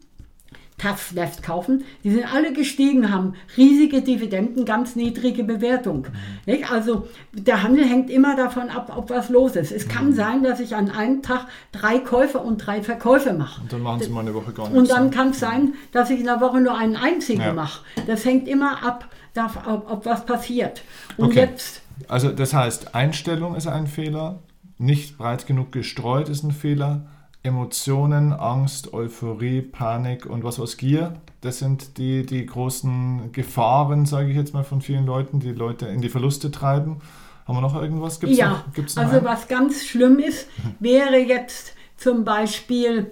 Tasneft 0.78 1.42
kaufen, 1.42 1.84
die 2.04 2.10
sind 2.10 2.32
alle 2.32 2.52
gestiegen, 2.52 3.12
haben 3.12 3.34
riesige 3.56 4.00
Dividenden, 4.00 4.64
ganz 4.64 4.96
niedrige 4.96 5.44
Bewertung. 5.44 6.06
Mhm. 6.46 6.64
Also 6.70 7.08
der 7.32 7.62
Handel 7.62 7.84
hängt 7.84 8.10
immer 8.10 8.36
davon 8.36 8.70
ab, 8.70 8.92
ob 8.96 9.10
was 9.10 9.28
los 9.28 9.56
ist. 9.56 9.72
Es 9.72 9.88
kann 9.88 10.10
mhm. 10.10 10.14
sein, 10.14 10.42
dass 10.44 10.60
ich 10.60 10.76
an 10.76 10.90
einem 10.90 11.22
Tag 11.22 11.46
drei 11.72 11.98
Käufe 11.98 12.38
und 12.38 12.58
drei 12.58 12.82
Verkäufe 12.82 13.32
mache. 13.32 13.60
Und 13.60 13.72
dann 13.72 13.82
machen 13.82 14.00
Sie 14.00 14.08
mal 14.08 14.20
eine 14.20 14.34
Woche 14.34 14.52
gar 14.52 14.68
nichts. 14.68 14.78
Und 14.78 14.90
dann 14.90 15.10
kann 15.10 15.30
es 15.30 15.40
sein, 15.40 15.74
dass 15.92 16.10
ich 16.10 16.20
in 16.20 16.26
der 16.26 16.40
Woche 16.40 16.60
nur 16.60 16.78
einen 16.78 16.96
einzigen 16.96 17.42
ja. 17.42 17.52
mache. 17.52 17.82
Das 18.06 18.24
hängt 18.24 18.46
immer 18.46 18.84
ab, 18.84 19.08
ob, 19.36 19.90
ob 19.90 20.06
was 20.06 20.24
passiert. 20.24 20.82
Und 21.16 21.30
okay. 21.30 21.40
jetzt. 21.40 21.82
Also 22.06 22.30
das 22.30 22.54
heißt, 22.54 22.94
Einstellung 22.94 23.56
ist 23.56 23.66
ein 23.66 23.88
Fehler, 23.88 24.38
nicht 24.78 25.18
breit 25.18 25.46
genug 25.46 25.72
gestreut 25.72 26.28
ist 26.28 26.44
ein 26.44 26.52
Fehler 26.52 27.06
Emotionen, 27.48 28.32
Angst, 28.32 28.94
Euphorie, 28.94 29.62
Panik 29.62 30.26
und 30.26 30.44
was 30.44 30.58
was 30.58 30.76
Gier. 30.76 31.14
Das 31.40 31.58
sind 31.58 31.98
die, 31.98 32.24
die 32.24 32.46
großen 32.46 33.32
Gefahren, 33.32 34.06
sage 34.06 34.30
ich 34.30 34.36
jetzt 34.36 34.54
mal, 34.54 34.64
von 34.64 34.80
vielen 34.80 35.06
Leuten, 35.06 35.40
die 35.40 35.52
Leute 35.52 35.86
in 35.86 36.00
die 36.00 36.08
Verluste 36.08 36.50
treiben. 36.50 37.00
Haben 37.46 37.56
wir 37.56 37.60
noch 37.62 37.80
irgendwas? 37.80 38.20
Gibt's 38.20 38.36
ja, 38.36 38.50
noch, 38.50 38.72
gibt's 38.72 38.96
noch 38.96 39.04
also 39.04 39.16
einen? 39.16 39.26
was 39.26 39.48
ganz 39.48 39.84
schlimm 39.84 40.18
ist, 40.18 40.48
wäre 40.80 41.16
jetzt 41.16 41.74
zum 41.96 42.24
Beispiel 42.24 43.10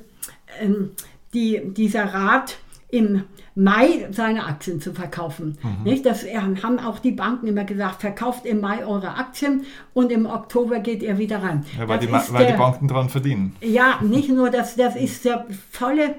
ähm, 0.60 0.90
die, 1.32 1.62
dieser 1.64 2.04
Rat 2.12 2.58
im 2.88 3.24
Mai 3.58 4.06
seine 4.10 4.44
Aktien 4.44 4.82
zu 4.82 4.92
verkaufen. 4.92 5.56
Mhm. 5.62 5.84
Nicht? 5.84 6.04
Das 6.04 6.24
haben 6.24 6.78
auch 6.78 6.98
die 6.98 7.12
Banken 7.12 7.46
immer 7.46 7.64
gesagt, 7.64 8.02
verkauft 8.02 8.44
im 8.44 8.60
Mai 8.60 8.86
eure 8.86 9.16
Aktien 9.16 9.64
und 9.94 10.12
im 10.12 10.26
Oktober 10.26 10.78
geht 10.80 11.02
ihr 11.02 11.16
wieder 11.16 11.42
rein. 11.42 11.64
Ja, 11.78 11.88
weil, 11.88 11.98
die, 11.98 12.12
weil 12.12 12.22
der, 12.36 12.52
die, 12.52 12.58
Banken 12.58 12.86
daran 12.86 13.08
verdienen. 13.08 13.56
Ja, 13.62 13.98
nicht 14.02 14.28
nur 14.28 14.50
das, 14.50 14.76
das 14.76 14.94
ist 14.94 15.24
der 15.24 15.46
volle 15.70 16.16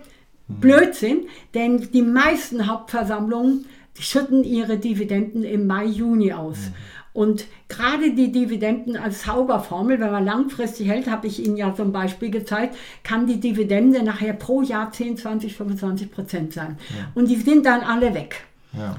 mhm. 0.48 0.56
Blödsinn, 0.60 1.28
denn 1.54 1.92
die 1.92 2.02
meisten 2.02 2.66
Hauptversammlungen 2.66 3.66
schütten 4.00 4.44
ihre 4.44 4.78
Dividenden 4.80 5.44
im 5.44 5.68
Mai, 5.68 5.86
Juni 5.86 6.34
aus. 6.34 6.58
Mhm. 6.58 6.74
Und 7.18 7.46
gerade 7.68 8.14
die 8.14 8.32
Dividenden 8.32 8.96
als 8.96 9.24
Zauberformel, 9.24 10.00
wenn 10.00 10.12
man 10.12 10.24
langfristig 10.24 10.88
hält, 10.88 11.10
habe 11.10 11.26
ich 11.26 11.44
Ihnen 11.44 11.58
ja 11.58 11.74
zum 11.74 11.92
Beispiel 11.92 12.30
gezeigt, 12.30 12.78
kann 13.02 13.26
die 13.26 13.40
Dividende 13.40 14.04
nachher 14.04 14.34
pro 14.34 14.62
Jahr 14.62 14.92
10, 14.92 15.18
20, 15.18 15.58
25 15.58 16.12
Prozent 16.12 16.54
sein. 16.54 16.78
Ja. 16.90 17.08
Und 17.16 17.28
die 17.28 17.38
sind 17.38 17.66
dann 17.66 17.82
alle 17.82 18.14
weg. 18.14 18.46
Ja. 18.72 18.98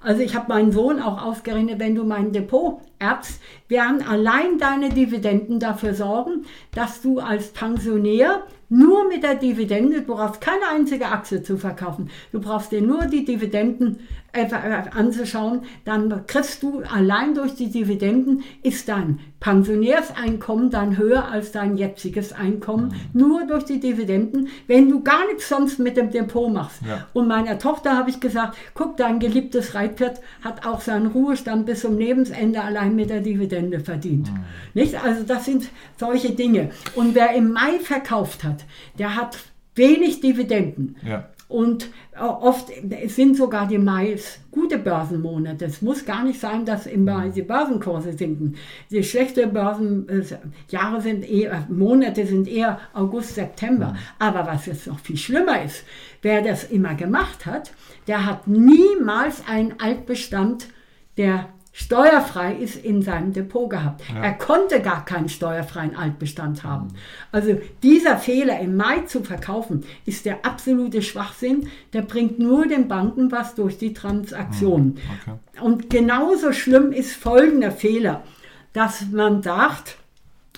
Also 0.00 0.22
ich 0.22 0.36
habe 0.36 0.52
meinen 0.52 0.70
Sohn 0.70 1.02
auch 1.02 1.20
ausgerechnet, 1.20 1.80
wenn 1.80 1.96
du 1.96 2.04
mein 2.04 2.30
Depot 2.30 2.80
erbst, 2.98 3.40
werden 3.68 4.06
allein 4.06 4.58
deine 4.58 4.90
Dividenden 4.90 5.60
dafür 5.60 5.94
sorgen, 5.94 6.44
dass 6.74 7.00
du 7.02 7.20
als 7.20 7.48
Pensionär 7.48 8.42
nur 8.68 9.08
mit 9.08 9.22
der 9.22 9.34
Dividende, 9.34 10.02
du 10.02 10.14
brauchst 10.14 10.40
keine 10.40 10.68
einzige 10.74 11.06
Aktie 11.06 11.42
zu 11.42 11.56
verkaufen, 11.56 12.10
du 12.32 12.40
brauchst 12.40 12.70
dir 12.70 12.82
nur 12.82 13.06
die 13.06 13.24
Dividenden 13.24 14.00
äh, 14.32 14.46
anzuschauen, 14.94 15.62
dann 15.84 16.26
kriegst 16.26 16.62
du 16.62 16.82
allein 16.82 17.34
durch 17.34 17.54
die 17.54 17.70
Dividenden, 17.70 18.42
ist 18.62 18.88
dein 18.88 19.20
Pensionärseinkommen 19.40 20.70
dann 20.70 20.98
höher 20.98 21.30
als 21.30 21.52
dein 21.52 21.76
jetziges 21.76 22.32
Einkommen, 22.32 22.94
mhm. 23.12 23.20
nur 23.20 23.46
durch 23.46 23.64
die 23.64 23.80
Dividenden, 23.80 24.48
wenn 24.66 24.90
du 24.90 25.02
gar 25.02 25.26
nichts 25.26 25.48
sonst 25.48 25.78
mit 25.78 25.96
dem 25.96 26.10
Depot 26.10 26.52
machst. 26.52 26.82
Ja. 26.86 27.06
Und 27.14 27.28
meiner 27.28 27.58
Tochter 27.58 27.96
habe 27.96 28.10
ich 28.10 28.20
gesagt, 28.20 28.58
guck, 28.74 28.96
dein 28.96 29.18
geliebtes 29.18 29.74
Reitpferd 29.74 30.20
hat 30.42 30.66
auch 30.66 30.80
seinen 30.80 31.06
Ruhestand 31.06 31.66
bis 31.66 31.80
zum 31.80 31.96
Lebensende 31.96 32.60
allein 32.60 32.87
mit 32.94 33.10
der 33.10 33.20
Dividende 33.20 33.80
verdient. 33.80 34.32
Mhm. 34.32 34.44
Nicht? 34.74 35.02
Also 35.02 35.24
das 35.24 35.44
sind 35.44 35.68
solche 35.96 36.30
Dinge. 36.30 36.70
Und 36.94 37.14
wer 37.14 37.34
im 37.34 37.52
Mai 37.52 37.78
verkauft 37.80 38.44
hat, 38.44 38.64
der 38.98 39.16
hat 39.16 39.38
wenig 39.74 40.20
Dividenden. 40.20 40.96
Ja. 41.06 41.28
Und 41.48 41.88
äh, 42.14 42.20
oft 42.20 42.68
sind 43.06 43.36
sogar 43.36 43.66
die 43.66 43.78
Mais 43.78 44.38
gute 44.50 44.76
Börsenmonate. 44.76 45.64
Es 45.64 45.80
muss 45.80 46.04
gar 46.04 46.22
nicht 46.22 46.38
sein, 46.38 46.66
dass 46.66 46.86
im 46.86 47.04
Mai 47.04 47.30
die 47.30 47.42
Börsenkurse 47.42 48.12
sinken. 48.12 48.56
Die 48.90 49.02
schlechte 49.02 49.46
Börsenjahre 49.46 51.00
sind 51.00 51.28
eher, 51.28 51.66
Monate 51.70 52.26
sind 52.26 52.48
eher 52.48 52.78
August, 52.92 53.34
September. 53.34 53.96
Aber 54.18 54.46
was 54.46 54.66
jetzt 54.66 54.86
noch 54.86 54.98
viel 54.98 55.16
schlimmer 55.16 55.62
ist, 55.62 55.84
wer 56.20 56.42
das 56.42 56.64
immer 56.64 56.94
gemacht 56.94 57.46
hat, 57.46 57.72
der 58.06 58.26
hat 58.26 58.46
niemals 58.46 59.42
einen 59.48 59.80
Altbestand 59.80 60.68
der 61.16 61.48
steuerfrei 61.72 62.54
ist 62.54 62.76
in 62.76 63.02
seinem 63.02 63.32
Depot 63.32 63.70
gehabt. 63.70 64.02
Ja. 64.12 64.22
Er 64.22 64.32
konnte 64.34 64.80
gar 64.80 65.04
keinen 65.04 65.28
steuerfreien 65.28 65.94
Altbestand 65.94 66.64
haben. 66.64 66.88
Also 67.30 67.60
dieser 67.82 68.18
Fehler 68.18 68.58
im 68.58 68.76
Mai 68.76 69.00
zu 69.02 69.22
verkaufen, 69.22 69.84
ist 70.04 70.24
der 70.24 70.44
absolute 70.44 71.02
Schwachsinn. 71.02 71.68
Der 71.92 72.02
bringt 72.02 72.38
nur 72.38 72.66
den 72.66 72.88
Banken 72.88 73.30
was 73.30 73.54
durch 73.54 73.78
die 73.78 73.92
Transaktionen. 73.92 74.94
Mhm. 74.94 75.00
Okay. 75.22 75.62
Und 75.62 75.90
genauso 75.90 76.52
schlimm 76.52 76.92
ist 76.92 77.14
folgender 77.14 77.70
Fehler, 77.70 78.24
dass 78.72 79.06
man 79.10 79.42
sagt, 79.42 79.96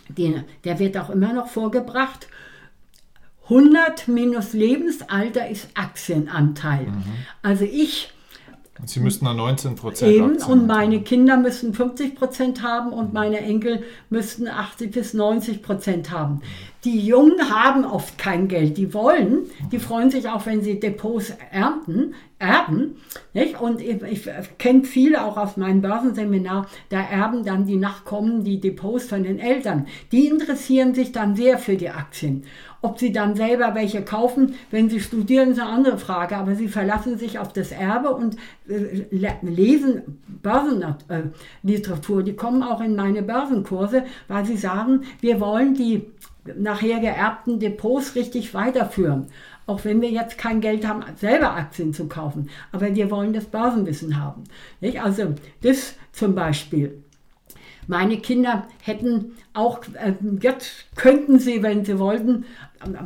den, 0.08 0.44
der 0.64 0.78
wird 0.78 0.96
auch 0.96 1.10
immer 1.10 1.32
noch 1.32 1.48
vorgebracht, 1.48 2.28
100 3.44 4.06
minus 4.06 4.52
Lebensalter 4.52 5.48
ist 5.48 5.68
Aktienanteil. 5.74 6.86
Mhm. 6.86 7.04
Also 7.42 7.64
ich 7.64 8.12
Sie 8.86 9.00
müssten 9.00 9.24
dann 9.24 9.36
19 9.36 9.74
Prozent 9.74 10.12
Eben, 10.12 10.36
und 10.42 10.66
meine 10.66 11.00
Kinder 11.02 11.36
müssten 11.36 11.74
50 11.74 12.14
Prozent 12.14 12.62
haben 12.62 12.92
und 12.92 13.12
meine 13.12 13.40
Enkel 13.40 13.82
müssten 14.08 14.48
80 14.48 14.90
bis 14.90 15.14
90 15.14 15.62
Prozent 15.62 16.10
haben. 16.10 16.40
Die 16.84 16.98
Jungen 16.98 17.50
haben 17.50 17.84
oft 17.84 18.16
kein 18.16 18.48
Geld, 18.48 18.78
die 18.78 18.94
wollen, 18.94 19.40
die 19.70 19.78
freuen 19.78 20.10
sich 20.10 20.28
auch, 20.28 20.46
wenn 20.46 20.62
sie 20.62 20.80
Depots 20.80 21.34
ernten, 21.50 22.14
erben. 22.38 22.96
Nicht? 23.34 23.60
Und 23.60 23.82
ich, 23.82 24.02
ich 24.02 24.58
kenne 24.58 24.84
viele 24.84 25.22
auch 25.24 25.36
aus 25.36 25.58
meinem 25.58 25.82
Börsenseminar, 25.82 26.66
da 26.88 27.00
erben 27.02 27.44
dann 27.44 27.66
die 27.66 27.76
Nachkommen 27.76 28.44
die 28.44 28.60
Depots 28.60 29.04
von 29.04 29.24
den 29.24 29.38
Eltern. 29.38 29.86
Die 30.10 30.26
interessieren 30.26 30.94
sich 30.94 31.12
dann 31.12 31.36
sehr 31.36 31.58
für 31.58 31.76
die 31.76 31.90
Aktien. 31.90 32.44
Ob 32.82 32.98
sie 32.98 33.12
dann 33.12 33.36
selber 33.36 33.74
welche 33.74 34.02
kaufen, 34.02 34.54
wenn 34.70 34.88
sie 34.88 35.00
studieren, 35.00 35.50
ist 35.50 35.60
eine 35.60 35.68
andere 35.68 35.98
Frage. 35.98 36.36
Aber 36.36 36.54
sie 36.54 36.68
verlassen 36.68 37.18
sich 37.18 37.38
auf 37.38 37.52
das 37.52 37.72
Erbe 37.72 38.10
und 38.10 38.36
äh, 38.68 39.04
lesen 39.42 40.18
Börsenliteratur. 40.42 42.22
Die 42.22 42.36
kommen 42.36 42.62
auch 42.62 42.80
in 42.80 42.96
meine 42.96 43.22
Börsenkurse, 43.22 44.04
weil 44.28 44.46
sie 44.46 44.56
sagen, 44.56 45.02
wir 45.20 45.40
wollen 45.40 45.74
die 45.74 46.06
nachher 46.56 47.00
geerbten 47.00 47.60
Depots 47.60 48.14
richtig 48.14 48.54
weiterführen. 48.54 49.26
Auch 49.66 49.84
wenn 49.84 50.00
wir 50.00 50.10
jetzt 50.10 50.38
kein 50.38 50.60
Geld 50.60 50.86
haben, 50.86 51.04
selber 51.16 51.54
Aktien 51.54 51.92
zu 51.92 52.08
kaufen. 52.08 52.48
Aber 52.72 52.94
wir 52.94 53.10
wollen 53.10 53.32
das 53.32 53.44
Börsenwissen 53.44 54.20
haben. 54.20 54.44
Nicht? 54.80 55.02
Also 55.02 55.34
das 55.62 55.94
zum 56.12 56.34
Beispiel. 56.34 57.02
Meine 57.86 58.18
Kinder 58.18 58.68
hätten 58.82 59.32
auch, 59.52 59.80
äh, 59.94 60.14
jetzt 60.40 60.86
könnten 60.96 61.38
sie, 61.38 61.62
wenn 61.62 61.84
sie 61.84 61.98
wollten, 61.98 62.44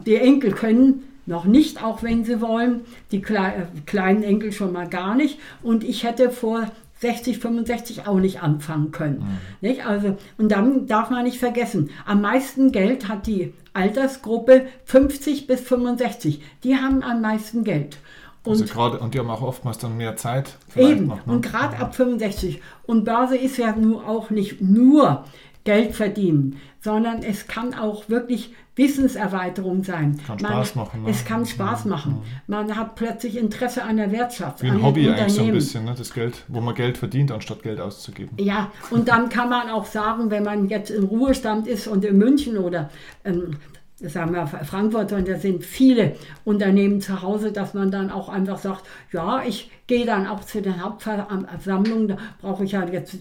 die 0.06 0.16
Enkel 0.16 0.52
können 0.52 1.04
noch 1.26 1.44
nicht, 1.44 1.82
auch 1.82 2.02
wenn 2.02 2.24
sie 2.24 2.40
wollen, 2.40 2.82
die 3.10 3.22
Kle 3.22 3.68
kleinen 3.86 4.22
Enkel 4.22 4.52
schon 4.52 4.72
mal 4.72 4.88
gar 4.88 5.14
nicht. 5.14 5.38
Und 5.62 5.84
ich 5.84 6.04
hätte 6.04 6.30
vor 6.30 6.66
60, 7.00 7.38
65 7.38 8.06
auch 8.06 8.18
nicht 8.18 8.42
anfangen 8.42 8.90
können. 8.90 9.18
Mhm. 9.18 9.68
Nicht? 9.68 9.86
Also, 9.86 10.16
und 10.38 10.50
dann 10.50 10.86
darf 10.86 11.10
man 11.10 11.24
nicht 11.24 11.38
vergessen, 11.38 11.90
am 12.06 12.20
meisten 12.20 12.72
Geld 12.72 13.08
hat 13.08 13.26
die 13.26 13.52
Altersgruppe 13.72 14.66
50 14.84 15.46
bis 15.46 15.60
65. 15.60 16.42
Die 16.62 16.76
haben 16.76 17.02
am 17.02 17.20
meisten 17.20 17.64
Geld. 17.64 17.98
Und, 18.44 18.60
also 18.60 18.66
grade, 18.66 18.98
und 18.98 19.14
die 19.14 19.18
haben 19.18 19.30
auch 19.30 19.42
oftmals 19.42 19.78
dann 19.78 19.96
mehr 19.96 20.16
Zeit. 20.16 20.56
Eben, 20.76 21.06
noch, 21.06 21.26
ne? 21.26 21.32
und 21.32 21.42
gerade 21.42 21.78
ab 21.78 21.94
65. 21.94 22.60
Und 22.86 23.04
Börse 23.04 23.36
ist 23.36 23.56
ja 23.56 23.74
nur 23.74 24.06
auch 24.06 24.30
nicht 24.30 24.60
nur 24.60 25.24
Geld 25.64 25.94
verdienen, 25.94 26.60
sondern 26.84 27.22
es 27.22 27.46
kann 27.46 27.72
auch 27.72 28.10
wirklich 28.10 28.52
Wissenserweiterung 28.76 29.84
sein. 29.84 30.20
Kann 30.26 30.38
Spaß 30.38 30.74
machen. 30.74 31.04
Ne? 31.04 31.10
Es 31.10 31.24
kann 31.24 31.46
Spaß 31.46 31.86
machen. 31.86 32.20
Man 32.46 32.76
hat 32.76 32.94
plötzlich 32.94 33.38
Interesse 33.38 33.82
an 33.84 33.96
der 33.96 34.12
Wirtschaft. 34.12 34.62
Wie 34.62 34.68
ein 34.68 34.82
Hobby 34.82 35.08
eigentlich 35.08 35.32
so 35.32 35.44
ein 35.44 35.52
bisschen, 35.52 35.86
ne? 35.86 35.94
das 35.96 36.12
Geld, 36.12 36.44
wo 36.48 36.60
man 36.60 36.74
Geld 36.74 36.98
verdient, 36.98 37.32
anstatt 37.32 37.62
Geld 37.62 37.80
auszugeben. 37.80 38.36
Ja, 38.38 38.70
und 38.90 39.08
dann 39.08 39.30
kann 39.30 39.48
man 39.48 39.70
auch 39.70 39.86
sagen, 39.86 40.30
wenn 40.30 40.42
man 40.42 40.68
jetzt 40.68 40.90
im 40.90 41.04
Ruhestand 41.04 41.66
ist 41.66 41.86
und 41.86 42.04
in 42.04 42.18
München 42.18 42.58
oder 42.58 42.90
ähm, 43.24 43.56
sagen 44.00 44.32
wir 44.34 44.46
Frankfurt, 44.46 45.12
und 45.12 45.26
da 45.26 45.38
sind 45.38 45.64
viele 45.64 46.16
Unternehmen 46.44 47.00
zu 47.00 47.22
Hause, 47.22 47.50
dass 47.50 47.72
man 47.72 47.90
dann 47.90 48.10
auch 48.10 48.28
einfach 48.28 48.58
sagt, 48.58 48.84
ja, 49.10 49.42
ich 49.46 49.70
gehe 49.86 50.06
dann 50.06 50.26
auch 50.26 50.40
zu 50.40 50.62
den 50.62 50.82
Hauptversammlungen, 50.82 52.08
da 52.08 52.16
brauche 52.40 52.64
ich 52.64 52.72
ja 52.72 52.84
jetzt 52.88 53.18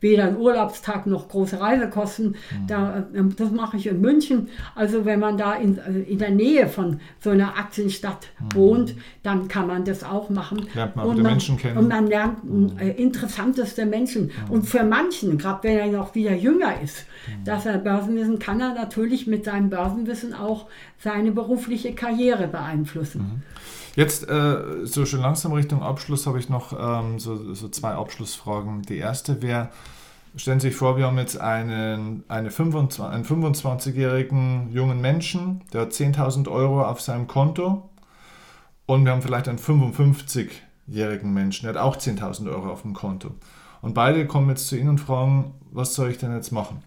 weder 0.00 0.24
einen 0.24 0.36
Urlaubstag 0.36 1.06
noch 1.06 1.28
große 1.28 1.60
Reisekosten. 1.60 2.28
Mhm. 2.28 2.66
Da, 2.68 3.06
ähm, 3.14 3.34
das 3.36 3.50
mache 3.50 3.76
ich 3.76 3.86
in 3.88 4.00
München. 4.00 4.48
Also 4.76 5.04
wenn 5.04 5.18
man 5.18 5.36
da 5.36 5.54
in, 5.54 5.78
äh, 5.78 6.00
in 6.02 6.18
der 6.18 6.30
Nähe 6.30 6.68
von 6.68 7.00
so 7.20 7.30
einer 7.30 7.58
Aktienstadt 7.58 8.28
mhm. 8.38 8.54
wohnt, 8.54 8.94
dann 9.24 9.48
kann 9.48 9.66
man 9.66 9.84
das 9.84 10.04
auch 10.04 10.30
machen. 10.30 10.68
Lernt 10.74 10.94
man 10.94 11.06
und, 11.06 11.16
man, 11.16 11.32
Menschen 11.32 11.56
kennen. 11.56 11.78
und 11.78 11.88
man 11.88 12.06
lernt 12.06 12.44
mhm. 12.44 12.78
äh, 12.78 12.90
interessanteste 12.90 13.84
Menschen. 13.84 14.26
Mhm. 14.26 14.50
Und 14.50 14.62
für 14.68 14.84
manchen, 14.84 15.36
gerade 15.36 15.64
wenn 15.64 15.78
er 15.78 15.86
noch 15.88 16.14
wieder 16.14 16.34
jünger 16.34 16.80
ist, 16.80 17.06
mhm. 17.26 17.44
dass 17.44 17.66
er 17.66 17.78
Börsenwissen 17.78 18.38
kann 18.38 18.60
er 18.60 18.74
natürlich 18.74 19.26
mit 19.26 19.44
seinem 19.44 19.68
Börsenwissen 19.68 20.32
auch 20.32 20.66
seine 20.98 21.32
berufliche 21.32 21.92
Karriere 21.92 22.46
beeinflussen. 22.46 23.42
Jetzt 23.96 24.28
äh, 24.28 24.84
so 24.84 25.06
schon 25.06 25.20
langsam 25.20 25.52
Richtung 25.52 25.82
Abschluss 25.82 26.26
habe 26.26 26.38
ich 26.38 26.48
noch 26.48 26.72
ähm, 26.78 27.18
so, 27.18 27.54
so, 27.54 27.68
zwei 27.68 27.92
Abschlussfragen. 27.92 28.82
Die 28.82 28.96
erste 28.96 29.40
wäre, 29.40 29.68
stellen 30.36 30.58
Sie 30.58 30.68
sich 30.68 30.76
vor, 30.76 30.96
wir 30.96 31.06
haben 31.06 31.18
jetzt 31.18 31.40
einen, 31.40 32.24
eine 32.28 32.50
25, 32.50 33.04
einen 33.04 33.24
25-jährigen 33.24 34.72
jungen 34.72 35.00
Menschen, 35.00 35.62
der 35.72 35.82
hat 35.82 35.92
10.000 35.92 36.50
Euro 36.50 36.82
auf 36.82 37.00
seinem 37.00 37.28
Konto 37.28 37.88
und 38.86 39.04
wir 39.04 39.12
haben 39.12 39.22
vielleicht 39.22 39.48
einen 39.48 39.58
55-jährigen 39.58 41.32
Menschen, 41.32 41.66
der 41.66 41.74
hat 41.74 41.80
auch 41.80 41.96
10.000 41.96 42.50
Euro 42.50 42.70
auf 42.70 42.82
dem 42.82 42.94
Konto. 42.94 43.30
Und 43.80 43.94
beide 43.94 44.26
kommen 44.26 44.48
jetzt 44.48 44.66
zu 44.66 44.76
Ihnen 44.76 44.88
und 44.88 44.98
fragen, 44.98 45.54
was 45.70 45.94
soll 45.94 46.10
ich 46.10 46.18
denn 46.18 46.34
jetzt 46.34 46.50
machen? 46.50 46.82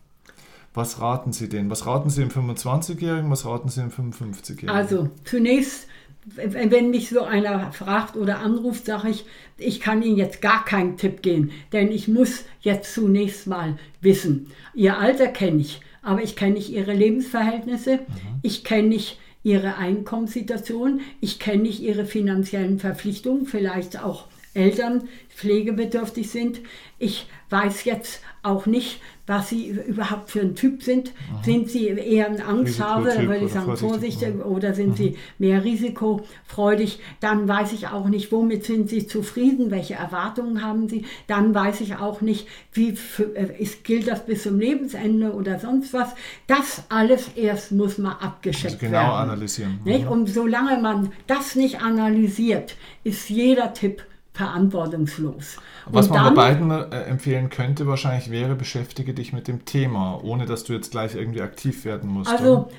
Was 0.74 1.00
raten 1.00 1.32
Sie 1.32 1.48
denen? 1.48 1.70
Was 1.70 1.86
raten 1.86 2.10
Sie 2.10 2.22
dem 2.22 2.30
25-Jährigen? 2.30 3.32
Was 3.32 3.46
raten 3.46 3.70
Sie 3.70 3.82
dem 3.82 3.92
55-Jährigen? 3.92 4.70
Also 4.70 5.10
zunächst 5.24 5.88
wenn 6.36 6.90
mich 6.90 7.10
so 7.10 7.24
einer 7.24 7.72
fragt 7.72 8.18
oder 8.18 8.40
anruft, 8.40 8.86
sage 8.86 9.10
ich, 9.10 9.26
ich 9.58 9.80
kann 9.80 10.04
Ihnen 10.04 10.18
jetzt 10.18 10.42
gar 10.42 10.66
keinen 10.66 10.98
Tipp 10.98 11.22
geben, 11.22 11.52
denn 11.72 11.92
ich 11.92 12.08
muss 12.08 12.46
jetzt 12.62 12.94
zunächst 12.94 13.48
mal 13.48 13.78
wissen. 14.02 14.52
Ihr 14.74 14.98
Alter 14.98 15.28
kenne 15.28 15.62
ich, 15.62 15.80
aber 16.02 16.22
ich 16.22 16.36
kenne 16.36 16.56
nicht 16.56 16.70
Ihre 16.70 16.94
Lebensverhältnisse, 16.94 17.98
mhm. 17.98 18.40
ich 18.42 18.64
kenne 18.64 18.90
nicht 18.90 19.20
Ihre 19.44 19.78
Einkommenssituation, 19.78 21.02
ich 21.22 21.40
kenne 21.40 21.64
nicht 21.64 21.80
Ihre 21.80 22.06
finanziellen 22.06 22.80
Verpflichtungen, 22.80 23.46
vielleicht 23.46 24.04
auch 24.04 24.26
Eltern 24.54 25.08
pflegebedürftig 25.30 26.30
sind. 26.30 26.60
Ich 27.00 27.28
weiß 27.50 27.86
jetzt 27.86 28.22
auch 28.44 28.66
nicht, 28.66 29.00
was 29.28 29.50
sie 29.50 29.68
überhaupt 29.68 30.32
für 30.32 30.40
ein 30.40 30.56
Typ 30.56 30.82
sind. 30.82 31.12
Aha. 31.32 31.44
Sind 31.44 31.70
sie 31.70 31.88
eher 31.88 32.28
ein 32.28 32.42
Angsthase, 32.42 33.28
würde 33.28 33.46
ich 33.46 33.52
sagen, 33.52 33.76
vorsichtig, 33.76 34.44
oder 34.44 34.74
sind 34.74 34.92
Aha. 34.92 34.98
sie 34.98 35.18
mehr 35.38 35.64
risikofreudig? 35.64 37.00
Dann 37.20 37.48
weiß 37.48 37.74
ich 37.74 37.90
auch 37.90 38.08
nicht, 38.08 38.32
womit 38.32 38.64
sind 38.64 38.90
sie 38.90 39.06
zufrieden, 39.06 39.70
welche 39.70 39.96
Erwartungen 39.96 40.64
haben 40.64 40.88
sie. 40.88 41.06
Dann 41.28 41.54
weiß 41.54 41.82
ich 41.82 41.98
auch 41.98 42.22
nicht, 42.22 42.48
wie 42.72 42.94
für, 42.94 43.36
äh, 43.36 43.62
ist, 43.62 43.84
gilt 43.84 44.08
das 44.08 44.26
bis 44.26 44.44
zum 44.44 44.60
Lebensende 44.60 45.34
oder 45.34 45.60
sonst 45.60 45.94
was. 45.94 46.16
Das 46.48 46.84
alles 46.88 47.30
erst 47.36 47.74
muss 47.74 47.98
man 47.98 48.14
abgeschätzt 48.14 48.76
also 48.76 48.86
genau 48.86 49.00
werden. 49.00 49.30
analysieren. 49.30 49.80
Nicht? 49.84 50.08
Und 50.08 50.28
solange 50.28 50.82
man 50.82 51.12
das 51.28 51.56
nicht 51.56 51.82
analysiert, 51.82 52.76
ist 53.04 53.30
jeder 53.30 53.74
Tipp 53.74 54.04
verantwortungslos. 54.38 55.58
Was 55.88 56.10
man 56.10 56.24
dann, 56.24 56.36
bei 56.36 56.54
beiden 56.54 56.70
äh, 56.70 57.04
empfehlen 57.06 57.50
könnte, 57.50 57.88
wahrscheinlich 57.88 58.30
wäre, 58.30 58.56
beschäftige 58.56 59.14
dich 59.16 59.34
mit 59.34 59.48
dem 59.48 59.66
Thema, 59.66 60.24
ohne 60.24 60.46
dass 60.46 60.64
du 60.64 60.74
jetzt 60.74 60.92
gleich 60.92 61.16
irgendwie 61.16 61.42
aktiv 61.42 61.86
werden 61.86 62.10
musst. 62.10 62.30
Also, 62.30 62.70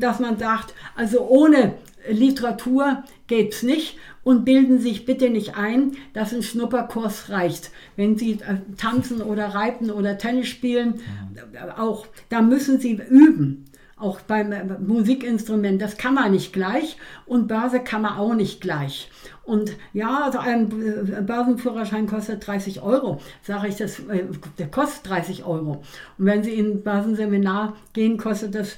dass 0.00 0.20
man 0.20 0.38
sagt, 0.38 0.74
also 0.96 1.28
ohne 1.28 1.74
Literatur 2.08 3.04
geht 3.26 3.52
es 3.52 3.62
nicht 3.62 3.98
und 4.24 4.46
bilden 4.46 4.80
sich 4.80 5.04
bitte 5.04 5.28
nicht 5.28 5.56
ein, 5.56 5.92
dass 6.14 6.32
ein 6.32 6.42
Schnupperkurs 6.42 7.28
reicht. 7.28 7.70
Wenn 7.96 8.16
Sie 8.16 8.32
äh, 8.32 8.56
tanzen 8.78 9.20
oder 9.20 9.48
reiten 9.48 9.90
oder 9.90 10.16
Tennis 10.16 10.48
spielen, 10.48 10.94
mhm. 10.94 11.70
auch 11.76 12.06
da 12.30 12.40
müssen 12.40 12.80
Sie 12.80 12.94
üben 12.94 13.66
auch 14.02 14.20
beim 14.20 14.52
äh, 14.52 14.64
Musikinstrument, 14.78 15.80
das 15.80 15.96
kann 15.96 16.14
man 16.14 16.32
nicht 16.32 16.52
gleich 16.52 16.96
und 17.26 17.48
Börse 17.48 17.80
kann 17.80 18.02
man 18.02 18.18
auch 18.18 18.34
nicht 18.34 18.60
gleich. 18.60 19.10
Und 19.44 19.76
ja, 19.92 20.24
also 20.24 20.38
ein 20.38 20.70
äh, 20.70 21.20
Börsenführerschein 21.22 22.06
kostet 22.06 22.46
30 22.46 22.82
Euro. 22.82 23.20
Sage 23.42 23.68
ich, 23.68 23.76
das, 23.76 24.00
äh, 24.00 24.24
der 24.58 24.68
kostet 24.68 25.08
30 25.10 25.44
Euro. 25.44 25.82
Und 26.18 26.26
wenn 26.26 26.42
Sie 26.42 26.52
in 26.52 26.72
ein 26.72 26.82
Börsenseminar 26.82 27.76
gehen, 27.92 28.18
kostet 28.18 28.54
das 28.54 28.76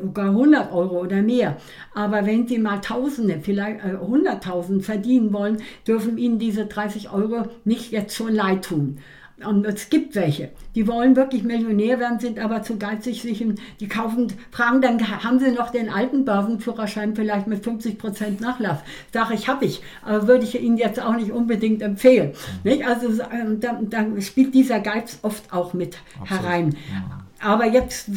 sogar 0.00 0.30
100 0.30 0.72
Euro 0.72 1.02
oder 1.02 1.20
mehr. 1.20 1.58
Aber 1.94 2.24
wenn 2.24 2.48
Sie 2.48 2.58
mal 2.58 2.80
Tausende, 2.80 3.40
vielleicht 3.42 3.84
100.000 3.84 4.80
verdienen 4.80 5.32
wollen, 5.34 5.58
dürfen 5.86 6.16
Ihnen 6.16 6.38
diese 6.38 6.64
30 6.64 7.12
Euro 7.12 7.46
nicht 7.64 7.92
jetzt 7.92 8.16
schon 8.16 8.34
leid 8.34 8.64
tun. 8.64 8.98
Und 9.44 9.66
es 9.66 9.90
gibt 9.90 10.14
welche, 10.14 10.50
die 10.74 10.88
wollen 10.88 11.14
wirklich 11.14 11.42
Millionär 11.42 12.00
werden, 12.00 12.18
sind 12.18 12.38
aber 12.38 12.62
zu 12.62 12.78
geizig, 12.78 13.20
sich 13.20 13.42
in, 13.42 13.56
die 13.80 13.88
kaufen, 13.88 14.32
fragen 14.50 14.80
dann, 14.80 14.98
haben 15.22 15.38
sie 15.38 15.50
noch 15.50 15.70
den 15.70 15.90
alten 15.90 16.24
Börsenführerschein 16.24 17.14
vielleicht 17.14 17.46
mit 17.46 17.62
50 17.62 17.98
Prozent 17.98 18.40
Nachlass? 18.40 18.78
Sage 19.12 19.34
ich, 19.34 19.46
habe 19.46 19.66
ich, 19.66 19.82
aber 20.02 20.26
würde 20.26 20.44
ich 20.44 20.58
Ihnen 20.58 20.78
jetzt 20.78 21.02
auch 21.02 21.14
nicht 21.14 21.32
unbedingt 21.32 21.82
empfehlen. 21.82 22.32
Nicht? 22.64 22.86
Also 22.86 23.08
ähm, 23.30 23.60
dann, 23.60 23.90
dann, 23.90 24.22
spielt 24.22 24.54
dieser 24.54 24.80
Geiz 24.80 25.18
oft 25.20 25.52
auch 25.52 25.74
mit 25.74 25.98
Absolut. 26.18 26.42
herein. 26.42 26.76
Ja. 26.90 27.20
Aber 27.38 27.66
jetzt 27.66 28.10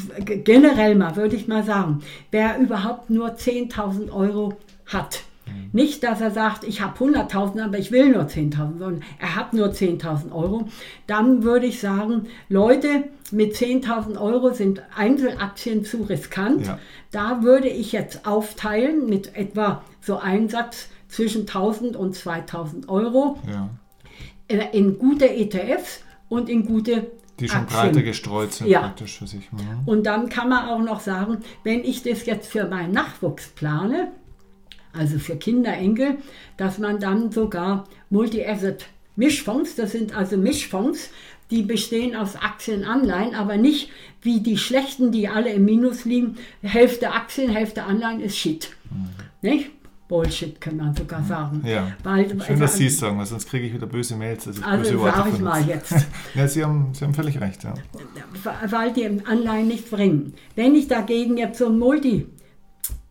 generell 0.45 0.95
mal, 0.95 1.17
würde 1.17 1.35
ich 1.35 1.49
mal 1.49 1.63
sagen, 1.65 2.01
wer 2.31 2.57
überhaupt 2.59 3.09
nur 3.09 3.31
10.000 3.31 4.09
Euro 4.13 4.53
hat, 4.85 5.23
nicht, 5.71 6.03
dass 6.03 6.21
er 6.21 6.31
sagt, 6.31 6.63
ich 6.63 6.81
habe 6.81 6.97
100.000, 7.03 7.63
aber 7.63 7.77
ich 7.77 7.91
will 7.91 8.09
nur 8.09 8.23
10.000, 8.23 8.77
sondern 8.79 9.03
er 9.19 9.35
hat 9.35 9.53
nur 9.53 9.67
10.000 9.69 10.31
Euro. 10.31 10.67
Dann 11.07 11.43
würde 11.43 11.65
ich 11.67 11.79
sagen, 11.79 12.27
Leute 12.49 13.05
mit 13.31 13.53
10.000 13.55 14.19
Euro 14.19 14.51
sind 14.53 14.81
Einzelaktien 14.95 15.83
zu 15.85 16.03
riskant. 16.03 16.65
Ja. 16.67 16.79
Da 17.11 17.43
würde 17.43 17.69
ich 17.69 17.91
jetzt 17.91 18.25
aufteilen 18.25 19.07
mit 19.07 19.35
etwa 19.35 19.83
so 20.01 20.17
Einsatz 20.17 20.89
zwischen 21.07 21.45
1.000 21.45 21.95
und 21.95 22.15
2.000 22.15 22.87
Euro. 22.89 23.37
Ja. 23.51 23.69
äh, 24.47 24.75
in 24.77 24.97
gute 24.97 25.29
ETFs 25.29 26.01
und 26.27 26.49
in 26.49 26.65
gute 26.65 27.11
die 27.39 27.47
schon 27.47 27.61
Aktien. 27.61 27.79
breiter 27.81 28.01
gestreut 28.01 28.51
sind 28.53 28.67
Ja. 28.67 28.81
praktisch 28.81 29.17
für 29.19 29.27
sich. 29.27 29.49
Mhm. 29.51 29.59
Und 29.85 30.03
dann 30.05 30.27
kann 30.29 30.49
man 30.49 30.67
auch 30.67 30.79
noch 30.81 30.99
sagen, 30.99 31.37
wenn 31.63 31.83
ich 31.83 32.03
das 32.03 32.25
jetzt 32.25 32.51
für 32.51 32.65
meinen 32.67 32.91
Nachwuchs 32.91 33.47
plane, 33.49 34.11
also 34.93 35.19
für 35.19 35.35
Kinder, 35.35 35.73
Enkel, 35.73 36.17
dass 36.57 36.77
man 36.77 36.99
dann 36.99 37.31
sogar 37.31 37.87
Multi-Asset-Mischfonds, 38.09 39.75
das 39.75 39.91
sind 39.91 40.15
also 40.15 40.37
Mischfonds, 40.37 41.09
die 41.51 41.63
bestehen 41.63 42.15
aus 42.15 42.35
Aktien, 42.35 42.83
Anleihen, 42.83 43.33
aber 43.33 43.57
nicht 43.57 43.89
wie 44.21 44.41
die 44.41 44.57
schlechten, 44.57 45.11
die 45.11 45.27
alle 45.27 45.51
im 45.51 45.65
Minus 45.65 46.05
liegen. 46.05 46.37
Hälfte 46.61 47.11
Aktien, 47.11 47.49
Hälfte 47.49 47.83
Anleihen 47.83 48.19
ist 48.19 48.37
Shit. 48.37 48.69
Nicht? 49.41 49.71
Bullshit 50.07 50.59
kann 50.59 50.75
man 50.75 50.95
sogar 50.95 51.23
sagen. 51.23 51.61
Ja. 51.63 51.91
Weil, 52.03 52.27
Schön, 52.41 52.59
dass 52.59 52.77
Sie 52.77 52.87
es 52.87 52.97
sagen, 52.97 53.19
weil 53.19 53.27
sonst 53.27 53.47
kriege 53.47 53.67
ich 53.67 53.73
wieder 53.75 53.85
böse 53.85 54.15
Mails. 54.15 54.45
dass 54.45 54.57
ich 54.57 54.63
böse 54.63 54.71
also 54.71 54.99
Worte 54.99 55.17
sage 55.17 55.29
ich 55.35 55.39
mal 55.39 55.67
jetzt. 55.67 55.93
Ja, 56.33 56.47
Sie 56.47 56.63
haben, 56.63 56.89
Sie 56.93 57.05
haben 57.05 57.13
völlig 57.13 57.39
recht. 57.39 57.63
Ja. 57.63 57.75
weil 58.65 58.91
die 58.91 59.05
Anleihen 59.25 59.67
nichts 59.67 59.91
bringen. 59.91 60.33
Wenn 60.55 60.73
ich 60.73 60.87
dagegen 60.87 61.37
jetzt 61.37 61.59
so 61.59 61.67
ein 61.67 61.77
Multi 61.77 62.25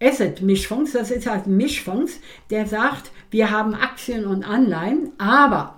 Asset 0.00 0.42
Mischfonds, 0.42 0.92
das 0.92 1.10
ist 1.10 1.26
halt 1.26 1.46
ein 1.46 1.56
Mischfonds, 1.56 2.20
der 2.50 2.66
sagt, 2.66 3.10
wir 3.30 3.50
haben 3.50 3.74
Aktien 3.74 4.26
und 4.26 4.44
Anleihen, 4.44 5.12
aber 5.18 5.74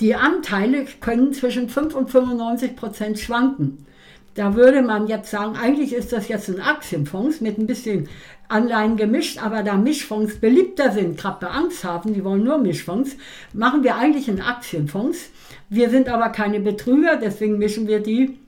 die 0.00 0.14
Anteile 0.14 0.86
können 1.00 1.32
zwischen 1.32 1.68
5 1.68 1.94
und 1.94 2.10
95 2.10 2.76
Prozent 2.76 3.18
schwanken. 3.18 3.86
Da 4.34 4.54
würde 4.54 4.82
man 4.82 5.08
jetzt 5.08 5.30
sagen, 5.30 5.56
eigentlich 5.56 5.92
ist 5.92 6.12
das 6.12 6.28
jetzt 6.28 6.48
ein 6.48 6.60
Aktienfonds 6.60 7.40
mit 7.40 7.58
ein 7.58 7.66
bisschen 7.66 8.08
Anleihen 8.48 8.96
gemischt, 8.96 9.42
aber 9.42 9.62
da 9.62 9.76
Mischfonds 9.76 10.36
beliebter 10.36 10.92
sind, 10.92 11.18
gerade 11.18 11.38
bei 11.40 11.48
Angsthafen, 11.48 12.14
die 12.14 12.24
wollen 12.24 12.44
nur 12.44 12.58
Mischfonds, 12.58 13.16
machen 13.52 13.82
wir 13.82 13.96
eigentlich 13.96 14.28
einen 14.28 14.40
Aktienfonds. 14.40 15.30
Wir 15.68 15.90
sind 15.90 16.08
aber 16.08 16.30
keine 16.30 16.60
Betrüger, 16.60 17.16
deswegen 17.16 17.58
mischen 17.58 17.88
wir 17.88 18.00
die 18.00 18.38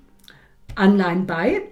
Anleihen 0.74 1.26
bei, 1.26 1.62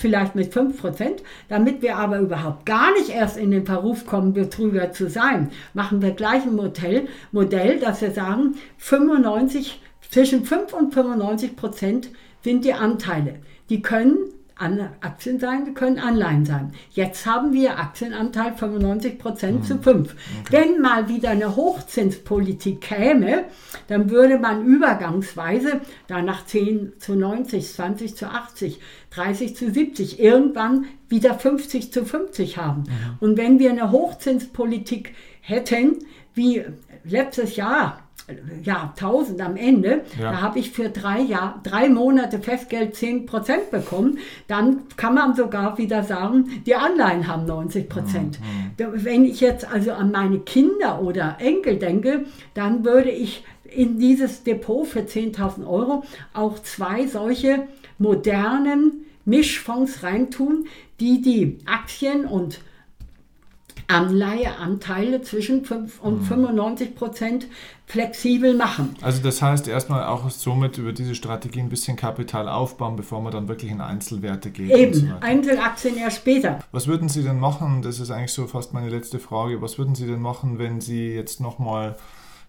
vielleicht 0.00 0.34
mit 0.34 0.52
5%. 0.52 1.20
Damit 1.48 1.82
wir 1.82 1.96
aber 1.96 2.18
überhaupt 2.18 2.66
gar 2.66 2.92
nicht 2.94 3.10
erst 3.10 3.36
in 3.36 3.50
den 3.50 3.66
Verruf 3.66 4.06
kommen, 4.06 4.32
Betrüger 4.32 4.92
zu 4.92 5.08
sein, 5.08 5.50
machen 5.74 6.02
wir 6.02 6.12
gleich 6.12 6.44
ein 6.44 6.56
Modell, 6.56 7.06
Modell 7.32 7.78
dass 7.78 8.00
wir 8.00 8.10
sagen, 8.10 8.54
95, 8.78 9.80
zwischen 10.10 10.44
5 10.44 10.72
und 10.72 10.94
95 10.94 11.54
Prozent 11.54 12.08
sind 12.42 12.64
die 12.64 12.72
Anteile. 12.72 13.36
Die 13.68 13.82
können 13.82 14.16
Aktien 14.60 15.40
sein, 15.40 15.72
können 15.72 15.98
Anleihen 15.98 16.44
sein. 16.44 16.72
Jetzt 16.90 17.24
haben 17.24 17.52
wir 17.52 17.78
Aktienanteil 17.78 18.54
95 18.54 19.18
Prozent 19.18 19.64
zu 19.64 19.78
5. 19.78 20.14
Wenn 20.50 20.80
mal 20.82 21.08
wieder 21.08 21.30
eine 21.30 21.56
Hochzinspolitik 21.56 22.82
käme, 22.82 23.44
dann 23.88 24.10
würde 24.10 24.38
man 24.38 24.64
übergangsweise 24.64 25.80
danach 26.08 26.44
10 26.44 26.92
zu 26.98 27.14
90, 27.14 27.72
20 27.72 28.16
zu 28.16 28.26
80, 28.26 28.80
30 29.10 29.56
zu 29.56 29.70
70, 29.70 30.20
irgendwann 30.20 30.84
wieder 31.08 31.34
50 31.34 31.90
zu 31.90 32.04
50 32.04 32.58
haben. 32.58 32.84
Und 33.20 33.38
wenn 33.38 33.58
wir 33.58 33.70
eine 33.70 33.90
Hochzinspolitik 33.90 35.14
hätten, 35.40 35.98
wie 36.34 36.64
letztes 37.04 37.56
Jahr, 37.56 38.09
ja, 38.62 38.92
1000 38.96 39.40
am 39.40 39.56
Ende, 39.56 40.02
Ja. 40.18 40.32
da 40.32 40.40
habe 40.40 40.58
ich 40.58 40.70
für 40.70 40.88
drei, 40.88 41.20
Jahr, 41.20 41.60
drei 41.62 41.88
Monate 41.88 42.38
Festgeld 42.40 42.94
10% 42.94 43.70
bekommen, 43.70 44.18
dann 44.48 44.80
kann 44.96 45.14
man 45.14 45.34
sogar 45.34 45.78
wieder 45.78 46.02
sagen, 46.02 46.62
die 46.66 46.74
Anleihen 46.74 47.26
haben 47.26 47.46
90%. 47.46 48.38
Wenn 48.76 49.24
ich 49.24 49.40
jetzt 49.40 49.70
also 49.70 49.92
an 49.92 50.10
meine 50.10 50.40
Kinder 50.40 51.02
oder 51.02 51.36
Enkel 51.38 51.76
denke, 51.76 52.24
dann 52.54 52.84
würde 52.84 53.10
ich 53.10 53.44
in 53.64 53.98
dieses 53.98 54.42
Depot 54.42 54.86
für 54.86 55.00
10.000 55.00 55.66
Euro 55.66 56.02
auch 56.34 56.58
zwei 56.60 57.06
solche 57.06 57.64
modernen 57.98 59.06
Mischfonds 59.24 60.02
reintun, 60.02 60.66
die 60.98 61.20
die 61.22 61.58
Aktien 61.66 62.24
und 62.24 62.60
Anleiheanteile 63.90 65.22
zwischen 65.22 65.64
5 65.64 66.00
und 66.00 66.22
95 66.22 66.94
Prozent 66.94 67.46
flexibel 67.86 68.54
machen. 68.54 68.94
Also 69.00 69.20
das 69.22 69.42
heißt 69.42 69.66
erstmal 69.66 70.04
auch 70.04 70.30
somit 70.30 70.78
über 70.78 70.92
diese 70.92 71.14
Strategie 71.14 71.60
ein 71.60 71.68
bisschen 71.68 71.96
Kapital 71.96 72.48
aufbauen, 72.48 72.94
bevor 72.96 73.20
man 73.20 73.32
dann 73.32 73.48
wirklich 73.48 73.70
in 73.70 73.80
Einzelwerte 73.80 74.50
geht. 74.50 74.70
so 74.70 74.76
Eben, 74.76 75.10
weiter. 75.10 75.22
Einzelaktien 75.22 75.96
erst 75.96 76.18
später. 76.18 76.60
Was 76.70 76.86
würden 76.86 77.08
Sie 77.08 77.22
denn 77.24 77.40
machen, 77.40 77.82
das 77.82 77.98
ist 77.98 78.10
eigentlich 78.10 78.32
so 78.32 78.46
fast 78.46 78.72
meine 78.72 78.88
letzte 78.88 79.18
Frage, 79.18 79.60
was 79.60 79.76
würden 79.76 79.94
Sie 79.96 80.06
denn 80.06 80.20
machen, 80.20 80.58
wenn 80.58 80.80
Sie 80.80 81.08
jetzt 81.08 81.40
nochmal, 81.40 81.96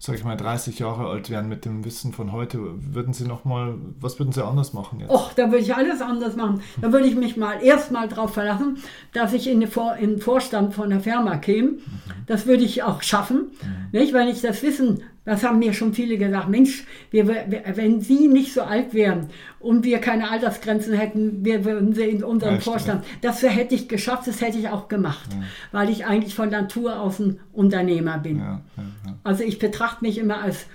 sag 0.04 0.16
ich 0.16 0.24
mal, 0.24 0.36
30 0.36 0.80
Jahre 0.80 1.06
alt 1.06 1.30
wären 1.30 1.48
mit 1.48 1.64
dem 1.64 1.84
Wissen 1.84 2.12
von 2.12 2.32
heute? 2.32 2.58
Würden 2.92 3.14
Sie 3.14 3.24
nochmal, 3.24 3.76
was 4.00 4.18
würden 4.18 4.32
Sie 4.32 4.44
anders 4.44 4.72
machen 4.72 4.98
jetzt? 4.98 5.10
Och, 5.10 5.32
da 5.36 5.44
würde 5.44 5.62
ich 5.62 5.76
alles 5.76 6.00
anders 6.00 6.34
machen. 6.34 6.60
Da 6.80 6.92
würde 6.92 7.06
ich 7.06 7.14
mich 7.14 7.36
mal 7.36 7.62
erstmal 7.62 8.08
darauf 8.08 8.34
verlassen, 8.34 8.78
dass 9.12 9.32
ich 9.32 9.46
in, 9.46 9.60
den 9.60 9.70
Vor 9.70 9.94
in 9.94 10.18
Vorstand 10.18 10.74
von 10.74 10.90
der 10.90 10.98
Firma 10.98 11.36
käme. 11.36 11.74
Das 12.26 12.46
würde 12.46 12.64
ich 12.64 12.82
auch 12.82 13.00
schaffen. 13.02 13.52
Nicht? 13.92 14.12
Wenn 14.12 14.26
ich 14.26 14.40
das 14.40 14.60
Wissen, 14.64 15.04
das 15.24 15.44
haben 15.44 15.60
mir 15.60 15.72
schon 15.72 15.94
viele 15.94 16.18
gesagt, 16.18 16.48
Mensch, 16.48 16.84
wir, 17.10 17.28
wenn 17.28 18.00
Sie 18.00 18.26
nicht 18.26 18.52
so 18.52 18.62
alt 18.62 18.92
wären 18.92 19.28
und 19.60 19.84
wir 19.84 19.98
keine 19.98 20.30
Altersgrenzen 20.30 20.94
hätten, 20.94 21.44
wir 21.44 21.64
würden 21.64 21.94
Sie 21.94 22.02
in 22.02 22.24
unserem 22.24 22.56
Echt, 22.56 22.64
Vorstand. 22.64 23.04
Das 23.20 23.42
hätte 23.42 23.74
ich 23.74 23.88
geschafft, 23.88 24.26
das 24.26 24.40
hätte 24.40 24.58
ich 24.58 24.68
auch 24.68 24.88
gemacht, 24.88 25.30
weil 25.70 25.90
ich 25.90 26.06
eigentlich 26.06 26.34
von 26.34 26.50
Natur 26.50 27.00
aus 27.00 27.20
ein 27.20 27.38
Unternehmer 27.52 28.18
bin. 28.18 28.38
Ja, 28.38 28.60
ja, 28.76 28.82
ja. 29.06 29.14
Also 29.22 29.44
ich 29.44 29.60
betrachte 29.60 30.04
mich 30.04 30.18
immer 30.18 30.42
als 30.42 30.66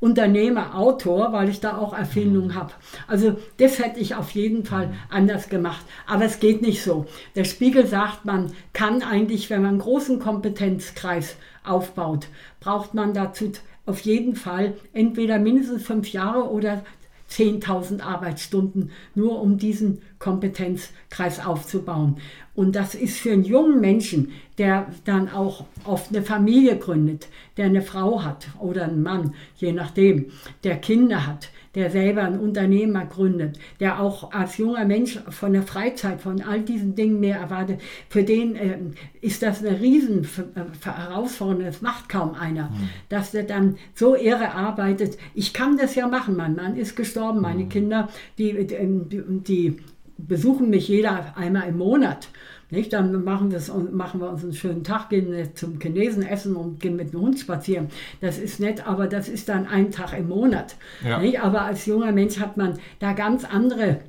Unternehmer, 0.00 0.76
Autor, 0.76 1.32
weil 1.32 1.48
ich 1.48 1.58
da 1.58 1.76
auch 1.76 1.92
Erfindungen 1.92 2.54
habe. 2.54 2.72
Also 3.08 3.36
das 3.58 3.80
hätte 3.80 3.98
ich 3.98 4.14
auf 4.14 4.30
jeden 4.30 4.64
Fall 4.64 4.92
anders 5.10 5.48
gemacht. 5.48 5.84
Aber 6.06 6.24
es 6.24 6.38
geht 6.38 6.62
nicht 6.62 6.84
so. 6.84 7.06
Der 7.34 7.44
Spiegel 7.44 7.86
sagt, 7.86 8.24
man 8.24 8.52
kann 8.72 9.02
eigentlich, 9.02 9.50
wenn 9.50 9.62
man 9.62 9.70
einen 9.72 9.80
großen 9.80 10.20
Kompetenzkreis 10.20 11.36
aufbaut, 11.68 12.28
braucht 12.60 12.94
man 12.94 13.14
dazu 13.14 13.52
auf 13.86 14.00
jeden 14.00 14.36
Fall 14.36 14.74
entweder 14.92 15.38
mindestens 15.38 15.82
fünf 15.82 16.12
Jahre 16.12 16.50
oder 16.50 16.84
10.000 17.30 18.02
Arbeitsstunden, 18.02 18.90
nur 19.14 19.40
um 19.40 19.58
diesen 19.58 20.00
Kompetenzkreis 20.18 21.44
aufzubauen. 21.44 22.16
Und 22.54 22.74
das 22.74 22.94
ist 22.94 23.18
für 23.18 23.32
einen 23.32 23.44
jungen 23.44 23.80
Menschen, 23.80 24.32
der 24.56 24.86
dann 25.04 25.28
auch 25.28 25.64
oft 25.84 26.08
eine 26.08 26.22
Familie 26.22 26.78
gründet, 26.78 27.28
der 27.56 27.66
eine 27.66 27.82
Frau 27.82 28.24
hat 28.24 28.48
oder 28.58 28.84
einen 28.84 29.02
Mann, 29.02 29.34
je 29.56 29.72
nachdem, 29.72 30.26
der 30.64 30.76
Kinder 30.78 31.26
hat, 31.26 31.50
der 31.78 31.90
selber 31.90 32.22
ein 32.24 32.40
Unternehmer 32.40 33.06
gründet, 33.06 33.56
der 33.78 34.00
auch 34.00 34.32
als 34.32 34.56
junger 34.56 34.84
Mensch 34.84 35.20
von 35.28 35.52
der 35.52 35.62
Freizeit, 35.62 36.20
von 36.20 36.42
all 36.42 36.62
diesen 36.62 36.96
Dingen 36.96 37.20
mehr 37.20 37.38
erwartet, 37.38 37.80
für 38.08 38.24
den 38.24 38.56
äh, 38.56 38.78
ist 39.20 39.42
das 39.42 39.64
eine 39.64 39.80
riesen 39.80 40.24
äh, 40.24 40.84
Herausforderung, 40.84 41.64
das 41.64 41.80
macht 41.80 42.08
kaum 42.08 42.34
einer, 42.34 42.72
dass 43.08 43.30
der 43.30 43.44
dann 43.44 43.76
so 43.94 44.16
irre 44.16 44.54
arbeitet. 44.54 45.18
Ich 45.34 45.52
kann 45.52 45.76
das 45.76 45.94
ja 45.94 46.08
machen, 46.08 46.36
mein 46.36 46.56
Mann 46.56 46.76
ist 46.76 46.96
gestorben, 46.96 47.40
meine 47.40 47.66
Kinder, 47.66 48.08
die, 48.38 48.66
die, 48.66 49.22
die 49.46 49.76
besuchen 50.18 50.68
mich 50.68 50.88
jeder 50.88 51.36
einmal 51.36 51.68
im 51.68 51.78
Monat. 51.78 52.28
Nicht? 52.70 52.92
Dann 52.92 53.24
machen, 53.24 53.54
machen 53.92 54.20
wir 54.20 54.28
uns 54.28 54.42
einen 54.42 54.52
schönen 54.52 54.84
Tag, 54.84 55.08
gehen 55.08 55.48
zum 55.54 55.78
Chinesen 55.80 56.22
essen 56.22 56.54
und 56.54 56.80
gehen 56.80 56.96
mit 56.96 57.14
dem 57.14 57.20
Hund 57.20 57.38
spazieren. 57.38 57.88
Das 58.20 58.38
ist 58.38 58.60
nett, 58.60 58.86
aber 58.86 59.06
das 59.06 59.28
ist 59.28 59.48
dann 59.48 59.66
ein 59.66 59.90
Tag 59.90 60.12
im 60.18 60.28
Monat. 60.28 60.76
Ja. 61.02 61.20
Aber 61.42 61.62
als 61.62 61.86
junger 61.86 62.12
Mensch 62.12 62.38
hat 62.38 62.58
man 62.58 62.78
da 62.98 63.14
ganz 63.14 63.44
andere 63.44 64.00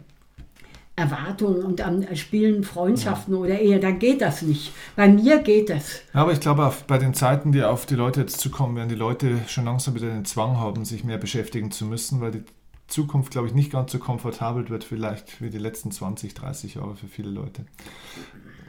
Erwartungen 0.97 1.63
und 1.63 1.79
dann 1.79 2.05
spielen 2.17 2.65
Freundschaften 2.65 3.33
oder 3.33 3.57
Ehe, 3.57 3.79
dann 3.79 3.99
geht 3.99 4.21
das 4.21 4.41
nicht. 4.41 4.73
Bei 4.97 5.07
mir 5.07 5.39
geht. 5.39 5.69
Ja, 5.69 5.77
aber 6.13 6.33
ich 6.33 6.41
glaube, 6.41 6.73
bei 6.87 6.97
den 6.97 7.13
Zeiten, 7.13 7.53
die 7.53 7.63
auf 7.63 7.85
die 7.85 7.95
Leute 7.95 8.19
jetzt 8.19 8.41
zukommen, 8.41 8.75
werden 8.75 8.89
die 8.89 8.95
Leute 8.95 9.39
schon 9.47 9.63
langsam 9.63 9.95
wieder 9.95 10.09
den 10.09 10.25
Zwang 10.25 10.57
haben, 10.57 10.83
sich 10.83 11.05
mehr 11.05 11.17
beschäftigen 11.17 11.71
zu 11.71 11.85
müssen, 11.85 12.19
weil 12.19 12.31
die 12.31 12.43
Zukunft, 12.89 13.31
glaube 13.31 13.47
ich, 13.47 13.53
nicht 13.53 13.71
ganz 13.71 13.91
so 13.91 13.99
komfortabel 13.99 14.69
wird, 14.69 14.83
vielleicht 14.83 15.41
wie 15.41 15.49
die 15.49 15.57
letzten 15.57 15.91
20, 15.91 16.33
30 16.33 16.75
Jahre 16.75 16.95
für 16.95 17.07
viele 17.07 17.29
Leute. 17.29 17.65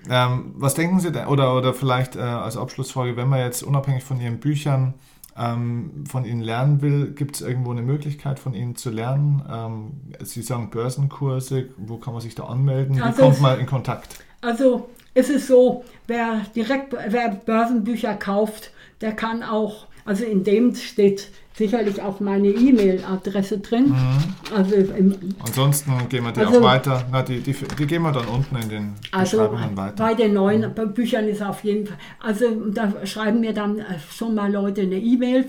Ähm, 0.09 0.55
was 0.57 0.75
denken 0.75 1.01
Sie 1.01 1.13
denn, 1.13 1.27
oder, 1.27 1.57
oder 1.57 1.75
vielleicht 1.75 2.17
äh, 2.17 2.21
als 2.21 2.57
Abschlussfrage, 2.57 3.17
wenn 3.17 3.29
man 3.29 3.41
jetzt 3.41 3.63
unabhängig 3.63 4.05
von 4.05 4.21
Ihren 4.21 4.41
Büchern 4.41 4.95
ähm, 5.37 6.05
von 6.09 6.25
Ihnen 6.25 6.41
lernen 6.41 6.83
will, 6.83 7.13
gibt 7.13 7.37
es 7.37 7.43
irgendwo 7.43 7.71
eine 7.71 7.83
Möglichkeit 7.83 8.39
von 8.39 8.55
Ihnen 8.55 8.77
zu 8.77 8.91
lernen? 8.91 9.43
Ähm, 9.51 9.91
Sie 10.25 10.43
sagen 10.43 10.71
Börsenkurse, 10.71 11.69
wo 11.77 11.97
kann 11.99 12.13
man 12.13 12.23
sich 12.23 12.35
da 12.35 12.45
anmelden? 12.45 12.97
Wie 12.97 13.03
Also 13.03 13.23
kommt 13.23 13.41
man 13.41 13.61
in 13.61 13.67
Kontakt? 13.67 14.25
Also 14.41 14.89
es 15.15 15.29
ist 15.29 15.49
so, 15.49 15.85
wer 16.07 16.43
direkt 16.55 16.93
wer 16.93 17.29
Börsenbücher 17.31 18.15
kauft, 18.15 18.73
der 19.01 19.13
kann 19.13 19.43
auch, 19.43 19.87
also 20.05 20.25
in 20.25 20.45
dem 20.45 20.75
steht 20.75 21.31
sicherlich 21.55 22.01
auch 22.01 22.21
meine 22.21 22.49
E-Mail-Adresse 22.49 23.59
drin. 23.59 23.89
Mhm. 23.91 24.55
Also 24.57 24.75
im, 24.77 25.15
Ansonsten 25.45 25.93
gehen 26.09 26.25
wir 26.25 26.33
die 26.33 26.41
Also- 26.41 26.59
auch 26.61 26.63
weiter. 26.65 27.05
Na, 27.13 27.23
die, 27.23 27.41
die, 27.41 27.55
die 27.79 27.87
gehen 27.87 28.03
wir 28.03 28.13
dann 28.13 28.27
unten 28.29 28.57
in 28.57 28.69
den 28.69 28.93
also 29.13 29.37
Beschreibungen 29.39 29.77
weiter. 29.77 29.95
bei 30.05 30.15
den 30.15 30.33
neuen 30.35 30.73
Büchern 30.95 31.29
ist 31.29 31.43
auf 31.43 31.63
jeden 31.65 31.87
Fall, 31.87 31.99
also 32.21 32.47
da 32.73 32.93
schreiben 33.05 33.41
mir 33.41 33.53
dann 33.53 33.79
äh, 33.81 33.85
schon 34.11 34.35
mal 34.35 34.51
Leute 34.51 34.83
eine 34.83 34.97
E-Mail. 34.97 35.47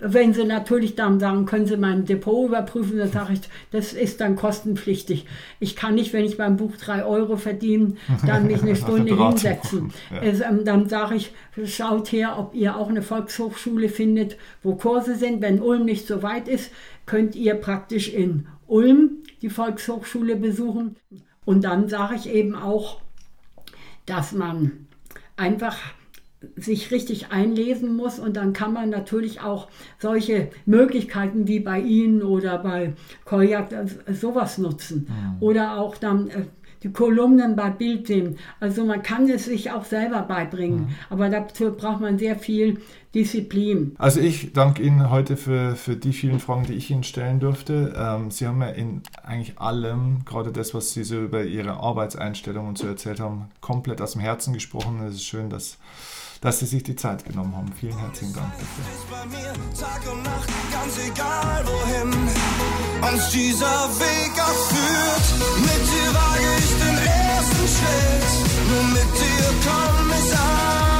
Wenn 0.00 0.34
sie 0.34 0.44
natürlich 0.44 0.96
dann 0.96 1.20
sagen, 1.20 1.46
können 1.46 1.66
sie 1.66 1.76
mein 1.76 2.04
Depot 2.06 2.48
überprüfen, 2.48 2.98
dann 2.98 3.12
sage 3.12 3.34
ich, 3.34 3.40
das 3.70 3.92
ist 3.92 4.20
dann 4.20 4.34
kostenpflichtig. 4.34 5.26
Ich 5.60 5.76
kann 5.76 5.94
nicht, 5.94 6.12
wenn 6.12 6.24
ich 6.24 6.36
beim 6.36 6.56
Buch 6.56 6.72
drei 6.76 7.04
Euro 7.04 7.36
verdiene, 7.36 7.92
dann 8.26 8.48
mich 8.48 8.62
eine 8.62 8.74
Stunde 8.82 9.14
hinsetzen. 9.16 9.92
ja. 10.12 10.22
Es, 10.22 10.40
ähm, 10.40 10.64
dann 10.64 10.88
sage 10.88 11.14
ich, 11.14 11.32
schaut 11.66 12.10
her, 12.10 12.36
ob 12.38 12.54
ihr 12.54 12.76
auch 12.76 12.88
eine 12.88 13.02
Volkshochschule 13.02 13.88
findet, 13.88 14.36
wo 14.64 14.74
Kurse 14.74 15.14
sind. 15.14 15.41
Wenn 15.42 15.60
Ulm 15.60 15.84
nicht 15.84 16.06
so 16.06 16.22
weit 16.22 16.48
ist, 16.48 16.70
könnt 17.04 17.36
ihr 17.36 17.54
praktisch 17.54 18.08
in 18.08 18.46
Ulm 18.66 19.18
die 19.42 19.50
Volkshochschule 19.50 20.36
besuchen. 20.36 20.96
Und 21.44 21.64
dann 21.64 21.88
sage 21.88 22.14
ich 22.14 22.30
eben 22.30 22.54
auch, 22.54 23.00
dass 24.06 24.32
man 24.32 24.86
einfach 25.36 25.76
sich 26.56 26.90
richtig 26.90 27.30
einlesen 27.30 27.94
muss 27.96 28.18
und 28.18 28.36
dann 28.36 28.52
kann 28.52 28.72
man 28.72 28.90
natürlich 28.90 29.40
auch 29.40 29.68
solche 29.98 30.50
Möglichkeiten 30.66 31.46
wie 31.46 31.60
bei 31.60 31.80
Ihnen 31.80 32.22
oder 32.22 32.58
bei 32.58 32.94
Koyak 33.24 33.72
äh, 33.72 33.86
sowas 34.12 34.58
nutzen. 34.58 35.06
Oder 35.40 35.78
auch 35.78 35.96
dann 35.96 36.28
äh, 36.28 36.44
die 36.82 36.90
Kolumnen 36.90 37.56
bei 37.56 37.70
Bild 37.70 38.06
sehen. 38.06 38.38
Also 38.60 38.84
man 38.84 39.02
kann 39.02 39.28
es 39.28 39.44
sich 39.46 39.70
auch 39.70 39.84
selber 39.84 40.22
beibringen, 40.22 40.96
aber 41.10 41.28
dazu 41.28 41.72
braucht 41.72 42.00
man 42.00 42.18
sehr 42.18 42.36
viel 42.36 42.78
Disziplin. 43.14 43.94
Also 43.98 44.20
ich 44.20 44.52
danke 44.54 44.82
Ihnen 44.82 45.10
heute 45.10 45.36
für, 45.36 45.76
für 45.76 45.96
die 45.96 46.12
vielen 46.12 46.40
Fragen, 46.40 46.64
die 46.64 46.72
ich 46.72 46.90
Ihnen 46.90 47.04
stellen 47.04 47.40
durfte. 47.40 47.92
Ähm, 47.96 48.30
Sie 48.30 48.46
haben 48.46 48.62
ja 48.62 48.68
in 48.68 49.02
eigentlich 49.22 49.58
allem, 49.58 50.24
gerade 50.24 50.50
das, 50.50 50.72
was 50.72 50.92
Sie 50.92 51.04
so 51.04 51.20
über 51.20 51.44
Ihre 51.44 51.74
Arbeitseinstellung 51.74 52.68
und 52.68 52.78
so 52.78 52.86
erzählt 52.86 53.20
haben, 53.20 53.50
komplett 53.60 54.00
aus 54.00 54.12
dem 54.12 54.22
Herzen 54.22 54.54
gesprochen. 54.54 55.02
Es 55.06 55.16
ist 55.16 55.24
schön, 55.24 55.50
dass, 55.50 55.76
dass 56.42 56.58
Sie 56.58 56.66
sich 56.66 56.82
die 56.82 56.96
Zeit 56.96 57.24
genommen 57.24 57.56
haben. 57.56 57.72
Vielen 57.72 57.96
herzlichen 57.96 58.34
Dank 58.34 58.52
dafür. 58.52 58.84
Mit 65.60 65.82
dir 65.92 66.10
wage 66.12 66.48
ich 66.58 66.70
den 66.84 66.98
ersten 66.98 67.68
Schritt, 67.74 68.26
nur 68.68 68.84
mit 68.88 69.10
dir 69.20 69.48
komm 69.64 70.10
ich 70.10 70.38
an. 70.38 70.91